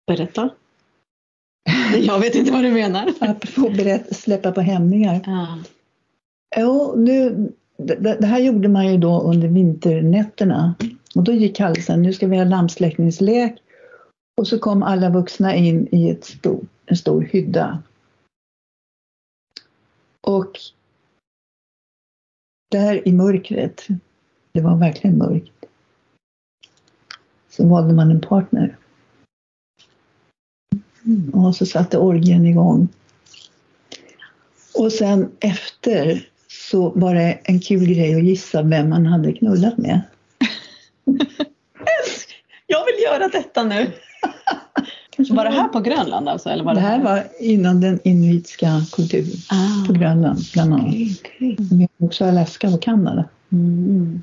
Berätta. 0.06 0.50
Jag 2.00 2.20
vet 2.20 2.34
inte 2.34 2.52
vad 2.52 2.64
du 2.64 2.72
menar. 2.72 3.12
Apropå 3.20 3.70
berätt, 3.70 4.16
släppa 4.16 4.52
på 4.52 4.60
hämningar. 4.60 5.20
Ja. 5.26 5.58
Ja, 6.56 6.94
nu, 6.96 7.48
det, 7.76 7.94
det 8.20 8.26
här 8.26 8.38
gjorde 8.38 8.68
man 8.68 8.92
ju 8.92 8.98
då 8.98 9.20
under 9.20 9.48
vinternätterna. 9.48 10.74
Och 11.14 11.24
då 11.24 11.32
gick 11.32 11.56
kallelsen, 11.56 12.02
nu 12.02 12.12
ska 12.12 12.26
vi 12.26 12.36
ha 12.36 12.44
lampsläckningslek. 12.44 13.56
Och 14.36 14.48
så 14.48 14.58
kom 14.58 14.82
alla 14.82 15.10
vuxna 15.10 15.54
in 15.54 15.88
i 15.92 16.10
ett 16.10 16.24
stor, 16.24 16.66
en 16.86 16.96
stor 16.96 17.22
hydda. 17.22 17.82
Och 20.20 20.60
där 22.70 23.08
i 23.08 23.12
mörkret, 23.12 23.86
det 24.52 24.60
var 24.60 24.76
verkligen 24.76 25.18
mörkt, 25.18 25.64
så 27.48 27.68
valde 27.68 27.94
man 27.94 28.10
en 28.10 28.20
partner. 28.20 28.76
Och 31.32 31.56
så 31.56 31.66
satte 31.66 31.98
orgien 31.98 32.46
igång. 32.46 32.88
Och 34.74 34.92
sen 34.92 35.32
efter 35.40 36.28
så 36.48 36.90
var 36.90 37.14
det 37.14 37.38
en 37.44 37.60
kul 37.60 37.86
grej 37.86 38.14
att 38.14 38.24
gissa 38.24 38.62
vem 38.62 38.88
man 38.88 39.06
hade 39.06 39.32
knullat 39.32 39.78
med. 39.78 40.00
Jag 42.66 42.84
vill 42.84 43.02
göra 43.04 43.28
detta 43.28 43.64
nu. 43.64 43.92
Var 45.30 45.44
det 45.44 45.50
här 45.50 45.68
på 45.68 45.80
Grönland 45.80 46.28
alltså? 46.28 46.48
Eller 46.50 46.64
var 46.64 46.74
Det 46.74 46.80
här 46.80 47.02
var 47.02 47.24
inom 47.40 47.80
den 47.80 48.00
inuitska 48.04 48.68
kulturen 48.92 49.32
Ah. 49.50 49.86
på 49.86 49.92
Grönland 49.92 50.38
bland 50.52 50.74
annat. 50.74 50.94
Men 51.70 51.88
också 51.98 52.24
Alaska 52.24 52.68
och 52.68 52.82
Kanada. 52.82 53.24
Mm. 53.52 54.22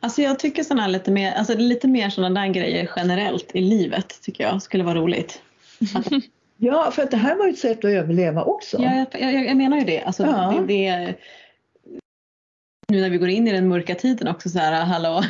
Alltså 0.00 0.22
jag 0.22 0.38
tycker 0.38 0.62
såna 0.64 0.82
här 0.82 0.88
lite 0.88 1.10
mer, 1.10 1.32
alltså 1.32 1.54
lite 1.56 1.88
mer 1.88 2.10
sådana 2.10 2.40
där 2.40 2.48
grejer 2.48 2.90
generellt 2.96 3.50
i 3.54 3.60
livet 3.60 4.18
tycker 4.22 4.44
jag 4.44 4.62
skulle 4.62 4.84
vara 4.84 4.94
roligt. 4.98 5.42
Ja, 6.58 6.90
för 6.90 7.02
att 7.02 7.10
det 7.10 7.16
här 7.16 7.36
var 7.36 7.46
ju 7.46 7.52
ett 7.52 7.58
sätt 7.58 7.78
att 7.78 7.84
överleva 7.90 8.42
också. 8.42 8.82
Ja, 8.82 9.06
jag, 9.12 9.22
jag, 9.34 9.46
jag 9.46 9.56
menar 9.56 9.76
ju 9.78 9.84
det. 9.84 10.02
Alltså, 10.02 10.22
Ja. 10.22 10.54
det, 10.66 10.74
det. 10.74 11.14
Nu 12.88 13.00
när 13.00 13.10
vi 13.10 13.18
går 13.18 13.28
in 13.28 13.48
i 13.48 13.52
den 13.52 13.68
mörka 13.68 13.94
tiden 13.94 14.28
också 14.28 14.48
så 14.48 14.58
här, 14.58 14.84
hallå. 14.84 15.24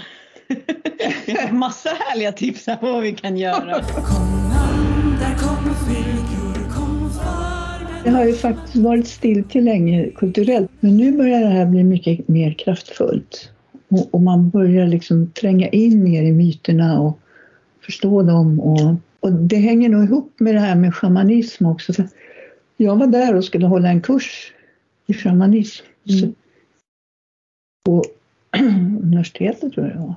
Vi 1.26 1.32
har 1.40 1.52
massa 1.52 1.88
härliga 1.88 2.32
tips 2.32 2.66
här 2.66 2.76
på 2.76 2.92
vad 2.92 3.02
vi 3.02 3.12
kan 3.12 3.36
göra. 3.36 3.84
Det 8.04 8.10
har 8.10 8.24
ju 8.24 8.34
faktiskt 8.34 8.76
varit 8.76 9.06
stiltje 9.06 9.60
länge 9.60 10.10
kulturellt, 10.10 10.70
men 10.80 10.96
nu 10.96 11.12
börjar 11.12 11.40
det 11.40 11.46
här 11.46 11.66
bli 11.66 11.84
mycket 11.84 12.28
mer 12.28 12.52
kraftfullt. 12.52 13.50
Och, 13.88 14.14
och 14.14 14.22
man 14.22 14.50
börjar 14.50 14.86
liksom 14.86 15.30
tränga 15.30 15.68
in 15.68 16.04
mer 16.04 16.22
i 16.22 16.32
myterna 16.32 17.00
och 17.00 17.18
förstå 17.80 18.22
dem. 18.22 18.60
Och, 18.60 18.94
och 19.20 19.32
det 19.32 19.56
hänger 19.56 19.88
nog 19.88 20.04
ihop 20.04 20.32
med 20.40 20.54
det 20.54 20.60
här 20.60 20.74
med 20.74 20.94
shamanism 20.94 21.66
också. 21.66 21.92
För 21.92 22.08
jag 22.76 22.96
var 22.96 23.06
där 23.06 23.34
och 23.34 23.44
skulle 23.44 23.66
hålla 23.66 23.88
en 23.88 24.00
kurs 24.00 24.52
i 25.06 25.14
shamanism. 25.14 25.84
Så, 26.04 26.32
på 27.84 28.04
universitetet 29.02 29.72
tror 29.72 29.86
jag 29.86 29.96
det 29.96 30.00
var. 30.00 30.14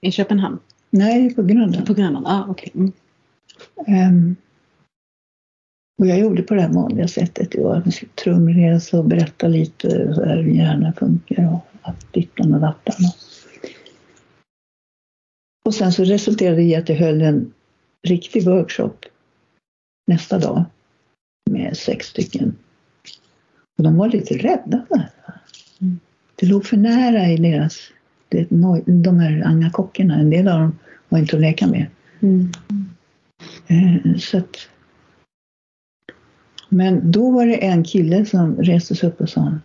I 0.00 0.10
Köpenhamn? 0.10 0.58
Nej, 0.90 1.34
på 1.34 1.42
Grönland. 1.42 1.86
På 1.86 1.94
Grönland? 1.94 2.26
Ah, 2.26 2.44
okej. 2.48 2.72
Mm. 2.74 2.92
Ehm, 3.86 4.36
och 5.98 6.06
jag 6.06 6.18
gjorde 6.18 6.42
på 6.42 6.54
det 6.54 6.60
här 6.60 6.72
vanliga 6.72 7.08
sättet. 7.08 7.54
Jag 7.54 7.92
skulle 7.92 8.12
trumresa 8.12 8.98
och 8.98 9.04
berätta 9.04 9.48
lite 9.48 9.88
hur 9.88 10.54
hjärnan 10.54 10.92
funkar 10.92 11.54
och 11.54 11.66
att 11.82 12.12
dittan 12.12 12.54
och 12.54 12.60
dattan. 12.60 12.96
Och 15.64 15.74
sen 15.74 15.92
så 15.92 16.04
resulterade 16.04 16.56
det 16.56 16.62
i 16.62 16.76
att 16.76 16.88
jag 16.88 16.96
höll 16.96 17.22
en 17.22 17.52
riktig 18.02 18.44
workshop 18.44 18.96
nästa 20.06 20.38
dag 20.38 20.64
med 21.50 21.76
sex 21.76 22.06
stycken. 22.06 22.56
Och 23.78 23.84
de 23.84 23.96
var 23.96 24.08
lite 24.08 24.34
rädda 24.34 24.86
för 24.88 24.94
det 24.94 25.10
här. 25.24 25.40
Det 26.42 26.48
låg 26.48 26.66
för 26.66 26.76
nära 26.76 27.28
i 27.28 27.36
deras, 27.36 27.92
det, 28.28 28.46
de 28.86 29.18
här 29.18 29.42
angakockerna, 29.46 30.14
en 30.14 30.30
del 30.30 30.48
av 30.48 30.60
dem 30.60 30.78
var 31.08 31.18
inte 31.18 31.36
att 31.36 31.42
leka 31.42 31.66
med. 31.66 31.86
Mm. 32.20 32.52
Eh, 33.66 34.16
Så 34.18 34.38
att, 34.38 34.68
men 36.68 37.10
då 37.10 37.30
var 37.30 37.46
det 37.46 37.64
en 37.66 37.84
kille 37.84 38.26
som 38.26 38.56
reste 38.56 38.94
sig 38.94 39.08
upp 39.08 39.20
och 39.20 39.28
sa 39.28 39.58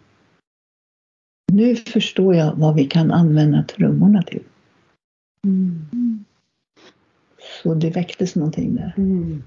Nu 1.51 1.75
förstår 1.75 2.35
jag 2.35 2.55
vad 2.55 2.75
vi 2.75 2.85
kan 2.85 3.11
använda 3.11 3.63
trummorna 3.63 4.23
till. 4.23 4.43
Mm. 5.45 6.25
Så 7.63 7.73
det 7.73 7.89
väcktes 7.89 8.35
någonting 8.35 8.75
där. 8.75 8.93
Mm. 8.97 9.43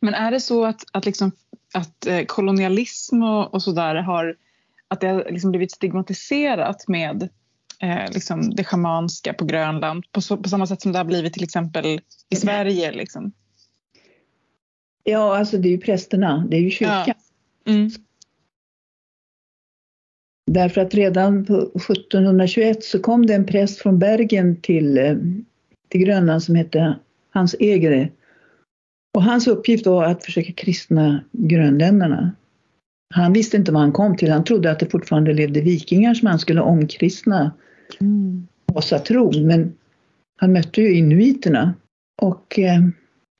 Men 0.00 0.14
är 0.14 0.30
det 0.30 0.40
så 0.40 0.64
att, 0.64 0.84
att, 0.92 1.06
liksom, 1.06 1.32
att 1.74 2.06
eh, 2.06 2.24
kolonialism 2.24 3.22
och, 3.22 3.54
och 3.54 3.62
sådär 3.62 3.94
har, 3.94 4.36
att 4.88 5.00
det 5.00 5.06
har 5.06 5.26
liksom 5.30 5.50
blivit 5.50 5.72
stigmatiserat 5.72 6.88
med 6.88 7.28
eh, 7.82 8.12
liksom 8.12 8.54
det 8.54 8.64
schamanska 8.64 9.34
på 9.34 9.44
Grönland 9.44 10.04
på, 10.12 10.20
så, 10.20 10.36
på 10.36 10.48
samma 10.48 10.66
sätt 10.66 10.82
som 10.82 10.92
det 10.92 10.98
har 10.98 11.04
blivit 11.04 11.32
till 11.32 11.44
exempel 11.44 12.00
i 12.30 12.36
Sverige? 12.36 12.92
Liksom? 12.92 13.32
Ja, 15.04 15.38
alltså 15.38 15.58
det 15.58 15.68
är 15.68 15.70
ju 15.70 15.78
prästerna, 15.78 16.46
det 16.50 16.56
är 16.56 16.60
ju 16.60 16.70
kyrkan. 16.70 17.04
Ja. 17.64 17.72
Mm. 17.72 17.90
Därför 20.50 20.80
att 20.80 20.94
redan 20.94 21.44
på 21.44 21.54
1721 21.54 22.84
så 22.84 22.98
kom 22.98 23.26
det 23.26 23.34
en 23.34 23.46
präst 23.46 23.78
från 23.78 23.98
Bergen 23.98 24.60
till, 24.60 24.98
eh, 24.98 25.16
till 25.88 26.00
Grönland 26.00 26.42
som 26.42 26.54
hette 26.54 26.98
Hans 27.30 27.56
Egere. 27.58 28.08
Och 29.14 29.22
hans 29.22 29.46
uppgift 29.46 29.86
var 29.86 30.04
att 30.04 30.24
försöka 30.24 30.52
kristna 30.52 31.24
grönländarna. 31.32 32.32
Han 33.14 33.32
visste 33.32 33.56
inte 33.56 33.72
vad 33.72 33.82
han 33.82 33.92
kom 33.92 34.16
till, 34.16 34.30
han 34.30 34.44
trodde 34.44 34.70
att 34.70 34.78
det 34.78 34.90
fortfarande 34.90 35.32
levde 35.32 35.60
vikingar 35.60 36.14
som 36.14 36.28
han 36.28 36.38
skulle 36.38 36.60
omkristna 36.60 37.52
Mm. 38.00 38.46
asatron. 38.74 39.46
Men 39.46 39.72
han 40.36 40.52
mötte 40.52 40.80
ju 40.80 40.94
inuiterna. 40.96 41.74
Och 42.22 42.58
eh, 42.58 42.80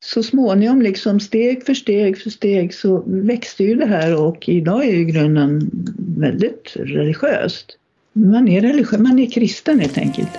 så 0.04 0.22
småningom, 0.22 0.82
liksom 0.82 1.20
steg 1.20 1.66
för 1.66 1.74
steg 1.74 2.18
för 2.18 2.30
steg, 2.30 2.74
så 2.74 3.02
växte 3.06 3.64
ju 3.64 3.74
det 3.74 3.86
här 3.86 4.22
och 4.22 4.48
idag 4.48 4.84
är 4.84 4.96
ju 4.96 5.04
Grönland 5.04 5.70
väldigt 6.18 6.72
religiöst. 6.76 7.78
Man 8.12 8.48
är 8.48 8.60
religiös, 8.60 9.00
man 9.00 9.18
är 9.18 9.30
kristen 9.30 9.80
helt 9.80 9.98
enkelt. 9.98 10.38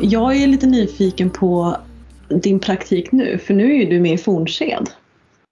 Jag 0.00 0.36
är 0.36 0.46
lite 0.46 0.66
nyfiken 0.66 1.30
på 1.30 1.76
din 2.28 2.58
praktik 2.60 3.12
nu, 3.12 3.38
för 3.38 3.54
nu 3.54 3.72
är 3.74 3.78
ju 3.78 3.84
du 3.90 4.00
med 4.00 4.12
i 4.12 4.18
Fornsked, 4.18 4.90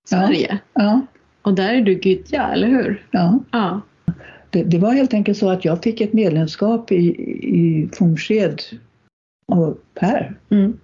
Sverige. 0.09 0.59
Ja, 0.75 1.01
Och 1.43 1.55
där 1.55 1.75
är 1.75 1.81
du 1.81 1.93
Gydja, 2.03 2.49
eller 2.53 2.69
hur? 2.69 3.07
ja. 3.11 3.39
Ja. 3.53 3.81
Det, 4.51 4.63
det 4.63 4.79
var 4.79 4.93
helt 4.93 5.15
enkelt 5.15 5.39
så 5.39 5.51
att 5.51 5.65
jag 5.65 5.83
fick 5.83 6.01
ett 6.01 6.13
medlemskap 6.13 6.93
i, 6.93 6.97
i 7.43 7.89
Fornsked 7.93 8.61
av 9.53 9.79
Per 9.95 10.37
Mm. 10.51 10.79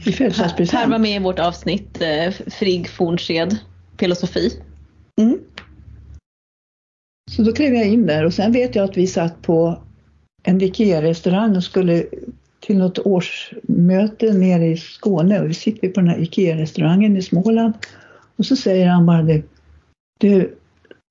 i 0.00 0.04
Per 0.04 0.12
födelsedagspresent. 0.12 0.90
var 0.90 0.98
med 0.98 1.16
i 1.16 1.24
vårt 1.24 1.38
avsnitt 1.38 2.02
eh, 2.02 2.32
Frigg 2.50 2.88
Fornsked, 2.90 3.56
filosofi. 3.98 4.62
Mm. 5.20 5.38
Så 7.30 7.42
då 7.42 7.52
klev 7.52 7.74
jag 7.74 7.86
in 7.86 8.06
där 8.06 8.24
och 8.24 8.34
sen 8.34 8.52
vet 8.52 8.74
jag 8.74 8.84
att 8.84 8.96
vi 8.96 9.06
satt 9.06 9.42
på 9.42 9.82
en 10.42 10.60
IKEA-restaurang 10.60 11.56
och 11.56 11.64
skulle 11.64 12.04
till 12.60 12.78
något 12.78 12.98
årsmöte 12.98 14.32
nere 14.32 14.66
i 14.66 14.76
Skåne 14.76 15.40
och 15.40 15.48
vi 15.48 15.54
sitter 15.54 15.88
på 15.88 16.00
den 16.00 16.08
här 16.08 16.18
IKEA-restaurangen 16.18 17.16
i 17.16 17.22
Småland 17.22 17.74
och 18.36 18.46
så 18.46 18.56
säger 18.56 18.88
han 18.88 19.06
bara 19.06 19.22
det. 19.22 19.42
Du, 20.18 20.54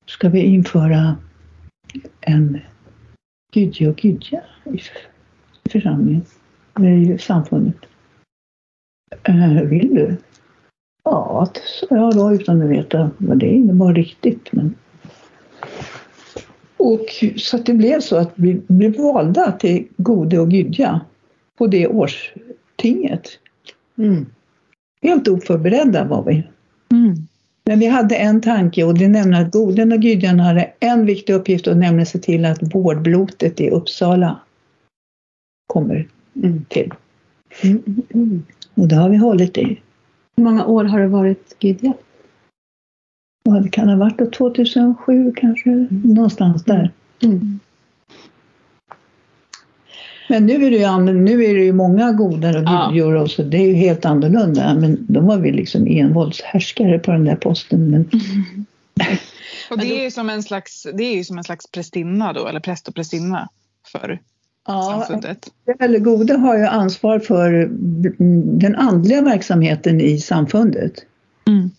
ska 0.05 0.29
vi 0.29 0.41
införa 0.41 1.17
en 2.21 2.59
gudje 3.53 3.89
och 3.89 4.05
Gydja 4.05 4.41
i 4.65 4.79
församlingen, 5.69 6.25
i 6.79 7.17
samfundet? 7.17 7.75
Äh, 9.23 9.61
vill 9.61 9.95
du? 9.95 10.17
Ja, 11.03 11.47
sa 11.65 11.95
jag 11.95 12.15
då 12.15 12.33
utan 12.33 12.61
att 12.61 12.69
veta 12.69 13.11
vad 13.17 13.37
det 13.37 13.47
innebar 13.47 13.93
riktigt. 13.93 14.51
Men... 14.51 14.75
Och 16.77 17.05
så 17.37 17.57
att 17.57 17.65
det 17.65 17.73
blev 17.73 17.99
så 17.99 18.17
att 18.17 18.31
vi 18.35 18.61
blev 18.67 18.97
valda 18.97 19.51
till 19.51 19.87
Gode 19.97 20.39
och 20.39 20.51
Gydja 20.51 21.01
på 21.59 21.67
det 21.67 21.87
årstinget. 21.87 23.29
Mm. 23.97 24.25
Helt 25.01 25.27
oförberedda 25.27 26.05
var 26.05 26.23
vi. 26.23 26.43
Mm. 26.91 27.15
Men 27.65 27.79
vi 27.79 27.85
hade 27.85 28.15
en 28.15 28.41
tanke 28.41 28.83
och 28.83 28.93
det 28.93 29.05
är 29.05 29.09
nämligen 29.09 29.45
att 29.45 29.51
Boden 29.51 29.91
och 29.91 29.97
Gydjan 29.97 30.39
hade 30.39 30.71
en 30.79 31.05
viktig 31.05 31.33
uppgift 31.33 31.67
och 31.67 31.77
nämligen 31.77 32.05
se 32.05 32.19
till 32.19 32.45
att 32.45 32.75
vårdblotet 32.75 33.61
i 33.61 33.69
Uppsala 33.69 34.39
kommer 35.67 36.07
Mm. 36.35 36.65
till. 36.67 36.93
Mm. 37.63 37.83
Mm. 38.13 38.43
Och 38.75 38.87
det 38.87 38.95
har 38.95 39.09
vi 39.09 39.17
hållit 39.17 39.57
i. 39.57 39.81
Hur 40.37 40.43
många 40.43 40.65
år 40.65 40.83
har 40.83 40.99
du 40.99 41.07
varit 41.07 41.55
Gydja? 41.59 41.93
Vad 43.43 43.63
det 43.63 43.69
kan 43.69 43.89
ha 43.89 43.95
varit 43.95 44.17
då, 44.17 44.25
2007 44.25 45.33
kanske, 45.35 45.87
någonstans 45.89 46.63
där. 46.63 46.91
Mm. 47.23 47.59
Men 50.29 50.45
nu 50.45 50.65
är 50.65 50.71
det 50.71 50.77
ju, 50.77 51.13
nu 51.13 51.43
är 51.45 51.53
det 51.53 51.63
ju 51.63 51.73
många 51.73 52.11
godare 52.11 52.57
och 52.59 52.63
Ja. 52.63 52.87
gudjor 52.89 53.15
och 53.15 53.31
så 53.31 53.43
det 53.43 53.57
är 53.57 53.67
ju 53.67 53.73
helt 53.73 54.05
annorlunda. 54.05 54.73
Men 54.73 55.05
då 55.09 55.21
var 55.21 55.37
vi 55.37 55.51
liksom 55.51 55.87
envåldshärskare 55.87 56.99
på 56.99 57.11
den 57.11 57.25
där 57.25 57.35
posten. 57.35 57.91
Men 57.91 58.09
Och 59.69 59.77
det 59.77 59.99
är 59.99 60.03
ju 60.03 60.11
som 60.11 60.29
en 60.29 60.43
slags, 60.43 60.87
det 60.93 61.03
är 61.03 61.15
ju 61.15 61.23
som 61.23 61.37
en 61.37 61.43
slags 61.43 61.71
prästinna 61.71 62.33
då, 62.33 62.47
eller 62.47 62.59
präst 62.59 62.87
och 62.87 62.95
prästinna 62.95 63.49
för 63.91 64.19
ja, 64.67 65.05
samfundet. 65.07 65.49
eller 65.79 65.99
gode 65.99 66.33
har 66.33 66.57
ju 66.57 66.65
ansvar 66.65 67.19
för 67.19 67.53
mm, 67.53 68.59
den 68.59 68.75
andliga 68.75 69.21
verksamheten 69.21 70.01
i 70.01 70.19
samfundet. 70.19 70.93
Mm. 71.47 71.69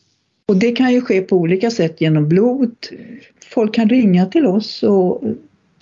Och 0.46 0.56
det 0.56 0.72
kan 0.72 0.92
ju 0.92 1.00
ske 1.00 1.20
på 1.20 1.36
olika 1.36 1.70
sätt 1.70 2.00
genom 2.00 2.28
blod. 2.28 2.74
Folk 3.54 3.74
kan 3.74 3.88
ringa 3.88 4.26
till 4.26 4.46
oss 4.46 4.82
och 4.82 5.22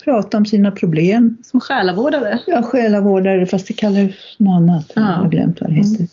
prata 0.03 0.37
om 0.37 0.45
sina 0.45 0.71
problem. 0.71 1.37
Som 1.43 1.61
själavårdare? 1.61 2.39
Ja, 2.47 2.63
själavårdare, 2.63 3.45
fast 3.45 3.67
det 3.67 3.73
kallas 3.73 4.11
något 4.37 4.55
annat. 4.55 4.91
Ja. 4.95 5.01
Jag 5.01 5.07
har 5.07 5.29
glömt 5.29 5.61
vad 5.61 5.69
det 5.69 5.75
heter. 5.75 6.07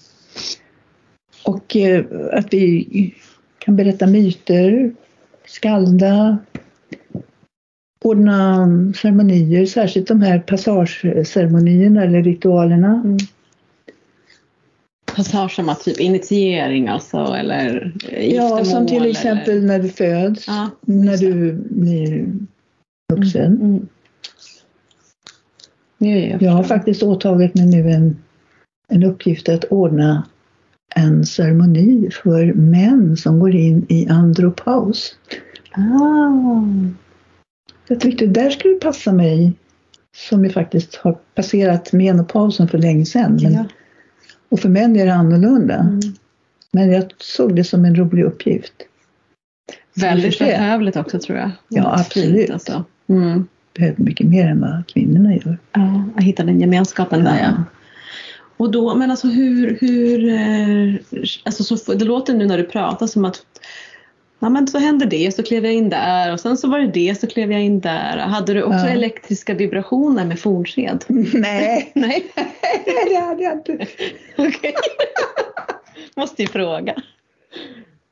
Och 1.44 1.76
eh, 1.76 2.04
att 2.32 2.52
vi 2.52 3.14
kan 3.58 3.76
berätta 3.76 4.06
myter, 4.06 4.94
skalda, 5.46 6.38
ordna 8.04 8.66
ceremonier, 8.96 9.66
särskilt 9.66 10.08
de 10.08 10.22
här 10.22 10.38
passageceremonierna 10.38 12.04
eller 12.04 12.22
ritualerna. 12.22 13.18
Passage 15.16 15.52
som 15.54 15.68
att 15.68 15.80
typ 15.80 16.00
initiering 16.00 16.88
alltså 16.88 17.16
eller 17.16 17.92
Ja, 18.20 18.64
som 18.64 18.86
till 18.86 18.94
giftermål, 18.94 19.10
exempel 19.10 19.56
Eller... 19.56 19.66
när 19.66 19.78
du 19.78 19.88
föds, 19.88 20.46
Ja, 20.46 20.70
när 20.80 21.16
du 21.16 21.52
blir 21.52 22.26
vuxen. 23.12 23.60
Mm. 23.60 23.88
Ja, 25.98 26.08
ja, 26.08 26.36
Jag 26.40 26.52
har 26.52 26.62
faktiskt 26.62 27.02
åtagit 27.02 27.54
mig 27.54 27.66
nu 27.66 27.90
en, 27.90 28.16
en 28.88 29.02
uppgift 29.02 29.48
att 29.48 29.64
ordna 29.64 30.26
en 30.94 31.26
ceremoni 31.26 32.10
för 32.10 32.52
män 32.52 33.16
som 33.16 33.38
går 33.38 33.54
in 33.54 33.86
i 33.88 34.08
andropaus. 34.08 35.16
Ah. 35.72 36.62
Jag 37.88 38.00
tyckte 38.00 38.26
där 38.26 38.50
skulle 38.50 38.74
passa 38.74 39.12
mig 39.12 39.52
som 40.16 40.44
ju 40.44 40.50
faktiskt 40.50 40.96
har 40.96 41.12
passerat 41.12 41.92
menopausen 41.92 42.68
för 42.68 42.78
länge 42.78 43.06
sedan. 43.06 43.38
Men, 43.42 43.52
Ja. 43.52 43.64
Och 44.48 44.60
för 44.60 44.68
män 44.68 44.96
är 44.96 45.06
det 45.06 45.14
annorlunda. 45.14 45.74
Mm. 45.74 46.00
Men 46.72 46.92
jag 46.92 47.12
såg 47.18 47.56
det 47.56 47.64
som 47.64 47.84
en 47.84 47.96
rolig 47.96 48.24
uppgift. 48.24 48.72
Väldigt 49.94 50.38
behövligt 50.38 50.96
också 50.96 51.18
tror 51.18 51.38
jag. 51.38 51.50
Ja, 51.68 51.94
absolut. 52.00 52.36
Fint, 52.36 52.50
alltså. 52.50 52.84
Mm. 53.08 53.48
Behöver 53.74 54.02
mycket 54.02 54.26
mer 54.26 54.46
än 54.46 54.60
vad 54.60 54.86
kvinnorna 54.86 55.34
gör. 55.34 55.58
Ja, 55.72 56.04
jag 56.16 56.22
hittade 56.22 56.52
den 56.52 56.60
gemenskapen 56.60 57.24
där 57.24 57.38
ja. 57.42 57.64
Och 58.56 58.70
då, 58.70 58.94
men 58.94 59.10
alltså 59.10 59.26
hur, 59.28 59.78
hur 59.80 60.28
eh, 60.28 60.94
alltså 61.44 61.76
så, 61.76 61.94
det 61.94 62.04
låter 62.04 62.34
nu 62.34 62.46
när 62.46 62.58
du 62.58 62.64
pratar 62.64 63.06
som 63.06 63.24
att 63.24 63.42
Ja 64.38 64.48
men 64.48 64.66
så 64.68 64.78
hände 64.78 65.06
det, 65.06 65.34
så 65.34 65.42
klev 65.42 65.64
jag 65.64 65.74
in 65.74 65.88
där 65.88 66.32
och 66.32 66.40
sen 66.40 66.56
så 66.56 66.68
var 66.68 66.78
det 66.78 66.86
det, 66.86 67.20
så 67.20 67.26
klev 67.26 67.52
jag 67.52 67.62
in 67.62 67.80
där. 67.80 68.18
Hade 68.18 68.54
du 68.54 68.62
också 68.62 68.86
Ja. 68.86 68.88
elektriska 68.88 69.54
vibrationer 69.54 70.24
med 70.24 70.40
fornsked? 70.40 71.04
Nej, 71.34 71.92
Nej, 71.94 72.24
det 73.08 73.16
hade 73.16 73.42
jag 73.42 73.52
inte. 73.52 73.72
okej. 74.38 74.74
Måste 76.16 76.42
ju 76.42 76.48
fråga. 76.48 76.94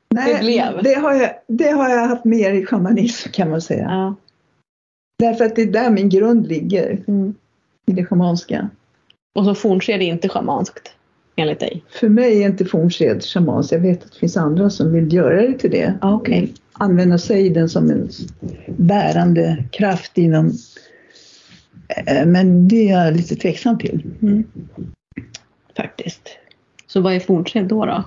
Nej, 0.09 0.33
Det 0.33 0.39
blev. 0.39 0.83
Det 0.83 0.93
har, 0.93 1.13
jag, 1.13 1.29
det 1.47 1.69
har 1.71 1.89
jag 1.89 2.07
haft 2.07 2.25
mer 2.25 2.51
i 2.51 2.65
shamanism 2.65 3.29
kan 3.31 3.49
man 3.49 3.61
säga. 3.61 3.83
Ja. 3.83 4.15
Därför 5.19 5.45
att 5.45 5.55
det 5.55 5.61
är 5.61 5.65
där 5.71 5.89
min 5.89 6.09
grund 6.09 6.47
ligger, 6.47 6.97
Mm. 7.07 7.33
i 7.85 7.91
det 7.91 8.05
schamanska. 8.05 8.69
Och 9.35 9.45
så 9.45 9.55
fornsked 9.55 10.01
är 10.01 10.05
inte 10.05 10.29
schamanskt, 10.29 10.91
enligt 11.35 11.59
dig? 11.59 11.83
För 11.89 12.09
mig 12.09 12.43
är 12.43 12.47
inte 12.47 12.65
fornsked 12.65 13.23
shamanskt. 13.23 13.71
Jag 13.71 13.79
vet 13.79 14.03
att 14.05 14.11
det 14.11 14.17
finns 14.19 14.37
andra 14.37 14.69
som 14.69 14.93
vill 14.93 15.13
göra 15.13 15.41
det 15.41 15.53
till 15.53 15.71
det. 15.71 15.93
Ja, 16.01 16.13
okej. 16.13 16.53
Använda 16.73 17.17
sig 17.17 17.49
den 17.49 17.69
som 17.69 17.89
en 17.89 18.09
bärande 18.77 19.63
kraft 19.71 20.17
inom... 20.17 20.51
Eh, 22.07 22.25
Men 22.25 22.67
det 22.67 22.89
är 22.89 22.91
jag 23.05 23.15
lite 23.15 23.35
tveksam 23.35 23.77
till. 23.77 24.03
Mm. 24.21 24.43
Faktiskt. 25.77 26.29
Så 26.87 27.01
vad 27.01 27.13
är 27.15 27.19
fornsked 27.19 27.67
då? 27.67 27.85
då? 27.85 28.03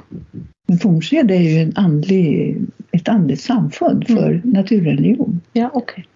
Men 0.66 0.78
fornsked 0.78 1.30
är 1.30 1.40
ju 1.40 1.58
en 1.62 1.72
andlig, 1.76 2.56
ett 2.92 3.08
andligt 3.08 3.40
samfund 3.40 4.06
för 4.06 4.30
Mm. 4.30 4.40
naturreligion. 4.44 5.40
Ja, 5.52 5.70
okej. 5.74 6.06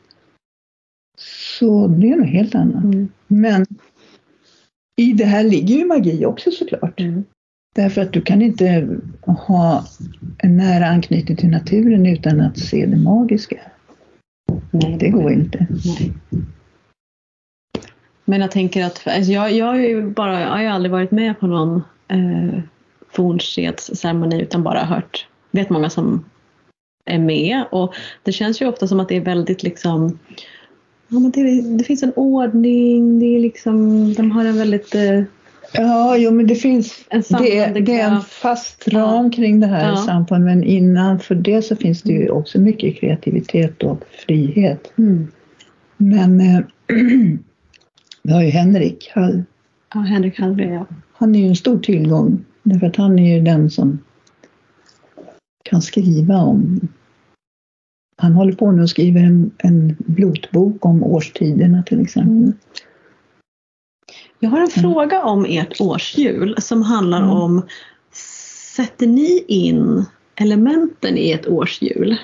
Så 1.59 1.87
det 1.87 2.11
är 2.11 2.17
något 2.17 2.29
helt 2.29 2.55
annat. 2.55 2.85
Mm. 2.85 3.09
Men 3.27 3.67
i 4.97 5.13
det 5.13 5.25
här 5.25 5.45
ligger 5.45 5.75
ju 5.75 5.85
magi 5.85 6.27
också 6.27 6.51
såklart. 6.51 7.01
Mm. 7.01 7.25
Därför 7.75 8.01
att 8.01 8.13
du 8.13 8.23
kan 8.23 8.43
inte 8.43 8.99
ha 9.27 9.85
en 10.39 10.57
nära 10.57 10.87
anknytning 10.87 11.37
till 11.37 11.49
naturen 11.49 12.07
utan 12.07 12.41
att 12.41 12.59
se 12.59 12.87
det 12.87 12.97
magiska. 12.97 13.61
Nej, 14.71 14.97
Det 15.01 15.09
går 15.09 15.33
inte. 15.33 15.67
Nej. 15.85 16.13
Men 18.25 18.41
jag 18.41 18.51
tänker 18.51 18.85
att, 18.85 19.07
alltså 19.07 19.33
jag, 19.33 19.53
jag, 19.53 19.67
har 19.67 19.77
ju 19.77 20.11
bara, 20.11 20.41
jag 20.41 20.49
har 20.49 20.63
ju 20.63 20.69
aldrig 20.69 20.93
varit 20.93 21.11
med 21.11 21.41
på 21.41 21.47
någon 21.47 21.83
eh, 22.09 22.61
fornskedsceremoni 23.11 24.43
utan 24.43 24.63
bara 24.63 24.85
hört, 24.85 25.27
vet 25.51 25.71
många 25.71 25.91
som 25.91 26.25
är 27.05 27.19
med 27.19 27.65
och 27.71 27.95
det 28.23 28.33
känns 28.33 28.63
ju 28.63 28.69
ofta 28.69 28.89
som 28.89 29.01
att 29.01 29.09
det 29.09 29.17
är 29.17 29.21
väldigt 29.21 29.63
liksom 29.63 30.19
Ja, 31.13 31.19
men 31.19 31.31
det, 31.31 31.61
det 31.79 31.85
finns 31.85 32.03
en 32.03 32.13
ordning, 32.17 33.19
det 33.19 33.27
är 33.27 33.41
liksom, 33.41 34.13
de 34.15 34.31
har 34.31 34.45
en 34.45 34.59
väldigt 34.59 34.95
eh, 34.95 35.23
Ja, 35.75 36.17
jo, 36.17 36.31
men 36.31 36.47
det 36.47 36.55
finns 36.55 37.05
en 37.09 37.23
det, 37.39 37.81
det 37.81 38.01
är 38.01 38.11
en 38.11 38.21
fast 38.21 38.89
ram 38.89 39.31
kring 39.31 39.61
det 39.61 39.67
här 39.67 39.89
Ja. 39.91 39.97
samfundet. 39.97 40.45
Men 40.57 40.65
innanför 40.65 41.35
det 41.35 41.63
så 41.63 41.77
finns 41.77 42.03
det 42.03 42.13
ju 42.13 42.31
också 42.31 42.61
mycket 42.61 42.97
kreativitet 42.97 43.83
och 43.83 44.05
frihet. 44.27 44.93
Mm. 44.99 45.27
Men 45.97 46.41
eh, 46.41 46.61
vi 48.23 48.33
har 48.33 48.43
ju 48.43 48.49
Henrik 48.49 49.11
Hall. 49.15 49.43
Ja, 49.95 50.01
Henrik 50.01 50.39
Hallgren, 50.41 50.73
ja. 50.73 50.87
Han 51.13 51.35
är 51.35 51.41
ju 51.41 51.47
en 51.47 51.57
stor 51.57 51.79
tillgång. 51.79 52.45
Därför 52.63 52.87
att 52.87 52.97
han 52.97 53.19
är 53.19 53.37
ju 53.37 53.43
den 53.45 53.71
som 53.71 53.99
kan 55.63 55.83
skriva 55.83 56.37
om... 56.37 56.89
Han 58.17 58.33
håller 58.33 58.53
på 58.53 58.71
nu 58.73 58.83
och 58.83 58.91
skriver 58.91 59.21
en, 59.21 59.51
en 59.59 59.97
blotbok 59.99 60.85
om 60.87 61.03
årstiderna 61.05 61.83
till 61.83 62.01
exempel. 62.01 62.33
Mm. 62.37 62.53
Jag 64.39 64.51
har 64.51 64.59
en 64.61 64.69
Mm. 64.79 64.93
fråga 64.93 65.23
om 65.25 65.45
ert 65.49 65.81
årshjul 65.81 66.55
som 66.59 66.83
handlar 66.83 67.19
Mm. 67.19 67.31
om 67.31 67.63
Sätter 68.77 69.07
ni 69.07 69.45
in 69.49 70.05
elementen 70.35 71.19
i 71.19 71.31
ett 71.33 71.47
årshjul? 71.49 72.17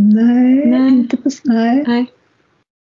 Nej, 0.00 0.66
Nej. 0.66 0.88
inte 0.88 1.16
på... 1.16 1.30
Nej. 1.44 1.84
Nej, 1.86 2.06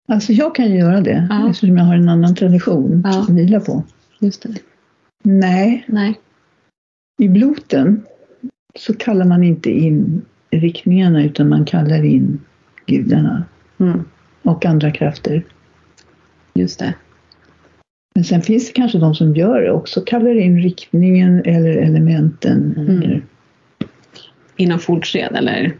Alltså 0.07 0.33
jag 0.33 0.55
kan 0.55 0.65
ju 0.71 0.77
göra 0.77 1.01
det 1.01 1.27
Ja. 1.29 1.49
eftersom 1.49 1.77
jag 1.77 1.85
har 1.85 1.95
en 1.95 2.09
annan 2.09 2.35
tradition 2.35 3.01
Ja. 3.05 3.19
att 3.21 3.29
vila 3.29 3.59
på. 3.59 3.83
just 4.19 4.41
det. 4.41 4.55
Nej, 5.23 5.85
Nej. 5.87 6.19
i 7.21 7.27
bloten 7.29 8.03
så 8.79 8.93
kallar 8.93 9.25
man 9.25 9.43
inte 9.43 9.69
in 9.69 10.21
riktningarna 10.59 11.23
utan 11.23 11.49
man 11.49 11.65
kallar 11.65 12.05
in 12.05 12.39
gudarna 12.85 13.43
Mm, 13.79 14.03
och 14.43 14.65
andra 14.65 14.91
krafter. 14.91 15.43
just 16.53 16.79
det. 16.79 16.93
Men 18.15 18.23
sen 18.23 18.41
finns 18.41 18.67
det 18.67 18.73
kanske 18.73 18.97
de 18.97 19.15
som 19.15 19.35
gör 19.35 19.61
det 19.61 19.71
också, 19.71 20.01
kallar 20.01 20.35
in 20.39 20.59
riktningen 20.59 21.41
eller 21.45 21.77
elementen. 21.77 22.73
Mm. 22.77 23.01
Eller, 23.01 23.21
Inom 24.57 24.79
fortsked 24.79 25.35
eller? 25.35 25.77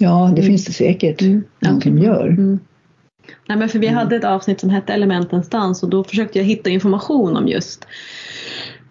ja, 0.00 0.24
det 0.34 0.40
Mm. 0.40 0.44
finns 0.50 0.64
det 0.64 0.72
säkert 0.72 1.22
Mm. 1.22 1.44
någon 1.60 1.80
som 1.80 1.98
gör. 1.98 2.26
Mm. 2.28 2.58
Nej, 3.48 3.58
men 3.58 3.68
för 3.68 3.78
vi 3.78 3.86
Mm. 3.86 3.98
hade 3.98 4.16
ett 4.16 4.24
avsnitt 4.24 4.60
som 4.60 4.70
hette 4.70 4.92
Elementens 4.94 5.48
dans 5.48 5.82
och 5.82 5.88
då 5.90 6.04
försökte 6.04 6.38
jag 6.38 6.44
hitta 6.46 6.70
information 6.70 7.36
om 7.36 7.48
just 7.48 7.86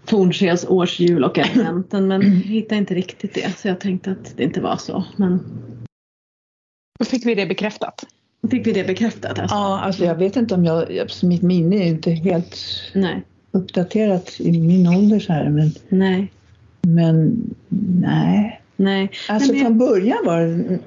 Fornskeds 0.07 0.65
årshjul 0.69 1.23
och 1.23 1.38
elementen 1.53 2.07
men 2.07 2.22
hittade 2.22 2.80
inte 2.80 2.94
riktigt 2.95 3.34
det 3.34 3.57
så 3.57 3.68
jag 3.68 3.80
tänkte 3.80 4.11
att 4.11 4.34
det 4.38 4.44
inte 4.44 4.61
var 4.61 4.77
så. 4.77 5.03
Men 5.15 5.40
Då 6.99 7.06
fick 7.06 7.26
vi 7.26 7.36
det 7.36 7.45
bekräftat. 7.45 8.03
fick 8.52 8.68
vi 8.68 8.72
det 8.72 8.88
bekräftat. 8.88 9.40
Alltså. 9.40 9.56
Ja, 9.56 9.80
alltså 9.80 10.06
jag 10.06 10.15
vet 10.15 10.36
inte 10.36 10.56
om 10.56 10.65
jag, 10.65 10.98
alltså 10.99 11.26
mitt 11.26 11.41
minne 11.41 11.76
är 11.76 11.88
inte 11.88 12.11
helt 12.11 12.57
Nej, 12.94 13.22
uppdaterat 13.52 14.36
i 14.40 14.52
min 14.61 14.88
ålder 14.88 15.19
så 15.19 15.34
här, 15.34 15.49
men, 15.49 15.72
nej, 15.90 16.32
men 16.82 17.40
nej. 18.02 18.61
nej. 18.76 19.11
Alltså 19.30 19.52
Men 19.52 19.57
det- 19.60 19.65
från 19.65 19.77
början 19.77 20.18
var 20.26 20.41
det, 20.41 20.80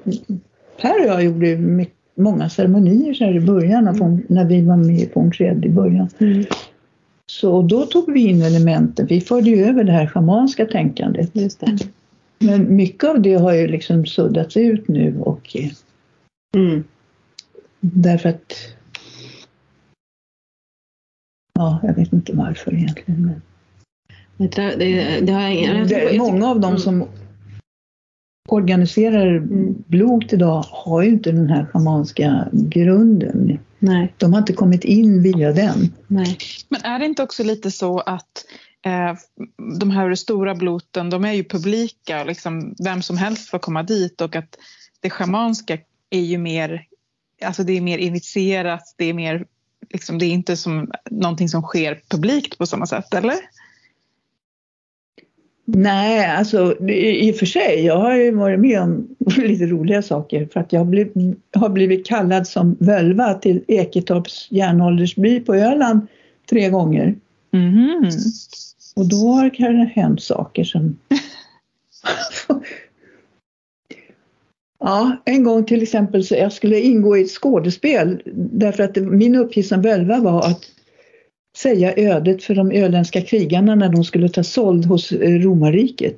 Per 0.81 0.99
och 1.01 1.07
jag 1.07 1.23
gjorde 1.23 1.55
mycket, 1.57 1.95
många 2.15 2.49
ceremonier 2.49 3.13
så 3.13 3.23
här 3.23 3.35
i 3.35 3.39
början, 3.39 3.95
Fång- 3.95 4.23
när 4.29 4.45
vi 4.45 4.61
var 4.61 4.77
med 4.77 4.99
i 4.99 5.09
Fångskred 5.13 5.65
i 5.65 5.69
början. 5.69 6.09
Mm. 6.19 6.45
Så 7.29 7.61
då 7.61 7.85
tog 7.85 8.11
vi 8.13 8.19
in 8.27 8.41
elementen, 8.41 9.05
vi 9.05 9.21
förde 9.21 9.49
ju 9.49 9.65
över 9.65 9.83
det 9.83 9.91
här 9.91 10.07
schamanska 10.07 10.65
tänkandet. 10.65 11.31
Men 12.39 12.75
mycket 12.75 13.09
av 13.09 13.21
det 13.21 13.33
har 13.33 13.53
ju 13.53 13.67
liksom 13.67 14.05
suddats 14.05 14.57
ut 14.57 14.87
nu 14.87 15.19
och 15.19 15.55
eh, 15.55 15.69
Mm. 16.55 16.83
därför 17.79 18.29
att 18.29 18.53
Ja, 21.53 21.79
jag 21.83 21.93
vet 21.93 22.13
inte 22.13 22.33
varför 22.35 22.73
egentligen. 22.73 23.21
Men 24.37 24.49
Det, 24.49 24.75
det, 24.77 25.19
det 25.25 25.31
har 25.33 25.41
jag 25.41 25.55
ingen... 25.55 25.87
det, 25.87 26.17
många 26.17 26.47
av 26.47 26.59
dem 26.59 26.69
Mm. 26.69 26.79
som 26.79 27.05
organiserar 28.49 29.27
Mm. 29.37 29.83
idag 30.31 30.63
har 30.69 31.01
ju 31.01 31.09
inte 31.09 31.31
den 31.31 31.49
här 31.49 31.65
schamanska 31.65 32.47
grunden. 32.51 33.59
Nej, 33.79 34.13
De 34.17 34.33
har 34.33 34.39
inte 34.39 34.53
kommit 34.53 34.83
in 34.83 35.23
via 35.23 35.51
den. 35.51 35.93
nej. 36.07 36.37
Men 36.69 36.81
är 36.81 36.99
det 36.99 37.05
inte 37.05 37.23
också 37.23 37.43
lite 37.43 37.71
så 37.71 37.99
att 37.99 38.45
eh, 38.85 39.13
de 39.79 39.91
här 39.91 40.15
stora 40.15 40.55
bloten, 40.55 41.09
de 41.09 41.25
är 41.25 41.33
ju 41.33 41.43
publika 41.43 42.21
och 42.21 42.27
liksom 42.27 42.75
vem 42.83 43.01
som 43.01 43.17
helst 43.17 43.49
får 43.49 43.59
komma 43.59 43.83
dit 43.83 44.21
och 44.21 44.35
att 44.35 44.57
det 44.99 45.09
schamanska 45.09 45.77
är 46.09 46.21
ju 46.21 46.37
mer, 46.37 46.83
alltså 47.45 47.63
det 47.63 47.73
är 47.77 47.81
mer 47.81 47.97
initierat, 47.97 48.93
det 48.97 49.05
är 49.05 49.13
mer, 49.13 49.45
liksom, 49.89 50.17
det 50.19 50.25
är 50.25 50.31
inte 50.31 50.57
som 50.57 50.91
någonting 51.11 51.49
som 51.49 51.61
sker 51.61 52.01
publikt 52.09 52.57
på 52.57 52.65
samma 52.65 52.85
sätt, 52.85 53.13
eller? 53.13 53.35
Nej, 55.73 56.25
alltså 56.25 56.87
i 56.89 57.31
och 57.31 57.35
för 57.35 57.45
sig, 57.45 57.85
jag 57.85 57.97
har 57.97 58.15
ju 58.15 58.31
varit 58.31 58.59
med 58.59 58.81
om 58.81 59.07
lite 59.37 59.65
roliga 59.65 60.01
saker 60.01 60.49
för 60.53 60.59
att 60.59 60.73
jag 60.73 60.79
har 61.55 61.69
blivit, 61.69 62.07
kallad 62.07 62.47
som 62.47 62.77
völva 62.79 63.33
till 63.33 63.63
Eketorps 63.67 64.47
järnåldersby 64.51 65.39
på 65.39 65.55
Öland 65.55 66.07
tre 66.49 66.69
gånger. 66.69 67.15
Mhm. 67.51 68.09
Och 68.95 69.09
då 69.09 69.27
har 69.27 69.73
det 69.73 69.91
hänt 69.95 70.23
saker 70.23 70.63
som... 70.63 70.97
ja, 74.79 75.17
en 75.25 75.43
gång 75.43 75.65
till 75.65 75.83
exempel 75.83 76.23
så 76.23 76.35
jag 76.35 76.53
skulle 76.53 76.79
ingå 76.79 77.17
i 77.17 77.21
ett 77.21 77.31
skådespel 77.31 78.21
därför 78.33 78.83
att 78.83 78.93
det, 78.93 79.01
min 79.01 79.35
uppgift 79.35 79.69
som 79.69 79.81
völva 79.81 80.19
var 80.19 80.45
att 80.45 80.65
säga 81.61 81.93
ödet 81.95 82.43
för 82.43 82.55
de 82.55 82.71
öländska 82.71 83.21
krigarna 83.21 83.75
när 83.75 83.89
de 83.89 84.03
skulle 84.03 84.29
ta 84.29 84.43
såld 84.43 84.85
hos 84.85 85.11
eh, 85.11 85.39
romarriket. 85.39 86.17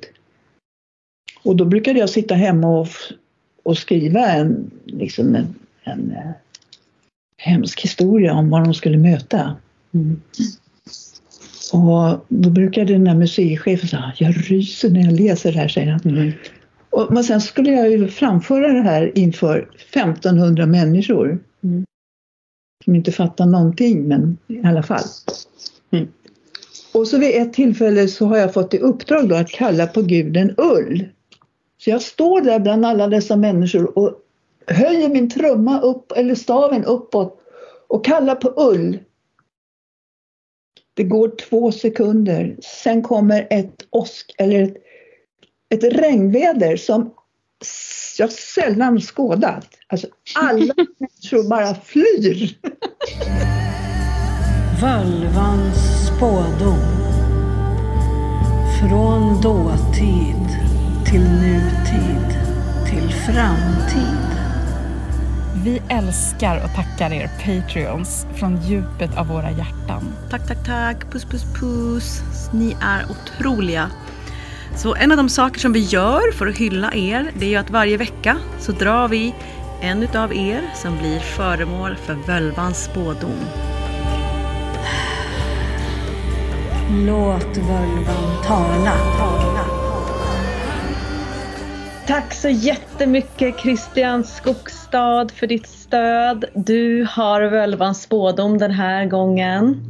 Och 1.42 1.56
då 1.56 1.64
brukade 1.64 1.98
jag 1.98 2.10
sitta 2.10 2.34
hemma 2.34 2.80
och, 2.80 2.88
och 3.62 3.78
skriva 3.78 4.26
en, 4.26 4.70
liksom 4.84 5.34
en, 5.34 5.54
en 5.84 6.10
eh, 6.10 6.30
hemsk 7.36 7.80
historia 7.80 8.34
om 8.34 8.50
vad 8.50 8.64
de 8.64 8.74
skulle 8.74 8.98
möta. 8.98 9.56
Och 11.72 12.24
då 12.28 12.50
brukade 12.50 12.92
den 12.92 13.04
där 13.04 13.14
museichefen 13.14 13.88
säga, 13.88 14.12
jag 14.18 14.34
ryser 14.50 14.90
när 14.90 15.04
jag 15.04 15.20
läser 15.20 15.52
det 15.52 15.58
här, 15.58 15.68
säger 15.68 15.90
han. 15.90 16.32
Och, 16.90 17.12
men 17.12 17.24
sen 17.24 17.40
skulle 17.40 17.70
jag 17.70 17.90
ju 17.90 18.08
framföra 18.08 18.72
det 18.72 18.82
här 18.82 19.18
inför 19.18 19.68
1500 19.92 20.66
människor. 20.66 21.38
Mm. 21.64 21.84
Som 22.84 22.94
inte 22.94 23.12
fattar 23.12 23.46
någonting, 23.46 24.08
men 24.08 24.38
i 24.46 24.60
alla 24.64 24.82
fall. 24.82 25.04
Mm. 25.90 26.08
Och 26.94 27.08
så 27.08 27.18
vid 27.18 27.42
ett 27.42 27.52
tillfälle 27.52 28.08
så 28.08 28.26
har 28.26 28.36
jag 28.36 28.54
fått 28.54 28.74
i 28.74 28.78
uppdrag 28.78 29.28
då 29.28 29.34
att 29.34 29.48
kalla 29.50 29.86
på 29.86 30.02
guden 30.02 30.54
Ull. 30.56 31.08
Så 31.78 31.90
jag 31.90 32.02
står 32.02 32.40
där 32.40 32.58
bland 32.58 32.86
alla 32.86 33.08
dessa 33.08 33.36
människor 33.36 33.98
och 33.98 34.14
höjer 34.66 35.08
min 35.08 35.30
trumma 35.30 35.80
upp, 35.80 36.12
eller 36.12 36.34
staven 36.34 36.84
uppåt 36.84 37.40
och 37.88 38.04
kallar 38.04 38.34
på 38.34 38.54
Ull. 38.56 38.98
Det 40.94 41.04
går 41.04 41.36
två 41.48 41.72
sekunder, 41.72 42.56
sen 42.62 43.02
kommer 43.02 43.46
ett 43.50 43.86
åsk 43.90 44.34
eller 44.38 44.62
ett, 44.62 44.76
ett 45.68 45.84
regnväder 45.84 46.76
som 46.76 47.14
jag 48.18 48.32
sällan 48.32 49.00
skådat. 49.00 49.68
Alltså 49.92 50.06
alla 50.34 50.74
människor 50.76 51.48
bara 51.48 51.74
flyr. 51.74 52.58
Völvans 54.80 56.06
spådom. 56.06 56.78
Från 58.80 59.40
dåtid 59.40 60.48
till 61.06 61.20
nutid 61.20 62.38
till 62.90 63.12
framtid. 63.12 64.22
Vi 65.64 65.82
älskar 65.88 66.64
och 66.64 66.74
tackar 66.74 67.12
er 67.12 67.30
Patreons 67.44 68.26
från 68.34 68.62
djupet 68.62 69.16
av 69.16 69.26
våra 69.26 69.50
hjärtan. 69.50 70.12
Tack, 70.30 70.48
tack, 70.48 70.66
tack. 70.66 71.12
Puss, 71.12 71.24
puss, 71.24 71.44
puss. 71.60 72.20
Ni 72.52 72.76
är 72.80 73.06
otroliga. 73.10 73.90
Så 74.76 74.94
en 74.94 75.10
av 75.10 75.16
de 75.16 75.28
saker 75.28 75.60
som 75.60 75.72
vi 75.72 75.80
gör 75.80 76.32
för 76.32 76.46
att 76.46 76.56
hylla 76.56 76.94
er, 76.94 77.30
det 77.38 77.46
är 77.46 77.50
ju 77.50 77.56
att 77.56 77.70
varje 77.70 77.96
vecka 77.96 78.38
så 78.60 78.72
drar 78.72 79.08
vi 79.08 79.34
en 79.82 80.02
utav 80.02 80.34
er 80.34 80.70
som 80.74 80.98
blir 80.98 81.18
föremål 81.18 81.96
för 81.96 82.14
völvans 82.14 82.84
spådom. 82.84 83.38
Låt 87.06 87.56
völvan 87.56 88.44
tala. 88.46 88.94
tala. 89.18 89.64
Tack 92.06 92.34
så 92.34 92.48
jättemycket 92.48 93.60
Christian 93.60 94.24
Skogstad 94.24 95.28
för 95.34 95.46
ditt 95.46 95.66
stöd. 95.66 96.44
Du 96.54 97.06
har 97.10 97.42
völvans 97.42 98.02
spådom 98.02 98.58
den 98.58 98.70
här 98.70 99.06
gången. 99.06 99.84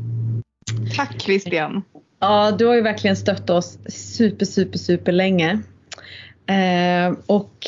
Tack 0.97 1.20
Christian. 1.20 1.82
Ja, 2.20 2.51
du 2.51 2.66
har 2.66 2.74
ju 2.74 2.82
verkligen 2.82 3.16
stött 3.16 3.51
oss 3.51 3.78
super, 3.89 4.47
super, 4.47 4.78
super 4.78 5.12
länge. 5.12 5.59
Eh, 6.47 7.16
och 7.27 7.66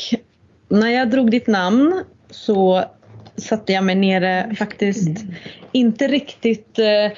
när 0.69 0.89
jag 0.89 1.09
drog 1.09 1.31
ditt 1.31 1.47
namn 1.47 2.03
så 2.35 2.83
satte 3.37 3.73
jag 3.73 3.83
mig 3.83 3.95
nere 3.95 4.55
faktiskt 4.55 5.25
inte 5.71 6.07
riktigt. 6.07 6.79
Eh, 6.79 7.17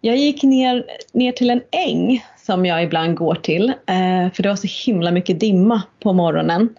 jag 0.00 0.16
gick 0.16 0.42
ner, 0.42 0.84
ner 1.12 1.32
till 1.32 1.50
en 1.50 1.62
äng 1.70 2.24
som 2.36 2.66
jag 2.66 2.84
ibland 2.84 3.16
går 3.16 3.34
till 3.34 3.68
eh, 3.68 4.32
för 4.34 4.42
det 4.42 4.48
var 4.48 4.56
så 4.56 4.90
himla 4.90 5.10
mycket 5.10 5.40
dimma 5.40 5.82
på 6.00 6.12
morgonen. 6.12 6.74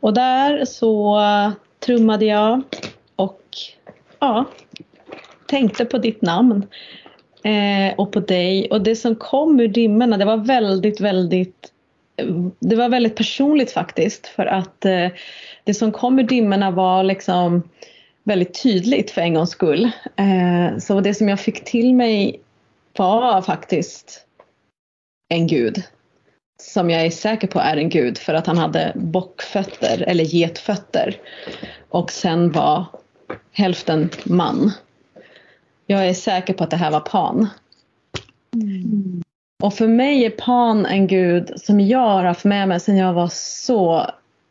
Och 0.00 0.14
där 0.14 0.64
så 0.64 1.20
trummade 1.86 2.24
jag 2.24 2.62
och 3.16 3.42
ja, 4.18 4.44
tänkte 5.46 5.84
på 5.84 5.98
ditt 5.98 6.22
namn 6.22 6.66
eh, 7.42 7.98
och 7.98 8.12
på 8.12 8.20
dig. 8.20 8.70
Och 8.70 8.82
det 8.82 8.96
som 8.96 9.16
kom 9.16 9.60
ur 9.60 9.68
dimmorna 9.68 10.16
det 10.16 10.24
var 10.24 10.36
väldigt, 10.36 11.00
väldigt 11.00 11.72
det 12.58 12.76
var 12.76 12.88
väldigt 12.88 13.16
personligt 13.16 13.72
faktiskt 13.72 14.26
för 14.26 14.46
att 14.46 14.84
det 15.70 15.74
som 15.74 15.92
kom 15.92 16.18
ur 16.18 16.22
dimmorna 16.22 16.70
var 16.70 17.02
liksom 17.02 17.62
väldigt 18.24 18.62
tydligt 18.62 19.10
för 19.10 19.20
en 19.20 19.34
gångs 19.34 19.50
skull. 19.50 19.90
Eh, 20.16 20.78
så 20.78 21.00
det 21.00 21.14
som 21.14 21.28
jag 21.28 21.40
fick 21.40 21.64
till 21.64 21.94
mig 21.94 22.40
var 22.96 23.42
faktiskt 23.42 24.26
en 25.28 25.46
gud. 25.46 25.82
Som 26.62 26.90
jag 26.90 27.06
är 27.06 27.10
säker 27.10 27.48
på 27.48 27.58
är 27.58 27.76
en 27.76 27.88
gud 27.88 28.18
för 28.18 28.34
att 28.34 28.46
han 28.46 28.58
hade 28.58 28.92
bockfötter 28.94 30.02
eller 30.02 30.24
getfötter. 30.24 31.16
Och 31.88 32.10
sen 32.10 32.52
var 32.52 32.84
hälften 33.52 34.10
man. 34.24 34.72
Jag 35.86 36.08
är 36.08 36.14
säker 36.14 36.54
på 36.54 36.64
att 36.64 36.70
det 36.70 36.76
här 36.76 36.90
var 36.90 37.00
Pan. 37.00 37.48
Och 39.62 39.74
för 39.74 39.88
mig 39.88 40.24
är 40.24 40.30
Pan 40.30 40.86
en 40.86 41.06
gud 41.06 41.52
som 41.56 41.80
jag 41.80 42.08
har 42.08 42.24
haft 42.24 42.44
med 42.44 42.68
mig 42.68 42.80
sedan 42.80 42.96
jag 42.96 43.12
var 43.12 43.28
så, 43.32 44.10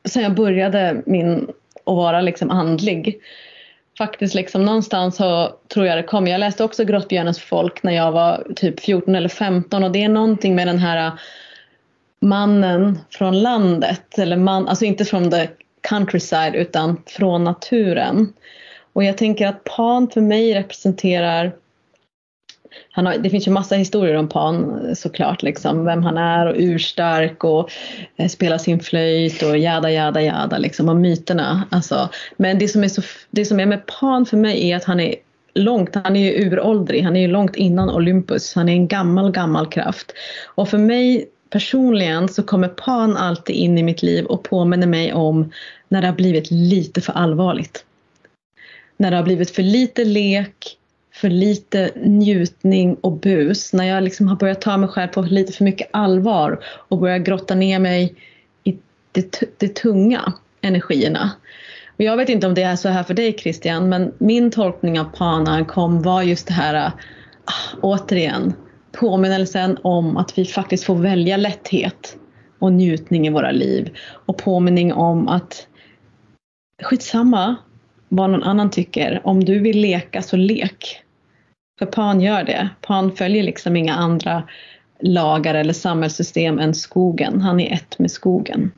sen 0.10 0.23
jag 0.23 0.36
började 0.36 1.02
min, 1.06 1.49
att 1.86 1.95
vara 1.95 2.22
liksom 2.22 2.49
andlig. 2.49 3.19
Faktiskt 3.98 4.36
liksom 4.36 4.65
någonstans 4.65 5.15
så 5.15 5.56
tror 5.73 5.86
jag 5.86 5.98
det 5.98 6.03
kom. 6.03 6.27
Jag 6.27 6.40
läste 6.40 6.64
också 6.64 6.84
Grottbjörnens 6.84 7.40
folk 7.40 7.84
när 7.84 7.94
jag 7.94 8.11
var 8.11 8.48
typ 8.56 8.80
14 8.80 9.15
eller 9.15 9.30
15 9.30 9.84
och 9.84 9.91
det 9.91 10.03
är 10.03 10.10
någonting 10.10 10.56
med 10.56 10.68
den 10.68 10.80
här 10.80 11.11
mannen 12.22 12.99
från 13.10 13.41
landet. 13.41 14.19
Eller 14.19 14.38
man, 14.38 14.68
alltså 14.68 14.86
inte 14.86 15.06
från 15.06 15.31
the 15.31 15.48
countryside 15.90 16.56
utan 16.56 17.03
från 17.06 17.44
naturen. 17.44 18.34
Och 18.94 19.03
jag 19.03 19.18
tänker 19.18 19.48
att 19.48 19.64
Pan 19.64 20.10
för 20.10 20.22
mig 20.22 20.53
representerar 20.53 21.52
han 22.91 23.05
har, 23.05 23.17
det 23.17 23.29
finns 23.29 23.47
ju 23.47 23.51
massa 23.51 23.75
historier 23.75 24.15
om 24.15 24.29
Pan 24.29 24.81
såklart, 24.95 25.43
liksom, 25.43 25.85
vem 25.85 26.03
han 26.03 26.17
är 26.17 26.45
och 26.45 26.55
urstark 26.57 27.43
och 27.43 27.71
eh, 28.15 28.27
spelar 28.27 28.57
sin 28.57 28.79
flöjt 28.79 29.43
och 29.43 29.57
jada 29.57 29.91
jada 29.91 30.21
jada 30.21 30.57
liksom, 30.57 30.89
och 30.89 30.95
myterna. 30.95 31.63
Alltså, 31.69 32.09
men 32.37 32.59
det 32.59 32.67
som, 32.67 32.83
är 32.83 32.87
så, 32.87 33.01
det 33.29 33.45
som 33.45 33.59
är 33.59 33.65
med 33.65 33.85
Pan 33.85 34.25
för 34.25 34.37
mig 34.37 34.71
är 34.71 34.75
att 34.75 34.83
han 34.83 34.99
är 34.99 35.15
långt, 35.53 35.95
han 35.95 36.15
är 36.15 36.31
ju 36.31 36.45
uråldrig, 36.47 37.03
han 37.03 37.15
är 37.15 37.21
ju 37.21 37.27
långt 37.27 37.55
innan 37.55 37.89
Olympus, 37.89 38.55
han 38.55 38.69
är 38.69 38.73
en 38.73 38.87
gammal 38.87 39.31
gammal 39.31 39.67
kraft. 39.67 40.13
Och 40.55 40.69
för 40.69 40.77
mig 40.77 41.25
personligen 41.49 42.27
så 42.27 42.43
kommer 42.43 42.67
Pan 42.67 43.17
alltid 43.17 43.55
in 43.55 43.77
i 43.77 43.83
mitt 43.83 44.03
liv 44.03 44.25
och 44.25 44.43
påminner 44.43 44.87
mig 44.87 45.13
om 45.13 45.51
när 45.87 46.01
det 46.01 46.07
har 46.07 46.15
blivit 46.15 46.51
lite 46.51 47.01
för 47.01 47.13
allvarligt. 47.13 47.85
När 48.97 49.11
det 49.11 49.17
har 49.17 49.23
blivit 49.23 49.49
för 49.49 49.63
lite 49.63 50.05
lek, 50.05 50.78
för 51.21 51.29
lite 51.29 51.91
njutning 51.95 52.95
och 52.95 53.11
bus. 53.11 53.73
När 53.73 53.83
jag 53.83 54.03
liksom 54.03 54.27
har 54.27 54.35
börjat 54.35 54.61
ta 54.61 54.77
mig 54.77 54.89
själv 54.89 55.07
på 55.07 55.21
lite 55.21 55.53
för 55.53 55.63
mycket 55.63 55.89
allvar 55.93 56.63
och 56.63 56.97
börjat 56.97 57.21
grotta 57.21 57.55
ner 57.55 57.79
mig 57.79 58.15
i 58.63 58.77
de, 59.11 59.23
de 59.57 59.67
tunga 59.67 60.33
energierna. 60.61 61.31
Och 61.97 62.03
jag 62.03 62.17
vet 62.17 62.29
inte 62.29 62.47
om 62.47 62.53
det 62.53 62.61
är 62.61 62.75
så 62.75 62.89
här 62.89 63.03
för 63.03 63.13
dig 63.13 63.37
Christian, 63.37 63.89
men 63.89 64.13
min 64.17 64.51
tolkning 64.51 64.99
av 64.99 65.03
panan 65.03 65.47
han 65.47 65.65
kom 65.65 66.01
var 66.01 66.21
just 66.21 66.47
det 66.47 66.53
här, 66.53 66.91
ah, 67.45 67.77
återigen, 67.81 68.53
påminnelsen 68.91 69.77
om 69.81 70.17
att 70.17 70.37
vi 70.37 70.45
faktiskt 70.45 70.83
får 70.83 70.95
välja 70.95 71.37
lätthet 71.37 72.17
och 72.59 72.73
njutning 72.73 73.27
i 73.27 73.29
våra 73.29 73.51
liv. 73.51 73.97
Och 74.25 74.37
påminning 74.37 74.93
om 74.93 75.27
att 75.27 75.67
skitsamma 76.83 77.55
vad 78.09 78.29
någon 78.29 78.43
annan 78.43 78.71
tycker. 78.71 79.21
Om 79.23 79.43
du 79.43 79.59
vill 79.59 79.81
leka 79.81 80.21
så 80.21 80.37
lek. 80.37 81.03
För 81.80 81.85
Pan 81.85 82.22
gör 82.22 82.43
det. 82.43 82.69
Pan 82.81 83.15
följer 83.15 83.43
liksom 83.43 83.76
inga 83.76 83.95
andra 83.95 84.43
lagar 84.99 85.56
eller 85.56 85.73
samhällssystem 85.73 86.60
än 86.60 86.76
skogen. 86.76 87.41
Han 87.41 87.60
är 87.60 87.73
ett 87.73 87.99
med 87.99 88.11
skogen. 88.11 88.72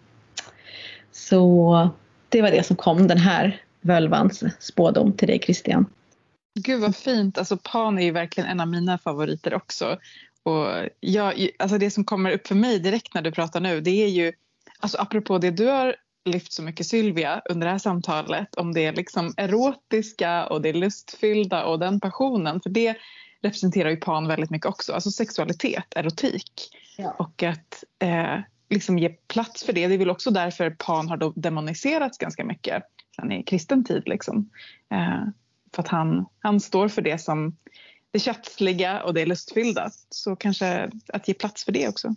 Så 1.12 1.90
det 2.30 2.42
var 2.42 2.52
det 2.52 2.64
som 2.64 2.76
kom 2.76 3.08
den 3.08 3.18
här 3.18 3.62
völvans 3.82 4.44
spådom 4.60 5.14
till 5.14 5.28
dig 5.28 5.40
Christian. 5.40 5.86
Gud 6.60 6.82
vad 6.82 6.96
fint. 6.96 7.38
Alltså 7.38 7.58
Pan 7.58 8.00
är 8.00 8.04
ju 8.04 8.12
verkligen 8.12 8.50
en 8.50 8.60
av 8.60 8.68
mina 8.68 8.98
favoriter 8.98 9.54
också. 9.54 9.98
Och 10.44 10.68
jag, 11.00 11.50
alltså 11.60 11.78
det 11.78 11.92
som 11.92 12.06
kommer 12.06 12.32
upp 12.32 12.48
för 12.48 12.56
mig 12.56 12.80
direkt 12.80 13.14
när 13.14 13.22
du 13.22 13.32
pratar 13.32 13.60
nu 13.60 13.82
det 13.82 14.04
är 14.04 14.08
ju, 14.08 14.34
alltså 14.80 14.98
apropå 14.98 15.38
det 15.38 15.52
du 15.52 15.68
har 15.68 15.96
lyft 16.26 16.54
så 16.54 16.64
mycket 16.64 16.88
Sylvia 16.88 17.42
under 17.50 17.68
det 17.68 17.72
här 17.72 17.80
samtalet 17.80 18.56
om 18.56 18.74
det 18.74 18.92
liksom 18.92 19.34
erotiska 19.38 20.48
och 20.48 20.62
det 20.62 20.74
lustfyllda 20.74 21.66
och 21.66 21.80
den 21.80 22.00
passionen 22.00 22.62
för 22.62 22.70
det 22.70 22.96
representerar 23.42 23.90
ju 23.90 23.98
pan 23.98 24.28
väldigt 24.28 24.50
mycket 24.50 24.66
också, 24.66 24.94
alltså 24.94 25.12
sexualitet, 25.12 25.86
erotik 25.96 26.70
Ja. 26.98 27.16
och 27.20 27.44
att 27.44 27.84
eh, 28.00 28.40
liksom 28.70 29.00
ge 29.00 29.10
plats 29.10 29.64
för 29.64 29.74
det. 29.74 29.88
Det 29.88 29.94
är 29.94 29.98
väl 29.98 30.10
också 30.10 30.32
därför 30.32 30.70
pan 30.70 31.10
har 31.10 31.18
då 31.18 31.34
demoniserats 31.36 32.18
ganska 32.18 32.46
mycket 32.46 32.84
sen 33.16 33.32
i 33.32 33.44
kristen 33.44 33.84
tid 33.84 34.04
liksom. 34.06 34.50
Eh, 34.90 35.24
för 35.76 35.82
att 35.82 35.88
han, 35.88 36.26
han 36.40 36.60
står 36.60 36.88
för 36.88 37.02
det 37.02 37.18
som 37.18 37.56
det 38.12 38.20
köttsliga 38.20 39.04
och 39.04 39.14
det 39.14 39.26
lustfyllda. 39.26 39.90
Så 40.10 40.36
kanske 40.36 40.92
att 41.08 41.28
ge 41.28 41.34
plats 41.34 41.66
för 41.66 41.72
det 41.72 41.88
också. 41.88 42.16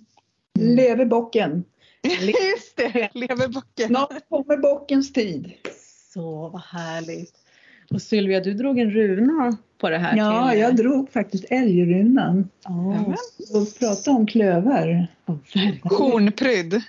Leve 0.58 1.06
bocken. 1.06 1.64
Just 2.54 2.76
det, 2.76 3.08
leverbocken. 3.14 3.88
Snart 3.88 4.28
kommer 4.28 4.56
bockens 4.56 5.12
tid. 5.12 5.52
Så 6.12 6.48
vad 6.48 6.62
härligt. 6.62 7.34
Och 7.90 8.02
Sylvia, 8.02 8.40
du 8.40 8.54
drog 8.54 8.78
en 8.78 8.90
runa 8.90 9.56
på 9.78 9.90
det 9.90 9.98
här. 9.98 10.16
Ja, 10.16 10.50
till... 10.50 10.60
jag 10.60 10.76
drog 10.76 11.10
faktiskt 11.10 11.44
älgrunan 11.50 12.48
Oh, 12.68 13.14
och 13.54 13.78
pratade 13.78 14.16
om 14.16 14.26
klövar. 14.26 15.06
Hornprydd. 15.82 16.82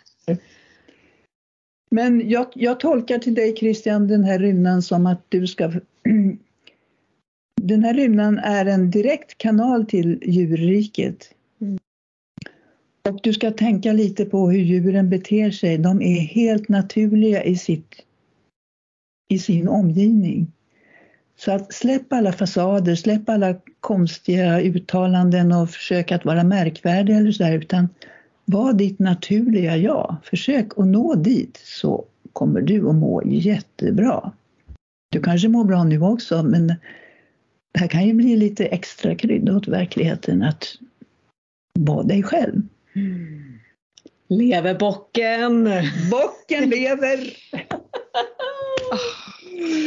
Men 1.92 2.30
jag, 2.30 2.48
jag 2.54 2.80
tolkar 2.80 3.20
till 3.20 3.36
dig 3.36 3.56
Christian 3.56 4.08
den 4.08 4.24
här 4.24 4.40
runan 4.40 4.82
som 4.82 5.06
att 5.06 5.26
du 5.30 5.48
ska... 5.48 5.72
Den 7.62 7.84
här 7.84 7.94
runan 7.94 8.38
är 8.40 8.66
en 8.66 8.92
direkt 8.92 9.38
kanal 9.38 9.86
till 9.86 10.20
djurriket. 10.26 11.30
Och 13.10 13.20
du 13.24 13.34
ska 13.34 13.52
tänka 13.52 13.94
lite 13.94 14.26
på 14.26 14.50
hur 14.50 14.60
djuren 14.60 15.10
beter 15.10 15.52
sig. 15.52 15.78
De 15.78 16.02
är 16.02 16.20
helt 16.20 16.70
naturliga 16.70 17.44
i, 17.44 17.56
sitt, 17.56 17.96
i 19.30 19.40
sin 19.40 19.68
omgivning. 19.68 20.52
Så 21.38 21.52
att 21.52 21.74
släpp 21.74 22.14
alla 22.14 22.32
fasader, 22.32 22.96
släpp 22.96 23.30
alla 23.30 23.56
konstiga 23.80 24.62
uttalanden 24.62 25.52
och 25.52 25.70
försök 25.70 26.12
att 26.12 26.26
vara 26.26 26.44
märkvärdig 26.44 27.18
eller 27.18 27.32
sådär 27.32 27.58
utan 27.58 27.90
var 28.46 28.74
ditt 28.74 29.00
naturliga 29.00 29.78
jag. 29.78 30.16
Försök 30.24 30.78
att 30.78 30.88
nå 30.88 31.16
dit 31.16 31.58
så 31.64 32.06
kommer 32.34 32.62
du 32.62 32.90
att 32.90 32.96
må 32.96 33.22
jättebra. 33.26 34.32
Du 35.12 35.22
kanske 35.22 35.48
mår 35.48 35.64
bra 35.64 35.84
nu 35.84 36.02
också 36.02 36.44
men 36.44 36.68
det 37.74 37.80
här 37.80 37.88
kan 37.88 38.08
ju 38.08 38.14
bli 38.14 38.36
lite 38.36 38.66
extra 38.66 39.16
krydda 39.16 39.56
åt 39.56 39.68
verkligheten 39.68 40.44
att 40.44 40.64
vara 41.80 42.04
dig 42.04 42.24
själv. 42.24 42.62
Lever 44.28 44.74
bocken! 44.74 45.70
Bocken 46.12 46.70
lever! 46.70 47.34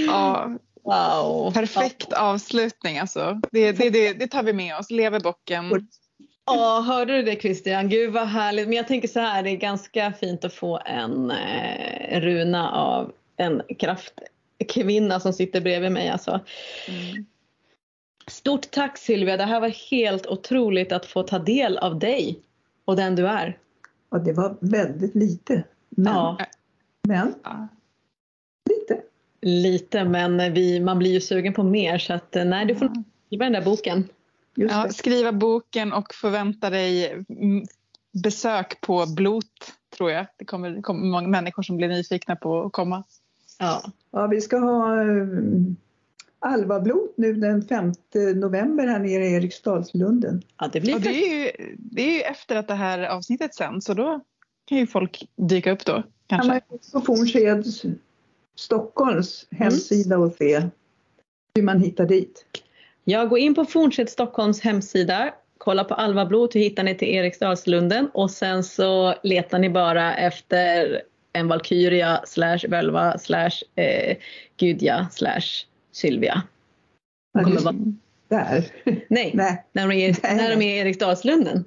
Ja, 0.07 0.59
Wow! 0.89 1.53
perfekt 1.53 2.13
avslutning 2.13 2.99
alltså. 2.99 3.41
Det, 3.53 3.73
det, 3.73 3.91
det, 3.91 4.13
det 4.13 4.27
tar 4.27 4.43
vi 4.43 4.53
med 4.53 4.77
oss. 4.77 4.91
Leverbocken. 4.91 5.89
Ja, 6.47 6.85
hörde 6.87 7.17
du 7.17 7.23
det 7.23 7.41
Christian? 7.41 7.89
Gud 7.89 8.13
vad 8.13 8.29
härligt. 8.29 8.69
Men 8.69 8.77
jag 8.77 8.89
tänker 8.89 9.09
så 9.09 9.21
här, 9.21 9.43
det 9.43 9.51
är 9.51 9.57
ganska 9.57 10.13
fint 10.13 10.45
att 10.45 10.55
få 10.55 10.81
en 10.87 11.31
eh, 11.31 12.21
runa 12.21 12.71
av 12.71 13.13
en 13.37 13.63
kraftkvinna 13.79 15.21
som 15.21 15.33
sitter 15.33 15.61
bredvid 15.61 15.93
mig. 15.93 16.09
Alltså. 16.09 16.41
Mm. 16.89 17.27
Stort 18.27 18.71
tack 18.71 18.99
Sylvia, 18.99 19.37
det 19.37 19.45
här 19.45 19.61
var 19.61 19.91
helt 19.91 20.27
otroligt 20.27 20.93
att 20.93 21.07
få 21.07 21.23
ta 21.23 21.39
del 21.39 21.79
av 21.79 21.99
dig 21.99 22.39
och 22.89 22.97
den 22.97 23.15
du 23.17 23.27
är. 23.27 23.59
Och 24.09 24.21
det 24.21 24.33
var 24.33 24.57
väldigt 24.61 25.15
lite. 25.15 25.65
Men, 25.89 26.15
Ja, 26.15 26.39
men 27.09 27.35
Ja. 27.45 27.69
lite. 28.71 29.03
lite 29.41 30.05
men 30.05 30.55
vi, 30.55 30.81
man 30.81 30.99
blir 30.99 31.11
ju 31.13 31.21
sugen 31.21 31.55
på 31.55 31.63
mer 31.63 31.99
så 31.99 32.13
att 32.15 32.37
eh, 32.37 32.45
nej, 32.45 32.67
du 32.67 32.75
får 32.77 32.91
skriva 33.27 33.45
den 33.45 33.53
där 33.53 33.65
boken. 33.65 34.09
Just 34.55 34.75
Ja, 34.75 34.89
skriva 34.91 35.33
boken 35.33 35.93
och 35.93 36.15
förvänta 36.15 36.71
dig 36.71 37.13
mm, 37.29 37.65
besök 38.23 38.81
på 38.81 39.07
Blot 39.17 39.73
tror 39.97 40.11
jag. 40.11 40.27
Det 40.37 40.45
kommer, 40.45 40.71
det 40.71 40.83
kommer 40.83 41.07
många 41.07 41.29
människor 41.29 41.63
som 41.63 41.77
blir 41.77 41.89
nyfikna 41.89 42.37
på 42.37 42.63
att 42.63 42.73
komma. 42.73 43.05
Ja. 43.59 43.83
Ja, 44.11 44.27
vi 44.27 44.41
ska 44.41 44.59
ha 44.59 45.03
um, 45.03 45.77
Alvablot 46.41 47.15
nu 47.17 47.33
den 47.33 47.63
5 47.63 47.93
november 48.35 48.87
här 48.87 48.99
nere 48.99 49.25
i 49.25 49.35
Eriksdalslunden. 49.35 50.43
ja, 50.59 50.71
det 50.73 50.81
blir 50.81 50.95
Och 50.95 51.01
det, 51.01 51.09
är 51.09 51.45
ju, 51.45 51.77
det 51.79 52.03
är 52.03 52.15
ju 52.15 52.21
efter 52.21 52.57
att 52.57 52.69
det 52.69 52.75
här 52.75 53.09
avsnittet 53.09 53.55
sen 53.55 53.83
så 53.83 53.95
då 53.95 54.21
kan 54.65 54.79
ju 54.79 54.87
folk 54.87 55.29
dyka 55.37 55.73
upp 55.73 55.85
då 55.85 55.93
kan 55.93 56.03
kanske. 56.27 56.49
man 56.49 56.61
gå 56.69 57.01
på 57.01 57.07
Fornskeds 57.07 57.85
Stockholms 58.57 59.47
hemsida 59.51 60.19
och 60.19 60.33
se 60.33 60.63
hur 61.55 61.63
man 61.63 61.81
hittar 61.81 62.07
dit. 62.07 62.45
Jag 63.05 63.29
går 63.29 63.39
in 63.39 63.55
på 63.55 63.65
Fornsed 63.65 64.09
Stockholms 64.09 64.61
hemsida, 64.61 65.35
kolla 65.59 65.85
på 65.85 65.95
Alva 65.95 66.27
Blot, 66.27 66.55
hur 66.55 66.61
hittar 66.61 66.83
ni 66.83 66.95
till 66.95 67.09
Eriksdalslunden 67.09 68.11
och 68.15 68.31
sen 68.31 68.65
så 68.65 69.15
letar 69.23 69.59
ni 69.59 69.71
bara 69.71 70.17
efter 70.17 71.03
en 71.33 71.49
Valkyria 71.49 72.21
slash 72.27 72.59
Völva 72.69 73.19
slash 73.19 73.51
eh, 73.75 74.17
Gudja 74.57 75.09
slash 75.13 75.65
Sylvia. 75.99 76.43
Ja, 77.33 77.45
kommer 77.45 77.61
vara- 77.61 77.75
Där. 78.29 78.65
Nej, 79.09 79.31
Nej. 79.35 79.65
när, 79.73 79.89
de 79.89 79.95
är, 79.95 80.17
Nej, 80.23 80.37
när 80.37 80.51
de 80.51 80.57
nej. 80.57 80.69
är 80.69 80.75
i 80.77 80.79
Eriksdalslunden 80.79 81.65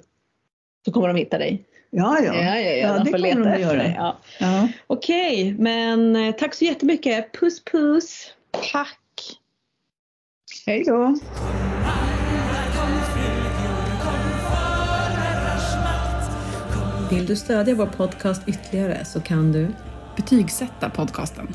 så 0.84 0.92
kommer 0.92 1.08
de 1.08 1.16
hitta 1.16 1.38
dig. 1.38 1.64
Ja, 1.90 2.18
ja. 2.20 2.34
Ja, 2.34 2.42
ja, 2.42 2.60
ja, 2.60 2.70
Ja, 2.72 2.92
de 2.92 2.98
det 2.98 3.10
får 3.10 3.18
kommer 3.18 3.18
leta 3.18 3.38
de 3.38 3.46
att 3.48 3.54
efter 3.54 3.60
göra. 3.74 3.82
dig. 3.82 3.94
Ja. 3.96 4.18
ja. 4.40 4.68
Okej, 4.86 5.54
men 5.58 6.16
eh, 6.16 6.34
tack 6.34 6.54
så 6.54 6.64
jättemycket. 6.64 7.32
Puss 7.32 7.64
puss! 7.64 8.34
Tack! 8.72 8.98
Hej 10.66 10.84
då. 10.86 11.14
Vill 17.10 17.26
du 17.26 17.36
stödja 17.36 17.74
vår 17.74 17.86
podcast 17.86 18.42
ytterligare 18.48 19.04
så 19.04 19.20
kan 19.20 19.52
du 19.52 19.68
Betygsätta 20.16 20.90
podcasten. 20.90 21.54